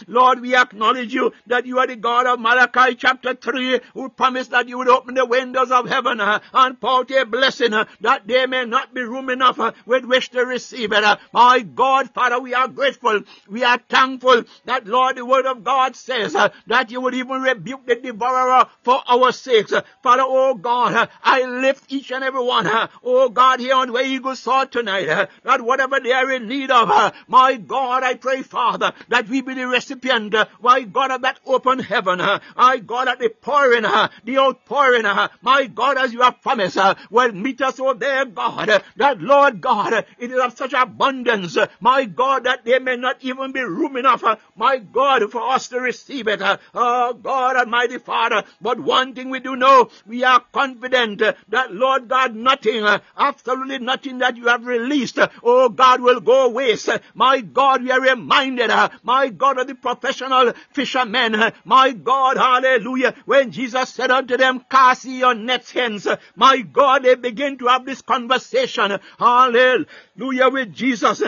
Lord, 0.07 0.41
we 0.41 0.55
acknowledge 0.55 1.13
you 1.13 1.31
that 1.45 1.67
you 1.67 1.77
are 1.77 1.85
the 1.85 1.95
God 1.95 2.25
of 2.25 2.39
Malachi 2.39 2.95
chapter 2.95 3.35
3 3.35 3.81
who 3.93 4.09
promised 4.09 4.49
that 4.49 4.67
you 4.67 4.79
would 4.79 4.87
open 4.87 5.13
the 5.13 5.25
windows 5.27 5.69
of 5.69 5.87
heaven 5.87 6.19
and 6.53 6.79
pour 6.79 7.01
out 7.01 7.31
blessing 7.31 7.73
uh, 7.73 7.85
that 8.01 8.27
there 8.27 8.47
may 8.47 8.65
not 8.65 8.93
be 8.93 9.01
room 9.01 9.29
enough 9.29 9.59
uh, 9.59 9.71
with 9.85 10.05
which 10.05 10.29
to 10.29 10.45
receive 10.45 10.91
it. 10.91 11.03
Uh. 11.03 11.17
My 11.31 11.59
God, 11.59 12.09
Father, 12.11 12.39
we 12.39 12.53
are 12.53 12.67
grateful. 12.67 13.21
We 13.49 13.63
are 13.63 13.79
thankful 13.89 14.43
that, 14.65 14.87
Lord, 14.87 15.17
the 15.17 15.25
word 15.25 15.45
of 15.45 15.63
God 15.63 15.95
says 15.95 16.35
uh, 16.35 16.49
that 16.67 16.91
you 16.91 17.01
would 17.01 17.13
even 17.13 17.41
rebuke 17.41 17.85
the 17.85 17.95
devourer 17.95 18.67
for 18.83 19.01
our 19.07 19.31
sakes. 19.31 19.73
Father, 20.01 20.23
oh 20.25 20.55
God, 20.55 20.93
uh, 20.93 21.07
I 21.23 21.43
lift 21.43 21.91
each 21.91 22.11
and 22.11 22.23
every 22.23 22.43
one, 22.43 22.67
uh, 22.67 22.87
oh 23.03 23.29
God, 23.29 23.59
here 23.59 23.75
on 23.75 23.91
Where 23.91 24.05
Eagle 24.05 24.35
Soar 24.35 24.65
tonight, 24.65 25.29
that 25.43 25.61
whatever 25.61 25.99
they 25.99 26.11
are 26.11 26.31
in 26.31 26.47
need 26.47 26.71
of, 26.71 27.13
my 27.27 27.55
God, 27.57 28.03
I 28.03 28.15
pray, 28.15 28.41
Father, 28.41 28.93
that 29.09 29.27
we 29.27 29.41
be 29.41 29.53
the 29.53 29.67
recipient, 29.67 30.35
my 30.61 30.81
God, 30.81 31.11
of 31.11 31.21
that 31.21 31.39
open 31.45 31.79
heaven, 31.79 32.19
my 32.19 32.77
God, 32.79 33.07
at 33.07 33.19
the 33.19 33.29
pouring, 33.29 33.83
the 33.83 34.37
outpouring, 34.37 35.03
my 35.41 35.67
God, 35.67 35.97
as 35.97 36.13
you 36.13 36.21
have 36.21 36.32
promised 36.41 36.77
uh, 36.77 36.95
will 37.09 37.31
meet 37.31 37.61
us, 37.61 37.79
oh 37.79 37.93
there, 37.93 38.25
God, 38.25 38.69
uh, 38.69 38.79
that 38.97 39.21
Lord 39.21 39.61
God, 39.61 39.93
uh, 39.93 40.01
it 40.17 40.31
is 40.31 40.39
of 40.39 40.57
such 40.57 40.73
abundance, 40.73 41.57
uh, 41.57 41.67
my 41.79 42.05
God, 42.05 42.45
that 42.45 42.65
there 42.65 42.79
may 42.79 42.95
not 42.95 43.17
even 43.21 43.51
be 43.51 43.61
room 43.61 43.97
enough, 43.97 44.23
uh, 44.23 44.35
my 44.55 44.77
God, 44.77 45.31
for 45.31 45.41
us 45.49 45.67
to 45.69 45.79
receive 45.79 46.27
it. 46.27 46.41
Uh, 46.41 46.57
oh 46.73 47.13
God, 47.13 47.55
Almighty 47.55 47.97
Father, 47.97 48.43
but 48.61 48.79
one 48.79 49.13
thing 49.13 49.29
we 49.29 49.39
do 49.39 49.55
know, 49.55 49.89
we 50.05 50.23
are 50.23 50.41
confident 50.51 51.19
that 51.19 51.73
Lord 51.73 52.07
God, 52.07 52.35
nothing, 52.35 52.85
absolutely 53.17 53.79
nothing 53.79 54.19
that 54.19 54.37
you 54.37 54.47
have 54.47 54.65
released, 54.65 55.19
oh 55.43 55.69
God, 55.69 56.01
will 56.01 56.19
go 56.19 56.49
waste. 56.49 56.89
My 57.13 57.41
God, 57.41 57.83
we 57.83 57.91
are 57.91 58.01
reminded, 58.01 58.71
my 59.03 59.29
God, 59.29 59.59
of 59.59 59.67
the 59.67 59.75
professional 59.75 60.53
fishermen, 60.71 61.53
my 61.65 61.91
God, 61.91 62.37
hallelujah, 62.37 63.13
when 63.25 63.51
Jesus 63.51 63.89
said 63.89 64.11
unto 64.11 64.37
them, 64.37 64.63
cast 64.69 65.05
your 65.05 65.33
nets 65.33 65.71
hence, 65.71 66.07
my 66.35 66.59
God, 66.59 67.03
they 67.03 67.15
begin 67.15 67.57
to 67.59 67.67
have 67.67 67.85
this 67.85 68.01
conversation. 68.01 68.99
Hallelujah 69.19 70.49
with 70.49 70.73
Jesus. 70.73 71.21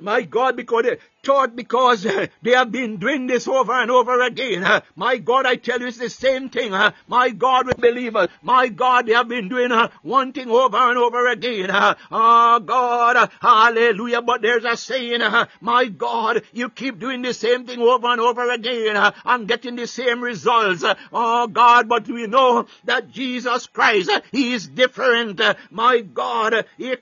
My 0.00 0.22
God, 0.22 0.56
because 0.56 0.86
taught 1.22 1.56
because 1.56 2.06
uh, 2.06 2.26
they 2.42 2.52
have 2.52 2.70
been 2.72 2.96
doing 2.96 3.26
this 3.26 3.48
over 3.48 3.72
and 3.72 3.90
over 3.90 4.20
again. 4.22 4.64
Uh, 4.64 4.80
my 4.96 5.16
God, 5.18 5.46
I 5.46 5.56
tell 5.56 5.80
you, 5.80 5.86
it's 5.86 5.98
the 5.98 6.10
same 6.10 6.48
thing. 6.48 6.72
Uh, 6.74 6.92
my 7.06 7.30
God, 7.30 7.66
with 7.66 7.78
believers, 7.78 8.28
my 8.42 8.68
God, 8.68 9.06
they 9.06 9.12
have 9.12 9.28
been 9.28 9.48
doing 9.48 9.72
uh, 9.72 9.88
one 10.02 10.32
thing 10.32 10.50
over 10.50 10.76
and 10.76 10.98
over 10.98 11.28
again. 11.28 11.70
Oh 11.70 12.60
God, 12.60 13.16
uh, 13.16 13.28
hallelujah. 13.40 14.22
But 14.22 14.42
there's 14.42 14.64
a 14.64 14.76
saying, 14.76 15.20
my 15.60 15.86
God, 15.86 16.42
you 16.52 16.68
keep 16.70 16.98
doing 16.98 17.22
the 17.22 17.34
same 17.34 17.66
thing 17.66 17.80
over 17.80 18.06
and 18.08 18.20
over 18.20 18.50
again 18.50 18.96
and 19.24 19.48
getting 19.48 19.76
the 19.76 19.86
same 19.86 20.22
results. 20.22 20.84
Oh 21.12 21.46
God, 21.46 21.88
but 21.88 22.06
we 22.08 22.26
know 22.26 22.66
that 22.84 23.10
Jesus 23.10 23.66
Christ, 23.66 24.10
He 24.32 24.54
is 24.54 24.68
different. 24.68 25.40
My 25.70 26.00
God, 26.00 26.54
eh, 26.54 26.94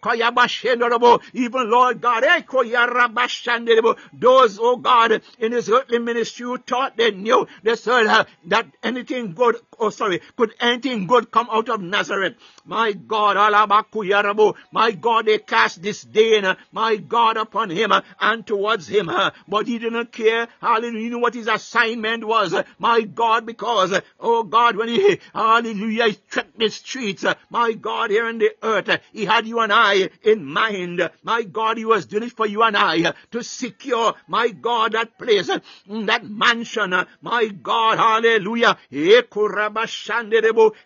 even 1.32 1.70
Lord 1.70 2.00
God, 2.00 2.24
eh, 2.24 2.42
those, 4.12 4.58
oh 4.60 4.76
God, 4.76 5.22
in 5.38 5.52
his 5.52 5.68
earthly 5.70 5.98
ministry 5.98 6.44
who 6.46 6.58
thought 6.58 6.96
they 6.96 7.10
knew, 7.12 7.46
they 7.62 7.76
said 7.76 8.06
uh, 8.06 8.24
that 8.46 8.66
anything 8.82 9.32
good, 9.34 9.56
oh 9.78 9.90
sorry, 9.90 10.20
could 10.36 10.54
anything 10.60 11.06
good 11.06 11.30
come 11.30 11.48
out 11.50 11.68
of 11.68 11.80
Nazareth? 11.80 12.34
My 12.64 12.92
God, 12.92 13.36
my 14.72 14.90
God, 14.92 15.26
they 15.26 15.38
cast 15.38 15.82
disdain, 15.82 16.44
uh, 16.44 16.56
my 16.72 16.96
God, 16.96 17.36
upon 17.36 17.70
him 17.70 17.92
uh, 17.92 18.00
and 18.20 18.46
towards 18.46 18.88
him, 18.88 19.08
uh, 19.08 19.30
but 19.46 19.66
he 19.66 19.78
didn't 19.78 20.12
care. 20.12 20.48
Hallelujah. 20.60 21.00
You 21.00 21.10
know 21.10 21.18
what 21.18 21.34
his 21.34 21.46
assignment 21.46 22.24
was, 22.24 22.54
my 22.78 23.02
God, 23.02 23.46
because, 23.46 23.98
oh 24.18 24.42
God, 24.42 24.76
when 24.76 24.88
he, 24.88 25.20
hallelujah, 25.32 26.08
he 26.08 26.18
trekked 26.28 26.58
the 26.58 26.68
streets, 26.70 27.24
my 27.50 27.72
God, 27.72 28.10
here 28.10 28.28
in 28.28 28.38
the 28.38 28.50
earth, 28.62 29.00
he 29.12 29.24
had 29.24 29.46
you 29.46 29.60
and 29.60 29.72
I 29.72 30.10
in 30.22 30.44
mind. 30.44 31.08
My 31.22 31.42
God, 31.42 31.78
he 31.78 31.84
was 31.84 32.06
doing 32.06 32.24
it 32.24 32.32
for 32.32 32.46
you 32.46 32.62
and 32.62 32.76
I 32.76 33.12
to 33.30 33.42
secure, 33.42 34.14
my 34.26 34.48
God, 34.48 34.92
that 34.92 35.18
place, 35.18 35.46
that 35.46 36.28
mansion, 36.28 36.94
my 37.20 37.46
God, 37.48 37.98
hallelujah. 37.98 38.76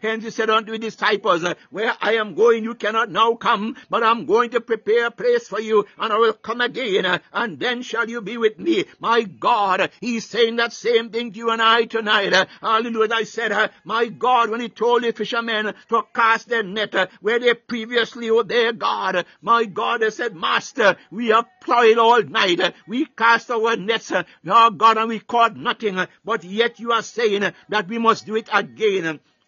Hence 0.00 0.24
he 0.24 0.30
said 0.30 0.50
unto 0.50 0.72
his 0.72 0.80
disciples, 0.80 1.44
where 1.70 1.94
I 2.00 2.14
am 2.14 2.34
going, 2.34 2.64
you 2.64 2.74
cannot 2.74 3.10
now 3.10 3.34
come, 3.34 3.76
but 3.88 4.02
I'm 4.02 4.26
going 4.26 4.50
to 4.50 4.60
prepare 4.60 5.06
a 5.06 5.10
place 5.10 5.48
for 5.48 5.60
you, 5.60 5.86
and 5.98 6.12
I 6.12 6.18
will 6.18 6.32
come 6.32 6.60
again, 6.60 7.20
and 7.32 7.58
then 7.58 7.82
shall 7.82 8.08
you 8.08 8.20
be 8.20 8.36
with 8.36 8.58
me. 8.58 8.84
My 8.98 9.22
God, 9.22 9.90
he's 10.00 10.28
saying 10.28 10.56
that 10.56 10.72
same 10.72 11.10
thing 11.10 11.32
to 11.32 11.38
you 11.38 11.50
and 11.50 11.62
I 11.62 11.84
tonight. 11.84 12.32
Hallelujah. 12.60 13.12
I 13.12 13.24
said, 13.24 13.70
my 13.84 14.06
God, 14.06 14.50
when 14.50 14.60
he 14.60 14.68
told 14.68 15.02
the 15.02 15.12
fishermen 15.12 15.74
to 15.88 16.02
cast 16.14 16.48
their 16.48 16.62
net 16.62 17.10
where 17.20 17.38
they 17.38 17.54
previously 17.54 18.30
were 18.30 18.44
there, 18.44 18.72
God, 18.72 19.24
my 19.42 19.64
God, 19.64 20.00
they 20.00 20.10
said, 20.10 20.34
Master, 20.34 20.96
we 21.10 21.28
have 21.28 21.46
plowed 21.60 21.98
all 21.98 22.22
night. 22.22 22.74
We 22.86 23.06
cast 23.06 23.50
our 23.50 23.76
nets, 23.76 24.12
oh 24.12 24.70
God, 24.70 24.98
and 24.98 25.08
we 25.08 25.20
caught 25.20 25.56
nothing. 25.56 25.98
But 26.24 26.44
yet 26.44 26.80
you 26.80 26.92
are 26.92 27.02
saying 27.02 27.52
that 27.68 27.88
we 27.88 27.98
must 27.98 28.26
do 28.26 28.36
it 28.36 28.48
again. 28.52 28.69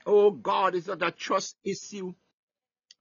Oh 0.06 0.30
God, 0.32 0.74
is 0.74 0.86
that 0.86 1.02
a 1.02 1.10
trust 1.12 1.56
issue? 1.64 2.12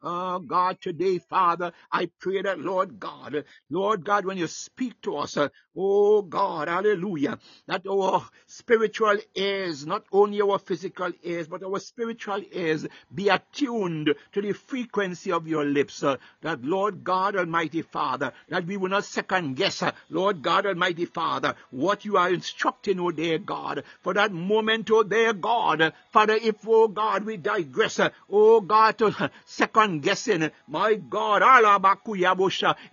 Oh 0.01 0.39
God, 0.39 0.79
today, 0.81 1.19
Father, 1.19 1.73
I 1.91 2.09
pray 2.21 2.41
that, 2.43 2.59
Lord 2.59 2.99
God, 2.99 3.45
Lord 3.69 4.05
God, 4.05 4.25
when 4.25 4.37
you 4.37 4.47
speak 4.47 5.01
to 5.03 5.17
us, 5.17 5.37
oh 5.75 6.21
God, 6.21 6.67
hallelujah, 6.67 7.37
that 7.67 7.85
our 7.87 8.23
spiritual 8.45 9.17
ears, 9.35 9.85
not 9.85 10.03
only 10.11 10.41
our 10.41 10.59
physical 10.59 11.11
ears, 11.23 11.47
but 11.47 11.63
our 11.63 11.79
spiritual 11.79 12.41
ears 12.51 12.85
be 13.13 13.29
attuned 13.29 14.13
to 14.33 14.41
the 14.41 14.53
frequency 14.53 15.31
of 15.31 15.47
your 15.47 15.65
lips, 15.65 16.03
uh, 16.03 16.17
that 16.41 16.63
Lord 16.63 17.03
God, 17.03 17.35
Almighty 17.35 17.81
Father, 17.81 18.33
that 18.49 18.65
we 18.65 18.77
will 18.77 18.89
not 18.89 19.05
second 19.05 19.55
guess, 19.55 19.81
uh, 19.81 19.91
Lord 20.09 20.41
God, 20.41 20.65
Almighty 20.65 21.05
Father, 21.05 21.55
what 21.69 22.05
you 22.05 22.17
are 22.17 22.29
instructing, 22.29 22.99
oh 22.99 23.11
dear 23.11 23.37
God, 23.37 23.83
for 24.01 24.13
that 24.13 24.31
moment, 24.31 24.89
oh 24.91 25.03
dear 25.03 25.33
God, 25.33 25.93
Father, 26.11 26.33
if, 26.33 26.55
oh 26.67 26.87
God, 26.87 27.23
we 27.25 27.37
digress, 27.37 27.99
uh, 27.99 28.09
oh 28.29 28.61
God, 28.61 28.97
to 28.97 29.31
second 29.45 30.01
guessing. 30.01 30.51
My 30.67 30.95
God, 30.95 31.41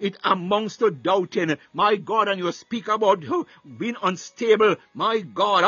it 0.01 0.17
amounts 0.25 0.77
to 0.79 0.91
doubting. 0.91 1.57
My 1.73 1.97
God, 1.97 2.29
and 2.29 2.39
you 2.39 2.49
speak 2.69 2.89
about 2.89 3.25
being 3.79 3.97
unstable. 4.03 4.77
My 4.93 5.21
God, 5.21 5.65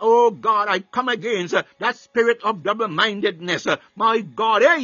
oh 0.00 0.30
God, 0.30 0.68
I 0.68 0.80
come 0.80 1.08
against 1.08 1.54
uh, 1.54 1.62
that 1.78 1.96
spirit 1.96 2.40
of 2.42 2.64
double-mindedness. 2.64 3.66
Uh, 3.68 3.76
my 3.94 4.20
God, 4.20 4.62
uh, 4.64 4.76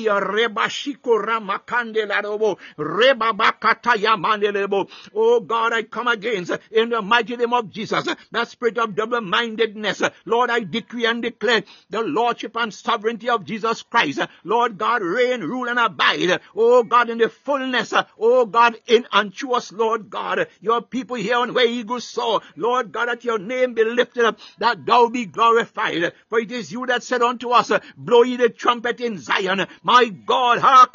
oh 5.15 5.41
God, 5.41 5.73
I 5.73 5.83
come 5.83 6.09
against 6.09 6.53
in 6.71 6.91
the 6.91 7.03
mighty 7.03 7.37
name 7.37 7.55
of 7.55 7.71
Jesus 7.71 8.09
that 8.31 8.49
spirit 8.49 8.79
of 8.79 8.95
double-mindedness. 8.95 10.03
Lord, 10.27 10.51
I 10.51 10.61
decree 10.61 11.07
and 11.07 11.23
declare 11.23 11.65
the 11.89 12.03
lordship 12.03 12.57
and 12.57 12.73
sovereignty 12.73 13.29
of 13.29 13.45
Jesus 13.45 13.83
Christ. 13.83 14.21
Lord 14.45 14.79
God, 14.79 15.03
reign 15.03 15.31
reign, 15.31 15.49
rule, 15.49 15.69
and 15.69 15.79
abide, 15.79 16.41
oh 16.55 16.83
God, 16.83 17.11
in 17.11 17.19
the 17.19 17.29
fullness, 17.29 17.93
oh 18.19 18.47
God, 18.47 18.77
in 18.87 19.07
unto 19.13 19.53
us, 19.53 19.73
Lord 19.73 20.11
God, 20.11 20.47
your 20.61 20.83
people 20.83 21.00
here 21.09 21.37
on 21.37 21.55
where 21.55 21.67
eagles 21.67 22.05
soar, 22.05 22.41
Lord 22.57 22.93
God, 22.93 23.09
that 23.09 23.25
your 23.25 23.39
name 23.39 23.75
be 23.75 23.85
lifted 23.85 24.25
up, 24.25 24.39
that 24.59 24.85
thou 24.85 25.09
be 25.09 25.27
glorified, 25.27 26.13
for 26.29 26.41
it 26.41 26.53
is 26.53 26.71
you 26.73 26.87
that 26.87 27.03
said 27.03 27.23
unto 27.23 27.51
us, 27.51 27.73
blow 27.97 28.23
ye 28.23 28.37
the 28.37 28.49
trumpet 28.49 29.01
in 29.01 29.19
Zion, 29.19 29.67
my 29.83 30.07
God, 30.09 30.59
I 30.63 30.87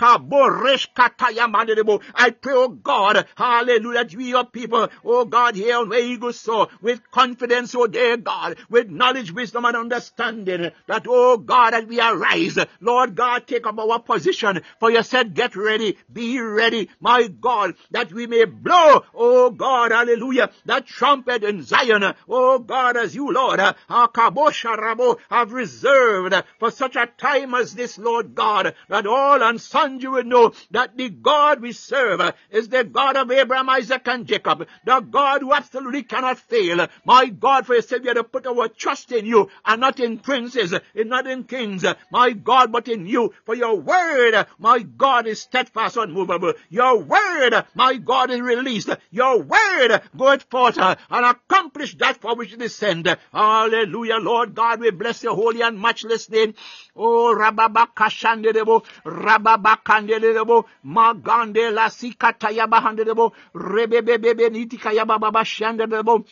pray, 2.42 2.54
oh 2.54 2.68
God, 2.70 3.26
hallelujah, 3.36 4.04
that 4.04 4.16
we 4.16 4.26
your 4.30 4.46
people, 4.46 4.88
oh 5.04 5.26
God, 5.26 5.56
here 5.56 5.78
on 5.78 5.90
where 5.90 6.00
eagles 6.00 6.40
soar, 6.40 6.68
with 6.82 7.02
confidence, 7.12 7.74
oh 7.76 7.88
dear 7.88 8.18
God, 8.18 8.58
with 8.70 8.90
knowledge, 8.90 9.32
wisdom, 9.32 9.66
and 9.66 9.78
understanding, 9.78 10.72
that, 10.88 11.06
oh 11.08 11.38
God, 11.38 11.74
that 11.74 11.88
we 11.88 12.00
arise, 12.00 12.58
Lord 12.82 13.16
God, 13.16 13.48
take 13.48 13.66
up 13.66 13.80
our 13.80 14.00
position. 14.00 14.62
For 14.80 14.92
you 14.92 15.04
said, 15.04 15.34
get 15.34 15.56
ready, 15.56 15.98
be 16.12 16.40
ready, 16.40 16.90
my 17.00 17.28
God, 17.28 17.76
that 17.92 18.12
we 18.12 18.28
may 18.28 18.46
blow, 18.46 19.04
oh 19.14 19.50
God, 19.52 19.92
hallelujah, 19.96 20.52
that 20.66 20.86
trumpet 20.86 21.44
in 21.44 21.64
Zion, 21.64 22.14
oh 22.30 22.60
God, 22.60 22.98
as 22.98 23.16
you, 23.16 23.32
Lord, 23.32 23.60
ah, 23.60 23.76
have 25.30 25.52
reserved 25.52 26.36
for 26.60 26.72
such 26.72 26.96
a 26.96 27.08
time 27.18 27.54
as 27.54 27.74
this, 27.74 27.98
Lord 27.98 28.36
God, 28.36 28.76
that 28.90 29.08
all 29.08 29.42
and 29.42 29.60
sundry 29.60 30.10
will 30.10 30.24
know 30.24 30.54
that 30.72 30.98
the 30.98 31.10
God 31.10 31.62
we 31.62 31.72
serve 31.72 32.34
is 32.52 32.70
the 32.70 32.84
God 32.84 33.16
of 33.18 33.32
Abraham, 33.32 33.70
Isaac, 33.70 34.08
and 34.08 34.26
Jacob, 34.26 34.68
the 34.86 35.00
God 35.00 35.42
who 35.42 35.54
absolutely 35.54 36.04
cannot 36.04 36.38
fail. 36.38 36.88
My 37.06 37.28
God, 37.28 37.66
for 37.66 37.76
you 37.76 37.82
said 37.82 38.02
we 38.02 38.08
had 38.08 38.16
to 38.16 38.24
put 38.24 38.46
our 38.48 38.68
trust 38.68 39.12
in 39.12 39.26
you 39.26 39.50
and 39.66 39.82
not 39.82 40.00
in 40.00 40.20
princes, 40.20 40.74
and 40.74 41.10
not 41.10 41.28
in 41.28 41.44
kings, 41.44 41.86
my 42.12 42.32
God, 42.32 42.72
but 42.72 42.88
in 42.88 43.06
you, 43.06 43.34
for 43.46 43.56
your 43.56 43.76
word, 43.76 44.46
my 44.60 44.80
God, 44.80 45.28
is 45.28 45.42
steadfast, 45.42 45.98
unmovable. 45.98 46.54
Your 46.70 47.00
word, 47.00 47.66
my 47.74 47.96
God, 47.98 48.32
is 48.32 48.42
released. 48.42 48.90
Your 49.12 49.42
word 49.42 49.85
goeth 50.16 50.44
forth 50.44 50.78
and 50.78 51.26
accomplish 51.26 51.96
that 51.98 52.18
for 52.18 52.36
which 52.36 52.54
is 52.54 52.76
sent. 52.76 53.08
Hallelujah, 53.32 54.18
Lord 54.18 54.56
God, 54.56 54.80
we 54.80 54.92
bless 54.92 55.24
your 55.24 55.36
holy 55.36 55.62
and 55.62 55.80
matchless 55.80 56.30
name. 56.30 56.54
Oh, 56.96 57.36
Rababakashanderebo, 57.38 58.86
Rababakanderebo, 59.06 60.66
Magande 60.86 61.74
la 61.74 61.90
Sikatayabahanderebo, 61.90 63.32
Rebebebe 63.54 64.50
Nitikayababashanderebo. 64.50 66.26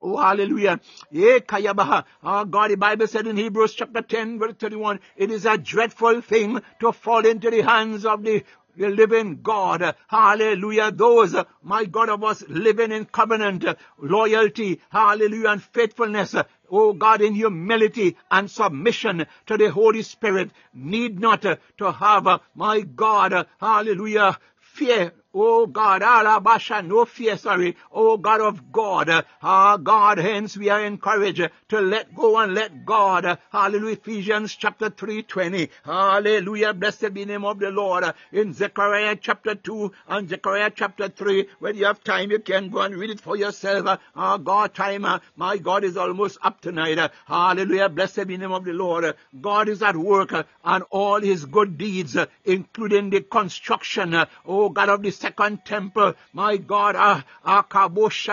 Oh, 0.00 0.16
hallelujah. 0.16 0.80
Yeah, 1.10 1.38
kayabaha. 1.38 2.04
Oh, 2.22 2.44
God, 2.44 2.70
the 2.70 2.76
Bible 2.76 3.08
said 3.08 3.26
in 3.26 3.36
Hebrews 3.36 3.74
chapter 3.74 4.00
10, 4.00 4.38
verse 4.38 4.54
31, 4.56 5.00
it 5.16 5.32
is 5.32 5.44
a 5.44 5.58
dreadful 5.58 6.20
thing 6.20 6.62
to 6.78 6.92
fall 6.92 7.26
into 7.26 7.50
the 7.50 7.62
hands 7.62 8.06
of 8.06 8.22
the 8.22 8.44
the 8.78 8.88
living 8.88 9.40
God. 9.42 9.94
Hallelujah. 10.06 10.90
Those, 10.92 11.34
my 11.62 11.84
God, 11.84 12.08
of 12.08 12.24
us 12.24 12.44
living 12.48 12.92
in 12.92 13.04
covenant, 13.04 13.64
loyalty, 13.98 14.80
hallelujah, 14.90 15.50
and 15.50 15.62
faithfulness. 15.62 16.34
Oh 16.70 16.92
God, 16.92 17.20
in 17.20 17.34
humility 17.34 18.16
and 18.30 18.50
submission 18.50 19.26
to 19.46 19.56
the 19.56 19.70
Holy 19.70 20.02
Spirit, 20.02 20.50
need 20.72 21.18
not 21.18 21.42
to 21.42 21.92
have, 21.92 22.40
my 22.54 22.80
God, 22.80 23.46
hallelujah, 23.60 24.38
fear 24.60 25.12
Oh 25.34 25.66
God, 25.66 26.02
Alabasha, 26.02 26.80
no 26.80 27.04
fear, 27.04 27.36
sorry. 27.36 27.76
Oh 27.92 28.16
God 28.16 28.40
of 28.40 28.72
God, 28.72 29.26
ah 29.42 29.76
God, 29.76 30.16
hence 30.16 30.56
we 30.56 30.70
are 30.70 30.82
encouraged 30.82 31.50
to 31.68 31.80
let 31.82 32.14
go 32.14 32.38
and 32.38 32.54
let 32.54 32.86
God. 32.86 33.38
Hallelujah, 33.52 33.92
Ephesians 33.92 34.56
chapter 34.56 34.88
3, 34.88 35.24
20. 35.24 35.68
Hallelujah, 35.84 36.72
blessed 36.72 37.12
be 37.12 37.24
the 37.24 37.32
name 37.32 37.44
of 37.44 37.58
the 37.58 37.70
Lord. 37.70 38.04
In 38.32 38.54
Zechariah 38.54 39.16
chapter 39.20 39.54
2 39.54 39.92
and 40.08 40.30
Zechariah 40.30 40.72
chapter 40.74 41.10
3, 41.10 41.46
when 41.58 41.76
you 41.76 41.84
have 41.84 42.02
time, 42.02 42.30
you 42.30 42.38
can 42.38 42.70
go 42.70 42.80
and 42.80 42.96
read 42.96 43.10
it 43.10 43.20
for 43.20 43.36
yourself. 43.36 44.00
Ah 44.16 44.38
God, 44.38 44.72
time, 44.74 45.06
my 45.36 45.58
God 45.58 45.84
is 45.84 45.98
almost 45.98 46.38
up 46.42 46.62
tonight. 46.62 46.98
Hallelujah, 47.26 47.90
blessed 47.90 48.26
be 48.26 48.36
the 48.36 48.38
name 48.38 48.52
of 48.52 48.64
the 48.64 48.72
Lord. 48.72 49.14
God 49.38 49.68
is 49.68 49.82
at 49.82 49.94
work 49.94 50.32
on 50.64 50.82
all 50.84 51.20
his 51.20 51.44
good 51.44 51.76
deeds, 51.76 52.16
including 52.46 53.10
the 53.10 53.20
construction, 53.20 54.16
oh 54.46 54.70
God 54.70 54.88
of 54.88 55.02
the 55.02 55.17
second 55.20 55.64
temple, 55.64 56.14
my 56.32 56.56
God, 56.56 56.96
are, 56.96 57.24
accomplished 57.44 58.28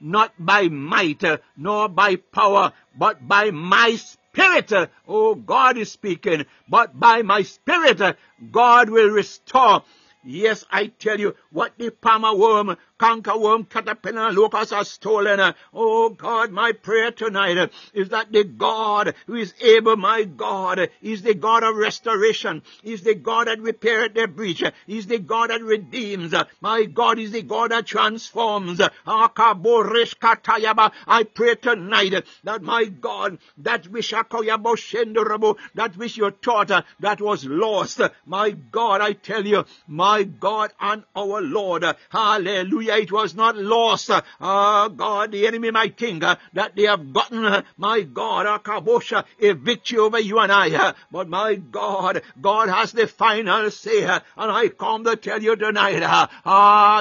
not 0.00 0.32
by 0.38 0.68
might 0.68 1.24
nor 1.56 1.88
by 1.88 2.16
power, 2.16 2.72
but 2.96 3.26
by 3.26 3.50
my 3.50 3.96
spirit. 3.96 4.72
Oh, 5.06 5.34
God 5.34 5.78
is 5.78 5.92
speaking, 5.92 6.44
but 6.68 6.98
by 6.98 7.22
my 7.22 7.42
spirit, 7.42 8.16
God 8.50 8.90
will 8.90 9.10
restore 9.10 9.84
Yes, 10.26 10.64
I 10.70 10.86
tell 10.86 11.20
you, 11.20 11.34
what 11.50 11.76
the 11.76 11.90
palmer 11.90 12.34
worm, 12.34 12.76
canker 12.98 13.36
worm, 13.36 13.64
caterpillar, 13.64 14.28
and 14.28 14.36
locust 14.36 14.72
are 14.72 14.84
stolen. 14.84 15.38
Uh, 15.38 15.52
oh 15.74 16.08
God, 16.08 16.50
my 16.50 16.72
prayer 16.72 17.10
tonight 17.10 17.58
uh, 17.58 17.68
is 17.92 18.08
that 18.08 18.32
the 18.32 18.44
God 18.44 19.14
who 19.26 19.34
is 19.34 19.52
able, 19.60 19.96
my 19.96 20.24
God, 20.24 20.88
is 21.02 21.22
the 21.22 21.34
God 21.34 21.62
of 21.62 21.76
restoration, 21.76 22.62
is 22.82 23.02
the 23.02 23.14
God 23.14 23.48
that 23.48 23.60
repaired 23.60 24.14
the 24.14 24.26
breach, 24.26 24.62
uh, 24.62 24.70
is 24.86 25.06
the 25.06 25.18
God 25.18 25.50
that 25.50 25.62
redeems. 25.62 26.34
My 26.60 26.84
God 26.84 27.18
is 27.18 27.32
the 27.32 27.42
God 27.42 27.72
that 27.72 27.86
transforms. 27.86 28.80
I 29.06 31.24
pray 31.34 31.54
tonight 31.56 32.24
that 32.44 32.62
my 32.62 32.84
God, 32.86 33.38
that 33.58 33.88
which 33.88 34.10
that 34.10 35.92
which 35.96 36.16
you 36.16 36.30
taught 36.30 36.84
that 37.00 37.20
was 37.20 37.44
lost, 37.44 38.00
my 38.24 38.50
God, 38.50 39.00
I 39.00 39.12
tell 39.12 39.44
you, 39.44 39.64
my 39.86 40.13
God 40.22 40.72
and 40.80 41.02
our 41.16 41.40
Lord, 41.40 41.84
hallelujah, 42.08 42.94
it 42.94 43.10
was 43.10 43.34
not 43.34 43.56
lost. 43.56 44.10
Ah, 44.40 44.88
God, 44.88 45.32
the 45.32 45.46
enemy 45.46 45.70
my 45.70 45.88
king, 45.88 46.22
uh, 46.22 46.36
that 46.52 46.76
they 46.76 46.84
have 46.84 47.12
gotten, 47.12 47.44
uh, 47.44 47.62
my 47.76 48.02
God, 48.02 48.46
ah, 48.46 49.24
a 49.40 49.52
victory 49.52 49.98
over 49.98 50.20
you 50.20 50.38
and 50.38 50.52
I, 50.52 50.94
but 51.10 51.28
my 51.28 51.56
God, 51.56 52.22
God 52.40 52.68
has 52.68 52.92
the 52.92 53.06
final 53.06 53.70
say, 53.70 54.04
uh, 54.04 54.20
and 54.36 54.52
I 54.52 54.68
come 54.68 55.04
to 55.04 55.16
tell 55.16 55.42
you 55.42 55.56
tonight, 55.56 56.02
ah, 56.04 57.00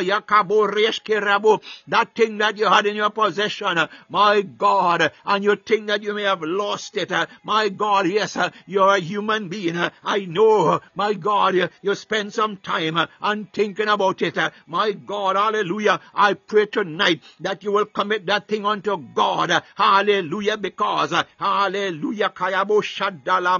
that 1.87 2.15
thing 2.15 2.37
that 2.37 2.57
you 2.57 2.65
had 2.65 2.85
in 2.85 2.95
your 2.95 3.09
possession, 3.09 3.77
my 4.09 4.41
God, 4.41 5.11
and 5.25 5.43
you 5.43 5.55
think 5.55 5.87
that 5.87 6.03
you 6.03 6.13
may 6.13 6.23
have 6.23 6.41
lost 6.41 6.97
it, 6.97 7.11
my 7.43 7.69
God, 7.69 8.07
yes, 8.07 8.37
you're 8.65 8.95
a 8.95 8.99
human 8.99 9.49
being, 9.49 9.77
I 10.03 10.25
know, 10.25 10.81
my 10.95 11.13
God, 11.13 11.69
you 11.81 11.95
spend 11.95 12.33
some 12.33 12.57
time 12.57 13.02
and 13.21 13.51
thinking 13.51 13.87
about 13.87 14.21
it, 14.21 14.37
uh, 14.37 14.49
my 14.67 14.91
God, 14.91 15.35
hallelujah, 15.35 15.99
I 16.13 16.33
pray 16.33 16.65
tonight 16.67 17.21
that 17.39 17.63
you 17.63 17.71
will 17.71 17.85
commit 17.85 18.25
that 18.27 18.47
thing 18.47 18.65
unto 18.65 18.97
God, 18.97 19.51
uh, 19.51 19.61
hallelujah, 19.75 20.57
because, 20.57 21.13
uh, 21.13 21.23
hallelujah, 21.37 22.29
kayabo 22.29 22.81
shadala 22.81 23.53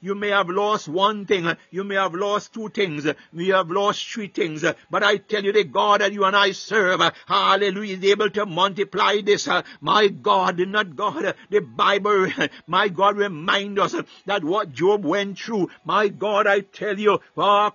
you 0.00 0.14
may 0.14 0.28
have 0.28 0.48
lost 0.50 0.88
one 0.88 1.26
thing, 1.26 1.56
you 1.70 1.84
may 1.84 1.94
have 1.94 2.14
lost 2.14 2.52
two 2.52 2.68
things, 2.68 3.06
we 3.32 3.48
have 3.48 3.70
lost 3.70 4.06
three 4.06 4.28
things, 4.28 4.64
but 4.90 5.02
I 5.02 5.16
tell 5.18 5.44
you 5.44 5.52
the 5.52 5.64
God 5.64 6.00
that 6.00 6.12
you 6.12 6.24
and 6.24 6.36
I 6.36 6.52
serve, 6.52 7.00
hallelujah, 7.26 7.96
is 7.96 8.04
able 8.04 8.30
to 8.30 8.46
multiply 8.46 9.20
this. 9.20 9.48
My 9.80 10.08
God, 10.08 10.58
not 10.58 10.96
God, 10.96 11.34
the 11.50 11.60
Bible, 11.60 12.28
my 12.66 12.88
God, 12.88 13.16
remind 13.16 13.78
us 13.78 13.94
that 14.26 14.44
what 14.44 14.72
Job 14.72 15.04
went 15.04 15.38
through, 15.38 15.70
my 15.84 16.08
God, 16.08 16.45
I 16.46 16.60
tell 16.60 16.98
you, 16.98 17.20
the 17.34 17.72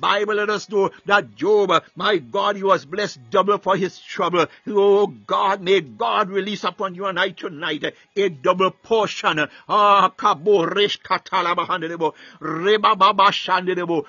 Bible 0.00 0.34
let 0.34 0.50
us 0.50 0.68
know 0.68 0.90
that 1.06 1.34
Job, 1.34 1.84
my 1.96 2.16
God, 2.18 2.56
he 2.56 2.62
was 2.62 2.84
blessed 2.84 3.30
double 3.30 3.58
for 3.58 3.76
his 3.76 3.98
trouble. 3.98 4.46
Oh 4.68 5.06
God, 5.06 5.60
may 5.60 5.80
God 5.80 6.30
release 6.30 6.64
upon 6.64 6.94
you 6.94 7.06
and 7.06 7.18
I 7.18 7.30
tonight 7.30 7.94
a 8.16 8.28
double 8.28 8.70
portion. 8.70 9.48
Ah, 9.68 10.12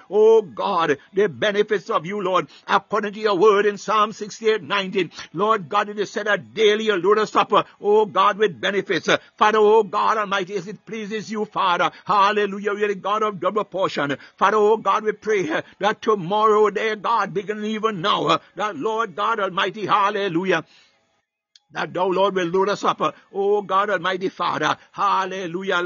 Oh 0.09 0.41
God, 0.41 0.97
the 1.13 1.29
benefits 1.29 1.89
of 1.89 2.05
you, 2.05 2.21
Lord, 2.21 2.47
according 2.67 3.13
to 3.13 3.19
your 3.19 3.37
word 3.37 3.65
in 3.65 3.77
Psalm 3.77 4.13
68, 4.13 4.63
19. 4.63 5.11
Lord 5.33 5.69
God, 5.69 5.89
it 5.89 5.99
is 5.99 6.11
said 6.11 6.27
that 6.27 6.53
daily 6.53 6.85
you'll 6.85 6.99
load 6.99 7.19
us 7.19 7.35
up, 7.35 7.51
oh 7.81 8.05
God, 8.05 8.37
with 8.37 8.59
benefits. 8.59 9.09
Father, 9.37 9.59
oh 9.59 9.83
God 9.83 10.17
Almighty, 10.17 10.55
as 10.55 10.67
it 10.67 10.85
pleases 10.85 11.31
you, 11.31 11.45
Father, 11.45 11.91
hallelujah, 12.05 12.73
you're 12.83 12.93
the 12.93 12.99
God 12.99 13.23
of 13.23 13.39
double 13.39 13.63
portion. 13.63 14.17
Father, 14.37 14.57
oh 14.57 14.77
God, 14.77 15.03
we 15.03 15.13
pray 15.13 15.49
uh, 15.49 15.61
that 15.79 16.01
tomorrow, 16.01 16.69
dear 16.69 16.95
God, 16.95 17.33
begin 17.33 17.63
even 17.63 18.01
now, 18.01 18.27
uh, 18.27 18.37
that 18.55 18.75
Lord 18.75 19.15
God 19.15 19.39
Almighty, 19.39 19.85
hallelujah, 19.85 20.65
that 21.73 21.93
thou, 21.93 22.07
Lord, 22.07 22.35
will 22.35 22.47
load 22.47 22.69
us 22.69 22.83
up. 22.83 23.15
Oh 23.33 23.61
God 23.61 23.89
Almighty 23.89 24.29
Father. 24.29 24.77
Hallelujah. 24.91 25.81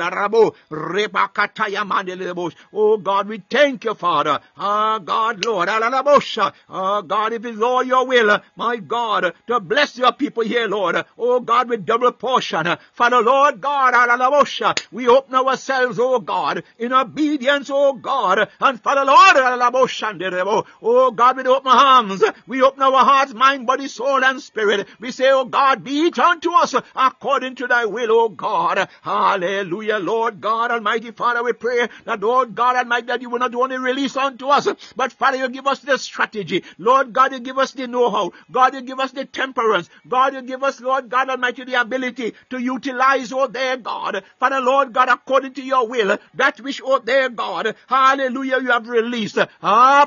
Oh 2.74 2.98
God, 2.98 3.28
we 3.28 3.42
thank 3.50 3.86
you, 3.86 3.94
Father. 3.94 4.40
Ah, 4.58 5.00
God, 5.00 5.46
Lord. 5.46 5.70
Ah, 5.70 7.02
God, 7.02 7.34
if 7.34 7.46
it's 7.46 7.62
all 7.62 7.84
your 7.84 8.06
will, 8.06 8.40
my 8.56 8.78
God, 8.78 9.34
to 9.48 9.60
bless 9.60 9.98
your 9.98 10.12
people 10.14 10.44
here, 10.44 10.68
Lord. 10.68 11.04
Oh 11.18 11.40
God, 11.40 11.70
with 11.70 11.86
double 11.86 12.12
portion. 12.12 12.68
Father, 12.94 13.22
Lord 13.22 13.62
God, 13.62 13.94
we 14.92 15.08
open 15.08 15.36
ourselves, 15.36 15.98
oh 16.00 16.20
God, 16.20 16.64
in 16.78 16.94
obedience, 16.94 17.70
oh 17.72 17.94
God. 17.94 18.50
And 18.60 18.82
Father, 18.82 19.06
Lord, 19.06 19.36
oh 20.82 21.12
God, 21.12 21.38
with 21.38 21.48
open 21.48 21.72
arms, 21.72 22.24
we 22.48 22.62
open 22.62 22.82
our 22.84 23.04
hearts, 23.06 23.34
mind, 23.34 23.66
body, 23.68 23.88
soul, 23.88 24.24
and 24.24 24.42
spirit. 24.42 24.88
We 25.00 25.12
say, 25.12 25.30
oh 25.32 25.46
God, 25.46 25.77
God, 25.78 25.84
be 25.84 26.08
it 26.08 26.18
unto 26.20 26.52
us 26.54 26.76
according 26.96 27.56
to 27.56 27.68
thy 27.68 27.86
will, 27.86 28.12
O 28.12 28.30
God. 28.30 28.90
Hallelujah, 29.02 30.00
Lord 30.00 30.42
God 30.42 30.72
Almighty 30.72 31.12
Father, 31.12 31.44
we 31.44 31.54
pray 31.54 31.88
that, 32.06 32.20
Lord 32.20 32.56
God 32.56 32.76
Almighty, 32.76 33.08
that 33.08 33.22
you 33.22 33.30
will 33.30 33.40
not 33.40 33.54
only 33.54 33.78
release 33.78 34.18
unto 34.18 34.48
us, 34.48 34.68
but 34.96 35.12
Father, 35.12 35.38
you 35.38 35.50
give 35.50 35.68
us 35.68 35.80
the 35.80 35.98
strategy. 35.98 36.64
Lord 36.78 37.14
God, 37.14 37.34
you 37.34 37.40
give 37.40 37.58
us 37.58 37.74
the 37.74 37.88
know-how. 37.88 38.32
God, 38.52 38.74
you 38.74 38.82
give 38.82 39.00
us 39.00 39.12
the 39.12 39.26
temperance. 39.26 39.90
God, 40.08 40.34
you 40.34 40.42
give 40.42 40.64
us, 40.64 40.82
Lord 40.82 41.10
God 41.10 41.30
Almighty, 41.30 41.64
the 41.64 41.80
ability 41.80 42.34
to 42.50 42.58
utilize, 42.58 43.32
oh 43.32 43.48
there, 43.48 43.78
God. 43.78 44.24
Father, 44.40 44.60
Lord 44.60 44.94
God, 44.94 45.10
according 45.10 45.54
to 45.56 45.62
your 45.62 45.88
will, 45.88 46.18
that 46.36 46.60
which, 46.62 46.82
oh 46.84 47.00
there, 47.00 47.30
God, 47.30 47.76
hallelujah, 47.88 48.60
you 48.62 48.72
have 48.72 48.88
released. 48.88 49.38
Ah, 49.62 50.06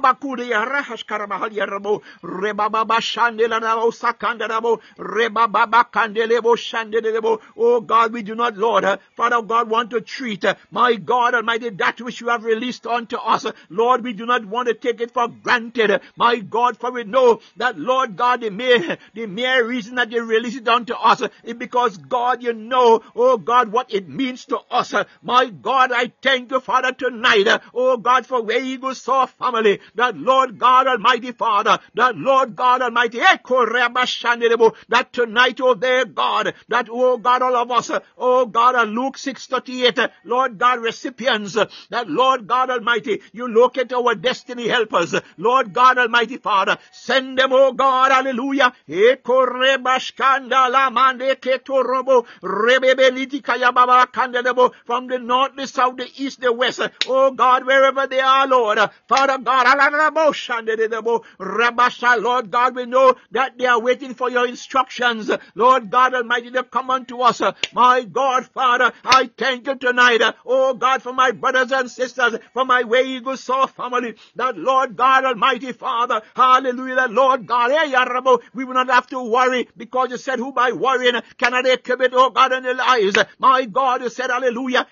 Oh 7.57 7.81
God, 7.81 8.13
we 8.13 8.23
do 8.23 8.35
not, 8.35 8.57
Lord, 8.57 8.85
uh, 8.85 8.97
Father 9.17 9.43
God, 9.43 9.69
want 9.71 9.91
to 9.91 10.01
treat, 10.01 10.45
uh, 10.45 10.55
my 10.71 10.95
God 10.97 11.35
Almighty, 11.35 11.71
that 11.71 12.01
which 12.01 12.21
you 12.21 12.29
have 12.29 12.45
released 12.45 12.87
unto 12.87 13.17
us. 13.17 13.47
Lord, 13.69 14.05
we 14.05 14.13
do 14.13 14.27
not 14.27 14.45
want 14.45 14.69
to 14.69 14.75
take 14.75 15.01
it 15.01 15.13
for 15.13 15.29
granted. 15.29 16.01
My 16.17 16.39
God, 16.39 16.79
for 16.79 16.91
we 16.91 17.05
know 17.05 17.41
that, 17.57 17.79
Lord 17.79 18.17
God, 18.17 18.41
the 18.41 18.51
mere, 18.51 18.99
the 19.15 19.27
mere 19.27 19.67
reason 19.67 19.97
that 19.97 20.13
you 20.13 20.23
release 20.25 20.57
it 20.57 20.69
unto 20.69 20.95
us 20.95 21.23
is 21.45 21.55
because, 21.55 21.97
God, 21.97 22.43
you 22.43 22.53
know, 22.53 23.03
oh 23.15 23.37
God, 23.37 23.73
what 23.73 23.93
it 23.93 24.09
means 24.09 24.45
to 24.47 24.59
us. 24.71 24.95
My 25.23 25.47
God, 25.47 25.93
I 25.93 26.13
thank 26.23 26.51
you, 26.51 26.61
Father, 26.61 26.93
tonight, 26.93 27.47
oh 27.75 27.97
God, 27.97 28.27
for 28.27 28.43
where 28.43 28.61
Eagle 28.61 28.95
soar 28.95 29.27
family, 29.27 29.81
that 29.95 30.17
Lord 30.17 30.59
God 30.59 30.87
Almighty 30.87 31.33
Father, 31.33 31.79
that 31.95 32.17
Lord 32.17 32.57
God 32.57 32.83
Almighty, 32.83 33.21
eh, 33.21 33.37
that 34.89 35.13
tonight 35.13 35.40
tonight, 35.41 35.61
oh 35.63 35.75
there, 35.75 36.05
God, 36.05 36.55
that, 36.69 36.89
oh 36.91 37.17
God, 37.17 37.43
all 37.43 37.57
of 37.57 37.71
us, 37.71 37.91
oh 38.19 38.47
God, 38.47 38.75
uh, 38.75 38.83
Luke 38.83 39.17
638, 39.19 40.11
Lord 40.25 40.59
God, 40.59 40.81
recipients, 40.81 41.57
uh, 41.57 41.67
that 41.91 42.09
Lord 42.09 42.47
God 42.47 42.71
Almighty, 42.71 43.21
you 43.33 43.49
locate 43.49 43.93
our 43.93 44.15
destiny 44.15 44.69
helpers, 44.69 45.15
Lord 45.39 45.73
God 45.73 45.99
Almighty 45.99 46.37
Father, 46.37 46.77
send 46.93 47.39
them, 47.39 47.53
oh 47.53 47.73
God, 47.73 48.13
hallelujah, 48.13 48.73
from 54.87 55.07
the 55.07 55.19
north, 55.19 55.57
the 55.57 55.67
south, 55.67 55.97
the 55.97 56.09
east, 56.17 56.41
the 56.41 56.53
west, 56.53 56.81
oh 57.09 57.31
God, 57.31 57.67
wherever 57.67 58.07
they 58.07 58.21
are, 58.21 58.47
Lord, 58.47 58.79
Father 59.09 59.39
God, 59.39 59.67
Lord 62.21 62.51
God, 62.51 62.77
we 62.77 62.87
know 62.87 63.15
that 63.33 63.57
they 63.59 63.67
are 63.67 63.81
waiting 63.81 64.15
for 64.15 64.31
your 64.31 64.47
instructions, 64.47 65.30
Lord 65.55 65.91
God 65.91 66.15
Almighty, 66.15 66.51
to 66.53 66.65
come 66.65 66.91
unto 66.91 67.21
us. 67.21 67.41
My 67.73 68.03
God, 68.03 68.47
Father, 68.47 68.93
I 69.05 69.31
thank 69.37 69.67
you 69.67 69.77
tonight. 69.77 70.23
Oh 70.45 70.75
God, 70.75 71.03
for 71.03 71.13
my 71.13 71.31
brothers 71.33 71.73
and 71.73 71.91
sisters, 71.91 72.37
for 72.53 72.65
my 72.65 72.83
where 72.83 73.05
eagle 73.05 73.37
soar 73.37 73.69
family, 73.69 74.15
that 74.37 74.57
Lord 74.57 74.97
God 74.97 75.25
Almighty 75.25 75.73
Father, 75.73 76.23
hallelujah, 76.35 76.97
that 76.97 77.11
Lord 77.11 77.47
God, 77.47 77.71
hey, 77.71 77.91
we 78.55 78.65
will 78.65 78.75
not 78.75 78.89
have 78.89 79.07
to 79.09 79.23
worry 79.23 79.69
because 79.77 80.11
you 80.11 80.17
said 80.17 80.39
who 80.39 80.53
by 80.53 80.73
worrying 80.73 81.21
cannot 81.39 81.67
commit, 81.85 82.13
oh 82.15 82.31
God, 82.31 82.53
in 82.53 82.63
their 82.63 82.75
lives. 82.75 83.17
My 83.39 83.65
God, 83.65 84.03
you 84.03 84.09
said, 84.09 84.31
hallelujah, 84.31 84.87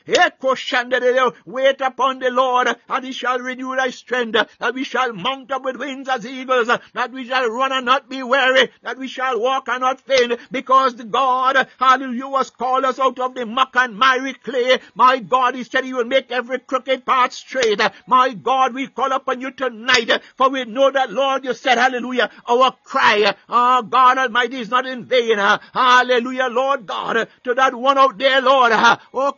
wait 1.46 1.80
upon 1.80 2.18
the 2.18 2.30
Lord 2.30 2.68
and 2.88 3.04
he 3.04 3.12
shall 3.12 3.38
renew 3.38 3.76
thy 3.76 3.90
strength, 3.90 4.38
that 4.58 4.74
we 4.74 4.84
shall 4.84 5.12
mount 5.12 5.50
up 5.50 5.64
with 5.64 5.76
wings 5.76 6.08
as 6.08 6.26
eagles, 6.26 6.68
that 6.68 7.12
we 7.12 7.26
shall 7.26 7.48
run 7.48 7.72
and 7.72 7.86
not 7.86 8.08
be 8.08 8.22
weary, 8.22 8.70
that 8.82 8.98
we 8.98 9.08
shall 9.08 9.40
walk 9.40 9.68
and 9.68 9.80
not 9.80 10.00
faint, 10.00 10.27
because 10.50 10.96
the 10.96 11.04
God, 11.04 11.68
hallelujah, 11.78 12.28
was 12.28 12.50
called 12.50 12.84
us 12.84 12.98
out 12.98 13.18
of 13.18 13.34
the 13.34 13.46
muck 13.46 13.74
and 13.74 13.96
miry 13.96 14.34
clay. 14.34 14.78
My 14.94 15.18
God, 15.18 15.54
He 15.54 15.64
said 15.64 15.84
He 15.84 15.94
will 15.94 16.04
make 16.04 16.30
every 16.30 16.58
crooked 16.58 17.04
path 17.06 17.32
straight. 17.32 17.80
My 18.06 18.32
God, 18.34 18.74
we 18.74 18.86
call 18.88 19.12
upon 19.12 19.40
you 19.40 19.50
tonight, 19.50 20.10
for 20.36 20.48
we 20.50 20.64
know 20.64 20.90
that, 20.90 21.12
Lord, 21.12 21.44
you 21.44 21.54
said, 21.54 21.78
hallelujah, 21.78 22.30
our 22.48 22.72
cry, 22.84 23.34
oh 23.48 23.82
God 23.82 24.18
Almighty, 24.18 24.60
is 24.60 24.70
not 24.70 24.86
in 24.86 25.04
vain. 25.04 25.38
Hallelujah, 25.38 26.48
Lord 26.50 26.86
God, 26.86 27.28
to 27.44 27.54
that 27.54 27.74
one 27.74 27.98
out 27.98 28.18
there, 28.18 28.40
Lord. 28.40 28.72
Oh, 28.74 29.32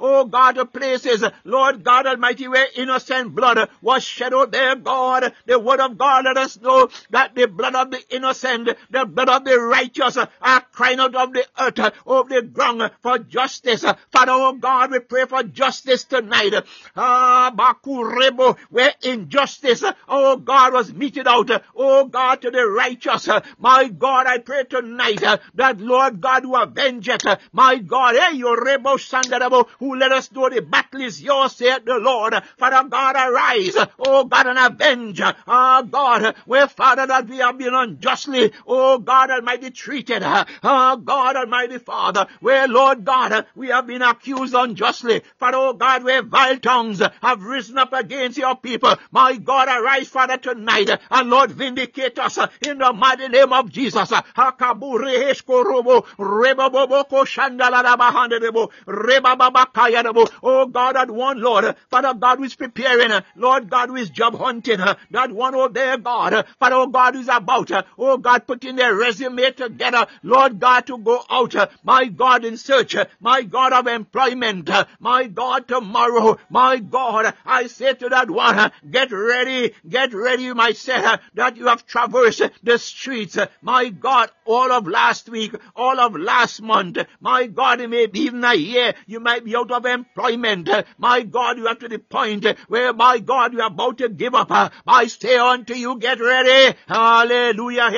oh 0.00 0.24
God, 0.24 0.56
the 0.56 0.66
places, 0.66 1.24
Lord 1.44 1.84
God 1.84 2.06
Almighty, 2.06 2.48
where 2.48 2.66
innocent 2.76 3.34
blood 3.34 3.68
was 3.82 4.02
shed 4.04 4.34
out 4.34 4.52
there, 4.52 4.76
God. 4.76 5.32
The 5.46 5.58
word 5.58 5.80
of 5.80 5.98
God 5.98 6.24
let 6.24 6.36
us 6.36 6.60
know 6.60 6.88
that 7.10 7.34
the 7.34 7.46
blood 7.46 7.74
of 7.74 7.90
the 7.90 8.02
innocent, 8.14 8.68
the 8.90 9.04
blood 9.04 9.19
of 9.28 9.44
the 9.44 9.58
righteous 9.58 10.16
uh, 10.16 10.26
are 10.40 10.60
crying 10.72 11.00
out 11.00 11.14
of 11.14 11.32
the 11.32 11.44
earth, 11.58 11.78
uh, 11.78 11.90
of 12.06 12.28
the 12.28 12.42
ground 12.42 12.82
uh, 12.82 12.90
for 13.02 13.18
justice. 13.18 13.82
Father, 14.12 14.32
oh 14.32 14.52
God, 14.54 14.90
we 14.90 14.98
pray 15.00 15.24
for 15.26 15.42
justice 15.42 16.04
tonight. 16.04 16.54
Ah, 16.96 17.52
Bakurebo, 17.54 18.56
where 18.70 18.92
injustice, 19.02 19.84
oh 20.08 20.36
God, 20.36 20.72
was 20.72 20.92
meted 20.92 21.26
out, 21.26 21.50
oh 21.76 22.04
God, 22.06 22.42
to 22.42 22.50
the 22.50 22.66
righteous. 22.66 23.28
My 23.58 23.88
God, 23.88 24.26
I 24.26 24.38
pray 24.38 24.64
tonight 24.64 25.20
that 25.54 25.80
Lord 25.80 26.20
God 26.20 26.42
who 26.44 26.56
avengeth, 26.56 27.26
my 27.52 27.76
God, 27.76 28.16
hey, 28.16 28.36
you 28.36 28.46
rebo 28.46 28.96
sandarabo, 28.98 29.68
who 29.78 29.96
let 29.96 30.12
us 30.12 30.30
know 30.32 30.48
the 30.48 30.62
battle 30.62 31.00
is 31.02 31.22
yours, 31.22 31.52
saith 31.56 31.84
the 31.84 31.98
Lord. 31.98 32.34
Father 32.58 32.88
God, 32.88 33.16
arise, 33.16 33.76
oh 33.98 34.24
God, 34.24 34.46
and 34.46 34.58
avenge, 34.58 35.20
ah 35.22 35.82
God, 35.82 36.34
where 36.46 36.68
Father 36.68 37.06
that 37.06 37.28
we 37.28 37.38
have 37.38 37.58
been 37.58 37.74
unjustly, 37.74 38.52
oh 38.66 38.98
God 38.98 39.09
Almighty, 39.10 39.70
treated, 39.70 40.22
ah 40.22 40.96
God 40.96 41.36
Almighty 41.36 41.78
Father, 41.78 42.26
where 42.40 42.68
Lord 42.68 43.04
God, 43.04 43.46
we 43.54 43.68
have 43.68 43.86
been 43.86 44.02
accused 44.02 44.54
unjustly, 44.54 45.22
For 45.38 45.50
oh 45.54 45.72
God, 45.72 46.04
where 46.04 46.22
vile 46.22 46.58
tongues 46.58 47.02
have 47.22 47.42
risen 47.42 47.78
up 47.78 47.92
against 47.92 48.38
your 48.38 48.56
people, 48.56 48.94
my 49.10 49.36
God, 49.36 49.68
arise, 49.68 50.08
Father, 50.08 50.36
tonight, 50.36 50.90
and 51.10 51.30
Lord, 51.30 51.50
vindicate 51.50 52.18
us 52.18 52.38
in 52.66 52.78
the 52.78 52.92
mighty 52.92 53.28
name 53.28 53.52
of 53.52 53.70
Jesus. 53.70 54.12
Oh 60.42 60.66
God, 60.66 60.96
that 60.96 61.10
one, 61.10 61.40
Lord, 61.40 61.76
Father 61.90 62.14
God 62.14 62.38
who 62.38 62.44
is 62.44 62.54
preparing, 62.54 63.10
Lord 63.36 63.68
God 63.70 63.88
who 63.88 63.96
is 63.96 64.10
job 64.10 64.36
hunting, 64.38 64.78
that 64.78 65.32
one, 65.32 65.54
oh 65.54 65.68
there, 65.68 65.96
God, 65.98 66.46
Father, 66.58 66.76
oh 66.76 66.86
God 66.86 67.14
who 67.14 67.20
is 67.20 67.28
about, 67.28 67.68
her. 67.70 67.84
oh 67.98 68.16
God, 68.18 68.46
putting 68.46 68.76
their 68.76 68.94
resume 69.00 69.50
together, 69.52 70.06
Lord 70.22 70.60
God, 70.60 70.86
to 70.86 70.98
go 70.98 71.22
out, 71.28 71.54
uh, 71.54 71.68
my 71.82 72.06
God, 72.06 72.44
in 72.44 72.56
search, 72.56 72.94
uh, 72.94 73.06
my 73.20 73.42
God 73.42 73.72
of 73.72 73.86
employment, 73.86 74.68
uh, 74.70 74.84
my 74.98 75.26
God, 75.26 75.68
tomorrow, 75.68 76.38
my 76.48 76.78
God, 76.78 77.34
I 77.44 77.66
say 77.66 77.94
to 77.94 78.08
that 78.10 78.30
one, 78.30 78.70
get 78.90 79.10
ready, 79.12 79.74
get 79.88 80.14
ready, 80.14 80.52
my 80.52 80.70
myself, 80.70 81.20
that 81.34 81.56
you 81.56 81.66
have 81.66 81.86
traversed 81.86 82.42
the 82.62 82.78
streets, 82.78 83.36
my 83.60 83.88
God, 83.88 84.30
all 84.44 84.70
of 84.72 84.86
last 84.86 85.28
week, 85.28 85.54
all 85.74 85.98
of 85.98 86.16
last 86.16 86.62
month, 86.62 86.98
my 87.20 87.46
God, 87.46 87.80
it 87.80 87.90
may 87.90 88.06
be 88.06 88.20
even 88.20 88.44
a 88.44 88.54
year, 88.54 88.94
you 89.06 89.20
might 89.20 89.44
be 89.44 89.56
out 89.56 89.70
of 89.70 89.84
employment, 89.86 90.68
my 90.98 91.22
God, 91.22 91.58
you 91.58 91.66
are 91.66 91.74
to 91.74 91.88
the 91.88 91.98
point 91.98 92.46
where, 92.68 92.92
my 92.92 93.18
God, 93.18 93.52
you 93.52 93.60
are 93.60 93.66
about 93.66 93.98
to 93.98 94.08
give 94.08 94.34
up, 94.34 94.48
I 94.86 95.06
say 95.06 95.36
unto 95.36 95.74
you, 95.74 95.98
get 95.98 96.20
ready, 96.20 96.76
hallelujah, 96.86 97.90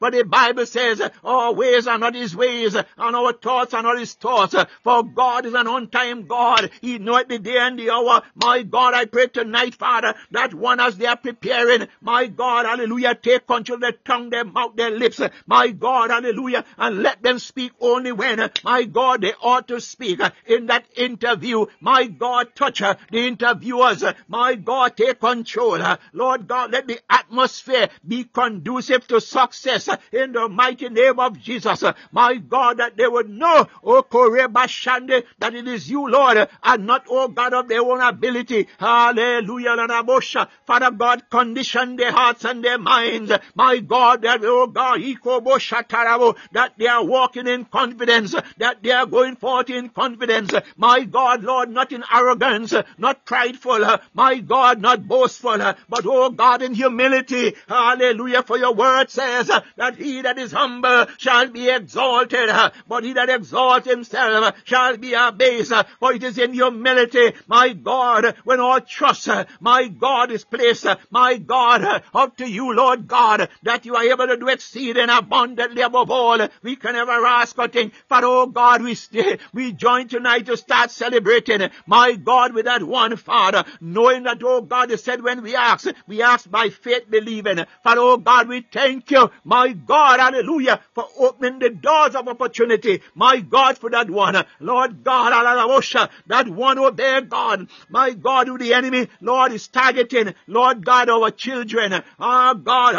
but 0.00 0.12
the 0.12 0.24
Bible 0.24 0.66
says, 0.66 1.02
our 1.24 1.52
ways 1.52 1.86
are 1.86 1.98
not 1.98 2.14
his 2.14 2.34
ways, 2.34 2.74
and 2.74 2.86
our 2.98 3.32
thoughts 3.32 3.74
are 3.74 3.82
not 3.82 3.98
his 3.98 4.14
thoughts, 4.14 4.54
for 4.82 5.02
God 5.04 5.46
is 5.46 5.54
an 5.54 5.66
on-time 5.66 6.26
God, 6.26 6.70
he 6.80 6.98
knoweth 6.98 7.28
the 7.28 7.38
day 7.38 7.58
and 7.58 7.78
the 7.78 7.90
hour, 7.90 8.22
my 8.34 8.62
God, 8.62 8.94
I 8.94 9.04
pray 9.04 9.26
tonight, 9.26 9.74
Father, 9.74 10.14
that 10.30 10.54
one 10.54 10.80
as 10.80 10.96
they 10.96 11.06
are 11.06 11.16
preparing, 11.16 11.88
my 12.00 12.26
God, 12.26 12.66
hallelujah, 12.66 13.14
take 13.14 13.46
control 13.46 13.76
of 13.76 13.80
their 13.82 13.92
tongue, 13.92 14.30
their 14.30 14.44
mouth, 14.44 14.76
their 14.76 14.90
lips, 14.90 15.20
my 15.46 15.68
God, 15.68 16.10
hallelujah, 16.10 16.64
and 16.78 17.02
let 17.02 17.22
them 17.22 17.38
speak 17.38 17.72
only 17.80 18.12
when, 18.12 18.50
my 18.64 18.84
God, 18.84 19.20
they 19.20 19.32
ought 19.42 19.68
to 19.68 19.80
speak 19.80 20.20
in 20.46 20.66
that 20.66 20.84
interview. 20.96 21.66
My 21.80 22.06
God, 22.06 22.54
touch 22.54 22.78
the 22.78 22.96
interviewers. 23.12 24.04
My 24.28 24.54
God, 24.54 24.96
take 24.96 25.20
control. 25.20 25.78
Lord 26.12 26.48
God, 26.48 26.72
let 26.72 26.86
the 26.86 26.98
atmosphere 27.10 27.88
be 28.06 28.24
conducive 28.24 29.06
to 29.08 29.20
success 29.20 29.75
in 30.12 30.32
the 30.32 30.48
mighty 30.48 30.88
name 30.88 31.18
of 31.18 31.40
Jesus. 31.40 31.82
Uh, 31.82 31.92
my 32.12 32.36
God, 32.36 32.78
that 32.78 32.96
they 32.96 33.06
would 33.06 33.28
know, 33.28 33.66
oh 33.84 34.02
Koreba 34.02 34.66
Shande, 34.66 35.24
that 35.38 35.54
it 35.54 35.66
is 35.68 35.90
you, 35.90 36.08
Lord, 36.08 36.48
and 36.62 36.86
not, 36.86 37.04
oh 37.08 37.28
God, 37.28 37.54
of 37.54 37.68
their 37.68 37.80
own 37.82 38.00
ability. 38.00 38.68
Hallelujah, 38.78 39.76
Father 40.66 40.90
God, 40.90 41.28
condition 41.30 41.96
their 41.96 42.12
hearts 42.12 42.44
and 42.44 42.64
their 42.64 42.78
minds. 42.78 43.32
My 43.54 43.78
God, 43.78 44.22
that, 44.22 44.40
oh 44.42 44.66
God, 44.66 45.00
that 46.52 46.72
they 46.78 46.86
are 46.86 47.04
walking 47.04 47.46
in 47.46 47.64
confidence, 47.64 48.34
that 48.58 48.82
they 48.82 48.90
are 48.90 49.06
going 49.06 49.36
forth 49.36 49.70
in 49.70 49.88
confidence. 49.88 50.52
My 50.76 51.04
God, 51.04 51.42
Lord, 51.42 51.70
not 51.70 51.92
in 51.92 52.04
arrogance, 52.12 52.74
not 52.98 53.24
prideful, 53.24 53.98
my 54.14 54.38
God, 54.38 54.80
not 54.80 55.06
boastful, 55.06 55.58
but 55.58 56.04
oh 56.04 56.30
God, 56.30 56.62
in 56.62 56.74
humility. 56.74 57.54
Hallelujah, 57.68 58.42
for 58.42 58.58
your 58.58 58.74
word 58.74 59.10
says 59.10 59.50
that 59.76 59.96
he 59.96 60.22
that 60.22 60.38
is 60.38 60.52
humble 60.52 61.06
shall 61.18 61.48
be 61.48 61.68
exalted, 61.68 62.50
but 62.88 63.04
he 63.04 63.12
that 63.14 63.30
exalts 63.30 63.88
himself 63.88 64.54
shall 64.64 64.96
be 64.96 65.14
abased. 65.14 65.72
For 66.00 66.12
it 66.12 66.22
is 66.22 66.38
in 66.38 66.52
humility, 66.52 67.32
my 67.46 67.72
God, 67.72 68.36
when 68.44 68.60
all 68.60 68.80
trust, 68.80 69.28
my 69.60 69.88
God, 69.88 70.30
is 70.30 70.44
placed, 70.44 70.86
my 71.10 71.36
God, 71.36 72.02
up 72.14 72.36
to 72.38 72.48
you, 72.48 72.74
Lord 72.74 73.06
God, 73.06 73.48
that 73.62 73.84
you 73.84 73.96
are 73.96 74.04
able 74.04 74.26
to 74.26 74.36
do 74.36 74.48
exceeding 74.48 75.08
abundantly 75.08 75.82
above 75.82 76.10
all 76.10 76.46
we 76.62 76.76
can 76.76 76.96
ever 76.96 77.24
ask 77.26 77.58
or 77.58 77.68
think. 77.68 77.92
But 78.08 78.24
oh 78.24 78.46
God, 78.46 78.82
we 78.82 78.94
stay, 78.94 79.38
we 79.52 79.72
join 79.72 80.08
tonight 80.08 80.46
to 80.46 80.56
start 80.56 80.90
celebrating, 80.90 81.70
my 81.86 82.14
God, 82.14 82.54
with 82.54 82.66
that 82.66 82.82
one 82.82 83.16
Father, 83.16 83.64
knowing 83.80 84.24
that, 84.24 84.42
oh 84.42 84.60
God, 84.60 84.90
you 84.90 84.96
said 84.96 85.22
when 85.22 85.42
we 85.42 85.56
ask, 85.56 85.88
we 86.06 86.22
ask 86.22 86.50
by 86.50 86.70
faith 86.70 87.10
believing. 87.10 87.64
But 87.84 87.98
oh 87.98 88.16
God, 88.16 88.48
we 88.48 88.60
thank 88.60 89.10
you, 89.10 89.30
my 89.46 89.72
God, 89.72 90.20
hallelujah, 90.20 90.80
for 90.92 91.06
opening 91.18 91.60
the 91.60 91.70
doors 91.70 92.14
of 92.14 92.28
opportunity, 92.28 93.00
my 93.14 93.40
God, 93.40 93.78
for 93.78 93.88
that 93.90 94.10
one. 94.10 94.44
Lord 94.60 95.04
God, 95.04 95.32
hallelujah, 95.32 96.10
that 96.26 96.48
one, 96.48 96.78
oh 96.78 96.90
there, 96.90 97.20
God, 97.20 97.68
my 97.88 98.10
God, 98.10 98.48
who 98.48 98.58
the 98.58 98.74
enemy, 98.74 99.08
Lord, 99.20 99.52
is 99.52 99.68
targeting, 99.68 100.34
Lord 100.48 100.84
God, 100.84 101.08
our 101.08 101.30
children. 101.30 102.02
Oh 102.18 102.54
God, 102.54 102.96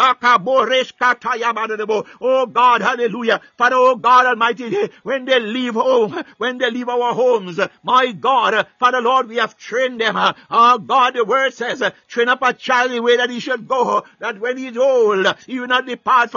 oh 2.22 2.46
God, 2.46 2.82
hallelujah. 2.82 3.42
Father, 3.58 3.76
oh 3.76 3.96
God 3.96 4.26
Almighty, 4.26 4.90
when 5.04 5.26
they 5.26 5.40
leave 5.40 5.74
home, 5.74 6.24
when 6.38 6.58
they 6.58 6.72
leave 6.72 6.88
our 6.88 7.14
homes, 7.14 7.60
my 7.84 8.12
God, 8.14 8.68
Father 8.80 9.02
Lord, 9.02 9.28
we 9.28 9.36
have 9.38 9.58
trained 9.58 10.00
them. 10.00 10.16
Oh 10.18 10.78
God, 10.78 11.16
the 11.16 11.26
word 11.26 11.54
says, 11.54 11.84
train 12.08 12.30
up 12.30 12.42
a 12.42 12.54
child 12.54 12.92
in 12.92 12.98
the 12.98 13.04
way 13.04 13.18
that 13.18 13.30
he 13.30 13.42
should 13.42 13.68
go, 13.68 14.06
that 14.20 14.40
when 14.40 14.58
he's 14.58 14.78
old, 14.78 15.28
he 15.46 15.60
will 15.60 15.68
not 15.68 15.86
depart 15.86 16.32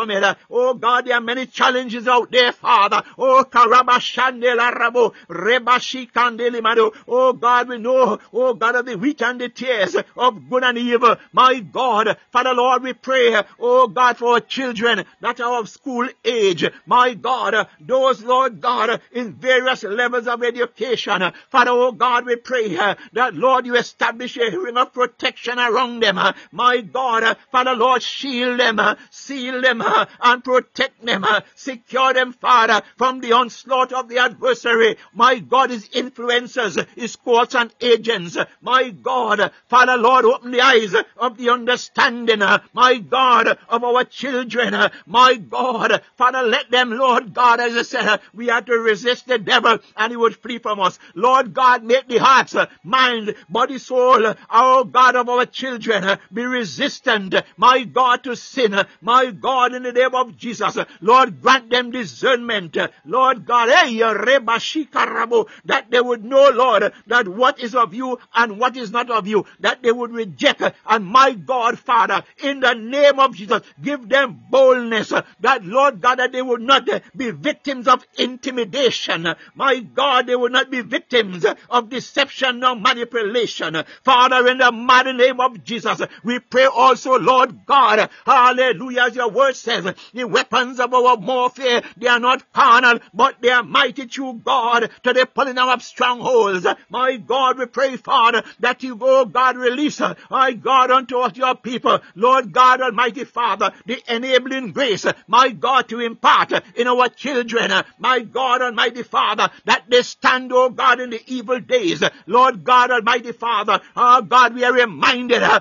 Oh 0.51 0.75
God, 0.75 1.07
there 1.07 1.17
are 1.17 1.21
many 1.21 1.47
challenges 1.47 2.07
out 2.09 2.31
there, 2.31 2.53
Father. 2.53 3.03
Oh 3.19 3.45
Karabashandela 3.49 4.73
Rabo, 4.75 5.15
Rebashikandelimado. 5.29 6.95
Oh 7.09 7.33
God, 7.33 7.69
we 7.69 7.79
know, 7.79 8.19
oh 8.33 8.55
God 8.55 8.77
of 8.77 8.87
the 8.87 8.97
wheat 8.97 9.23
and 9.23 9.41
the 9.41 9.49
tares 9.49 9.97
of 10.17 10.49
good 10.49 10.65
and 10.65 10.79
evil. 10.79 11.17
My 11.33 11.61
God, 11.61 12.17
Father 12.33 12.55
Lord, 12.55 12.83
we 12.83 12.93
pray, 12.93 13.41
oh 13.59 13.89
God, 13.89 14.17
for 14.17 14.35
our 14.35 14.41
children 14.41 15.05
that 15.21 15.41
are 15.41 15.61
of 15.61 15.69
school 15.69 16.09
age. 16.25 16.65
My 16.87 17.15
God, 17.15 17.69
those, 17.81 18.23
Lord 18.23 18.61
God, 18.61 19.01
in 19.13 19.33
various 19.35 19.83
levels 19.83 20.27
of 20.27 20.43
education. 20.43 21.33
Father, 21.51 21.71
oh 21.73 21.93
God, 21.93 22.27
we 22.27 22.37
pray 22.37 22.77
uh, 22.77 22.95
that, 23.13 23.35
Lord, 23.35 23.67
you 23.67 23.77
establish 23.77 24.37
a 24.37 24.57
ring 24.57 24.77
of 24.77 24.93
protection 24.93 25.59
around 25.59 26.01
them. 26.03 26.19
My 26.53 26.81
God, 26.81 27.37
Father, 27.51 27.75
Lord, 27.75 28.03
shield 28.03 28.61
them, 28.61 28.79
uh, 28.79 28.97
seal 29.11 29.61
them, 29.61 29.81
uh, 29.81 29.90
and 30.21 30.45
protect 30.45 31.05
them. 31.05 31.25
Uh, 31.25 31.41
secure 31.55 32.13
them, 32.15 32.33
Father, 32.33 32.83
from 32.97 33.21
the 33.21 33.33
onslaught 33.33 33.93
of 33.93 34.09
the 34.09 34.19
adversary. 34.19 34.97
My 35.15 35.39
God, 35.39 35.71
his 35.71 35.89
influencers, 35.89 36.87
his 36.97 37.17
courts 37.17 37.55
and 37.55 37.73
agents. 37.81 38.37
My 38.61 38.91
God, 38.91 39.53
Father, 39.69 39.97
Lord, 39.97 40.25
open 40.25 40.51
the 40.53 40.61
eyes 40.61 40.95
of 41.17 41.37
the 41.37 41.51
understanding. 41.51 42.43
Uh, 42.43 42.61
my 42.73 42.99
God, 42.99 43.59
of 43.69 43.85
our 43.85 44.05
children. 44.05 44.75
Uh, 44.75 44.91
my 45.07 45.37
God, 45.37 46.03
Father, 46.17 46.43
let 46.43 46.71
them, 46.71 46.91
Lord 46.91 47.35
God, 47.35 47.61
as 47.61 47.77
I 47.77 47.83
said, 47.83 48.21
we 48.35 48.51
are 48.51 48.63
to 48.63 48.73
resist 48.79 49.27
the 49.27 49.39
devil 49.39 49.79
and 49.97 50.11
he 50.11 50.17
would 50.17 50.37
flee 50.37 50.59
from 50.59 50.81
us. 50.81 50.99
Lord 51.15 51.55
God, 51.55 51.83
make 51.85 52.09
the 52.09 52.19
hearts, 52.19 52.57
mind, 52.85 53.35
body, 53.49 53.79
soul, 53.79 54.35
our 54.49 54.85
God 54.85 55.17
of 55.17 55.29
our 55.29 55.47
children 55.47 56.19
be 56.33 56.45
resistant, 56.45 57.35
my 57.57 57.85
God, 57.85 58.25
to 58.25 58.37
sin, 58.37 58.75
my 59.01 59.31
God, 59.31 59.73
in 59.87 59.95
the 59.95 60.01
name 60.01 60.15
of 60.15 60.37
Jesus, 60.37 60.79
Lord, 61.01 61.41
grant 61.41 61.71
them 61.71 61.91
discernment, 61.91 62.77
Lord 63.05 63.47
God, 63.47 63.69
that 63.69 65.87
they 65.91 66.01
would 66.01 66.25
know, 66.25 66.51
Lord, 66.51 66.93
that 67.07 67.29
what 67.29 67.61
is 67.61 67.75
of 67.75 67.95
you 67.95 68.19
and 68.35 68.59
what 68.59 68.77
is 68.77 68.91
not 68.91 69.11
of 69.11 69.27
you, 69.27 69.47
that 69.61 69.83
they 69.83 69.93
would 69.93 70.13
reject. 70.13 70.63
And 70.87 71.07
my 71.07 71.33
God, 71.33 71.79
Father, 71.79 72.23
in 72.43 72.61
the 72.61 72.75
name 72.75 73.19
of 73.19 73.35
Jesus, 73.35 73.63
give 73.83 74.09
them 74.09 74.43
boldness 74.51 75.13
that, 75.41 75.65
Lord 75.65 76.01
God, 76.01 76.19
that 76.19 76.33
they 76.33 76.43
would 76.43 76.61
not 76.61 76.89
be 77.17 77.31
victims 77.31 77.89
of 77.89 78.05
intimidation. 78.19 79.35
My 79.55 79.79
God, 79.79 80.27
they 80.27 80.37
would 80.37 80.53
not 80.53 80.71
be 80.71 80.83
victims 80.83 81.47
of 81.71 81.89
deception 81.89 82.63
or 82.65 82.77
manipulation. 82.77 83.83
Father, 84.05 84.47
in 84.49 84.59
the 84.59 84.73
mighty 84.73 85.13
name 85.13 85.41
of 85.41 85.65
Jesus, 85.65 86.01
we 86.25 86.39
pray 86.39 86.67
also, 86.67 87.19
Lord 87.19 87.67
God, 87.67 88.11
hallelujah, 88.27 89.03
as 89.03 89.17
your 89.17 89.31
word 89.31 89.57
says, 89.57 89.70
the 90.13 90.25
weapons 90.25 90.81
of 90.81 90.93
our 90.93 91.17
warfare, 91.17 91.83
they 91.97 92.09
are 92.09 92.21
not 92.21 92.53
carnal, 92.53 92.99
but 93.15 93.41
they 93.41 93.51
are 93.51 93.63
mighty 93.63 94.07
to 94.07 94.35
God 94.35 94.91
to 95.05 95.13
the 95.13 95.27
pulling 95.27 95.55
down 95.55 95.69
of 95.69 95.83
strongholds. 95.83 96.67
My 96.89 97.17
God, 97.17 97.59
we 97.59 97.67
pray, 97.67 97.97
Father, 97.97 98.43
that 98.61 98.83
you, 98.83 98.99
oh 99.01 99.25
God, 99.25 99.57
release, 99.57 100.01
my 100.31 100.53
God, 100.53 100.91
unto 100.91 101.19
us, 101.19 101.37
your 101.37 101.55
people, 101.55 102.01
Lord 102.15 102.53
God, 102.53 102.81
Almighty 102.81 103.25
Father, 103.25 103.73
the 103.87 104.03
enabling 104.09 104.73
grace, 104.73 105.07
my 105.27 105.51
God, 105.51 105.89
to 105.89 106.01
impart 106.01 106.53
in 106.77 106.87
our 106.87 107.09
children, 107.09 107.73
my 107.99 108.21
God, 108.21 108.63
Almighty 108.63 109.03
Father, 109.03 109.51
that 109.65 109.85
they 109.89 110.03
stand, 110.03 110.53
oh 110.53 110.71
God, 110.71 111.01
in 111.01 111.11
the 111.11 111.21
evil 111.27 111.61
days. 111.61 112.03
Lord 112.27 112.65
God, 112.65 112.91
Almighty 112.91 113.33
Father, 113.33 113.81
oh 113.97 114.23
God, 114.23 114.55
we 114.55 114.65
are 114.65 114.73
reminded, 114.73 115.43
oh 115.45 115.61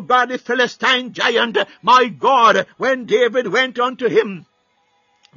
God, 0.00 0.28
the 0.28 0.38
Philistine 0.38 1.03
giant, 1.12 1.58
my 1.82 2.06
God, 2.08 2.66
when 2.78 3.04
David 3.04 3.48
went 3.48 3.78
unto 3.78 4.08
him, 4.08 4.46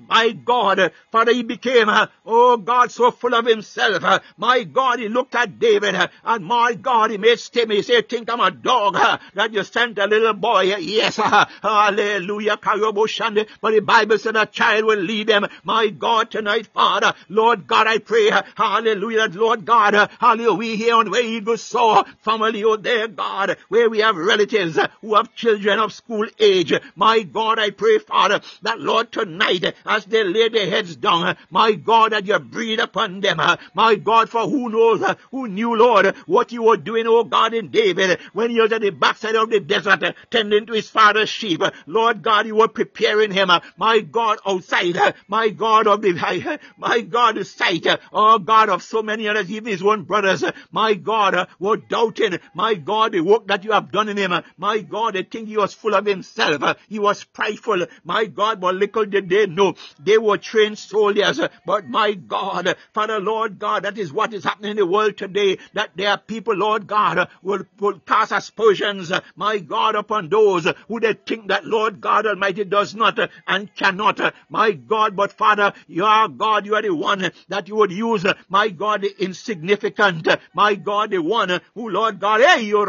my 0.07 0.31
God, 0.31 0.91
Father, 1.11 1.33
he 1.33 1.43
became, 1.43 1.89
oh 2.25 2.57
God, 2.57 2.91
so 2.91 3.11
full 3.11 3.33
of 3.33 3.45
himself. 3.45 4.21
My 4.37 4.63
God, 4.63 4.99
he 4.99 5.09
looked 5.09 5.35
at 5.35 5.59
David, 5.59 5.95
and 6.23 6.45
my 6.45 6.73
God, 6.73 7.11
he 7.11 7.17
made 7.17 7.39
statement. 7.39 7.77
He 7.77 7.83
said, 7.83 8.09
think 8.09 8.31
I'm 8.31 8.39
a 8.39 8.51
dog, 8.51 8.95
that 9.33 9.53
you 9.53 9.63
sent 9.63 9.97
a 9.97 10.05
little 10.05 10.33
boy. 10.33 10.75
Yes, 10.77 11.15
hallelujah, 11.17 12.57
but 12.61 13.71
the 13.71 13.81
Bible 13.83 14.17
said 14.17 14.35
a 14.35 14.45
child 14.45 14.85
will 14.85 14.99
lead 14.99 15.27
them. 15.27 15.47
My 15.63 15.89
God, 15.89 16.31
tonight, 16.31 16.67
Father, 16.67 17.13
Lord 17.29 17.67
God, 17.67 17.87
I 17.87 17.99
pray, 17.99 18.29
hallelujah, 18.55 19.27
Lord 19.31 19.65
God, 19.65 20.09
hallelujah, 20.19 20.53
we 20.53 20.75
here 20.75 20.95
on 20.95 21.11
Where 21.11 21.23
Eagle 21.23 21.57
Soar 21.57 22.05
family, 22.21 22.63
oh 22.63 22.77
dear 22.77 23.07
God, 23.07 23.57
where 23.69 23.89
we 23.89 23.99
have 23.99 24.15
relatives 24.15 24.77
who 25.01 25.15
have 25.15 25.33
children 25.33 25.79
of 25.79 25.93
school 25.93 26.27
age. 26.39 26.73
My 26.95 27.21
God, 27.23 27.59
I 27.59 27.69
pray, 27.71 27.99
Father, 27.99 28.41
that 28.61 28.79
Lord, 28.79 29.11
tonight, 29.11 29.75
as 29.87 30.05
they 30.05 30.23
lay 30.23 30.49
their 30.49 30.69
heads 30.69 30.95
down. 30.95 31.37
My 31.49 31.73
God, 31.73 32.11
that 32.11 32.25
you 32.25 32.37
breathe 32.39 32.79
upon 32.79 33.21
them. 33.21 33.41
My 33.73 33.95
God, 33.95 34.29
for 34.29 34.41
who 34.47 34.69
knows, 34.69 35.03
who 35.31 35.47
knew, 35.47 35.75
Lord, 35.75 36.15
what 36.25 36.51
you 36.51 36.63
were 36.63 36.77
doing, 36.77 37.07
oh 37.07 37.23
God, 37.23 37.53
in 37.53 37.69
David, 37.69 38.19
when 38.33 38.51
he 38.51 38.59
was 38.59 38.71
at 38.71 38.81
the 38.81 38.89
backside 38.91 39.35
of 39.35 39.49
the 39.49 39.59
desert, 39.59 40.15
tending 40.31 40.65
to 40.67 40.73
his 40.73 40.89
father's 40.89 41.29
sheep. 41.29 41.61
Lord 41.85 42.21
God, 42.21 42.47
you 42.47 42.55
were 42.55 42.67
preparing 42.67 43.31
him, 43.31 43.49
my 43.77 43.99
God, 43.99 44.39
outside, 44.45 45.15
my 45.27 45.49
God 45.49 45.87
of 45.87 46.01
the, 46.01 46.59
my 46.77 47.01
God, 47.01 47.35
the 47.35 47.45
sight, 47.45 47.85
oh 48.11 48.39
God, 48.39 48.69
of 48.69 48.83
so 48.83 49.01
many 49.01 49.27
others, 49.27 49.49
even 49.49 49.71
his 49.71 49.83
own 49.83 50.03
brothers, 50.03 50.43
my 50.71 50.93
God, 50.93 51.47
were 51.59 51.77
doubting, 51.77 52.39
my 52.53 52.75
God, 52.75 53.13
the 53.13 53.21
work 53.21 53.47
that 53.47 53.63
you 53.63 53.71
have 53.71 53.91
done 53.91 54.09
in 54.09 54.17
him, 54.17 54.33
my 54.57 54.79
God, 54.79 55.15
they 55.15 55.23
think 55.23 55.47
he 55.47 55.57
was 55.57 55.73
full 55.73 55.95
of 55.95 56.05
himself, 56.05 56.77
he 56.89 56.99
was 56.99 57.23
prideful, 57.23 57.85
my 58.03 58.25
God, 58.25 58.59
but 58.61 58.75
little 58.75 59.05
did 59.05 59.29
they 59.29 59.45
know 59.47 59.73
they 59.99 60.17
were 60.17 60.37
trained 60.37 60.77
soldiers. 60.77 61.39
But 61.65 61.87
my 61.87 62.13
God, 62.13 62.75
Father 62.93 63.19
Lord 63.19 63.59
God, 63.59 63.83
that 63.83 63.97
is 63.97 64.11
what 64.11 64.33
is 64.33 64.43
happening 64.43 64.71
in 64.71 64.77
the 64.77 64.85
world 64.85 65.17
today. 65.17 65.57
That 65.73 65.91
there 65.95 66.09
are 66.09 66.17
people, 66.17 66.55
Lord 66.55 66.87
God, 66.87 67.29
will, 67.41 67.65
will 67.79 67.99
cast 67.99 68.31
aspersions, 68.31 69.11
my 69.35 69.59
God, 69.59 69.95
upon 69.95 70.29
those 70.29 70.67
who 70.87 70.99
they 70.99 71.13
think 71.13 71.47
that 71.49 71.65
Lord 71.65 72.01
God 72.01 72.25
Almighty 72.25 72.63
does 72.63 72.95
not 72.95 73.19
and 73.47 73.73
cannot. 73.75 74.33
My 74.49 74.71
God, 74.71 75.15
but 75.15 75.33
Father, 75.33 75.73
you 75.87 76.05
are 76.05 76.27
God, 76.27 76.65
you 76.65 76.75
are 76.75 76.81
the 76.81 76.93
one 76.93 77.31
that 77.49 77.67
you 77.67 77.75
would 77.75 77.91
use, 77.91 78.25
my 78.49 78.69
God, 78.69 79.01
the 79.01 79.23
insignificant, 79.23 80.27
my 80.53 80.75
God, 80.75 81.11
the 81.11 81.19
one 81.19 81.61
who, 81.73 81.89
Lord 81.89 82.19
God, 82.19 82.41
hey, 82.41 82.63
you 82.63 82.85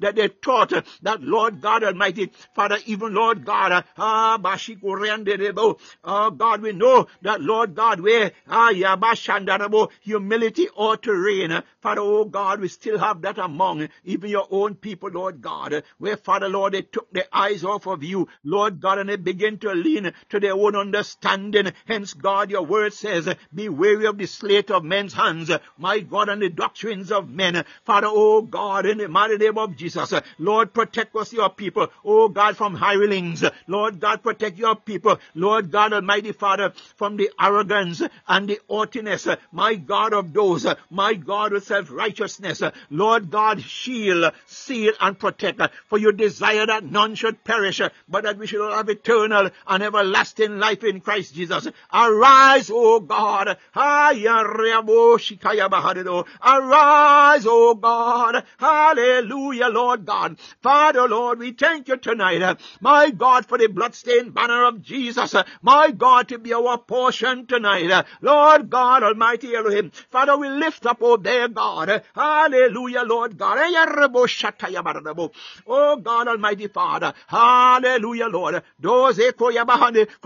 that 0.00 0.14
they 0.16 0.28
taught 0.28 0.72
that 1.02 1.22
Lord 1.22 1.60
God 1.60 1.84
Almighty, 1.84 2.30
Father, 2.54 2.78
even 2.86 3.14
Lord 3.14 3.44
God, 3.44 3.84
ah, 3.96 4.38
Oh 5.58 6.30
God, 6.30 6.62
we 6.62 6.72
know 6.72 7.06
that 7.22 7.40
Lord 7.40 7.74
God, 7.74 8.00
where 8.00 8.32
ah, 8.48 8.70
humility 10.00 10.68
ought 10.76 11.02
to 11.02 11.12
reign. 11.14 11.62
Father, 11.80 12.00
oh 12.02 12.24
God, 12.24 12.60
we 12.60 12.68
still 12.68 12.98
have 12.98 13.22
that 13.22 13.38
among 13.38 13.88
even 14.04 14.30
your 14.30 14.46
own 14.50 14.74
people, 14.74 15.10
Lord 15.10 15.40
God, 15.40 15.82
where 15.98 16.16
Father, 16.16 16.48
Lord, 16.48 16.74
they 16.74 16.82
took 16.82 17.10
their 17.12 17.26
eyes 17.32 17.64
off 17.64 17.86
of 17.86 18.02
you, 18.02 18.28
Lord 18.44 18.80
God, 18.80 18.98
and 18.98 19.08
they 19.08 19.16
begin 19.16 19.58
to 19.58 19.72
lean 19.72 20.12
to 20.28 20.40
their 20.40 20.54
own 20.54 20.76
understanding. 20.76 21.72
Hence, 21.86 22.14
God, 22.14 22.50
your 22.50 22.62
word 22.62 22.92
says, 22.92 23.28
be 23.54 23.68
wary 23.68 24.06
of 24.06 24.18
the 24.18 24.26
slate 24.26 24.70
of 24.70 24.84
men's 24.84 25.14
hands, 25.14 25.50
my 25.78 26.00
God, 26.00 26.28
and 26.28 26.42
the 26.42 26.48
doctrines 26.50 27.10
of 27.10 27.28
men. 27.28 27.64
Father, 27.84 28.08
oh 28.10 28.42
God, 28.42 28.86
in 28.86 28.98
the 28.98 29.08
mighty 29.08 29.36
name 29.36 29.58
of 29.58 29.76
Jesus, 29.76 30.12
Lord, 30.38 30.72
protect 30.74 31.14
us, 31.16 31.32
your 31.32 31.50
people, 31.50 31.88
oh 32.04 32.28
God, 32.28 32.56
from 32.56 32.74
hirelings. 32.74 33.44
Lord 33.66 34.00
God, 34.00 34.22
protect 34.22 34.58
your 34.58 34.76
people, 34.76 35.18
Lord 35.34 35.70
God 35.70 35.92
Almighty 35.92 36.32
Father, 36.32 36.72
from 36.96 37.16
the 37.16 37.30
arrogance 37.40 38.02
and 38.28 38.48
the 38.48 38.58
haughtiness, 38.68 39.28
my 39.52 39.74
God 39.74 40.12
of 40.12 40.32
those, 40.32 40.66
my 40.90 41.14
God 41.14 41.52
of 41.52 41.62
self-righteousness, 41.64 42.62
Lord 42.90 43.30
God, 43.30 43.60
shield, 43.62 44.32
seal, 44.46 44.92
and 45.00 45.18
protect, 45.18 45.60
for 45.88 45.98
you 45.98 46.12
desire 46.12 46.66
that 46.66 46.84
none 46.84 47.14
should 47.14 47.44
perish, 47.44 47.80
but 48.08 48.24
that 48.24 48.38
we 48.38 48.46
should 48.46 48.60
all 48.60 48.76
have 48.76 48.88
eternal 48.88 49.50
and 49.66 49.82
everlasting 49.82 50.58
life 50.58 50.84
in 50.84 51.00
Christ 51.00 51.34
Jesus. 51.34 51.68
Arise, 51.92 52.70
O 52.72 53.00
God. 53.00 53.58
Arise, 53.76 54.26
O 57.46 57.74
God. 57.74 58.44
Hallelujah, 58.58 59.68
Lord 59.68 60.06
God. 60.06 60.38
Father, 60.62 61.08
Lord, 61.08 61.38
we 61.38 61.52
thank 61.52 61.88
you 61.88 61.96
tonight, 61.96 62.58
my 62.80 63.10
God, 63.10 63.46
for 63.46 63.58
the 63.58 63.66
bloodstained 63.66 64.32
banner 64.34 64.64
of 64.64 64.82
Jesus, 64.82 65.19
Uh, 65.20 65.44
my 65.62 65.90
God, 65.90 66.28
to 66.28 66.38
be 66.38 66.54
our 66.54 66.78
portion 66.78 67.46
tonight. 67.46 67.90
Uh, 67.90 68.04
Lord 68.20 68.70
God 68.70 69.02
Almighty 69.02 69.54
Elohim. 69.54 69.90
Father, 70.10 70.36
we 70.36 70.48
lift 70.48 70.86
up, 70.86 70.98
oh 71.00 71.16
dear 71.16 71.48
God. 71.48 71.90
Uh, 71.90 72.00
hallelujah, 72.14 73.02
Lord 73.04 73.36
God. 73.36 73.58
Eh, 73.58 73.70
oh 75.66 75.96
God 75.96 76.28
Almighty 76.28 76.68
Father. 76.68 77.12
Hallelujah, 77.26 78.26
Lord. 78.28 78.62
Those 78.78 79.20
for 79.36 79.52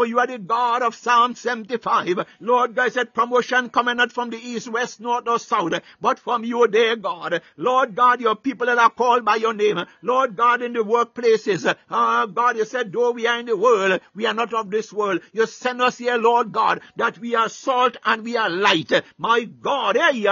you 0.07 0.19
are 0.19 0.27
the 0.27 0.39
God 0.39 0.83
of 0.83 0.95
Psalm 0.95 1.35
75. 1.35 2.27
Lord 2.41 2.75
God 2.75 2.93
said 2.93 3.15
promotion 3.15 3.69
coming 3.71 3.97
not 3.97 4.13
from 4.13 4.31
the 4.31 4.37
east, 4.37 4.69
west, 4.69 5.01
north, 5.01 5.29
or 5.29 5.39
south, 5.39 5.73
but 6.01 6.19
from 6.19 6.45
you, 6.45 6.67
dear 6.69 6.97
God. 6.97 7.43
Lord 7.57 7.95
God, 7.95 8.21
your 8.21 8.37
people 8.37 8.67
that 8.67 8.79
are 8.79 8.91
called 8.91 9.25
by 9.25 9.37
your 9.37 9.55
name. 9.55 9.85
Lord 10.03 10.37
God, 10.37 10.63
in 10.63 10.73
the 10.73 10.81
workplaces. 10.81 11.75
Ah, 11.91 12.27
God, 12.27 12.57
you 12.57 12.65
said, 12.65 12.93
though 12.93 13.13
we 13.13 13.27
are 13.27 13.41
in 13.41 13.47
the 13.47 13.57
world, 13.57 14.01
we 14.15 14.27
are 14.27 14.35
not 14.35 14.53
of 14.55 14.71
this 14.85 14.93
world. 14.93 15.21
You 15.33 15.47
send 15.47 15.81
us 15.81 15.99
here, 15.99 16.17
Lord 16.17 16.53
God, 16.53 16.81
that 16.97 17.19
we 17.19 17.35
are 17.35 17.49
salt 17.49 17.97
and 18.05 18.23
we 18.23 18.37
are 18.37 18.51
light. 18.51 18.93
My 19.19 19.45
God, 19.45 19.97
eh, 19.97 20.11
you 20.11 20.29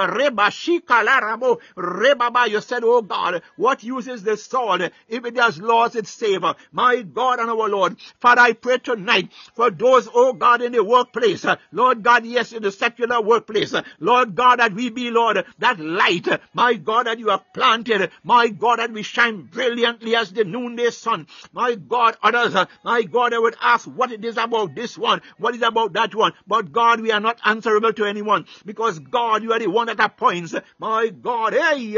said, 2.60 2.84
oh 2.84 3.02
God, 3.02 3.42
what 3.56 3.82
uses 3.82 4.22
the 4.22 4.36
salt? 4.36 4.82
If 5.08 5.24
it 5.24 5.36
has 5.36 5.58
lost 5.58 5.96
its 5.96 6.10
savor? 6.10 6.54
My 6.70 7.02
God 7.02 7.40
and 7.40 7.50
our 7.50 7.68
Lord, 7.68 7.96
Father, 8.20 8.42
I 8.42 8.52
pray 8.52 8.78
tonight 8.78 9.30
for 9.54 9.70
those, 9.70 10.08
oh 10.12 10.32
God, 10.32 10.60
in 10.62 10.72
the 10.72 10.84
workplace, 10.84 11.46
Lord 11.72 12.02
God, 12.02 12.26
yes, 12.26 12.52
in 12.52 12.62
the 12.62 12.72
secular 12.72 13.20
workplace, 13.20 13.74
Lord 14.00 14.34
God, 14.34 14.58
that 14.58 14.74
we 14.74 14.90
be, 14.90 15.10
Lord, 15.10 15.44
that 15.58 15.80
light, 15.80 16.28
my 16.52 16.74
God, 16.74 17.06
that 17.06 17.18
you 17.18 17.28
have 17.28 17.52
planted, 17.54 18.10
my 18.22 18.48
God, 18.48 18.78
that 18.80 18.92
we 18.92 19.02
shine 19.02 19.42
brilliantly 19.42 20.14
as 20.16 20.32
the 20.32 20.44
noonday 20.44 20.90
sun, 20.90 21.26
my 21.52 21.74
God, 21.74 22.16
others, 22.22 22.54
my 22.84 23.02
God, 23.02 23.32
I 23.32 23.38
would 23.38 23.56
ask 23.62 23.86
what 23.86 24.12
it 24.12 24.24
is 24.24 24.36
about 24.44 24.74
this 24.74 24.96
one? 24.96 25.22
What 25.38 25.54
is 25.54 25.62
about 25.62 25.92
that 25.94 26.14
one? 26.14 26.32
But 26.46 26.72
God, 26.72 27.00
we 27.00 27.12
are 27.12 27.20
not 27.20 27.40
answerable 27.44 27.92
to 27.94 28.04
anyone 28.04 28.46
because 28.64 28.98
God, 28.98 29.42
you 29.42 29.52
are 29.52 29.58
the 29.58 29.68
one 29.68 29.86
that 29.86 30.00
appoints. 30.00 30.54
My 30.78 31.08
God, 31.08 31.54
hey, 31.54 31.92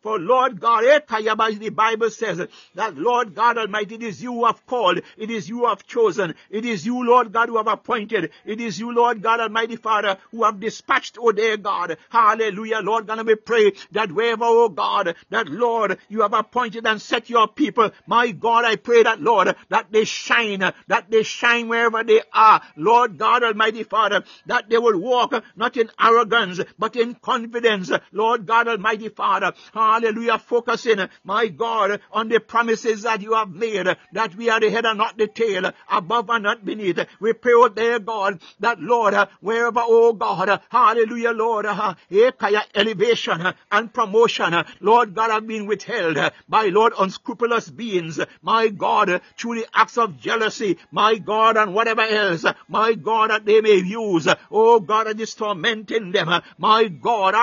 for 0.00 0.18
Lord 0.18 0.60
God, 0.60 0.84
the 0.84 1.72
Bible 1.74 2.10
says 2.10 2.46
that 2.74 2.96
Lord 2.96 3.34
God 3.34 3.58
Almighty, 3.58 3.96
it 3.96 4.02
is 4.02 4.22
you 4.22 4.32
who 4.32 4.46
have 4.46 4.64
called, 4.66 5.00
it 5.16 5.30
is 5.30 5.48
you 5.48 5.58
who 5.58 5.66
have 5.68 5.86
chosen, 5.86 6.34
it 6.50 6.64
is 6.64 6.86
you, 6.86 7.04
Lord 7.04 7.32
God, 7.32 7.48
who 7.48 7.56
have 7.56 7.66
appointed, 7.66 8.30
it 8.44 8.60
is 8.60 8.78
you, 8.78 8.94
Lord 8.94 9.22
God 9.22 9.40
Almighty 9.40 9.76
Father, 9.76 10.18
who 10.30 10.44
have 10.44 10.60
dispatched, 10.60 11.18
oh 11.20 11.32
dear 11.32 11.56
God. 11.56 11.96
Hallelujah, 12.10 12.80
Lord 12.82 13.06
God, 13.06 13.26
we 13.26 13.34
pray 13.34 13.72
that 13.92 14.12
wherever, 14.12 14.44
oh 14.44 14.68
God, 14.68 15.14
that 15.30 15.48
Lord, 15.48 15.98
you 16.08 16.22
have 16.22 16.34
appointed 16.34 16.86
and 16.86 17.00
set 17.00 17.30
your 17.30 17.48
people, 17.48 17.90
my 18.06 18.30
God, 18.30 18.64
I 18.64 18.76
pray 18.76 19.02
that 19.02 19.20
Lord, 19.20 19.54
that 19.68 19.90
they 19.90 20.04
shine, 20.04 20.60
that 20.86 21.07
they 21.10 21.22
shine 21.22 21.68
wherever 21.68 22.02
they 22.04 22.22
are, 22.32 22.62
Lord 22.76 23.18
God 23.18 23.42
Almighty 23.42 23.82
Father, 23.82 24.24
that 24.46 24.68
they 24.68 24.78
will 24.78 24.98
walk 24.98 25.34
not 25.56 25.76
in 25.76 25.90
arrogance, 26.00 26.60
but 26.78 26.96
in 26.96 27.14
confidence, 27.14 27.90
Lord 28.12 28.46
God 28.46 28.68
Almighty 28.68 29.08
Father, 29.08 29.52
hallelujah, 29.72 30.38
focusing, 30.38 31.08
my 31.24 31.48
God, 31.48 32.00
on 32.12 32.28
the 32.28 32.40
promises 32.40 33.02
that 33.02 33.22
you 33.22 33.34
have 33.34 33.50
made, 33.50 33.86
that 34.12 34.34
we 34.36 34.50
are 34.50 34.60
the 34.60 34.70
head 34.70 34.86
and 34.86 34.98
not 34.98 35.16
the 35.18 35.26
tail, 35.26 35.72
above 35.90 36.30
and 36.30 36.44
not 36.44 36.64
beneath. 36.64 36.98
We 37.20 37.32
pray, 37.32 37.52
oh 37.54 37.68
dear 37.68 37.98
God, 37.98 38.40
that 38.60 38.80
Lord, 38.80 39.14
wherever, 39.40 39.82
oh 39.84 40.12
God, 40.12 40.60
hallelujah, 40.70 41.32
Lord, 41.32 41.66
eh, 41.66 42.30
elevation 42.74 43.54
and 43.70 43.92
promotion, 43.92 44.64
Lord 44.80 45.14
God, 45.14 45.30
have 45.30 45.46
been 45.46 45.66
withheld 45.66 46.18
by 46.48 46.66
Lord 46.66 46.92
unscrupulous 46.98 47.68
beings, 47.68 48.20
my 48.42 48.68
God, 48.68 49.20
through 49.36 49.56
the 49.56 49.66
acts 49.74 49.98
of 49.98 50.18
jealousy, 50.18 50.78
my 50.98 51.14
God, 51.16 51.56
and 51.56 51.74
whatever 51.74 52.00
else, 52.02 52.44
my 52.66 52.94
God, 52.94 53.30
that 53.30 53.44
they 53.44 53.60
may 53.60 53.76
use, 53.76 54.26
oh 54.50 54.80
God, 54.80 55.06
that 55.06 55.20
is 55.20 55.32
tormenting 55.32 56.10
them, 56.10 56.28
my 56.58 56.88
God, 56.88 57.34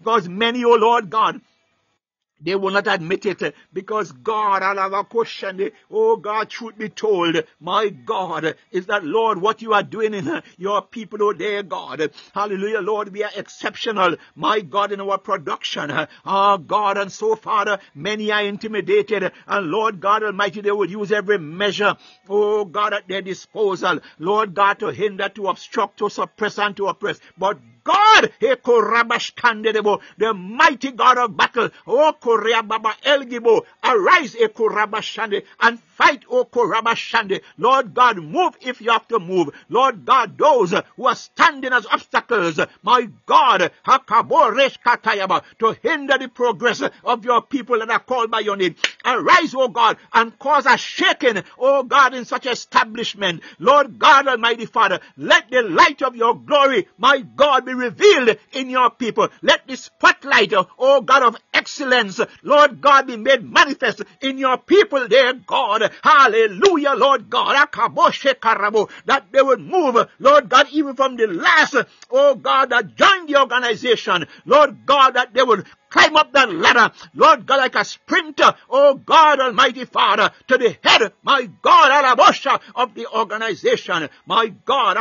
because 0.00 0.28
many, 0.28 0.62
oh 0.64 0.74
Lord 0.76 1.08
God, 1.08 1.40
they 2.40 2.54
will 2.54 2.72
not 2.72 2.86
admit 2.86 3.26
it 3.26 3.54
because 3.72 4.12
God, 4.12 4.62
and 4.62 4.78
our 4.78 5.04
question 5.04 5.70
oh 5.90 6.16
God, 6.16 6.50
truth 6.50 6.78
be 6.78 6.88
told, 6.88 7.42
my 7.60 7.88
God, 7.88 8.54
is 8.70 8.86
that 8.86 9.04
Lord, 9.04 9.40
what 9.40 9.62
you 9.62 9.72
are 9.72 9.82
doing 9.82 10.14
in 10.14 10.42
your 10.58 10.82
people, 10.82 11.22
oh 11.22 11.32
dear 11.32 11.62
God. 11.62 12.10
Hallelujah, 12.34 12.80
Lord, 12.80 13.12
we 13.12 13.24
are 13.24 13.30
exceptional, 13.36 14.16
my 14.34 14.60
God, 14.60 14.92
in 14.92 15.00
our 15.00 15.18
production. 15.18 16.06
Oh 16.24 16.58
God, 16.58 16.98
and 16.98 17.10
so 17.10 17.36
Father, 17.36 17.78
many 17.94 18.30
are 18.30 18.42
intimidated 18.42 19.32
and 19.46 19.66
Lord 19.66 20.00
God 20.00 20.22
Almighty, 20.22 20.60
they 20.60 20.70
will 20.70 20.90
use 20.90 21.12
every 21.12 21.38
measure, 21.38 21.96
oh 22.28 22.64
God, 22.64 22.92
at 22.94 23.08
their 23.08 23.22
disposal. 23.22 24.00
Lord 24.18 24.54
God, 24.54 24.78
to 24.80 24.88
hinder, 24.88 25.28
to 25.30 25.48
obstruct, 25.48 25.98
to 25.98 26.08
suppress 26.10 26.58
and 26.58 26.76
to 26.76 26.86
oppress. 26.86 27.20
But 27.36 27.58
God, 27.90 28.30
the 30.18 30.34
mighty 30.34 30.90
God 30.92 31.18
of 31.18 31.36
battle, 31.36 31.70
O 31.86 32.12
Korea 32.20 32.62
Baba 32.62 32.94
Elgibo, 33.04 33.64
arise 33.82 34.36
and 35.60 35.80
fight, 35.96 36.24
O 36.30 36.44
Korabashande. 36.44 37.42
Lord 37.58 37.94
God, 37.94 38.18
move 38.18 38.56
if 38.60 38.80
you 38.80 38.90
have 38.90 39.08
to 39.08 39.18
move. 39.18 39.50
Lord 39.68 40.04
God, 40.04 40.38
those 40.38 40.74
who 40.96 41.06
are 41.06 41.14
standing 41.14 41.72
as 41.72 41.86
obstacles, 41.86 42.60
my 42.82 43.08
God, 43.26 43.70
to 43.86 45.78
hinder 45.82 46.18
the 46.18 46.28
progress 46.32 46.82
of 47.04 47.24
your 47.24 47.42
people 47.42 47.78
that 47.78 47.90
are 47.90 47.98
called 48.00 48.30
by 48.30 48.40
your 48.40 48.56
name. 48.56 48.76
Arise, 49.04 49.54
O 49.54 49.68
God, 49.68 49.96
and 50.12 50.38
cause 50.38 50.66
a 50.66 50.76
shaking, 50.76 51.42
O 51.58 51.82
God, 51.82 52.14
in 52.14 52.24
such 52.24 52.46
establishment. 52.46 53.42
Lord 53.58 53.98
God 53.98 54.28
Almighty 54.28 54.66
Father, 54.66 55.00
let 55.16 55.50
the 55.50 55.62
light 55.62 56.02
of 56.02 56.16
your 56.16 56.34
glory, 56.34 56.88
my 56.98 57.20
God, 57.36 57.64
be 57.64 57.74
revealed 57.80 58.36
in 58.52 58.70
your 58.70 58.90
people. 58.90 59.28
Let 59.42 59.66
the 59.66 59.76
spotlight, 59.76 60.52
O 60.78 61.00
God 61.00 61.22
of 61.22 61.36
excellence, 61.52 62.20
Lord 62.42 62.80
God, 62.80 63.06
be 63.06 63.16
made 63.16 63.42
manifest 63.42 64.02
in 64.20 64.38
your 64.38 64.58
people, 64.58 65.08
dear 65.08 65.34
God. 65.34 65.90
Hallelujah, 66.02 66.94
Lord 66.96 67.28
God. 67.28 67.56
That 69.06 69.24
they 69.32 69.42
would 69.42 69.60
move, 69.60 70.08
Lord 70.18 70.48
God, 70.48 70.68
even 70.70 70.94
from 70.96 71.16
the 71.16 71.26
last, 71.26 71.76
oh 72.10 72.34
God, 72.34 72.70
that 72.70 72.94
joined 72.94 73.28
the 73.28 73.40
organization. 73.40 74.26
Lord 74.44 74.86
God, 74.86 75.14
that 75.14 75.34
they 75.34 75.42
would 75.42 75.66
climb 75.90 76.16
up 76.16 76.32
that 76.32 76.52
ladder, 76.52 76.92
Lord 77.14 77.46
God, 77.46 77.56
like 77.58 77.74
a 77.74 77.84
sprinter, 77.84 78.54
oh 78.70 78.94
God 78.94 79.40
Almighty 79.40 79.84
Father, 79.84 80.30
to 80.48 80.58
the 80.58 80.76
head, 80.82 81.12
my 81.22 81.48
God, 81.62 81.90
Alabosha, 81.90 82.60
of 82.74 82.94
the 82.94 83.06
organization, 83.06 84.08
my 84.26 84.46
God, 84.64 84.96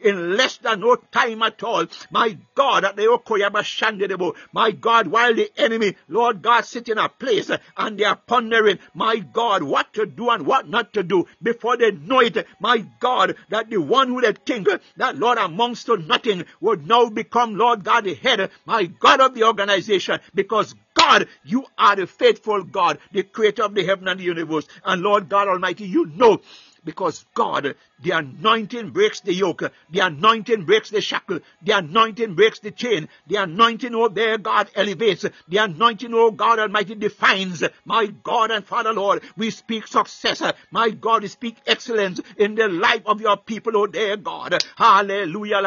in 0.00 0.36
less 0.36 0.58
than 0.58 0.80
no 0.80 0.96
time 0.96 1.42
at 1.42 1.62
all, 1.62 1.86
my 2.10 2.36
God, 2.54 2.84
at 2.84 2.96
the 2.96 3.02
Okoyabashandebo, 3.02 4.34
my 4.52 4.70
God, 4.72 5.06
while 5.06 5.34
the 5.34 5.50
enemy, 5.56 5.96
Lord 6.08 6.42
God, 6.42 6.64
sit 6.64 6.88
in 6.88 6.98
a 6.98 7.08
place 7.08 7.50
and 7.76 7.98
they 7.98 8.04
are 8.04 8.16
pondering, 8.16 8.78
my 8.94 9.18
God, 9.18 9.62
what 9.62 9.92
to 9.94 10.06
do 10.06 10.30
and 10.30 10.46
what 10.46 10.68
not 10.68 10.92
to 10.94 11.02
do 11.02 11.26
before 11.42 11.76
they 11.76 11.92
know 11.92 12.20
it, 12.20 12.46
my 12.60 12.84
God, 13.00 13.36
that 13.50 13.70
the 13.70 13.78
one 13.78 14.08
who 14.08 14.20
they 14.20 14.32
think 14.32 14.68
that 14.96 15.16
Lord 15.16 15.38
amongst 15.38 15.86
to 15.86 15.96
nothing 15.96 16.44
would 16.60 16.86
now 16.86 17.08
become, 17.08 17.56
Lord 17.56 17.84
God, 17.84 18.04
the 18.04 18.14
head, 18.14 18.50
my 18.64 18.84
God 18.84 19.20
of 19.20 19.34
the 19.34 19.44
organization 19.44 20.15
because 20.34 20.74
God, 20.94 21.28
you 21.44 21.66
are 21.78 21.96
the 21.96 22.06
faithful 22.06 22.64
God, 22.64 22.98
the 23.12 23.22
creator 23.22 23.64
of 23.64 23.74
the 23.74 23.84
heaven 23.84 24.08
and 24.08 24.20
the 24.20 24.24
universe. 24.24 24.66
And 24.84 25.02
Lord 25.02 25.28
God 25.28 25.48
Almighty, 25.48 25.86
you 25.86 26.06
know 26.16 26.40
because 26.86 27.26
God, 27.34 27.74
the 28.00 28.10
anointing 28.12 28.90
breaks 28.90 29.20
the 29.20 29.34
yoke, 29.34 29.62
the 29.90 30.00
anointing 30.00 30.64
breaks 30.64 30.88
the 30.90 31.00
shackle, 31.00 31.40
the 31.62 31.72
anointing 31.72 32.34
breaks 32.34 32.60
the 32.60 32.70
chain, 32.70 33.08
the 33.26 33.36
anointing, 33.36 33.94
oh 33.94 34.08
there, 34.08 34.38
God 34.38 34.70
elevates, 34.74 35.26
the 35.48 35.56
anointing, 35.58 36.14
oh 36.14 36.30
God 36.30 36.58
Almighty 36.58 36.94
defines, 36.94 37.62
my 37.84 38.06
God 38.06 38.50
and 38.50 38.64
Father 38.64 38.92
Lord, 38.92 39.22
we 39.36 39.50
speak 39.50 39.86
success, 39.86 40.42
my 40.70 40.90
God, 40.90 41.22
we 41.22 41.28
speak 41.28 41.56
excellence 41.66 42.20
in 42.38 42.54
the 42.54 42.68
life 42.68 43.02
of 43.04 43.20
your 43.20 43.36
people, 43.36 43.76
oh 43.76 43.86
there, 43.86 44.16
God, 44.16 44.62
hallelujah, 44.76 45.60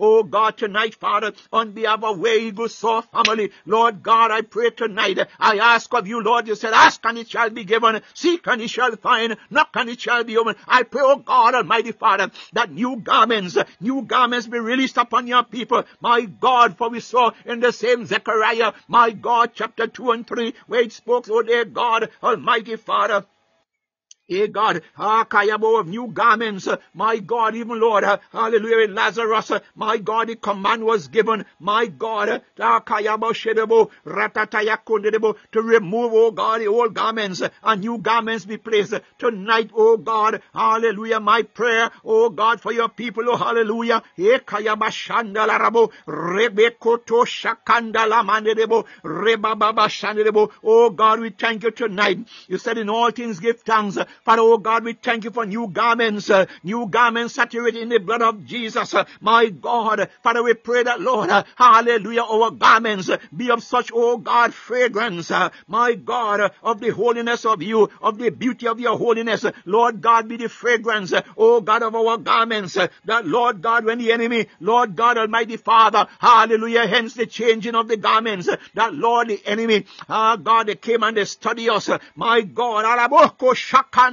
oh 0.00 0.22
God, 0.22 0.56
tonight, 0.56 0.94
Father, 0.94 1.32
on 1.52 1.72
behalf 1.72 2.02
of 2.02 2.18
Where 2.18 2.38
Eagle 2.38 2.68
Soar 2.68 3.02
family, 3.02 3.50
Lord 3.66 4.02
God, 4.02 4.30
I 4.30 4.40
pray 4.40 4.70
tonight, 4.70 5.18
I 5.38 5.58
ask 5.58 5.92
of 5.92 6.06
you, 6.06 6.22
Lord, 6.22 6.48
you 6.48 6.54
said, 6.54 6.72
ask 6.72 7.04
and 7.04 7.18
it 7.18 7.28
shall 7.28 7.50
be 7.50 7.64
given, 7.64 8.00
seek 8.14 8.46
and 8.46 8.62
it 8.62 8.70
shall 8.70 8.96
find, 8.96 9.36
knock 9.50 9.70
and 9.74 9.90
it 9.90 9.97
it 9.98 10.02
shall 10.02 10.24
be 10.24 10.38
open. 10.38 10.54
I 10.66 10.84
pray, 10.84 11.02
oh 11.04 11.16
God 11.16 11.54
Almighty 11.54 11.92
Father, 11.92 12.30
that 12.52 12.70
new 12.70 12.96
garments, 12.96 13.58
new 13.80 14.02
garments 14.02 14.46
be 14.46 14.58
released 14.58 14.96
upon 14.96 15.26
your 15.26 15.42
people. 15.42 15.84
My 16.00 16.22
God, 16.22 16.78
for 16.78 16.88
we 16.88 17.00
saw 17.00 17.32
in 17.44 17.60
the 17.60 17.72
same 17.72 18.06
Zechariah, 18.06 18.72
my 18.86 19.10
God, 19.10 19.50
chapter 19.54 19.86
2 19.88 20.12
and 20.12 20.26
3, 20.26 20.54
where 20.66 20.82
it 20.82 20.92
spoke, 20.92 21.26
oh 21.28 21.42
dear 21.42 21.64
God, 21.64 22.10
Almighty 22.22 22.76
Father, 22.76 23.26
Hey 24.30 24.48
God, 24.48 24.82
ah, 24.98 25.24
Kayabo 25.24 25.80
of 25.80 25.88
new 25.88 26.08
garments, 26.08 26.68
my 26.94 27.18
God, 27.18 27.54
even 27.56 27.80
Lord, 27.80 28.04
hallelujah, 28.32 28.88
Lazarus, 28.88 29.52
my 29.74 29.98
God, 29.98 30.28
the 30.28 30.36
command 30.36 30.84
was 30.84 31.08
given, 31.08 31.46
my 31.60 31.86
God, 31.86 32.42
ah, 32.60 32.80
Kayabo 32.80 33.32
Shedebo, 33.32 33.90
Ratatayakundebo, 34.04 35.36
to 35.52 35.62
remove, 35.62 36.12
oh 36.14 36.30
God, 36.30 36.60
the 36.60 36.68
old 36.68 36.94
garments, 36.94 37.42
and 37.62 37.80
new 37.80 37.98
garments 37.98 38.44
be 38.44 38.58
placed 38.58 38.94
tonight, 39.18 39.70
oh 39.74 39.96
God, 39.96 40.42
hallelujah, 40.54 41.20
my 41.20 41.42
prayer, 41.42 41.90
oh 42.04 42.30
God, 42.30 42.60
for 42.60 42.72
your 42.72 42.90
people, 42.90 43.24
oh 43.28 43.36
hallelujah, 43.36 44.02
Hey 44.16 44.38
Kayaba 44.40 44.88
Shandalarabo, 44.90 45.90
Rebekoto 46.06 47.24
Shakandala 47.26 48.22
Mandebo, 48.28 48.84
Rebababa 49.04 49.88
Shandebo, 49.88 50.50
oh 50.64 50.90
God, 50.90 51.20
we 51.20 51.30
thank 51.30 51.62
you 51.62 51.70
tonight. 51.70 52.18
You 52.48 52.58
said 52.58 52.78
in 52.78 52.90
all 52.90 53.10
things 53.10 53.40
give 53.40 53.60
thanks, 53.62 53.98
Father, 54.24 54.42
oh 54.42 54.58
God, 54.58 54.84
we 54.84 54.92
thank 54.94 55.24
you 55.24 55.30
for 55.30 55.46
new 55.46 55.68
garments, 55.68 56.30
uh, 56.30 56.46
new 56.62 56.86
garments 56.86 57.34
saturated 57.34 57.82
in 57.82 57.88
the 57.88 57.98
blood 57.98 58.22
of 58.22 58.44
Jesus. 58.44 58.94
Uh, 58.94 59.04
my 59.20 59.48
God, 59.48 60.08
Father, 60.22 60.42
we 60.42 60.54
pray 60.54 60.82
that, 60.82 61.00
Lord, 61.00 61.30
uh, 61.30 61.44
hallelujah, 61.56 62.22
our 62.22 62.50
garments 62.50 63.10
be 63.36 63.50
of 63.50 63.62
such, 63.62 63.90
oh 63.94 64.18
God, 64.18 64.52
fragrance, 64.54 65.30
my 65.66 65.94
God, 65.94 66.52
of 66.62 66.80
the 66.80 66.90
holiness 66.90 67.44
of 67.44 67.62
you, 67.62 67.88
of 68.02 68.18
the 68.18 68.30
beauty 68.30 68.66
of 68.68 68.80
your 68.80 68.98
holiness. 68.98 69.44
Lord 69.64 70.00
God, 70.00 70.28
be 70.28 70.36
the 70.36 70.48
fragrance, 70.48 71.12
oh 71.36 71.60
God, 71.60 71.82
of 71.82 71.94
our 71.94 72.18
garments. 72.18 72.74
That, 73.04 73.26
Lord 73.26 73.62
God, 73.62 73.84
when 73.84 73.98
the 73.98 74.12
enemy, 74.12 74.46
Lord 74.60 74.96
God, 74.96 75.18
Almighty 75.18 75.56
Father, 75.56 76.06
hallelujah, 76.18 76.86
hence 76.86 77.14
the 77.14 77.26
changing 77.26 77.74
of 77.74 77.88
the 77.88 77.96
garments, 77.96 78.48
that, 78.74 78.94
Lord, 78.94 79.28
the 79.28 79.40
enemy, 79.46 79.86
ah, 80.08 80.36
God, 80.36 80.66
they 80.66 80.74
came 80.76 81.02
and 81.02 81.16
they 81.16 81.24
study 81.24 81.68
us. 81.70 81.88
My 82.16 82.40
God, 82.42 82.84
Alaboko 82.84 83.54
Shaka 83.54 84.07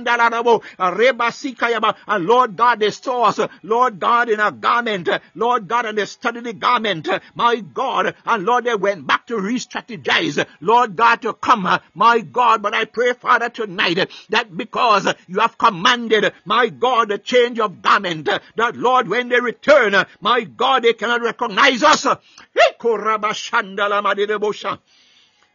And 2.07 2.25
Lord 2.25 2.55
God, 2.55 2.79
they 2.79 2.87
us, 2.87 3.39
Lord 3.63 3.99
God, 3.99 4.29
in 4.29 4.39
a 4.39 4.51
garment, 4.51 5.09
Lord 5.35 5.67
God, 5.67 5.85
and 5.85 5.97
they 5.97 6.05
studied 6.05 6.43
the 6.43 6.53
garment, 6.53 7.07
my 7.33 7.57
God, 7.57 8.15
and 8.25 8.45
Lord, 8.45 8.65
they 8.65 8.75
went 8.75 9.07
back 9.07 9.27
to 9.27 9.39
re-strategize, 9.39 10.45
Lord 10.61 10.95
God, 10.95 11.21
to 11.21 11.33
come, 11.33 11.67
my 11.93 12.19
God, 12.21 12.61
but 12.61 12.73
I 12.73 12.85
pray, 12.85 13.13
Father, 13.13 13.49
tonight, 13.49 14.09
that 14.29 14.55
because 14.55 15.13
you 15.27 15.39
have 15.39 15.57
commanded, 15.57 16.33
my 16.45 16.69
God, 16.69 17.09
the 17.09 17.17
change 17.17 17.59
of 17.59 17.81
garment, 17.81 18.29
that 18.55 18.75
Lord, 18.75 19.07
when 19.07 19.29
they 19.29 19.39
return, 19.39 19.95
my 20.21 20.43
God, 20.43 20.83
they 20.83 20.93
cannot 20.93 21.21
recognize 21.21 21.83
us. 21.83 22.05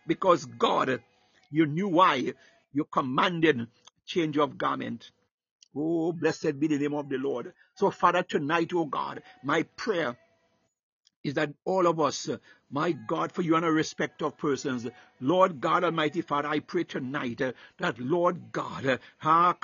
Because 0.06 0.44
God, 0.44 1.02
you 1.50 1.66
knew 1.66 1.88
why 1.88 2.32
you 2.72 2.84
commanded 2.84 3.66
change 4.10 4.38
of 4.38 4.58
garment. 4.58 5.12
Oh, 5.76 6.12
blessed 6.12 6.58
be 6.60 6.68
the 6.68 6.78
name 6.78 6.94
of 6.94 7.08
the 7.08 7.18
Lord. 7.18 7.54
So, 7.76 7.90
Father, 7.92 8.22
tonight, 8.24 8.72
oh 8.74 8.86
God, 8.86 9.22
my 9.44 9.64
prayer 9.76 10.16
is 11.24 11.34
that 11.34 11.52
all 11.64 11.86
of 11.86 12.00
us, 12.00 12.28
my 12.70 12.92
God, 12.92 13.32
for 13.32 13.42
you 13.42 13.56
and 13.56 13.64
a 13.64 13.70
respect 13.70 14.22
of 14.22 14.36
persons, 14.38 14.86
Lord 15.20 15.60
God 15.60 15.84
Almighty 15.84 16.22
Father, 16.22 16.48
I 16.48 16.60
pray 16.60 16.84
tonight 16.84 17.42
uh, 17.42 17.52
that 17.78 17.98
Lord 17.98 18.52
God, 18.52 18.86
uh, 18.86 18.96
that, 19.22 19.60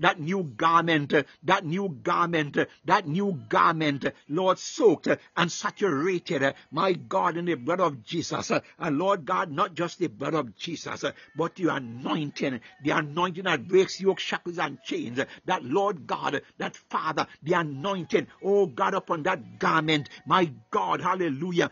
that 0.00 0.20
new 0.20 0.42
garment, 0.42 1.14
uh, 1.14 1.22
that 1.44 1.64
new 1.64 1.88
garment, 2.02 2.56
uh, 2.56 2.64
that 2.86 3.06
new 3.06 3.40
garment, 3.48 4.04
uh, 4.06 4.10
Lord, 4.28 4.58
soaked 4.58 5.06
uh, 5.08 5.16
and 5.36 5.52
saturated, 5.52 6.54
my 6.72 6.94
God, 6.94 7.36
in 7.36 7.44
the 7.44 7.54
blood 7.54 7.80
of 7.80 8.02
Jesus. 8.02 8.50
and 8.50 8.98
Lord 8.98 9.24
God, 9.24 9.52
not 9.52 9.74
just 9.74 9.98
the 9.98 10.08
blood 10.08 10.34
of 10.34 10.56
Jesus, 10.56 11.04
but 11.36 11.54
the 11.54 11.68
anointing, 11.68 12.60
the 12.82 12.90
anointing 12.90 13.44
that 13.44 13.68
breaks 13.68 14.00
yoke, 14.00 14.18
shackles, 14.18 14.58
and 14.58 14.82
chains. 14.82 15.20
that 15.44 15.64
Lord 15.64 16.06
God, 16.06 16.42
that 16.58 16.74
Father, 16.74 17.26
the 17.42 17.52
anointing, 17.52 18.26
oh 18.42 18.66
God, 18.66 18.94
upon 18.94 19.22
that 19.24 19.60
garment, 19.60 20.08
my 20.26 20.46
God, 20.70 21.00
hallelujah. 21.00 21.70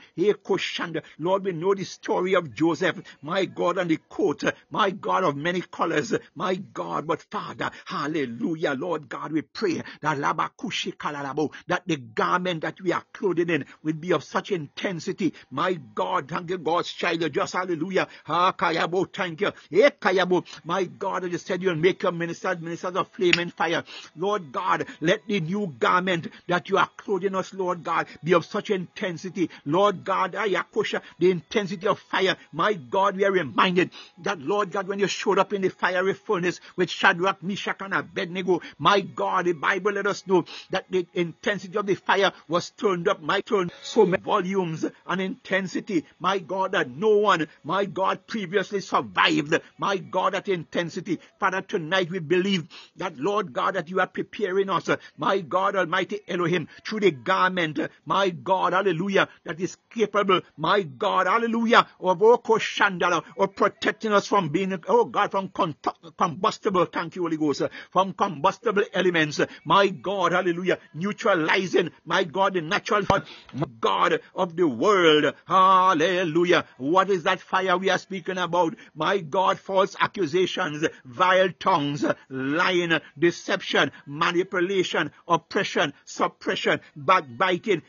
Lord, 1.18 1.32
Lord, 1.32 1.44
we 1.44 1.52
know 1.52 1.74
the 1.74 1.84
story 1.84 2.34
of 2.34 2.54
Joseph, 2.54 3.00
my 3.22 3.46
God, 3.46 3.78
and 3.78 3.90
the 3.90 3.96
coat, 4.08 4.44
my 4.70 4.90
God, 4.90 5.24
of 5.24 5.34
many 5.36 5.62
colors, 5.62 6.14
my 6.34 6.54
God, 6.56 7.06
but 7.06 7.22
Father, 7.22 7.70
hallelujah, 7.86 8.74
Lord 8.74 9.08
God, 9.08 9.32
we 9.32 9.42
pray 9.42 9.82
that 10.02 10.18
that 11.68 11.82
the 11.86 11.96
garment 11.96 12.62
that 12.62 12.80
we 12.80 12.92
are 12.92 13.04
clothed 13.12 13.50
in 13.50 13.64
will 13.82 13.94
be 13.94 14.12
of 14.12 14.22
such 14.24 14.50
intensity, 14.52 15.32
my 15.50 15.74
God, 15.94 16.28
thank 16.28 16.50
you, 16.50 16.58
God's 16.58 16.92
child, 16.92 17.32
just 17.32 17.54
hallelujah, 17.54 18.08
ha 18.24 18.52
kayabo, 18.52 19.12
thank 19.12 19.40
you, 19.40 19.52
my 20.64 20.84
God, 20.84 21.24
as 21.24 21.32
you 21.32 21.38
said, 21.38 21.62
you'll 21.62 21.74
make 21.76 22.02
your 22.02 22.12
ministers 22.12 22.60
ministers 22.60 22.94
of 22.96 23.08
flame 23.08 23.38
and 23.38 23.52
fire, 23.52 23.84
Lord 24.16 24.52
God, 24.52 24.86
let 25.00 25.26
the 25.26 25.40
new 25.40 25.74
garment 25.78 26.28
that 26.48 26.68
you 26.68 26.78
are 26.78 26.90
clothing 26.96 27.34
us, 27.34 27.54
Lord 27.54 27.82
God, 27.84 28.06
be 28.22 28.34
of 28.34 28.44
such 28.44 28.70
intensity, 28.72 29.50
Lord 29.64 30.04
God, 30.04 30.32
Ayakosha, 30.32 31.02
the 31.18 31.30
intensity 31.30 31.86
of 31.86 31.98
fire. 31.98 32.36
My 32.52 32.74
God, 32.74 33.16
we 33.16 33.24
are 33.24 33.32
reminded 33.32 33.90
that, 34.22 34.40
Lord 34.40 34.72
God, 34.72 34.88
when 34.88 34.98
you 34.98 35.06
showed 35.06 35.38
up 35.38 35.52
in 35.52 35.62
the 35.62 35.70
fiery 35.70 36.14
furnace 36.14 36.60
with 36.76 36.90
Shadrach, 36.90 37.42
Meshach, 37.42 37.76
and 37.80 37.94
Abednego, 37.94 38.60
my 38.78 39.00
God, 39.00 39.44
the 39.44 39.52
Bible 39.52 39.92
let 39.92 40.06
us 40.06 40.26
know 40.26 40.44
that 40.70 40.86
the 40.90 41.06
intensity 41.14 41.76
of 41.76 41.86
the 41.86 41.94
fire 41.94 42.32
was 42.48 42.70
turned 42.70 43.08
up, 43.08 43.22
my 43.22 43.40
turn, 43.40 43.70
so 43.82 44.06
many 44.06 44.22
volumes 44.22 44.84
and 45.06 45.20
intensity, 45.20 46.04
my 46.18 46.38
God, 46.38 46.72
that 46.72 46.90
no 46.90 47.16
one, 47.18 47.46
my 47.64 47.84
God, 47.84 48.26
previously 48.26 48.80
survived, 48.80 49.60
my 49.78 49.96
God, 49.98 50.34
that 50.34 50.48
intensity. 50.48 51.20
Father, 51.38 51.62
tonight 51.62 52.10
we 52.10 52.18
believe 52.18 52.66
that, 52.96 53.16
Lord 53.18 53.52
God, 53.52 53.74
that 53.74 53.88
you 53.88 54.00
are 54.00 54.06
preparing 54.06 54.70
us, 54.70 54.88
my 55.16 55.40
God, 55.40 55.76
Almighty 55.76 56.20
Elohim, 56.28 56.68
through 56.84 57.00
the 57.00 57.10
garment, 57.10 57.78
my 58.04 58.30
God, 58.30 58.61
hallelujah, 58.70 59.28
that 59.44 59.60
is 59.60 59.76
capable, 59.90 60.40
my 60.56 60.82
God, 60.82 61.12
God, 61.12 61.26
hallelujah, 61.26 61.86
of 62.00 62.20
Okoshandala, 62.20 63.22
oh, 63.36 63.44
of 63.44 63.54
protecting 63.54 64.12
us 64.12 64.26
from 64.26 64.48
being, 64.48 64.80
oh 64.88 65.04
God, 65.04 65.30
from 65.30 65.52
combustible, 66.16 66.86
thank 66.86 67.16
you, 67.16 67.22
Holy 67.22 67.36
Ghost, 67.36 67.62
from 67.90 68.12
combustible 68.12 68.84
elements, 68.94 69.40
my 69.64 69.88
God, 69.88 70.32
hallelujah, 70.32 70.78
neutralizing, 70.94 71.90
my 72.04 72.24
God, 72.24 72.54
the 72.54 72.62
natural 72.62 73.04
God 73.80 74.20
of 74.34 74.56
the 74.56 74.66
world, 74.66 75.34
hallelujah. 75.46 76.64
What 76.78 77.10
is 77.10 77.24
that 77.24 77.40
fire 77.40 77.76
we 77.76 77.90
are 77.90 77.98
speaking 77.98 78.38
about? 78.38 78.76
My 78.94 79.18
God, 79.18 79.58
false 79.58 79.96
accusations, 80.00 80.86
vile 81.04 81.50
tongues, 81.58 82.04
lying, 82.30 82.98
deception, 83.18 83.92
manipulation, 84.06 85.10
oppression, 85.28 85.92
suppression, 86.04 86.80
backbiting, 86.96 87.82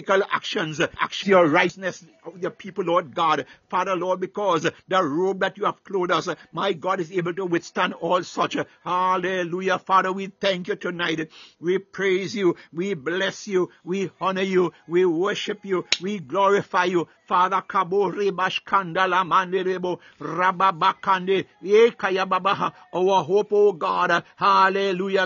hypocritical 0.00 0.28
actions, 0.32 0.80
action, 0.80 1.30
your 1.30 1.46
righteousness, 1.48 2.04
of 2.24 2.40
your 2.40 2.50
people, 2.50 2.84
Lord 2.84 3.14
God. 3.14 3.46
Father, 3.68 3.96
Lord, 3.96 4.20
because 4.20 4.68
the 4.88 5.02
robe 5.02 5.40
that 5.40 5.56
you 5.56 5.64
have 5.64 5.82
clothed 5.84 6.12
us, 6.12 6.28
my 6.52 6.72
God, 6.72 7.00
is 7.00 7.12
able 7.12 7.34
to 7.34 7.46
withstand 7.46 7.94
all 7.94 8.22
such. 8.22 8.56
Hallelujah. 8.84 9.78
Father, 9.78 10.12
we 10.12 10.26
thank 10.26 10.68
you 10.68 10.76
tonight. 10.76 11.30
We 11.60 11.78
praise 11.78 12.34
you. 12.34 12.56
We 12.72 12.94
bless 12.94 13.46
you. 13.46 13.70
We 13.84 14.10
honor 14.20 14.42
you. 14.42 14.72
We 14.88 15.04
worship 15.04 15.64
you. 15.64 15.86
We 16.00 16.18
glorify 16.18 16.84
you. 16.84 17.08
Father, 17.26 17.62
Kabo 17.66 18.12
Rebash 18.12 18.62
Kandala 18.64 19.24
Manderebo 19.24 20.00
Rababakande 20.20 21.46
Ekaya 21.62 22.28
Babaha. 22.28 22.72
Our 22.92 23.24
hope, 23.24 23.52
oh 23.52 23.72
God. 23.72 24.24
Hallelujah. 24.36 25.20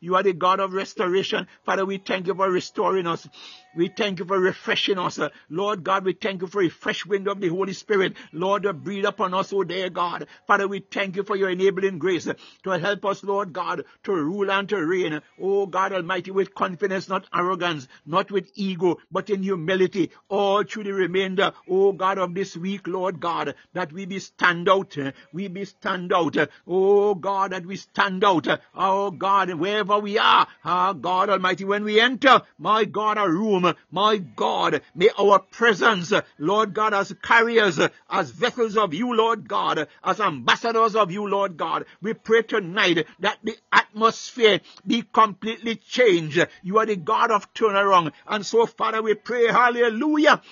You 0.00 0.16
are 0.16 0.22
the 0.22 0.32
God 0.32 0.60
of 0.60 0.72
restoration. 0.72 1.46
Father, 1.64 1.84
we 1.84 1.98
thank 1.98 2.26
you 2.26 2.34
for 2.34 2.50
restoring 2.50 3.06
us. 3.06 3.28
We 3.76 3.87
thank 3.88 4.18
you 4.18 4.24
for 4.24 4.38
refreshing 4.38 4.98
us. 4.98 5.18
Uh, 5.18 5.30
Lord 5.50 5.84
God, 5.84 6.04
we 6.04 6.12
thank 6.12 6.42
you 6.42 6.46
for 6.48 6.62
a 6.62 6.68
fresh 6.68 7.04
wind 7.06 7.28
of 7.28 7.40
the 7.40 7.48
Holy 7.48 7.72
Spirit. 7.72 8.14
Lord, 8.32 8.66
breathe 8.84 9.04
upon 9.04 9.34
us, 9.34 9.52
oh 9.52 9.64
dear 9.64 9.90
God. 9.90 10.26
Father, 10.46 10.68
we 10.68 10.80
thank 10.80 11.16
you 11.16 11.22
for 11.22 11.36
your 11.36 11.50
enabling 11.50 11.98
grace 11.98 12.26
uh, 12.26 12.34
to 12.64 12.70
help 12.78 13.04
us, 13.04 13.22
Lord 13.24 13.52
God, 13.52 13.84
to 14.04 14.12
rule 14.12 14.50
and 14.50 14.68
to 14.68 14.76
reign. 14.76 15.20
Oh 15.40 15.66
God 15.66 15.92
Almighty, 15.92 16.30
with 16.30 16.54
confidence, 16.54 17.08
not 17.08 17.26
arrogance, 17.34 17.88
not 18.06 18.30
with 18.30 18.50
ego, 18.54 18.98
but 19.10 19.30
in 19.30 19.42
humility, 19.42 20.10
all 20.28 20.62
through 20.64 20.84
the 20.84 20.92
remainder, 20.94 21.52
oh 21.68 21.92
God, 21.92 22.18
of 22.18 22.34
this 22.34 22.56
week, 22.56 22.86
Lord 22.86 23.20
God, 23.20 23.54
that 23.74 23.92
we 23.92 24.06
be 24.06 24.18
stand 24.18 24.68
out. 24.68 24.96
Uh, 24.98 25.12
we 25.32 25.48
be 25.48 25.64
stand 25.64 26.12
out. 26.12 26.36
Oh 26.66 27.14
God, 27.14 27.52
that 27.52 27.66
we 27.66 27.76
stand 27.76 28.24
out. 28.24 28.46
Oh 28.74 29.10
God, 29.10 29.52
wherever 29.54 29.98
we 29.98 30.18
are, 30.18 30.46
oh 30.64 30.94
God 30.94 31.30
Almighty, 31.30 31.64
when 31.64 31.84
we 31.84 32.00
enter, 32.00 32.42
my 32.58 32.84
God, 32.84 33.18
a 33.18 33.28
room, 33.28 33.67
my 33.90 34.18
God, 34.18 34.82
may 34.94 35.10
our 35.18 35.38
presence, 35.38 36.12
Lord 36.38 36.74
God, 36.74 36.94
as 36.94 37.14
carriers, 37.22 37.78
as 38.10 38.30
vessels 38.30 38.76
of 38.76 38.94
you, 38.94 39.14
Lord 39.14 39.48
God, 39.48 39.88
as 40.04 40.20
ambassadors 40.20 40.96
of 40.96 41.10
you, 41.10 41.26
Lord 41.26 41.56
God, 41.56 41.84
we 42.00 42.14
pray 42.14 42.42
tonight 42.42 43.06
that 43.20 43.38
the 43.42 43.56
atmosphere 43.72 44.60
be 44.86 45.02
completely 45.12 45.76
changed. 45.76 46.46
You 46.62 46.78
are 46.78 46.86
the 46.86 46.96
God 46.96 47.30
of 47.30 47.52
turnaround. 47.54 48.12
And 48.26 48.44
so, 48.44 48.66
Father, 48.66 49.02
we 49.02 49.14
pray, 49.14 49.46
hallelujah. 49.48 50.42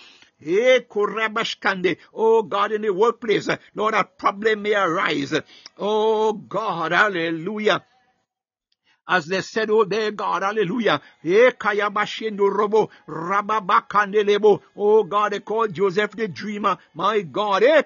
Eh, 0.44 0.80
oh 2.14 2.42
God, 2.42 2.72
in 2.72 2.82
the 2.82 2.90
workplace, 2.92 3.48
Lord, 3.74 3.94
a 3.94 4.04
problem 4.04 4.62
may 4.62 4.74
arise. 4.74 5.34
Oh 5.78 6.34
God, 6.34 6.92
hallelujah 6.92 7.82
as 9.08 9.26
they 9.26 9.40
said, 9.42 9.70
Oh, 9.70 9.84
their 9.84 10.10
God, 10.10 10.42
hallelujah. 10.42 11.00
Eh, 11.24 11.50
oh 14.76 15.04
God, 15.04 15.32
they 15.32 15.40
called 15.40 15.72
Joseph 15.74 16.12
the 16.12 16.28
dreamer. 16.28 16.78
My 16.94 17.20
God, 17.22 17.62
eh, 17.62 17.82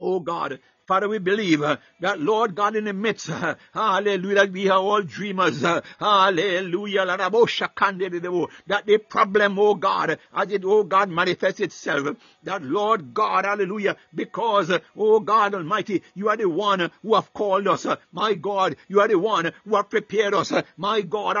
Oh 0.00 0.20
God, 0.20 0.60
Father, 0.88 1.06
we 1.06 1.18
believe 1.18 1.60
uh, 1.60 1.76
that, 2.00 2.18
Lord 2.18 2.54
God, 2.54 2.74
in 2.74 2.84
the 2.84 2.94
midst, 2.94 3.28
uh, 3.28 3.56
hallelujah, 3.74 4.36
that 4.36 4.50
we 4.52 4.70
are 4.70 4.78
all 4.78 5.02
dreamers, 5.02 5.62
uh, 5.62 5.82
hallelujah, 6.00 7.04
that 7.04 8.86
the 8.86 8.98
problem, 9.06 9.58
oh 9.58 9.74
God, 9.74 10.18
as 10.34 10.50
it, 10.50 10.62
oh 10.64 10.84
God, 10.84 11.10
manifests 11.10 11.60
itself, 11.60 12.16
that, 12.44 12.62
Lord 12.62 13.12
God, 13.12 13.44
hallelujah, 13.44 13.96
because, 14.14 14.72
oh 14.96 15.20
God 15.20 15.54
Almighty, 15.54 16.02
you 16.14 16.30
are 16.30 16.38
the 16.38 16.48
one 16.48 16.90
who 17.02 17.14
have 17.14 17.34
called 17.34 17.68
us, 17.68 17.86
my 18.10 18.32
God, 18.32 18.74
you 18.88 19.02
are 19.02 19.08
the 19.08 19.18
one 19.18 19.52
who 19.66 19.76
have 19.76 19.90
prepared 19.90 20.32
us, 20.32 20.54
my 20.78 21.02
God, 21.02 21.36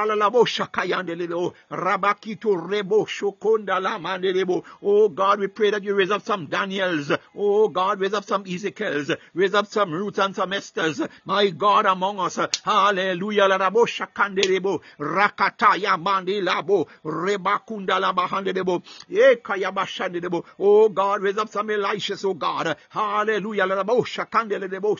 oh 4.82 5.08
God, 5.08 5.40
we 5.40 5.46
pray 5.46 5.70
that 5.70 5.84
you 5.84 5.94
raise 5.94 6.10
up 6.10 6.26
some 6.26 6.48
Daniels, 6.48 7.10
oh 7.34 7.68
God, 7.68 7.98
raise 7.98 8.12
up 8.12 8.26
some 8.26 8.44
Ezekiels, 8.46 9.10
Raise 9.38 9.54
up 9.54 9.66
some 9.68 9.92
Ruths 9.92 10.18
and 10.18 10.34
some 10.34 10.50
Esthers, 10.50 11.08
my 11.24 11.50
God, 11.50 11.86
among 11.86 12.18
us. 12.18 12.40
Hallelujah. 12.64 13.42
Larabo 13.44 13.86
shakanderebo. 13.86 14.80
Rakataya 14.98 15.96
mandi 15.96 16.40
labo. 16.42 16.88
Rebakunda 17.04 18.00
labahandebo. 18.00 18.82
Ekayabashandebo. 19.08 20.44
Oh 20.58 20.88
God, 20.88 21.22
raise 21.22 21.38
up 21.38 21.50
some 21.50 21.68
Elishas, 21.68 22.24
oh 22.24 22.34
God. 22.34 22.76
Hallelujah. 22.88 23.62
Larabo 23.62 24.04
shakandelebo. 24.04 24.98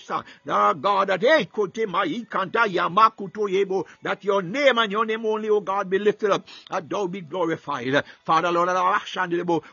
God, 0.81 1.09
that 1.09 1.20
that 4.02 4.24
your 4.24 4.43
name 4.43 4.78
and 4.78 4.93
your 4.93 5.05
name 5.05 5.27
only, 5.27 5.48
oh 5.48 5.60
God, 5.60 5.90
be 5.90 5.98
lifted 5.98 6.31
up, 6.31 6.47
that 6.70 6.89
thou 6.89 7.09
be 7.09 7.23
glorified. 7.23 8.05
Father, 8.24 8.52
Lord, 8.52 8.69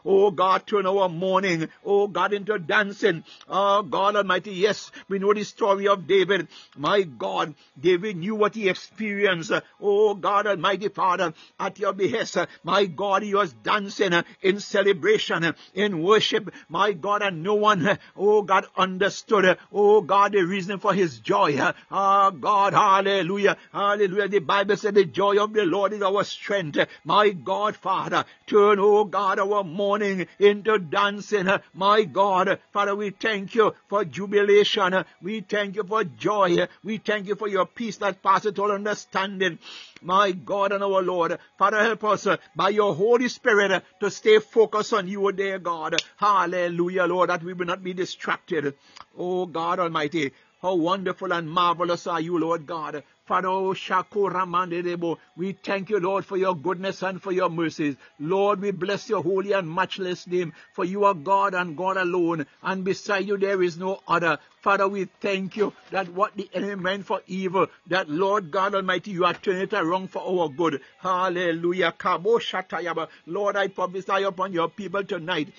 oh 0.05 0.31
God, 0.31 0.65
turn 0.65 0.87
our 0.87 1.07
mourning, 1.07 1.69
oh 1.85 2.07
God, 2.07 2.33
into 2.33 2.57
dancing. 2.57 3.23
Oh 3.47 3.83
God 3.83 4.15
Almighty, 4.15 4.55
yes, 4.56 4.91
we 5.07 5.19
know 5.19 5.34
the 5.34 5.44
story 5.44 5.88
of 5.88 6.07
David. 6.07 6.48
My 6.77 7.03
God, 7.03 7.56
David 7.80 8.18
knew 8.18 8.36
what 8.36 8.56
he 8.56 8.69
experienced. 8.69 9.52
Oh 9.82 10.14
God 10.15 10.48
Almighty 10.48 10.90
Father, 10.90 11.34
at 11.60 11.80
your 11.80 11.94
behest, 11.94 12.38
my 12.64 12.86
God, 12.86 13.23
he 13.23 13.36
was 13.36 13.53
dancing 13.53 14.14
in 14.41 14.60
celebration, 14.60 15.53
in 15.73 16.02
worship. 16.02 16.53
My 16.69 16.94
God, 16.94 17.22
and 17.22 17.44
no 17.44 17.56
one, 17.56 17.99
oh 18.15 18.41
God, 18.41 18.65
understood, 18.77 19.57
oh 19.72 20.02
God, 20.02 20.32
the 20.32 20.41
reason 20.41 20.80
for 20.80 20.94
his 20.94 21.19
joy. 21.19 21.57
Ah, 21.91 22.30
God, 22.32 22.73
hallelujah, 22.73 23.57
hallelujah. 23.72 24.27
The 24.27 24.40
Bible 24.40 24.77
said 24.77 24.95
the 24.95 25.06
joy 25.06 25.41
of 25.41 25.53
the 25.53 25.65
Lord 25.65 25.94
is 25.94 26.02
our 26.02 26.23
strength. 26.23 26.77
My 27.03 27.30
God, 27.30 27.76
Father, 27.76 28.26
turn, 28.48 28.80
oh 28.80 29.03
God, 29.06 29.40
our 29.40 29.64
mourning 29.64 30.27
into 30.40 30.80
dancing. 30.80 31.48
My 31.73 32.03
God, 32.03 32.60
Father, 32.72 32.95
we 32.95 33.10
thank 33.11 33.56
you 33.56 33.73
for 33.88 34.06
jubilation. 34.45 35.03
We 35.22 35.41
thank 35.41 35.76
you 35.76 35.84
for 35.84 36.03
joy. 36.03 36.67
We 36.84 36.97
thank 36.97 37.27
you 37.27 37.35
for 37.35 37.47
your 37.47 37.65
peace 37.65 37.97
that 37.97 38.22
passes 38.22 38.57
all 38.59 38.72
understanding. 38.72 39.59
My 40.01 40.31
God 40.31 40.72
and 40.72 40.84
our 40.84 41.01
Lord, 41.01 41.38
Father, 41.57 41.81
help 41.81 42.03
us 42.03 42.27
by 42.55 42.69
your 42.69 42.93
Holy 42.93 43.27
Spirit 43.27 43.84
to 43.99 44.11
stay 44.11 44.39
focused 44.39 44.93
on 44.93 45.07
you, 45.07 45.31
dear 45.31 45.59
God. 45.59 45.95
Hallelujah, 46.17 47.05
Lord, 47.05 47.30
that 47.30 47.43
we 47.43 47.53
will 47.53 47.65
not 47.65 47.84
be 47.84 47.93
distracted. 47.93 48.76
Oh 49.17 49.45
God 49.45 49.80
Almighty, 49.80 50.31
how 50.61 50.76
wonderful 50.76 51.34
and 51.34 51.49
marvelous 51.49 52.07
are 52.07 52.22
you, 52.22 52.38
Lord 52.39 52.65
God. 52.67 53.03
Father, 53.26 53.49
we 55.35 55.52
thank 55.53 55.89
you, 55.89 55.99
Lord, 55.99 56.26
for 56.26 56.38
your 56.38 56.56
goodness 56.56 57.02
and 57.02 57.19
for 57.19 57.31
your 57.31 57.49
mercies. 57.49 57.95
Lord, 58.19 58.61
we 58.61 58.69
bless 58.69 59.10
your 59.10 59.23
holy 59.23 59.52
and 59.52 59.68
matchless 59.68 60.27
name, 60.27 60.53
for 60.73 60.85
you 60.85 61.06
are 61.06 61.15
God 61.15 61.56
and 61.56 61.76
God 61.76 61.97
alone, 61.97 62.45
and 62.61 62.84
beside 62.84 63.27
you 63.27 63.38
there 63.38 63.64
is 63.64 63.80
no 63.80 63.99
other. 64.07 64.38
Father, 64.61 64.88
we 64.88 65.06
thank 65.22 65.57
you 65.57 65.73
that 65.89 66.10
what 66.10 66.38
the 66.38 66.47
enemy 66.53 66.76
meant 66.76 67.06
for 67.07 67.22
evil, 67.26 67.65
that 67.88 68.07
Lord 68.07 68.52
God 68.52 68.76
Almighty, 68.76 69.10
you 69.10 69.26
are 69.26 69.34
turning 69.34 69.64
it 69.64 69.73
around 69.73 70.11
for 70.11 70.22
our 70.22 70.47
good. 70.47 70.81
Hallelujah. 70.99 71.95
Lord, 73.26 73.56
I 73.56 73.68
prophesy 73.69 74.22
upon 74.23 74.53
your 74.53 74.69
people 74.69 75.03
tonight 75.03 75.52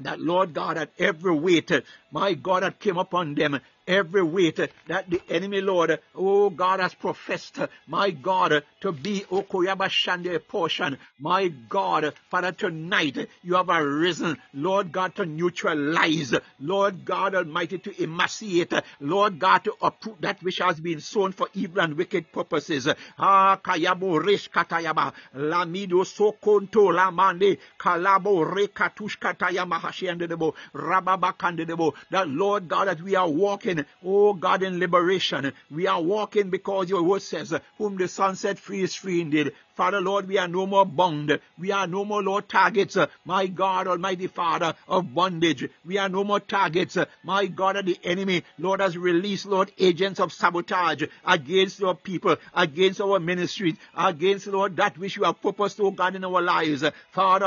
that 0.00 0.20
Lord 0.20 0.54
God, 0.54 0.76
that 0.76 0.90
every 0.98 1.34
weight, 1.34 1.70
my 2.12 2.34
God, 2.34 2.62
that 2.62 2.78
came 2.78 2.98
upon 2.98 3.34
them, 3.34 3.60
every 3.86 4.22
weight 4.22 4.56
that 4.86 5.10
the 5.10 5.20
enemy, 5.28 5.60
Lord, 5.60 5.98
oh 6.14 6.50
God, 6.50 6.80
has 6.80 6.94
professed, 6.94 7.58
my 7.86 8.10
God, 8.10 8.62
to 8.80 8.92
be 8.92 9.20
Okoyabashande 9.30 10.46
portion. 10.46 10.98
My 11.18 11.48
God, 11.48 12.12
Father, 12.30 12.52
tonight 12.52 13.28
you 13.42 13.54
have 13.54 13.68
arisen, 13.68 14.38
Lord 14.54 14.92
God, 14.92 15.14
to 15.16 15.26
neutralize, 15.26 16.34
Lord 16.60 17.04
God 17.04 17.34
Almighty, 17.34 17.78
to 17.78 18.02
emaciate, 18.02 18.72
Lord 19.00 19.38
God, 19.38 19.64
to 19.64 19.74
uproot 19.82 20.20
that 20.20 20.42
which 20.42 20.58
has 20.58 20.78
been 20.80 21.00
sown 21.00 21.32
for 21.32 21.48
evil 21.54 21.80
and 21.80 21.96
wicked 21.96 22.30
purposes. 22.32 22.88
Ah, 23.18 23.56
Kayabo 23.56 24.24
Resh 24.24 24.50
Katayaba, 24.50 25.12
Lamido 25.34 26.04
Sokonto 26.04 26.92
Lamande, 26.92 27.58
Kalabo 27.78 28.44
Rekatush 28.48 29.18
Katayama 29.18 29.80
Hashiandebo, 29.80 30.54
Rababakandebo, 30.74 31.94
that 32.10 32.28
Lord 32.28 32.68
God, 32.68 32.88
that 32.88 33.00
we 33.00 33.16
are 33.16 33.28
walking 33.28 33.84
oh 34.04 34.34
God, 34.34 34.62
in 34.62 34.78
liberation. 34.78 35.52
We 35.70 35.86
are 35.86 36.00
walking 36.00 36.50
because 36.50 36.90
your 36.90 37.02
word 37.02 37.22
says, 37.22 37.54
whom 37.78 37.96
the 37.96 38.08
Son 38.08 38.36
set 38.36 38.58
free 38.58 38.82
is 38.82 38.94
free 38.94 39.20
indeed. 39.20 39.52
Father, 39.74 40.02
Lord, 40.02 40.28
we 40.28 40.36
are 40.36 40.48
no 40.48 40.66
more 40.66 40.84
bound. 40.84 41.40
We 41.58 41.72
are 41.72 41.86
no 41.86 42.04
more, 42.04 42.22
Lord, 42.22 42.46
targets, 42.46 42.98
my 43.24 43.46
God, 43.46 43.88
Almighty 43.88 44.26
Father, 44.26 44.74
of 44.86 45.14
bondage. 45.14 45.66
We 45.86 45.96
are 45.96 46.10
no 46.10 46.24
more 46.24 46.40
targets, 46.40 46.98
my 47.24 47.46
God, 47.46 47.76
of 47.76 47.86
the 47.86 47.98
enemy. 48.04 48.44
Lord, 48.58 48.80
has 48.80 48.98
released, 48.98 49.46
Lord, 49.46 49.72
agents 49.78 50.20
of 50.20 50.30
sabotage 50.32 51.04
against 51.26 51.80
your 51.80 51.94
people, 51.94 52.36
against 52.54 53.00
our 53.00 53.18
ministries, 53.18 53.76
against, 53.96 54.46
Lord, 54.46 54.76
that 54.76 54.98
which 54.98 55.16
you 55.16 55.24
have 55.24 55.40
purposed, 55.40 55.80
oh 55.80 55.90
God, 55.90 56.16
in 56.16 56.24
our 56.24 56.42
lives. 56.42 56.84
Father. 57.12 57.46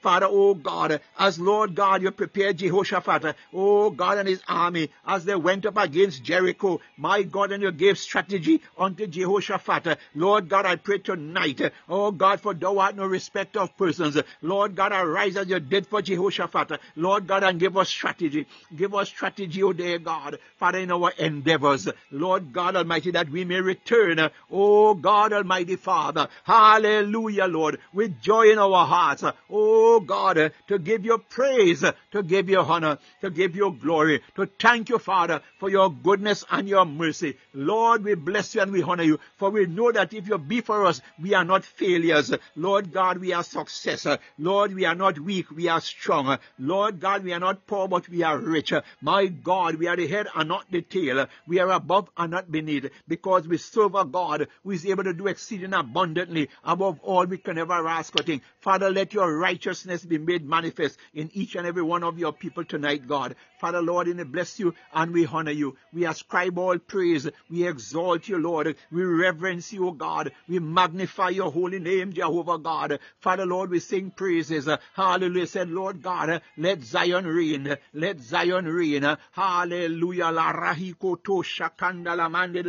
Father, 0.00 0.26
oh 0.30 0.54
God, 0.54 0.99
as 1.18 1.38
Lord 1.38 1.74
God, 1.74 2.02
you 2.02 2.10
prepared 2.10 2.58
Jehoshaphat, 2.58 3.24
uh, 3.24 3.32
oh 3.52 3.90
God, 3.90 4.18
and 4.18 4.28
his 4.28 4.42
army, 4.48 4.90
as 5.06 5.24
they 5.24 5.34
went 5.34 5.66
up 5.66 5.76
against 5.76 6.22
Jericho, 6.24 6.80
my 6.96 7.22
God, 7.22 7.52
and 7.52 7.62
you 7.62 7.72
gave 7.72 7.98
strategy 7.98 8.60
unto 8.78 9.06
Jehoshaphat. 9.06 9.86
Uh, 9.86 9.96
Lord 10.14 10.48
God, 10.48 10.66
I 10.66 10.76
pray 10.76 10.98
tonight, 10.98 11.60
uh, 11.60 11.70
oh 11.88 12.10
God, 12.10 12.40
for 12.40 12.54
thou 12.54 12.78
art 12.78 12.96
no 12.96 13.06
respect 13.06 13.56
of 13.56 13.76
persons. 13.76 14.18
Lord 14.42 14.74
God, 14.74 14.92
arise 14.92 15.36
as 15.36 15.48
you 15.48 15.60
did 15.60 15.86
for 15.86 16.02
Jehoshaphat. 16.02 16.80
Lord 16.96 17.26
God, 17.26 17.44
and 17.44 17.58
give 17.60 17.76
us 17.76 17.88
strategy. 17.88 18.46
Give 18.74 18.94
us 18.94 19.08
strategy, 19.08 19.62
oh 19.62 19.72
dear 19.72 19.98
God, 19.98 20.38
Father, 20.58 20.78
in 20.78 20.90
our 20.90 21.12
endeavors. 21.18 21.88
Lord 22.10 22.52
God 22.52 22.76
Almighty, 22.76 23.12
that 23.12 23.30
we 23.30 23.44
may 23.44 23.60
return, 23.60 24.30
oh 24.50 24.94
God 24.94 25.32
Almighty 25.32 25.76
Father. 25.76 26.28
Hallelujah, 26.44 27.46
Lord, 27.46 27.78
with 27.92 28.20
joy 28.20 28.50
in 28.50 28.58
our 28.58 28.86
hearts. 28.86 29.24
Oh 29.48 30.00
God, 30.00 30.52
to 30.68 30.78
give 30.78 30.89
you 31.04 31.18
praise, 31.18 31.84
to 32.12 32.22
give 32.22 32.48
you 32.48 32.58
honor, 32.60 32.98
to 33.20 33.30
give 33.30 33.56
you 33.56 33.70
glory, 33.80 34.22
to 34.36 34.46
thank 34.58 34.88
you, 34.88 34.98
Father, 34.98 35.40
for 35.58 35.70
your 35.70 35.90
goodness 35.90 36.44
and 36.50 36.68
your 36.68 36.84
mercy. 36.84 37.36
Lord, 37.54 38.04
we 38.04 38.14
bless 38.14 38.54
you 38.54 38.62
and 38.62 38.72
we 38.72 38.82
honor 38.82 39.04
you. 39.04 39.20
For 39.36 39.50
we 39.50 39.66
know 39.66 39.92
that 39.92 40.12
if 40.12 40.28
you 40.28 40.38
be 40.38 40.60
for 40.60 40.86
us, 40.86 41.00
we 41.20 41.34
are 41.34 41.44
not 41.44 41.64
failures. 41.64 42.32
Lord 42.56 42.92
God, 42.92 43.18
we 43.18 43.32
are 43.32 43.44
success. 43.44 44.06
Lord, 44.38 44.74
we 44.74 44.84
are 44.84 44.94
not 44.94 45.18
weak, 45.18 45.50
we 45.50 45.68
are 45.68 45.80
strong. 45.80 46.38
Lord 46.58 47.00
God, 47.00 47.24
we 47.24 47.32
are 47.32 47.40
not 47.40 47.66
poor, 47.66 47.88
but 47.88 48.08
we 48.08 48.22
are 48.22 48.38
rich. 48.38 48.72
My 49.00 49.26
God, 49.26 49.76
we 49.76 49.86
are 49.86 49.96
the 49.96 50.06
head 50.06 50.26
and 50.34 50.48
not 50.48 50.70
the 50.70 50.82
tail. 50.82 51.26
We 51.46 51.58
are 51.60 51.70
above 51.70 52.10
and 52.16 52.30
not 52.30 52.50
beneath 52.50 52.90
because 53.06 53.46
we 53.46 53.58
serve 53.58 53.94
a 53.94 54.04
God 54.04 54.48
who 54.64 54.70
is 54.72 54.86
able 54.86 55.04
to 55.04 55.14
do 55.14 55.26
exceeding 55.26 55.74
abundantly 55.74 56.48
above 56.64 57.00
all 57.02 57.26
we 57.26 57.38
can 57.38 57.58
ever 57.58 57.86
ask 57.86 58.14
or 58.18 58.22
think. 58.22 58.42
Father, 58.60 58.90
let 58.90 59.14
your 59.14 59.36
righteousness 59.36 60.04
be 60.04 60.18
made 60.18 60.44
manifest 60.44 60.79
in 61.14 61.30
each 61.34 61.54
and 61.56 61.66
every 61.66 61.82
one 61.82 62.02
of 62.04 62.18
your 62.18 62.32
people 62.32 62.64
tonight, 62.64 63.06
God. 63.06 63.34
Father, 63.60 63.82
Lord, 63.82 64.08
and 64.08 64.32
bless 64.32 64.58
you 64.58 64.74
and 64.94 65.12
we 65.12 65.26
honor 65.26 65.50
you. 65.50 65.76
We 65.92 66.06
ascribe 66.06 66.58
all 66.58 66.78
praise. 66.78 67.28
We 67.50 67.66
exalt 67.66 68.28
you, 68.28 68.38
Lord. 68.38 68.76
We 68.90 69.02
reverence 69.02 69.72
you, 69.72 69.92
God. 69.96 70.32
We 70.48 70.58
magnify 70.58 71.30
your 71.30 71.52
holy 71.52 71.78
name, 71.78 72.12
Jehovah 72.12 72.58
God. 72.58 72.98
Father, 73.20 73.44
Lord, 73.44 73.70
we 73.70 73.80
sing 73.80 74.10
praises. 74.10 74.68
Hallelujah. 74.94 75.46
Said, 75.46 75.70
Lord 75.70 76.02
God, 76.02 76.40
let 76.56 76.82
Zion 76.82 77.26
reign. 77.26 77.76
Let 77.92 78.20
Zion 78.20 78.64
reign. 78.64 79.16
Hallelujah. 79.32 80.30
La 80.30 80.52
rahiko 80.52 81.22
to 81.22 81.42
shakanda 81.42 82.16
la 82.16 82.28
mande 82.28 82.60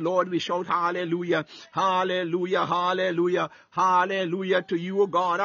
Lord, 0.00 0.30
we 0.30 0.38
shout 0.38 0.66
hallelujah. 0.66 1.44
Hallelujah. 1.72 2.66
Hallelujah. 2.66 3.50
Hallelujah 3.70 4.62
to 4.62 4.76
you, 4.76 5.06
God. 5.06 5.40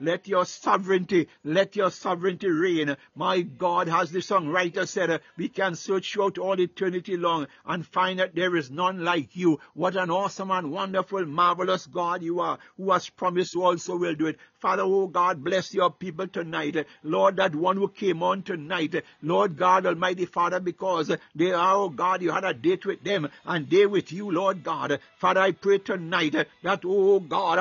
Let 0.00 0.28
your 0.28 0.44
sovereignty, 0.44 1.28
let 1.44 1.76
your 1.76 1.90
sovereignty 1.90 2.48
reign. 2.48 2.96
My 3.14 3.42
God, 3.42 3.88
as 3.88 4.10
the 4.10 4.20
songwriter 4.20 4.86
said, 4.86 5.10
uh, 5.10 5.18
we 5.36 5.48
can 5.48 5.74
search 5.74 6.18
out 6.18 6.38
all 6.38 6.60
eternity 6.60 7.16
long 7.16 7.46
and 7.66 7.86
find 7.86 8.18
that 8.18 8.34
there 8.34 8.56
is 8.56 8.70
none 8.70 9.04
like 9.04 9.36
you. 9.36 9.60
What 9.74 9.96
an 9.96 10.10
awesome 10.10 10.50
and 10.50 10.70
wonderful, 10.70 11.24
marvelous 11.26 11.86
God 11.86 12.22
you 12.22 12.40
are, 12.40 12.58
who 12.76 12.90
has 12.90 13.08
promised 13.08 13.56
also 13.56 13.96
will 13.96 14.14
do 14.14 14.26
it. 14.26 14.38
Father, 14.60 14.82
oh 14.84 15.08
God, 15.08 15.42
bless 15.42 15.74
your 15.74 15.90
people 15.90 16.28
tonight. 16.28 16.86
Lord, 17.02 17.36
that 17.36 17.54
one 17.54 17.76
who 17.76 17.88
came 17.88 18.22
on 18.22 18.42
tonight, 18.42 18.94
Lord 19.20 19.56
God 19.56 19.86
Almighty 19.86 20.24
Father, 20.24 20.60
because 20.60 21.10
they 21.34 21.52
are, 21.52 21.74
oh 21.74 21.88
God, 21.88 22.22
you 22.22 22.30
had 22.30 22.44
a 22.44 22.54
date 22.54 22.86
with 22.86 23.02
them 23.02 23.28
and 23.44 23.68
they 23.68 23.86
with 23.86 24.12
you, 24.12 24.30
Lord 24.30 24.62
God. 24.62 25.00
Father, 25.16 25.40
I 25.40 25.50
pray 25.50 25.78
tonight 25.78 26.36
that, 26.62 26.80
oh 26.84 27.18
God, 27.18 27.58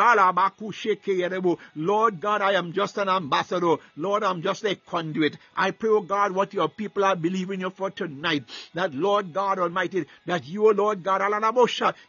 Lord 1.76 2.20
God, 2.20 2.42
I 2.42 2.54
am 2.54 2.74
just 2.74 2.98
an 2.98 3.10
ambassador. 3.10 3.78
Lord, 3.96 4.24
I'm 4.24 4.42
just 4.42 4.64
a 4.66 4.76
conduit. 4.76 5.38
I 5.56 5.72
pray, 5.72 5.90
oh 5.90 6.02
God, 6.02 6.32
what 6.32 6.54
your 6.54 6.70
people 6.70 7.04
are 7.06 7.16
believing 7.16 7.62
you 7.62 7.70
for 7.70 7.90
tonight. 7.90 8.44
That 8.74 8.94
Lord 8.94 9.34
God 9.34 9.60
Almighty, 9.60 10.06
that 10.26 10.46
you, 10.48 10.68
oh 10.68 10.72
Lord 10.72 11.04
God, 11.04 11.22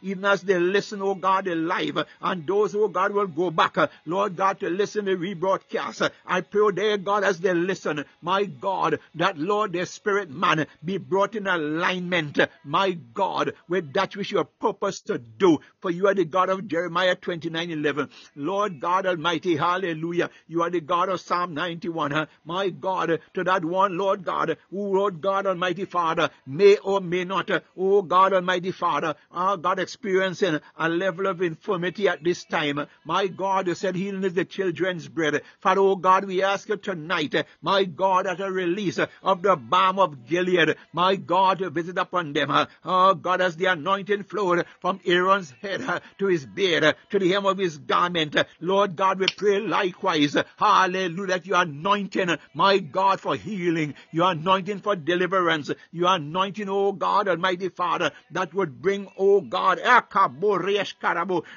even 0.01 0.25
as 0.25 0.41
they 0.41 0.59
listen, 0.59 1.01
oh 1.01 1.15
God, 1.15 1.47
live, 1.47 2.05
and 2.21 2.47
those, 2.47 2.75
oh 2.75 2.87
God, 2.87 3.13
will 3.13 3.27
go 3.27 3.51
back, 3.51 3.77
Lord 4.05 4.35
God, 4.35 4.59
to 4.59 4.69
listen 4.69 5.05
to 5.05 5.15
rebroadcast. 5.15 6.09
I 6.25 6.41
pray, 6.41 6.61
oh 6.61 6.71
dear 6.71 6.97
God, 6.97 7.23
as 7.23 7.39
they 7.39 7.53
listen, 7.53 8.05
my 8.21 8.45
God, 8.45 8.99
that 9.15 9.37
Lord, 9.37 9.73
their 9.73 9.85
spirit 9.85 10.29
man 10.29 10.65
be 10.83 10.97
brought 10.97 11.35
in 11.35 11.47
alignment, 11.47 12.39
my 12.63 12.91
God, 12.91 13.53
with 13.67 13.93
that 13.93 14.15
which 14.15 14.31
you 14.31 14.39
are 14.39 14.45
purposed 14.45 15.07
to 15.07 15.17
do. 15.17 15.59
For 15.81 15.91
you 15.91 16.07
are 16.07 16.13
the 16.13 16.25
God 16.25 16.49
of 16.49 16.67
Jeremiah 16.67 17.15
29 17.15 17.71
11. 17.71 18.09
Lord 18.35 18.79
God 18.79 19.05
Almighty, 19.05 19.52
hallelujah. 19.55 20.29
You 20.47 20.63
are 20.63 20.69
the 20.69 20.81
God 20.81 21.09
of 21.09 21.21
Psalm 21.21 21.53
91. 21.53 22.27
My 22.45 22.69
God, 22.69 23.19
to 23.33 23.43
that 23.43 23.65
one, 23.65 23.97
Lord 23.97 24.23
God, 24.23 24.57
who, 24.69 24.97
Lord 24.97 25.21
God 25.21 25.45
Almighty 25.45 25.85
Father, 25.85 26.29
may 26.45 26.77
or 26.77 27.01
may 27.01 27.23
not, 27.23 27.49
uh, 27.49 27.59
oh 27.77 28.01
God 28.01 28.33
Almighty 28.33 28.71
Father, 28.71 29.15
our 29.31 29.57
God 29.57 29.79
experiencing 29.79 30.59
a 30.77 30.89
level 30.89 31.27
of 31.27 31.41
infirmity 31.41 32.07
at 32.07 32.23
this 32.23 32.43
time. 32.45 32.85
My 33.05 33.27
God, 33.27 33.67
you 33.67 33.75
said 33.75 33.95
healing 33.95 34.23
is 34.23 34.33
the 34.33 34.45
children's 34.45 35.07
bread. 35.07 35.41
Father, 35.59 35.81
oh 35.81 35.95
God, 35.95 36.25
we 36.25 36.43
ask 36.43 36.69
you 36.69 36.77
tonight, 36.77 37.35
uh, 37.35 37.43
my 37.61 37.83
God, 37.83 38.27
at 38.27 38.41
a 38.41 38.51
release 38.51 38.99
of 38.99 39.41
the 39.41 39.55
balm 39.55 39.99
of 39.99 40.27
Gilead, 40.27 40.75
my 40.91 41.15
God, 41.15 41.59
to 41.59 41.69
visit 41.69 41.97
upon 41.97 42.33
them. 42.33 42.51
Uh, 42.51 42.65
oh 42.83 43.13
God, 43.13 43.41
as 43.41 43.55
the 43.55 43.65
anointing 43.65 44.23
flowed 44.23 44.65
from 44.79 44.99
Aaron's 45.05 45.51
head 45.61 46.01
to 46.19 46.27
his 46.27 46.45
beard, 46.45 46.95
to 47.09 47.19
the 47.19 47.29
hem 47.29 47.45
of 47.45 47.57
his 47.57 47.77
garment. 47.77 48.35
Lord 48.59 48.95
God, 48.95 49.19
we 49.19 49.27
pray 49.37 49.42
likewise, 49.43 50.35
hallelujah, 50.57 51.27
that 51.27 51.45
you 51.45 51.55
anointing, 51.55 52.37
my 52.53 52.79
God, 52.79 53.19
for 53.19 53.35
healing, 53.35 53.93
you 54.11 54.23
anointing 54.23 54.79
for 54.79 54.95
deliverance, 54.95 55.71
you 55.91 56.07
anointing, 56.07 56.69
oh 56.69 56.91
God, 56.91 57.27
Almighty 57.27 57.69
Father, 57.69 58.11
that 58.31 58.53
would 58.53 58.81
bring, 58.81 59.07
oh 59.17 59.41
God, 59.41 59.79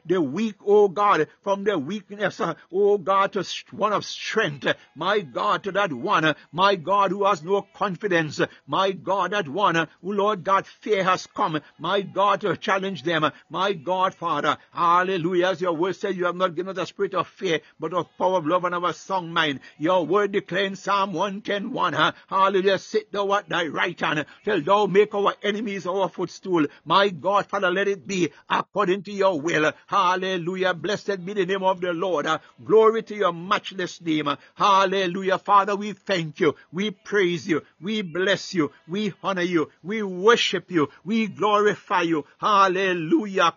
the 0.07 0.21
weak, 0.21 0.57
oh 0.67 0.89
God, 0.89 1.29
from 1.43 1.65
the 1.65 1.79
weakness, 1.79 2.41
oh 2.73 2.99
God, 2.99 3.33
to 3.33 3.45
one 3.71 3.93
of 3.93 4.05
strength, 4.05 4.67
my 4.95 5.21
God, 5.21 5.65
to 5.65 5.73
that 5.73 5.93
one, 5.93 6.35
my 6.53 6.77
God, 6.77 7.11
who 7.11 7.25
has 7.25 7.43
no 7.43 7.63
confidence, 7.63 8.41
my 8.67 8.93
God, 8.93 9.33
that 9.33 9.49
one, 9.49 9.89
who, 10.03 10.13
Lord 10.13 10.45
God, 10.45 10.67
fear 10.67 11.05
has 11.05 11.27
come, 11.27 11.61
my 11.79 12.03
God, 12.03 12.41
to 12.43 12.57
challenge 12.57 13.03
them, 13.03 13.31
my 13.51 13.73
God, 13.73 14.15
Father, 14.15 14.57
hallelujah, 14.73 15.49
as 15.49 15.61
your 15.61 15.73
word 15.73 15.97
says, 15.97 16.17
you 16.17 16.25
have 16.27 16.37
not 16.37 16.55
given 16.55 16.77
us 16.77 16.83
a 16.83 16.87
spirit 16.87 17.15
of 17.15 17.27
fear, 17.27 17.61
but 17.79 17.93
of 17.93 18.07
power, 18.19 18.39
of 18.39 18.47
love, 18.47 18.65
and 18.65 18.75
of 18.75 18.85
a 18.85 18.93
song 18.93 19.33
mind. 19.33 19.61
Your 19.79 20.07
word 20.07 20.33
declares 20.33 20.81
Psalm 20.81 21.13
110, 21.13 21.73
1, 21.73 22.13
hallelujah, 22.29 22.79
sit 22.79 23.13
thou 23.13 23.33
at 23.35 23.49
thy 23.49 23.67
right 23.67 23.99
hand, 24.01 24.27
till 24.45 24.63
thou 24.63 24.87
make 24.87 25.15
our 25.15 25.35
enemies 25.43 25.87
our 25.87 26.09
footstool. 26.09 26.67
My 26.85 27.09
God, 27.09 27.47
Father, 27.47 27.71
let 27.71 27.89
it 27.89 28.07
be 28.07 28.31
according 28.49 29.03
to 29.05 29.13
your 29.13 29.41
will. 29.41 29.73
Hallelujah. 29.87 30.75
Blessed 30.75 31.25
be 31.25 31.35
the 31.35 31.47
name 31.47 31.63
of 31.63 31.81
the 31.81 31.93
Lord. 31.93 32.27
Glory 32.65 33.03
to 33.05 33.15
your 33.15 33.33
matchless 33.33 34.01
name. 34.01 34.29
Hallelujah. 34.55 35.39
Father, 35.39 35.77
we 35.77 35.93
thank 35.93 36.41
you. 36.41 36.55
We 36.73 36.91
praise 36.91 37.47
you. 37.47 37.63
We 37.81 38.03
bless 38.03 38.55
you. 38.55 38.73
We 38.89 39.13
honor 39.23 39.43
you. 39.43 39.71
We 39.83 40.03
worship 40.03 40.71
you. 40.71 40.89
We 41.05 41.27
glorify 41.27 42.03
you. 42.03 42.25
Hallelujah. 42.39 43.53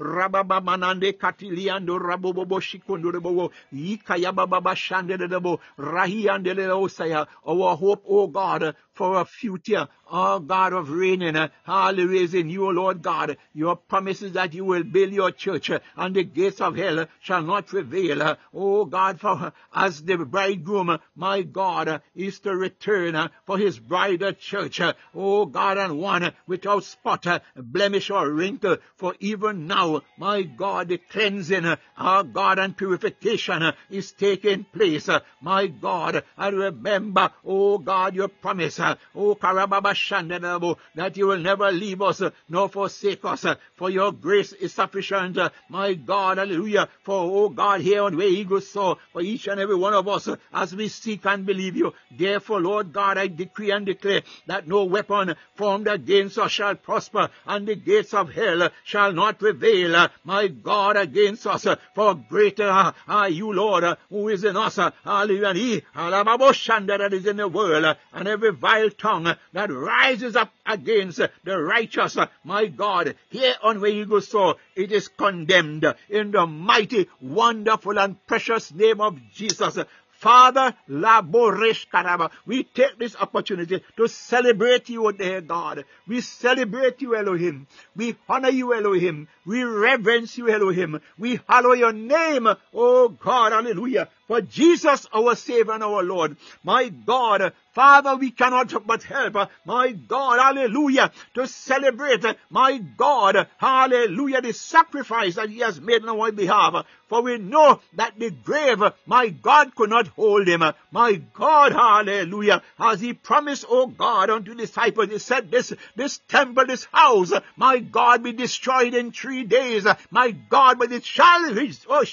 Rababa 0.00 0.60
manande 0.60 1.12
katiliando 1.12 1.98
rabobobo 1.98 2.60
shikondorobo. 2.60 3.50
Yikayababa 3.72 4.74
shandedebo. 4.76 5.60
Rahi 5.78 6.28
andele 6.28 6.66
osaya. 6.72 7.26
Our 7.46 7.76
hope, 7.76 8.04
oh 8.08 8.26
God, 8.26 8.74
for 9.00 9.18
a 9.18 9.24
future, 9.24 9.88
oh 10.12 10.38
God 10.40 10.74
of 10.74 10.90
reigning, 10.90 11.34
uh, 11.34 11.48
hallelujah, 11.64 12.38
in 12.38 12.50
you, 12.50 12.70
Lord 12.70 13.00
God. 13.00 13.38
Your 13.54 13.74
promises 13.74 14.32
that 14.32 14.52
you 14.52 14.66
will 14.66 14.82
build 14.82 15.12
your 15.14 15.30
church 15.30 15.70
uh, 15.70 15.78
and 15.96 16.14
the 16.14 16.22
gates 16.22 16.60
of 16.60 16.76
hell 16.76 17.06
shall 17.22 17.40
not 17.40 17.66
prevail. 17.66 18.36
Oh 18.52 18.84
God, 18.84 19.18
for 19.18 19.54
as 19.74 20.02
the 20.02 20.18
bridegroom, 20.18 20.98
my 21.16 21.40
God, 21.40 22.02
is 22.14 22.40
to 22.40 22.54
return 22.54 23.30
for 23.46 23.56
his 23.56 23.78
bridal 23.78 24.34
church. 24.34 24.82
Oh 25.14 25.46
God, 25.46 25.78
and 25.78 25.98
one 25.98 26.32
without 26.46 26.84
spot, 26.84 27.26
blemish, 27.56 28.10
or 28.10 28.30
wrinkle. 28.30 28.76
For 28.96 29.14
even 29.18 29.66
now, 29.66 30.02
my 30.18 30.42
God, 30.42 30.88
the 30.88 30.98
cleansing, 30.98 31.74
our 31.96 32.22
God, 32.22 32.58
and 32.58 32.76
purification 32.76 33.62
is 33.88 34.12
taking 34.12 34.64
place. 34.64 35.08
My 35.40 35.68
God, 35.68 36.22
I 36.36 36.48
remember, 36.48 37.30
oh 37.46 37.78
God, 37.78 38.14
your 38.14 38.28
promise 38.28 38.78
oh 39.14 39.34
Karababashandanabo, 39.34 40.76
that 40.94 41.16
you 41.16 41.26
will 41.26 41.38
never 41.38 41.70
leave 41.70 42.02
us 42.02 42.22
nor 42.48 42.68
forsake 42.68 43.24
us, 43.24 43.46
for 43.76 43.90
your 43.90 44.12
grace 44.12 44.52
is 44.52 44.72
sufficient, 44.72 45.38
my 45.68 45.94
God, 45.94 46.38
hallelujah, 46.38 46.88
for 47.02 47.14
oh 47.14 47.48
God, 47.48 47.80
here 47.80 48.02
on 48.02 48.16
where 48.16 48.28
eagles 48.28 48.68
soar, 48.68 48.96
for 49.12 49.22
each 49.22 49.46
and 49.48 49.60
every 49.60 49.76
one 49.76 49.94
of 49.94 50.08
us, 50.08 50.28
as 50.52 50.74
we 50.74 50.88
seek 50.88 51.24
and 51.26 51.46
believe 51.46 51.76
you. 51.76 51.92
Therefore, 52.10 52.60
Lord 52.60 52.92
God, 52.92 53.18
I 53.18 53.26
decree 53.26 53.70
and 53.70 53.86
declare 53.86 54.22
that 54.46 54.66
no 54.66 54.84
weapon 54.84 55.34
formed 55.54 55.88
against 55.88 56.38
us 56.38 56.52
shall 56.52 56.74
prosper, 56.74 57.28
and 57.46 57.66
the 57.66 57.74
gates 57.74 58.14
of 58.14 58.32
hell 58.32 58.70
shall 58.84 59.12
not 59.12 59.38
prevail, 59.38 60.08
my 60.24 60.48
God, 60.48 60.96
against 60.96 61.46
us, 61.46 61.66
for 61.94 62.14
greater 62.14 62.92
are 63.08 63.28
you, 63.28 63.52
Lord, 63.52 63.84
who 64.08 64.28
is 64.28 64.44
in 64.44 64.56
us, 64.56 64.76
hallelujah, 64.76 65.48
and 65.48 65.58
he, 65.58 65.82
that 65.94 67.10
is 67.12 67.26
in 67.26 67.36
the 67.36 67.48
world, 67.48 67.96
and 68.12 68.28
every 68.28 68.52
vile 68.80 68.90
tongue 68.90 69.36
that 69.52 69.70
rises 69.70 70.36
up 70.36 70.52
against 70.64 71.20
the 71.44 71.58
righteous, 71.58 72.16
my 72.44 72.66
God, 72.66 73.14
here 73.28 73.54
on 73.62 73.80
where 73.80 73.90
eagle 73.90 74.20
soar 74.20 74.56
it 74.74 74.92
is 74.92 75.08
condemned 75.08 75.84
in 76.08 76.30
the 76.30 76.46
mighty, 76.46 77.08
wonderful, 77.20 77.98
and 77.98 78.24
precious 78.26 78.72
name 78.72 79.00
of 79.00 79.18
Jesus. 79.32 79.78
Father, 80.20 80.74
Laboresh 80.86 81.86
Karaba, 81.90 82.30
we 82.44 82.64
take 82.64 82.98
this 82.98 83.16
opportunity 83.16 83.82
to 83.96 84.06
celebrate 84.06 84.90
you, 84.90 85.10
dear 85.12 85.40
God. 85.40 85.86
We 86.06 86.20
celebrate 86.20 87.00
you, 87.00 87.16
Elohim. 87.16 87.66
We 87.96 88.16
honor 88.28 88.50
you, 88.50 88.74
Elohim. 88.74 89.28
We 89.46 89.64
reverence 89.64 90.36
you, 90.36 90.50
Elohim. 90.50 91.00
We 91.18 91.40
hallow 91.48 91.72
your 91.72 91.94
name, 91.94 92.46
oh 92.74 93.08
God, 93.08 93.52
hallelujah. 93.52 94.10
For 94.30 94.42
Jesus, 94.42 95.08
our 95.12 95.34
Savior 95.34 95.72
and 95.72 95.82
our 95.82 96.04
Lord. 96.04 96.36
My 96.62 96.88
God, 96.88 97.52
Father, 97.72 98.14
we 98.14 98.30
cannot 98.30 98.86
but 98.86 99.02
help, 99.02 99.50
my 99.64 99.90
God, 99.90 100.38
hallelujah, 100.38 101.10
to 101.34 101.48
celebrate, 101.48 102.24
my 102.48 102.78
God, 102.78 103.48
hallelujah, 103.58 104.40
the 104.40 104.52
sacrifice 104.52 105.34
that 105.34 105.50
He 105.50 105.58
has 105.58 105.80
made 105.80 106.04
on 106.04 106.20
our 106.20 106.30
behalf. 106.30 106.86
For 107.08 107.22
we 107.22 107.38
know 107.38 107.80
that 107.94 108.18
the 108.20 108.30
grave, 108.30 108.80
my 109.04 109.30
God, 109.30 109.74
could 109.74 109.90
not 109.90 110.06
hold 110.08 110.46
Him. 110.46 110.62
My 110.92 111.14
God, 111.32 111.72
hallelujah, 111.72 112.62
as 112.78 113.00
He 113.00 113.14
promised, 113.14 113.64
oh 113.68 113.88
God, 113.88 114.30
unto 114.30 114.54
the 114.54 114.62
disciples, 114.62 115.08
He 115.10 115.18
said, 115.18 115.50
this, 115.50 115.72
this 115.96 116.20
temple, 116.28 116.66
this 116.66 116.86
house, 116.92 117.32
my 117.56 117.78
God, 117.78 118.22
be 118.22 118.32
destroyed 118.32 118.94
in 118.94 119.10
three 119.10 119.42
days. 119.42 119.86
My 120.12 120.30
God, 120.30 120.78
but 120.78 120.92
it 120.92 121.04
shall 121.04 121.52
oh. 121.88 122.04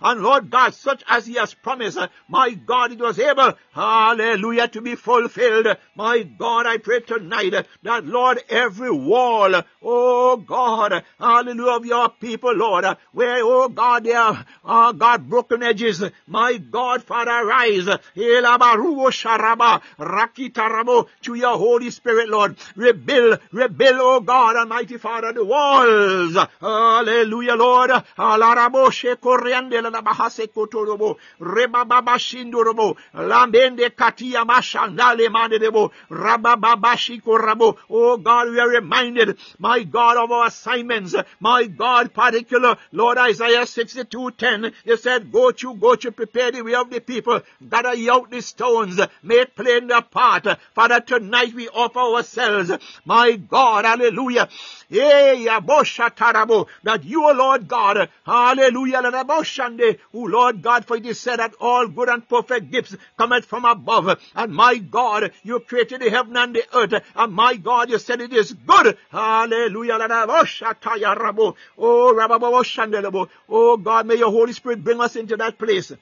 And 0.00 0.22
Lord 0.22 0.50
God, 0.50 0.74
such 0.74 1.02
as 1.08 1.26
He 1.26 1.34
has 1.34 1.54
promised, 1.54 1.98
uh, 1.98 2.08
my 2.28 2.52
God, 2.52 2.92
it 2.92 2.98
was 2.98 3.18
able, 3.18 3.54
hallelujah, 3.72 4.68
to 4.68 4.80
be 4.80 4.94
fulfilled. 4.94 5.66
My 5.94 6.22
God, 6.22 6.66
I 6.66 6.78
pray 6.78 7.00
tonight 7.00 7.54
that, 7.82 8.06
Lord, 8.06 8.42
every 8.48 8.90
wall, 8.90 9.62
oh 9.82 10.36
God, 10.36 11.02
hallelujah, 11.18 11.72
of 11.72 11.86
your 11.86 12.08
people, 12.08 12.54
Lord, 12.54 12.84
where, 13.12 13.40
oh 13.42 13.68
God, 13.68 14.04
there 14.04 14.18
are, 14.18 14.44
oh 14.64 14.92
God, 14.92 15.28
broken 15.28 15.62
edges, 15.62 16.02
my 16.26 16.56
God, 16.56 17.02
Father, 17.02 17.44
rise, 17.46 17.86
rakitarabo, 19.98 21.08
to 21.22 21.34
your 21.34 21.58
Holy 21.58 21.90
Spirit, 21.90 22.28
Lord, 22.28 22.56
rebuild, 22.74 23.40
rebuild, 23.52 23.98
oh 24.00 24.20
God, 24.20 24.56
Almighty 24.56 24.98
Father, 24.98 25.32
the 25.32 25.44
walls, 25.44 26.36
hallelujah, 26.60 27.54
Lord, 27.54 27.90
alarabo, 27.90 28.90
shekorian, 28.90 29.65
La 29.70 30.02
bahase 30.02 30.48
kotorobo. 30.48 31.16
Shindorobo. 31.40 32.96
Lambende 33.14 33.90
mashandale 34.44 35.28
mandebo. 35.28 35.90
Rabababashi 36.10 37.22
korabo. 37.22 37.76
Oh 37.90 38.16
God, 38.16 38.50
we 38.50 38.60
are 38.60 38.68
reminded, 38.68 39.38
my 39.58 39.82
God, 39.82 40.16
of 40.16 40.30
our 40.30 40.46
assignments. 40.46 41.14
My 41.40 41.66
God, 41.66 42.12
particular, 42.12 42.76
Lord 42.92 43.18
Isaiah 43.18 43.66
62:10. 43.66 44.72
You 44.84 44.96
said, 44.96 45.32
Go 45.32 45.50
to, 45.50 45.74
go 45.74 45.94
to, 45.96 46.12
prepare 46.12 46.50
the 46.52 46.62
way 46.62 46.74
of 46.74 46.90
the 46.90 47.00
people. 47.00 47.40
Gather 47.68 47.94
out 48.10 48.30
the 48.30 48.42
stones. 48.42 49.00
Make 49.22 49.54
plain 49.54 49.88
the 49.88 50.02
path. 50.02 50.58
Father, 50.74 51.00
tonight 51.00 51.54
we 51.54 51.68
offer 51.68 51.98
ourselves. 51.98 52.72
My 53.04 53.32
God, 53.32 53.84
hallelujah. 53.84 54.48
That 56.84 57.00
you, 57.02 57.34
Lord 57.34 57.68
God, 57.68 58.08
hallelujah, 58.24 59.02
who 60.12 60.28
Lord 60.28 60.62
God, 60.62 60.84
for 60.86 60.96
it 60.96 61.06
is 61.06 61.20
said 61.20 61.38
that 61.38 61.54
all 61.60 61.86
good 61.86 62.08
and 62.08 62.28
perfect 62.28 62.70
gifts 62.70 62.96
cometh 63.16 63.44
from 63.44 63.64
above. 63.64 64.20
And 64.34 64.52
my 64.52 64.76
God, 64.78 65.32
you 65.42 65.60
created 65.60 66.00
the 66.00 66.10
heaven 66.10 66.36
and 66.36 66.54
the 66.54 66.64
earth. 66.74 67.02
And 67.14 67.32
my 67.32 67.56
God, 67.56 67.90
you 67.90 67.98
said 67.98 68.20
it 68.20 68.32
is 68.32 68.52
good. 68.52 68.96
Hallelujah. 69.10 69.98
Oh, 71.78 73.28
oh 73.48 73.76
God, 73.76 74.06
may 74.06 74.16
your 74.16 74.30
Holy 74.30 74.52
Spirit 74.52 74.84
bring 74.84 75.00
us 75.00 75.16
into 75.16 75.36
that 75.36 75.58
place. 75.58 75.92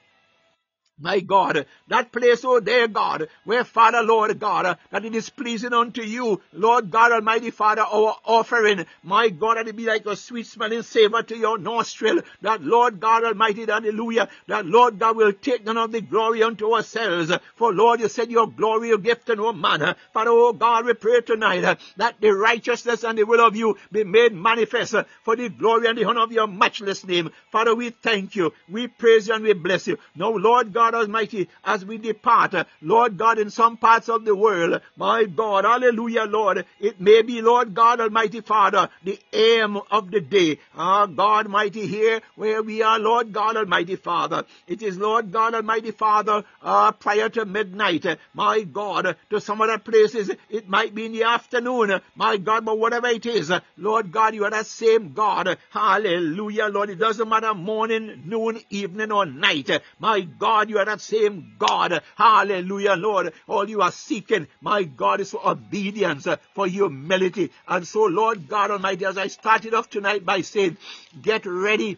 My 0.97 1.19
God, 1.19 1.65
that 1.89 2.13
place, 2.13 2.45
oh 2.45 2.61
dear 2.61 2.87
God, 2.87 3.27
where 3.43 3.65
Father, 3.65 4.01
Lord 4.01 4.39
God, 4.39 4.77
that 4.91 5.03
it 5.03 5.13
is 5.13 5.29
pleasing 5.29 5.73
unto 5.73 6.01
you, 6.01 6.41
Lord 6.53 6.89
God 6.89 7.11
Almighty 7.11 7.51
Father, 7.51 7.81
our 7.81 8.15
offering, 8.23 8.85
my 9.03 9.27
God, 9.27 9.57
that 9.57 9.67
it 9.67 9.75
be 9.75 9.83
like 9.85 10.05
a 10.05 10.15
sweet 10.15 10.47
smelling 10.47 10.83
savor 10.83 11.21
to 11.21 11.35
your 11.37 11.57
nostril, 11.57 12.21
that 12.43 12.61
Lord 12.63 13.01
God 13.01 13.25
Almighty, 13.25 13.65
hallelujah, 13.65 14.29
that 14.47 14.65
Lord 14.65 14.97
God 14.97 15.17
will 15.17 15.33
take 15.33 15.65
none 15.65 15.77
of 15.77 15.91
the 15.91 15.99
glory 15.99 16.41
unto 16.43 16.73
ourselves, 16.73 17.29
for 17.55 17.73
Lord, 17.73 17.99
you 17.99 18.07
said 18.07 18.31
your 18.31 18.47
glory 18.47 18.87
you 18.87 18.97
gift 18.97 19.25
to 19.25 19.35
no 19.35 19.51
man. 19.51 19.95
Father, 20.13 20.31
oh 20.31 20.53
God, 20.53 20.85
we 20.85 20.93
pray 20.93 21.19
tonight 21.19 21.77
that 21.97 22.21
the 22.21 22.29
righteousness 22.29 23.03
and 23.03 23.17
the 23.17 23.23
will 23.25 23.45
of 23.45 23.57
you 23.57 23.77
be 23.91 24.05
made 24.05 24.31
manifest 24.33 24.95
for 25.23 25.35
the 25.35 25.49
glory 25.49 25.87
and 25.87 25.97
the 25.97 26.05
honor 26.05 26.21
of 26.21 26.31
your 26.31 26.47
matchless 26.47 27.05
name. 27.05 27.31
Father, 27.51 27.75
we 27.75 27.89
thank 27.89 28.37
you, 28.37 28.53
we 28.69 28.87
praise 28.87 29.27
you 29.27 29.33
and 29.33 29.43
we 29.43 29.51
bless 29.51 29.87
you. 29.87 29.97
Now, 30.15 30.29
Lord 30.29 30.71
God, 30.71 30.84
God 30.85 30.93
Almighty, 30.93 31.49
as 31.63 31.83
we 31.83 31.97
depart, 31.97 32.53
Lord 32.79 33.17
God, 33.17 33.39
in 33.39 33.49
some 33.49 33.75
parts 33.75 34.07
of 34.07 34.23
the 34.23 34.35
world, 34.35 34.81
my 34.95 35.23
God, 35.25 35.65
hallelujah, 35.65 36.25
Lord, 36.25 36.63
it 36.79 37.01
may 37.01 37.23
be, 37.23 37.41
Lord 37.41 37.73
God 37.73 37.99
Almighty 37.99 38.41
Father, 38.41 38.89
the 39.03 39.19
aim 39.33 39.79
of 39.89 40.11
the 40.11 40.21
day. 40.21 40.59
Ah, 40.77 41.07
God 41.07 41.47
Almighty, 41.47 41.87
here 41.87 42.21
where 42.35 42.61
we 42.61 42.83
are, 42.83 42.99
Lord 42.99 43.33
God 43.33 43.57
Almighty 43.57 43.95
Father. 43.95 44.45
It 44.67 44.83
is, 44.83 44.95
Lord 44.95 45.31
God 45.31 45.55
Almighty 45.55 45.89
Father, 45.89 46.43
uh, 46.61 46.91
prior 46.91 47.29
to 47.29 47.45
midnight, 47.45 48.05
my 48.35 48.61
God, 48.61 49.15
to 49.31 49.41
some 49.41 49.61
other 49.61 49.79
places, 49.79 50.29
it 50.51 50.69
might 50.69 50.93
be 50.93 51.07
in 51.07 51.13
the 51.13 51.23
afternoon, 51.23 51.99
my 52.13 52.37
God, 52.37 52.63
but 52.63 52.77
whatever 52.77 53.07
it 53.07 53.25
is, 53.25 53.51
Lord 53.75 54.11
God, 54.11 54.35
you 54.35 54.45
are 54.45 54.51
that 54.51 54.67
same 54.67 55.13
God. 55.13 55.57
Hallelujah, 55.71 56.67
Lord. 56.67 56.91
It 56.91 56.99
doesn't 56.99 57.27
matter 57.27 57.55
morning, 57.55 58.21
noon, 58.27 58.59
evening, 58.69 59.11
or 59.11 59.25
night. 59.25 59.71
My 59.99 60.21
God, 60.21 60.69
you 60.75 60.81
are 60.81 60.85
that 60.85 61.01
same 61.01 61.55
God. 61.57 62.01
Hallelujah, 62.15 62.95
Lord. 62.95 63.33
All 63.47 63.67
you 63.67 63.81
are 63.81 63.91
seeking, 63.91 64.47
my 64.59 64.83
God, 64.83 65.21
is 65.21 65.31
for 65.31 65.47
obedience, 65.47 66.27
uh, 66.27 66.35
for 66.53 66.67
humility. 66.67 67.51
And 67.67 67.87
so, 67.87 68.03
Lord 68.03 68.47
God 68.47 68.71
Almighty, 68.71 69.05
as 69.05 69.17
I 69.17 69.27
started 69.27 69.73
off 69.73 69.89
tonight 69.89 70.25
by 70.25 70.41
saying, 70.41 70.77
get 71.21 71.45
ready 71.45 71.97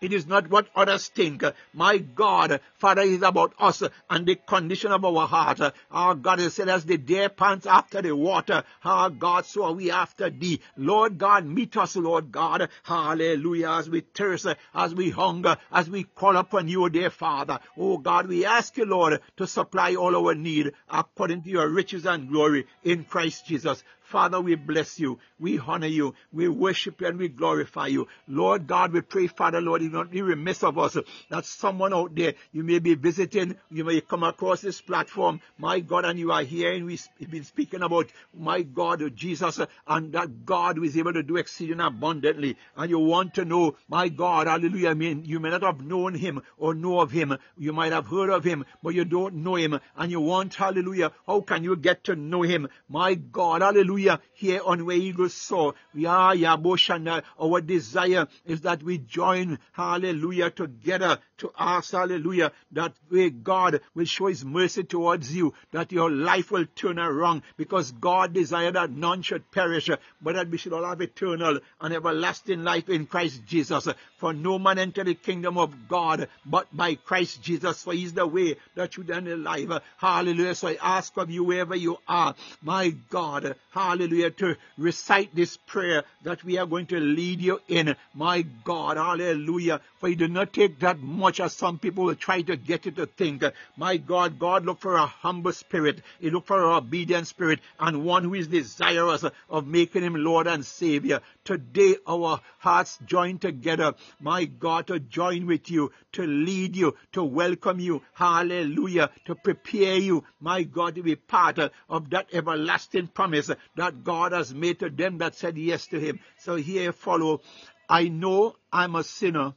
it 0.00 0.12
is 0.12 0.26
not 0.26 0.48
what 0.48 0.68
others 0.74 1.08
think. 1.08 1.44
My 1.72 1.98
God, 1.98 2.60
Father, 2.78 3.02
is 3.02 3.22
about 3.22 3.52
us 3.58 3.82
and 4.08 4.26
the 4.26 4.36
condition 4.36 4.92
of 4.92 5.04
our 5.04 5.26
heart. 5.26 5.60
Our 5.90 6.14
God 6.14 6.38
has 6.38 6.54
said, 6.54 6.68
as 6.68 6.84
the 6.84 6.96
deer 6.96 7.28
pants 7.28 7.66
after 7.66 8.00
the 8.00 8.16
water, 8.16 8.64
our 8.84 9.10
God, 9.10 9.44
so 9.46 9.64
are 9.64 9.72
we 9.72 9.90
after 9.90 10.30
thee. 10.30 10.60
Lord 10.76 11.18
God, 11.18 11.44
meet 11.44 11.76
us, 11.76 11.96
Lord 11.96 12.32
God. 12.32 12.68
Hallelujah. 12.82 13.70
As 13.70 13.90
we 13.90 14.00
thirst, 14.00 14.46
as 14.74 14.94
we 14.94 15.10
hunger, 15.10 15.56
as 15.70 15.90
we 15.90 16.04
call 16.04 16.36
upon 16.36 16.68
you, 16.68 16.88
dear 16.88 17.10
Father. 17.10 17.60
Oh 17.76 17.98
God, 17.98 18.26
we 18.26 18.44
ask 18.44 18.76
you, 18.76 18.86
Lord, 18.86 19.20
to 19.36 19.46
supply 19.46 19.94
all 19.94 20.16
our 20.16 20.34
need 20.34 20.72
according 20.88 21.42
to 21.42 21.50
your 21.50 21.68
riches 21.68 22.06
and 22.06 22.28
glory 22.28 22.66
in 22.84 23.04
Christ 23.04 23.46
Jesus. 23.46 23.84
Father, 24.10 24.40
we 24.40 24.56
bless 24.56 24.98
you. 24.98 25.20
We 25.38 25.60
honor 25.60 25.86
you. 25.86 26.14
We 26.32 26.48
worship 26.48 27.00
you 27.00 27.06
and 27.06 27.16
we 27.16 27.28
glorify 27.28 27.86
you. 27.86 28.08
Lord 28.26 28.66
God, 28.66 28.92
we 28.92 29.02
pray, 29.02 29.28
Father, 29.28 29.60
Lord, 29.60 29.82
you 29.82 29.88
not 29.88 30.10
be 30.10 30.20
remiss 30.20 30.64
of 30.64 30.78
us 30.78 30.96
that 31.28 31.44
someone 31.44 31.94
out 31.94 32.16
there, 32.16 32.34
you 32.50 32.64
may 32.64 32.80
be 32.80 32.94
visiting, 32.94 33.56
you 33.70 33.84
may 33.84 34.00
come 34.00 34.24
across 34.24 34.62
this 34.62 34.80
platform, 34.80 35.40
my 35.58 35.78
God, 35.78 36.04
and 36.04 36.18
you 36.18 36.32
are 36.32 36.42
hearing, 36.42 36.86
we've 36.86 37.06
been 37.30 37.44
speaking 37.44 37.82
about, 37.82 38.10
my 38.36 38.62
God, 38.62 39.14
Jesus, 39.14 39.60
and 39.86 40.12
that 40.12 40.44
God 40.44 40.84
is 40.84 40.98
able 40.98 41.12
to 41.12 41.22
do 41.22 41.36
exceeding 41.36 41.78
abundantly. 41.78 42.56
And 42.76 42.90
you 42.90 42.98
want 42.98 43.34
to 43.34 43.44
know, 43.44 43.76
my 43.88 44.08
God, 44.08 44.48
hallelujah, 44.48 44.90
I 44.90 44.94
mean, 44.94 45.24
you 45.24 45.38
may 45.38 45.50
not 45.50 45.62
have 45.62 45.84
known 45.84 46.14
him 46.14 46.42
or 46.58 46.74
know 46.74 46.98
of 46.98 47.12
him. 47.12 47.38
You 47.56 47.72
might 47.72 47.92
have 47.92 48.08
heard 48.08 48.30
of 48.30 48.42
him, 48.42 48.64
but 48.82 48.94
you 48.94 49.04
don't 49.04 49.36
know 49.36 49.54
him. 49.54 49.78
And 49.96 50.10
you 50.10 50.20
want, 50.20 50.56
hallelujah, 50.56 51.12
how 51.28 51.42
can 51.42 51.62
you 51.62 51.76
get 51.76 52.02
to 52.04 52.16
know 52.16 52.42
him? 52.42 52.66
My 52.88 53.14
God, 53.14 53.62
hallelujah 53.62 53.99
hallelujah, 54.00 54.20
here 54.34 54.60
on 54.64 54.86
Where 54.86 54.96
Eagles 54.96 55.34
Soar. 55.34 55.74
We 55.94 56.06
are 56.06 56.34
Yaboshana. 56.34 57.22
Our 57.40 57.60
desire 57.60 58.26
is 58.46 58.62
that 58.62 58.82
we 58.82 58.98
join, 58.98 59.58
hallelujah, 59.72 60.50
together 60.50 61.18
to 61.38 61.52
ask, 61.58 61.92
hallelujah, 61.92 62.52
that 62.72 62.94
way 63.10 63.30
God 63.30 63.80
will 63.94 64.04
show 64.04 64.26
his 64.26 64.44
mercy 64.44 64.84
towards 64.84 65.34
you, 65.34 65.54
that 65.72 65.92
your 65.92 66.10
life 66.10 66.50
will 66.50 66.66
turn 66.74 66.98
around, 66.98 67.42
because 67.56 67.92
God 67.92 68.32
desired 68.32 68.74
that 68.74 68.90
none 68.90 69.22
should 69.22 69.50
perish, 69.50 69.90
but 70.22 70.34
that 70.34 70.48
we 70.48 70.58
should 70.58 70.72
all 70.72 70.84
have 70.84 71.00
eternal 71.00 71.60
and 71.80 71.94
everlasting 71.94 72.64
life 72.64 72.88
in 72.88 73.06
Christ 73.06 73.42
Jesus. 73.46 73.88
For 74.18 74.32
no 74.32 74.58
man 74.58 74.78
enter 74.78 75.04
the 75.04 75.14
kingdom 75.14 75.56
of 75.56 75.88
God 75.88 76.28
but 76.44 76.74
by 76.76 76.94
Christ 76.94 77.42
Jesus, 77.42 77.82
for 77.82 77.94
he 77.94 78.04
is 78.04 78.12
the 78.12 78.26
way, 78.26 78.56
the 78.74 78.86
truth, 78.86 79.10
and 79.10 79.26
the 79.26 79.36
life. 79.36 79.70
Hallelujah. 79.96 80.54
So 80.54 80.68
I 80.68 80.76
ask 80.80 81.16
of 81.16 81.30
you 81.30 81.44
wherever 81.44 81.74
you 81.74 81.98
are, 82.06 82.34
my 82.62 82.90
God, 83.08 83.56
hallelujah, 83.70 83.89
to 83.98 84.56
recite 84.78 85.34
this 85.34 85.56
prayer 85.56 86.04
that 86.22 86.44
we 86.44 86.58
are 86.58 86.66
going 86.66 86.86
to 86.86 87.00
lead 87.00 87.40
you 87.40 87.60
in. 87.68 87.96
My 88.14 88.42
God, 88.64 88.96
hallelujah. 88.96 89.80
For 89.98 90.08
you 90.08 90.16
do 90.16 90.28
not 90.28 90.52
take 90.52 90.80
that 90.80 91.00
much 91.00 91.40
as 91.40 91.52
some 91.52 91.78
people 91.78 92.04
will 92.04 92.14
try 92.14 92.42
to 92.42 92.56
get 92.56 92.86
you 92.86 92.92
to 92.92 93.06
think. 93.06 93.44
My 93.76 93.96
God, 93.96 94.38
God 94.38 94.64
look 94.64 94.80
for 94.80 94.96
a 94.96 95.06
humble 95.06 95.52
spirit. 95.52 96.00
He 96.20 96.30
look 96.30 96.46
for 96.46 96.58
an 96.58 96.74
obedient 96.76 97.26
spirit 97.26 97.60
and 97.78 98.04
one 98.04 98.24
who 98.24 98.34
is 98.34 98.48
desirous 98.48 99.24
of 99.48 99.66
making 99.66 100.02
him 100.02 100.14
Lord 100.14 100.46
and 100.46 100.64
Savior. 100.64 101.20
Today 101.44 101.96
our 102.06 102.40
hearts 102.58 102.98
join 103.06 103.38
together, 103.38 103.94
my 104.20 104.44
God, 104.44 104.88
to 104.88 105.00
join 105.00 105.46
with 105.46 105.70
you, 105.70 105.90
to 106.12 106.26
lead 106.26 106.76
you, 106.76 106.96
to 107.12 107.24
welcome 107.24 107.80
you. 107.80 108.02
Hallelujah. 108.12 109.10
To 109.24 109.34
prepare 109.34 109.96
you, 109.96 110.24
my 110.38 110.64
God, 110.64 110.96
to 110.96 111.02
be 111.02 111.16
part 111.16 111.58
of 111.58 112.10
that 112.10 112.28
everlasting 112.32 113.08
promise 113.08 113.50
that 113.76 114.04
God 114.04 114.32
has 114.32 114.54
made 114.54 114.80
to 114.80 114.90
them 114.90 115.18
that 115.18 115.34
said 115.34 115.56
yes 115.56 115.86
to 115.88 115.98
him. 115.98 116.20
So 116.38 116.56
here 116.56 116.92
follow. 116.92 117.40
I 117.88 118.08
know 118.08 118.56
I'm 118.72 118.94
a 118.94 119.02
sinner 119.02 119.54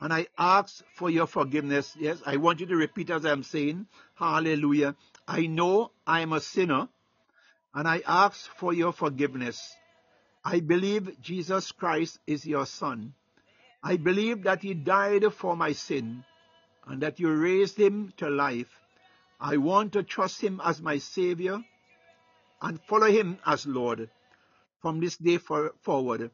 and 0.00 0.12
I 0.12 0.26
ask 0.36 0.84
for 0.94 1.08
your 1.10 1.26
forgiveness. 1.26 1.96
Yes, 1.98 2.20
I 2.26 2.36
want 2.36 2.60
you 2.60 2.66
to 2.66 2.76
repeat 2.76 3.08
as 3.10 3.24
I'm 3.24 3.42
saying. 3.44 3.86
Hallelujah. 4.14 4.94
I 5.26 5.46
know 5.46 5.92
I 6.06 6.20
am 6.20 6.32
a 6.32 6.40
sinner 6.40 6.88
and 7.72 7.88
I 7.88 8.02
ask 8.06 8.46
for 8.56 8.74
your 8.74 8.92
forgiveness. 8.92 9.74
I 10.44 10.60
believe 10.60 11.20
Jesus 11.20 11.70
Christ 11.70 12.18
is 12.26 12.44
your 12.44 12.66
son. 12.66 13.14
I 13.82 13.96
believe 13.96 14.42
that 14.42 14.62
he 14.62 14.74
died 14.74 15.32
for 15.32 15.56
my 15.56 15.72
sin 15.72 16.24
and 16.86 17.02
that 17.02 17.20
you 17.20 17.32
raised 17.32 17.76
him 17.76 18.12
to 18.16 18.28
life. 18.28 18.80
I 19.40 19.56
want 19.56 19.92
to 19.92 20.02
trust 20.02 20.40
him 20.40 20.60
as 20.64 20.80
my 20.80 20.98
savior 20.98 21.62
and 22.60 22.80
follow 22.82 23.06
him 23.06 23.38
as 23.46 23.66
Lord 23.66 24.08
from 24.80 24.98
this 24.98 25.16
day 25.16 25.38
for, 25.38 25.74
forward. 25.80 26.30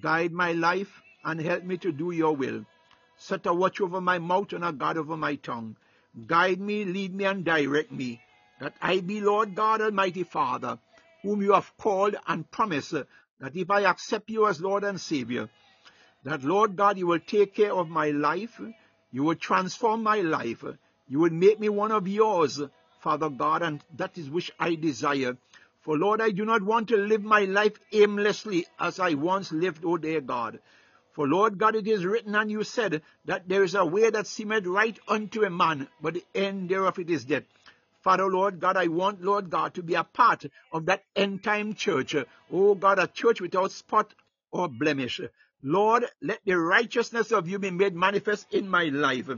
Guide 0.00 0.32
my 0.32 0.52
life 0.52 1.02
and 1.24 1.40
help 1.40 1.64
me 1.64 1.76
to 1.78 1.90
do 1.90 2.12
your 2.12 2.36
will. 2.36 2.64
Set 3.16 3.46
a 3.46 3.52
watch 3.52 3.80
over 3.80 4.00
my 4.00 4.18
mouth 4.18 4.52
and 4.52 4.64
a 4.64 4.72
guard 4.72 4.96
over 4.96 5.16
my 5.16 5.34
tongue. 5.36 5.76
Guide 6.26 6.60
me, 6.60 6.84
lead 6.84 7.12
me, 7.14 7.24
and 7.24 7.44
direct 7.44 7.90
me, 7.90 8.20
that 8.60 8.74
I 8.80 9.00
be 9.00 9.20
Lord 9.20 9.54
God 9.56 9.80
Almighty 9.80 10.22
Father, 10.22 10.78
whom 11.22 11.42
you 11.42 11.52
have 11.52 11.76
called 11.76 12.14
and 12.28 12.48
promised 12.50 12.94
that 13.40 13.56
if 13.56 13.70
I 13.70 13.82
accept 13.82 14.30
you 14.30 14.46
as 14.46 14.60
Lord 14.60 14.84
and 14.84 15.00
Savior, 15.00 15.48
that 16.24 16.42
Lord 16.42 16.76
God, 16.76 16.98
you 16.98 17.06
will 17.06 17.20
take 17.20 17.54
care 17.54 17.72
of 17.72 17.88
my 17.88 18.10
life, 18.10 18.60
you 19.12 19.22
will 19.22 19.34
transform 19.34 20.02
my 20.02 20.20
life, 20.20 20.64
you 21.08 21.18
will 21.18 21.30
make 21.30 21.60
me 21.60 21.68
one 21.68 21.92
of 21.92 22.08
yours, 22.08 22.60
Father 23.00 23.28
God, 23.28 23.62
and 23.62 23.84
that 23.96 24.16
is 24.16 24.30
which 24.30 24.50
I 24.58 24.74
desire. 24.74 25.36
For 25.82 25.98
Lord, 25.98 26.22
I 26.22 26.30
do 26.30 26.46
not 26.46 26.62
want 26.62 26.88
to 26.88 26.96
live 26.96 27.22
my 27.22 27.44
life 27.44 27.78
aimlessly 27.92 28.66
as 28.80 28.98
I 28.98 29.14
once 29.14 29.52
lived, 29.52 29.84
O 29.84 29.98
dear 29.98 30.22
God. 30.22 30.60
For 31.12 31.28
Lord 31.28 31.58
God, 31.58 31.76
it 31.76 31.86
is 31.86 32.04
written, 32.04 32.34
and 32.34 32.50
you 32.50 32.64
said 32.64 33.02
that 33.26 33.48
there 33.48 33.62
is 33.62 33.74
a 33.74 33.84
way 33.84 34.08
that 34.10 34.26
seemeth 34.26 34.66
right 34.66 34.98
unto 35.06 35.44
a 35.44 35.50
man, 35.50 35.86
but 36.00 36.14
the 36.14 36.24
end 36.34 36.70
thereof 36.70 36.98
it 36.98 37.10
is 37.10 37.24
death. 37.26 37.44
Father, 38.04 38.24
oh 38.24 38.28
Lord 38.28 38.60
God, 38.60 38.76
I 38.76 38.88
want, 38.88 39.22
Lord 39.22 39.50
God, 39.50 39.74
to 39.74 39.82
be 39.82 39.94
a 39.94 40.04
part 40.04 40.44
of 40.72 40.86
that 40.86 41.04
end 41.16 41.42
time 41.42 41.74
church. 41.74 42.14
Oh 42.52 42.74
God, 42.76 42.98
a 43.00 43.06
church 43.08 43.40
without 43.40 43.72
spot 43.72 44.14
or 44.52 44.68
blemish. 44.68 45.20
Lord, 45.62 46.04
let 46.22 46.40
the 46.44 46.58
righteousness 46.58 47.32
of 47.32 47.48
you 47.48 47.58
be 47.58 47.70
made 47.70 47.96
manifest 47.96 48.52
in 48.52 48.68
my 48.68 48.84
life. 48.84 49.30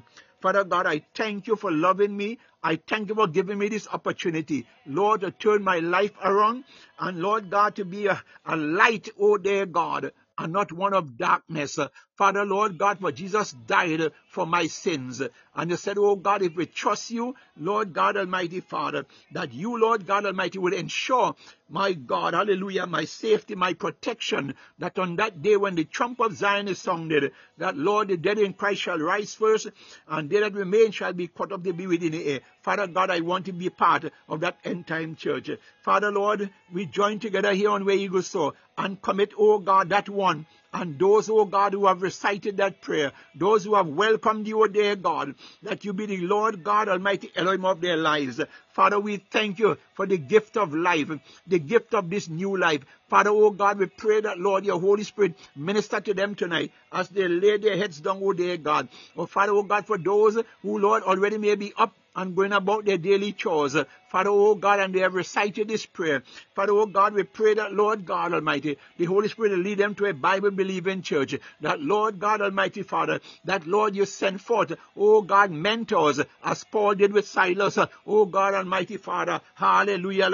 Father 0.42 0.64
God, 0.64 0.86
I 0.86 1.02
thank 1.14 1.46
you 1.46 1.56
for 1.56 1.72
loving 1.72 2.16
me. 2.16 2.38
I 2.62 2.76
thank 2.76 3.08
you 3.08 3.14
for 3.14 3.28
giving 3.28 3.58
me 3.58 3.68
this 3.68 3.88
opportunity, 3.88 4.66
Lord, 4.86 5.22
to 5.22 5.30
turn 5.30 5.62
my 5.62 5.78
life 5.78 6.12
around 6.22 6.64
and 6.98 7.20
Lord 7.20 7.50
God, 7.50 7.76
to 7.76 7.84
be 7.84 8.06
a, 8.08 8.22
a 8.44 8.56
light, 8.56 9.08
oh 9.20 9.38
dear 9.38 9.66
God, 9.66 10.12
and 10.38 10.52
not 10.52 10.72
one 10.72 10.94
of 10.94 11.16
darkness. 11.16 11.78
Father, 12.16 12.44
Lord 12.44 12.78
God, 12.78 12.98
for 13.00 13.12
Jesus 13.12 13.52
died 13.52 14.12
for 14.36 14.46
my 14.46 14.66
sins. 14.66 15.22
And 15.54 15.70
you 15.70 15.78
said, 15.78 15.96
Oh 15.96 16.14
God, 16.14 16.42
if 16.42 16.54
we 16.54 16.66
trust 16.66 17.10
you, 17.10 17.34
Lord 17.58 17.94
God 17.94 18.18
Almighty 18.18 18.60
Father, 18.60 19.06
that 19.32 19.54
you, 19.54 19.80
Lord 19.80 20.06
God 20.06 20.26
Almighty, 20.26 20.58
will 20.58 20.74
ensure, 20.74 21.34
my 21.70 21.94
God, 21.94 22.34
hallelujah, 22.34 22.86
my 22.86 23.06
safety, 23.06 23.54
my 23.54 23.72
protection, 23.72 24.54
that 24.78 24.98
on 24.98 25.16
that 25.16 25.40
day 25.40 25.56
when 25.56 25.74
the 25.74 25.84
trump 25.84 26.20
of 26.20 26.36
Zion 26.36 26.68
is 26.68 26.78
sounded, 26.78 27.32
that 27.56 27.78
Lord, 27.78 28.08
the 28.08 28.18
dead 28.18 28.38
in 28.38 28.52
Christ 28.52 28.82
shall 28.82 28.98
rise 28.98 29.34
first, 29.34 29.68
and 30.06 30.28
they 30.28 30.40
that 30.40 30.52
remain 30.52 30.90
shall 30.90 31.14
be 31.14 31.28
caught 31.28 31.52
up 31.52 31.64
to 31.64 31.72
be 31.72 31.86
within 31.86 32.12
the 32.12 32.26
air. 32.26 32.40
Father 32.60 32.86
God, 32.86 33.10
I 33.10 33.20
want 33.20 33.46
to 33.46 33.54
be 33.54 33.70
part 33.70 34.04
of 34.28 34.40
that 34.40 34.58
end 34.64 34.86
time 34.86 35.16
church. 35.16 35.48
Father 35.82 36.12
Lord, 36.12 36.50
we 36.70 36.84
join 36.84 37.20
together 37.20 37.54
here 37.54 37.70
on 37.70 37.86
Where 37.86 37.96
Eagles 37.96 38.26
Soar 38.26 38.52
and 38.76 39.00
commit, 39.00 39.32
oh 39.38 39.58
God, 39.58 39.88
that 39.88 40.10
one 40.10 40.44
and 40.72 40.98
those, 40.98 41.30
oh 41.30 41.44
God, 41.44 41.72
who 41.72 41.86
have 41.86 42.02
recited 42.02 42.58
that 42.58 42.80
prayer, 42.80 43.12
those 43.34 43.64
who 43.64 43.74
have 43.74 43.86
welcomed 43.86 44.46
you, 44.46 44.62
oh 44.62 44.66
dear 44.66 44.96
God, 44.96 45.34
that 45.62 45.84
you 45.84 45.92
be 45.92 46.06
the 46.06 46.18
Lord 46.18 46.62
God 46.62 46.88
Almighty 46.88 47.30
Elohim 47.34 47.64
of 47.64 47.80
their 47.80 47.96
lives. 47.96 48.40
Father, 48.72 49.00
we 49.00 49.16
thank 49.16 49.58
you 49.58 49.78
for 49.94 50.06
the 50.06 50.18
gift 50.18 50.56
of 50.56 50.74
life, 50.74 51.10
the 51.46 51.58
gift 51.58 51.94
of 51.94 52.10
this 52.10 52.28
new 52.28 52.56
life. 52.56 52.82
Father, 53.08 53.30
oh 53.30 53.50
God, 53.50 53.78
we 53.78 53.86
pray 53.86 54.20
that, 54.20 54.38
Lord, 54.38 54.64
your 54.66 54.80
Holy 54.80 55.04
Spirit 55.04 55.34
minister 55.54 56.00
to 56.00 56.12
them 56.12 56.34
tonight 56.34 56.72
as 56.92 57.08
they 57.08 57.28
lay 57.28 57.56
their 57.56 57.76
heads 57.76 58.00
down, 58.00 58.20
oh 58.22 58.32
dear 58.32 58.56
God. 58.56 58.88
Oh 59.16 59.26
Father, 59.26 59.52
oh 59.52 59.62
God, 59.62 59.86
for 59.86 59.98
those 59.98 60.36
who, 60.62 60.78
Lord, 60.78 61.04
already 61.04 61.38
may 61.38 61.54
be 61.54 61.72
up 61.78 61.94
and 62.16 62.34
going 62.34 62.52
about 62.52 62.84
their 62.84 62.98
daily 62.98 63.32
chores. 63.32 63.76
Father, 64.08 64.30
oh 64.30 64.54
God, 64.54 64.80
and 64.80 64.94
they 64.94 65.00
have 65.00 65.14
recited 65.14 65.68
this 65.68 65.86
prayer. 65.86 66.22
Father, 66.54 66.72
oh 66.72 66.86
God, 66.86 67.14
we 67.14 67.22
pray 67.22 67.54
that, 67.54 67.72
Lord 67.72 68.06
God 68.06 68.32
Almighty, 68.32 68.78
the 68.96 69.04
Holy 69.04 69.28
Spirit 69.28 69.52
will 69.52 69.58
lead 69.58 69.78
them 69.78 69.94
to 69.96 70.06
a 70.06 70.14
Bible 70.14 70.50
believing 70.50 71.02
church. 71.02 71.34
That, 71.60 71.80
Lord 71.80 72.18
God 72.18 72.40
Almighty, 72.40 72.82
Father, 72.82 73.20
that, 73.44 73.66
Lord, 73.66 73.94
you 73.94 74.06
send 74.06 74.40
forth, 74.40 74.72
oh 74.96 75.22
God, 75.22 75.50
mentors, 75.50 76.20
as 76.42 76.64
Paul 76.64 76.94
did 76.94 77.12
with 77.12 77.28
Silas. 77.28 77.78
Oh 78.06 78.24
God 78.24 78.54
Almighty, 78.54 78.96
Father, 78.96 79.40
hallelujah, 79.54 80.30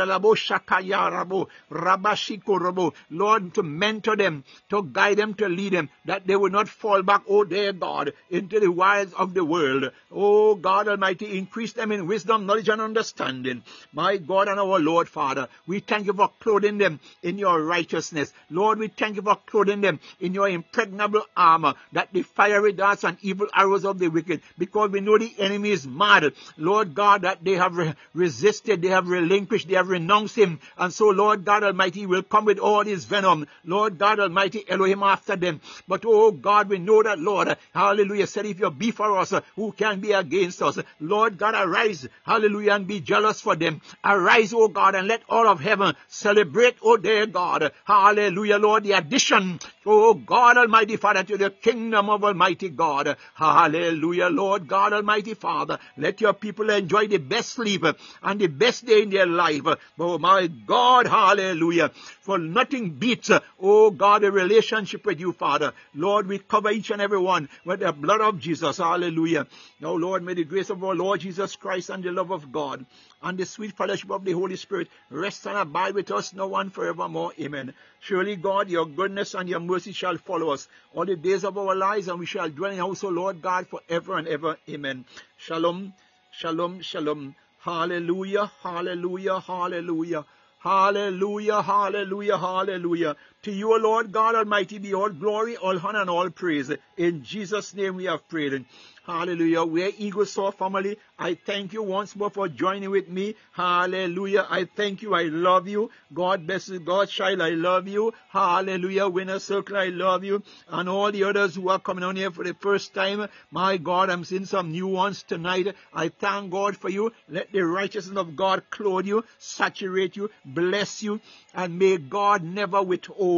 Lord, 3.11 3.55
to 3.55 3.63
mentor 3.63 4.17
them, 4.17 4.45
to 4.71 4.83
guide 4.83 5.17
them, 5.17 5.35
to 5.35 5.49
lead 5.49 5.73
them, 5.73 5.89
that 6.05 6.27
they 6.27 6.37
will 6.37 6.51
not 6.51 6.69
fall 6.69 7.03
back, 7.03 7.23
oh 7.29 7.45
dear 7.45 7.73
God, 7.73 8.13
into 8.31 8.61
the 8.61 8.71
wiles 8.71 9.13
of 9.15 9.35
the 9.35 9.45
world. 9.45 9.91
Oh 10.11 10.55
God 10.55 10.89
Almighty, 10.89 11.39
increase 11.39 11.72
them 11.75 11.93
in 11.93 12.07
wisdom, 12.07 12.47
knowledge, 12.47 12.69
and 12.69 12.81
understanding. 12.81 13.63
My 13.93 14.17
God 14.17 14.49
and 14.49 14.59
our 14.59 14.79
Lord, 14.79 15.09
Father, 15.09 15.49
we 15.67 15.81
thank 15.81 16.07
you 16.07 16.13
for 16.13 16.31
clothing 16.41 16.79
them 16.79 17.01
in 17.23 17.39
your 17.39 17.63
righteousness. 17.63 18.33
Lord, 18.51 18.79
we 18.79 18.89
thank 18.89 19.17
you 19.17 19.23
for 19.23 19.37
clothing 19.47 19.81
them 19.81 20.01
in 20.21 20.35
your 20.35 20.49
impregnable 20.49 21.23
armor, 21.37 21.75
that 21.93 22.09
the 22.13 22.23
fiery 22.23 22.73
darts 22.73 23.05
and 23.05 23.17
evil 23.23 23.49
arrows 23.55 23.85
of 23.85 23.99
the 23.99 24.09
wicked, 24.09 24.43
because 24.59 24.91
we 24.91 25.01
know 25.01 25.19
the 25.19 25.35
enemy 25.39 25.71
is 25.71 25.87
mad. 25.87 26.33
Lord 26.57 26.95
God, 26.95 27.23
that 27.23 27.45
they 27.45 27.53
have 27.53 27.77
re- 27.77 27.95
resisted, 28.15 28.83
they 28.83 28.89
have 28.89 29.09
relinquished, 29.09 29.69
they 29.69 29.77
have 29.77 29.89
renounced 29.89 30.37
him. 30.37 30.61
And 30.77 30.93
so, 30.93 31.09
Lord 31.09 31.45
God 31.45 31.65
Almighty, 31.65 32.07
will 32.07 32.23
come 32.23 32.45
with 32.45 32.59
all 32.59 32.85
his 32.85 33.05
venom. 33.05 33.47
Lord 33.65 33.99
God 33.99 34.21
Almighty, 34.21 34.65
Elohim 34.69 35.03
after 35.03 35.37
them. 35.37 35.61
But, 35.89 36.05
oh 36.07 36.31
God, 36.31 36.69
we 36.69 36.79
know 36.79 37.03
that, 37.03 37.19
Lord, 37.19 37.57
hallelujah, 37.75 38.27
said, 38.27 38.47
if 38.47 38.61
you 38.61 38.71
be 38.71 38.91
for 38.91 39.19
us, 39.19 39.33
who 39.57 39.73
can 39.73 40.01
be 40.01 40.13
against 40.13 40.63
us? 40.63 40.79
Lord 41.01 41.39
God, 41.39 41.55
arise, 41.63 42.09
hallelujah, 42.25 42.73
and 42.73 42.87
be 42.87 43.01
jealous 43.01 43.41
for 43.41 43.57
them. 43.57 43.81
Arise, 44.05 44.53
O 44.53 44.69
God, 44.69 44.95
and 44.95 45.09
let 45.09 45.23
all 45.29 45.49
of 45.49 45.61
heaven 45.61 45.95
celebrate, 46.09 46.77
O 46.83 46.97
dear 46.97 47.27
God. 47.27 47.73
Hallelujah, 47.85 48.59
Lord, 48.59 48.85
the 48.85 48.93
addition, 48.93 49.61
O 49.87 50.15
God 50.15 50.57
Almighty 50.57 50.97
Father, 50.97 51.23
to 51.25 51.37
the 51.37 51.51
kingdom 51.51 52.11
of 52.11 52.25
Almighty 52.25 52.69
God. 52.69 53.17
Hallelujah, 53.35 54.29
Lord 54.29 54.69
God 54.69 54.93
Almighty 54.93 55.35
Father. 55.35 55.79
Let 55.97 56.21
your 56.21 56.33
people 56.33 56.71
enjoy 56.71 57.07
the 57.07 57.19
best 57.19 57.51
sleep 57.51 57.85
and 58.23 58.41
the 58.41 58.47
best 58.47 58.87
day 58.87 59.03
in 59.03 59.11
their 59.11 59.27
life. 59.27 59.63
Oh 59.99 60.19
my 60.19 60.47
God, 60.47 61.07
hallelujah. 61.07 61.91
For 62.21 62.39
nothing 62.39 62.91
beats, 62.91 63.31
oh 63.61 63.91
God, 63.91 64.25
a 64.25 64.31
relationship 64.31 65.05
with 65.07 65.21
you, 65.21 65.33
Father. 65.33 65.73
Lord, 65.95 66.27
we 66.27 66.39
cover 66.39 66.71
each 66.71 66.91
and 66.91 67.03
every 67.03 67.19
one 67.19 67.49
with 67.65 67.81
the 67.81 67.93
blood 67.93 68.21
of 68.21 68.39
Jesus. 68.39 68.79
Hallelujah. 68.79 69.47
Now, 69.81 69.93
Lord, 69.93 70.23
may 70.23 70.35
the 70.35 70.45
grace 70.45 70.71
of 70.71 70.83
our 70.85 70.95
Lord 70.95 71.21
Jesus 71.21 71.52
Christ 71.57 71.91
and 71.91 72.03
the 72.03 72.13
love 72.13 72.31
of 72.31 72.53
God 72.53 72.85
and 73.23 73.39
the 73.39 73.47
sweet 73.47 73.73
fellowship 73.73 74.11
of 74.11 74.25
the 74.25 74.33
Holy 74.33 74.57
Spirit 74.57 74.89
rest 75.11 75.47
and 75.47 75.57
abide 75.57 75.95
with 75.95 76.11
us 76.11 76.33
now 76.35 76.55
and 76.57 76.73
forevermore. 76.73 77.33
Amen. 77.41 77.75
Surely, 78.01 78.37
God, 78.37 78.69
your 78.69 78.87
goodness 78.87 79.35
and 79.35 79.49
your 79.49 79.61
mercy 79.61 79.93
shall 79.93 80.17
follow 80.17 80.51
us 80.51 80.69
all 80.95 81.05
the 81.05 81.17
days 81.17 81.45
of 81.45 81.57
our 81.57 81.75
lives, 81.75 82.09
and 82.09 82.19
we 82.19 82.27
shall 82.27 82.49
dwell 82.49 82.71
in 82.71 82.77
the 82.77 82.83
house 82.83 83.03
of 83.03 83.13
Lord 83.13 83.43
God 83.43 83.67
forever 83.69 84.19
and 84.19 84.29
ever. 84.29 84.57
Amen. 84.69 85.05
Shalom, 85.37 85.93
shalom, 86.33 86.81
shalom. 86.81 87.35
Hallelujah, 87.61 88.51
hallelujah, 88.63 89.41
hallelujah. 89.41 90.25
Hallelujah, 90.59 91.61
hallelujah, 91.61 92.39
hallelujah. 92.39 93.17
To 93.43 93.51
you, 93.51 93.77
Lord 93.77 94.13
God 94.13 94.37
Almighty, 94.37 94.79
be 94.79 94.95
all 94.95 95.09
glory, 95.09 95.57
all 95.57 95.77
honor, 95.85 96.03
and 96.03 96.11
all 96.11 96.31
praise. 96.31 96.71
In 96.97 97.25
Jesus' 97.25 97.75
name 97.75 97.97
we 97.97 98.05
have 98.05 98.29
prayed. 98.29 98.65
Hallelujah. 99.05 99.65
Where 99.65 99.91
Eagle 99.99 100.27
Soar 100.27 100.53
family. 100.53 100.97
I 101.19 101.35
thank 101.35 101.73
you 101.73 101.83
once 101.83 102.15
more 102.15 102.31
for 102.31 102.49
joining 102.49 102.91
with 102.91 103.09
me. 103.09 103.35
Hallelujah. 103.51 104.47
I 104.49 104.67
thank 104.77 105.03
you. 105.03 105.15
I 105.15 105.25
love 105.25 105.67
you. 105.67 105.91
God 106.15 106.47
bless 106.47 106.69
you. 106.69 106.79
God 106.79 107.09
child, 107.09 107.43
I 107.43 107.51
love 107.51 107.89
you. 107.89 108.15
Hallelujah. 108.29 109.09
Winner 109.09 109.41
Circle, 109.41 109.77
I 109.77 109.87
love 109.87 110.23
you. 110.23 110.45
And 110.69 110.89
all 110.89 111.11
the 111.11 111.25
others 111.25 111.57
who 111.57 111.69
are 111.69 111.81
coming 111.81 112.05
on 112.05 112.15
here 112.15 112.31
for 112.31 112.45
the 112.45 112.55
first 112.55 112.95
time. 112.95 113.27
My 113.51 113.77
God, 113.77 114.09
I'm 114.09 114.25
seeing 114.25 114.45
some 114.45 114.71
new 114.71 114.87
ones 114.87 115.25
tonight. 115.25 115.75
I 115.93 116.09
thank 116.09 116.53
God 116.53 116.77
for 116.77 116.89
you. 116.89 117.13
Let 117.29 117.51
the 117.51 117.63
righteousness 117.63 118.17
of 118.17 118.37
God 118.37 118.63
clothe 118.71 119.07
you, 119.07 119.25
saturate 119.39 120.17
you, 120.17 120.31
bless 120.45 121.03
you, 121.03 121.21
and 121.55 121.77
may 121.77 121.97
God 121.99 122.45
never 122.45 122.81
withhold, 122.81 123.32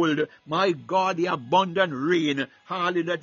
my 0.45 0.71
God, 0.71 1.17
the 1.17 1.27
abundant 1.27 1.93
rain. 1.95 2.47
Hallelujah. 2.65 3.17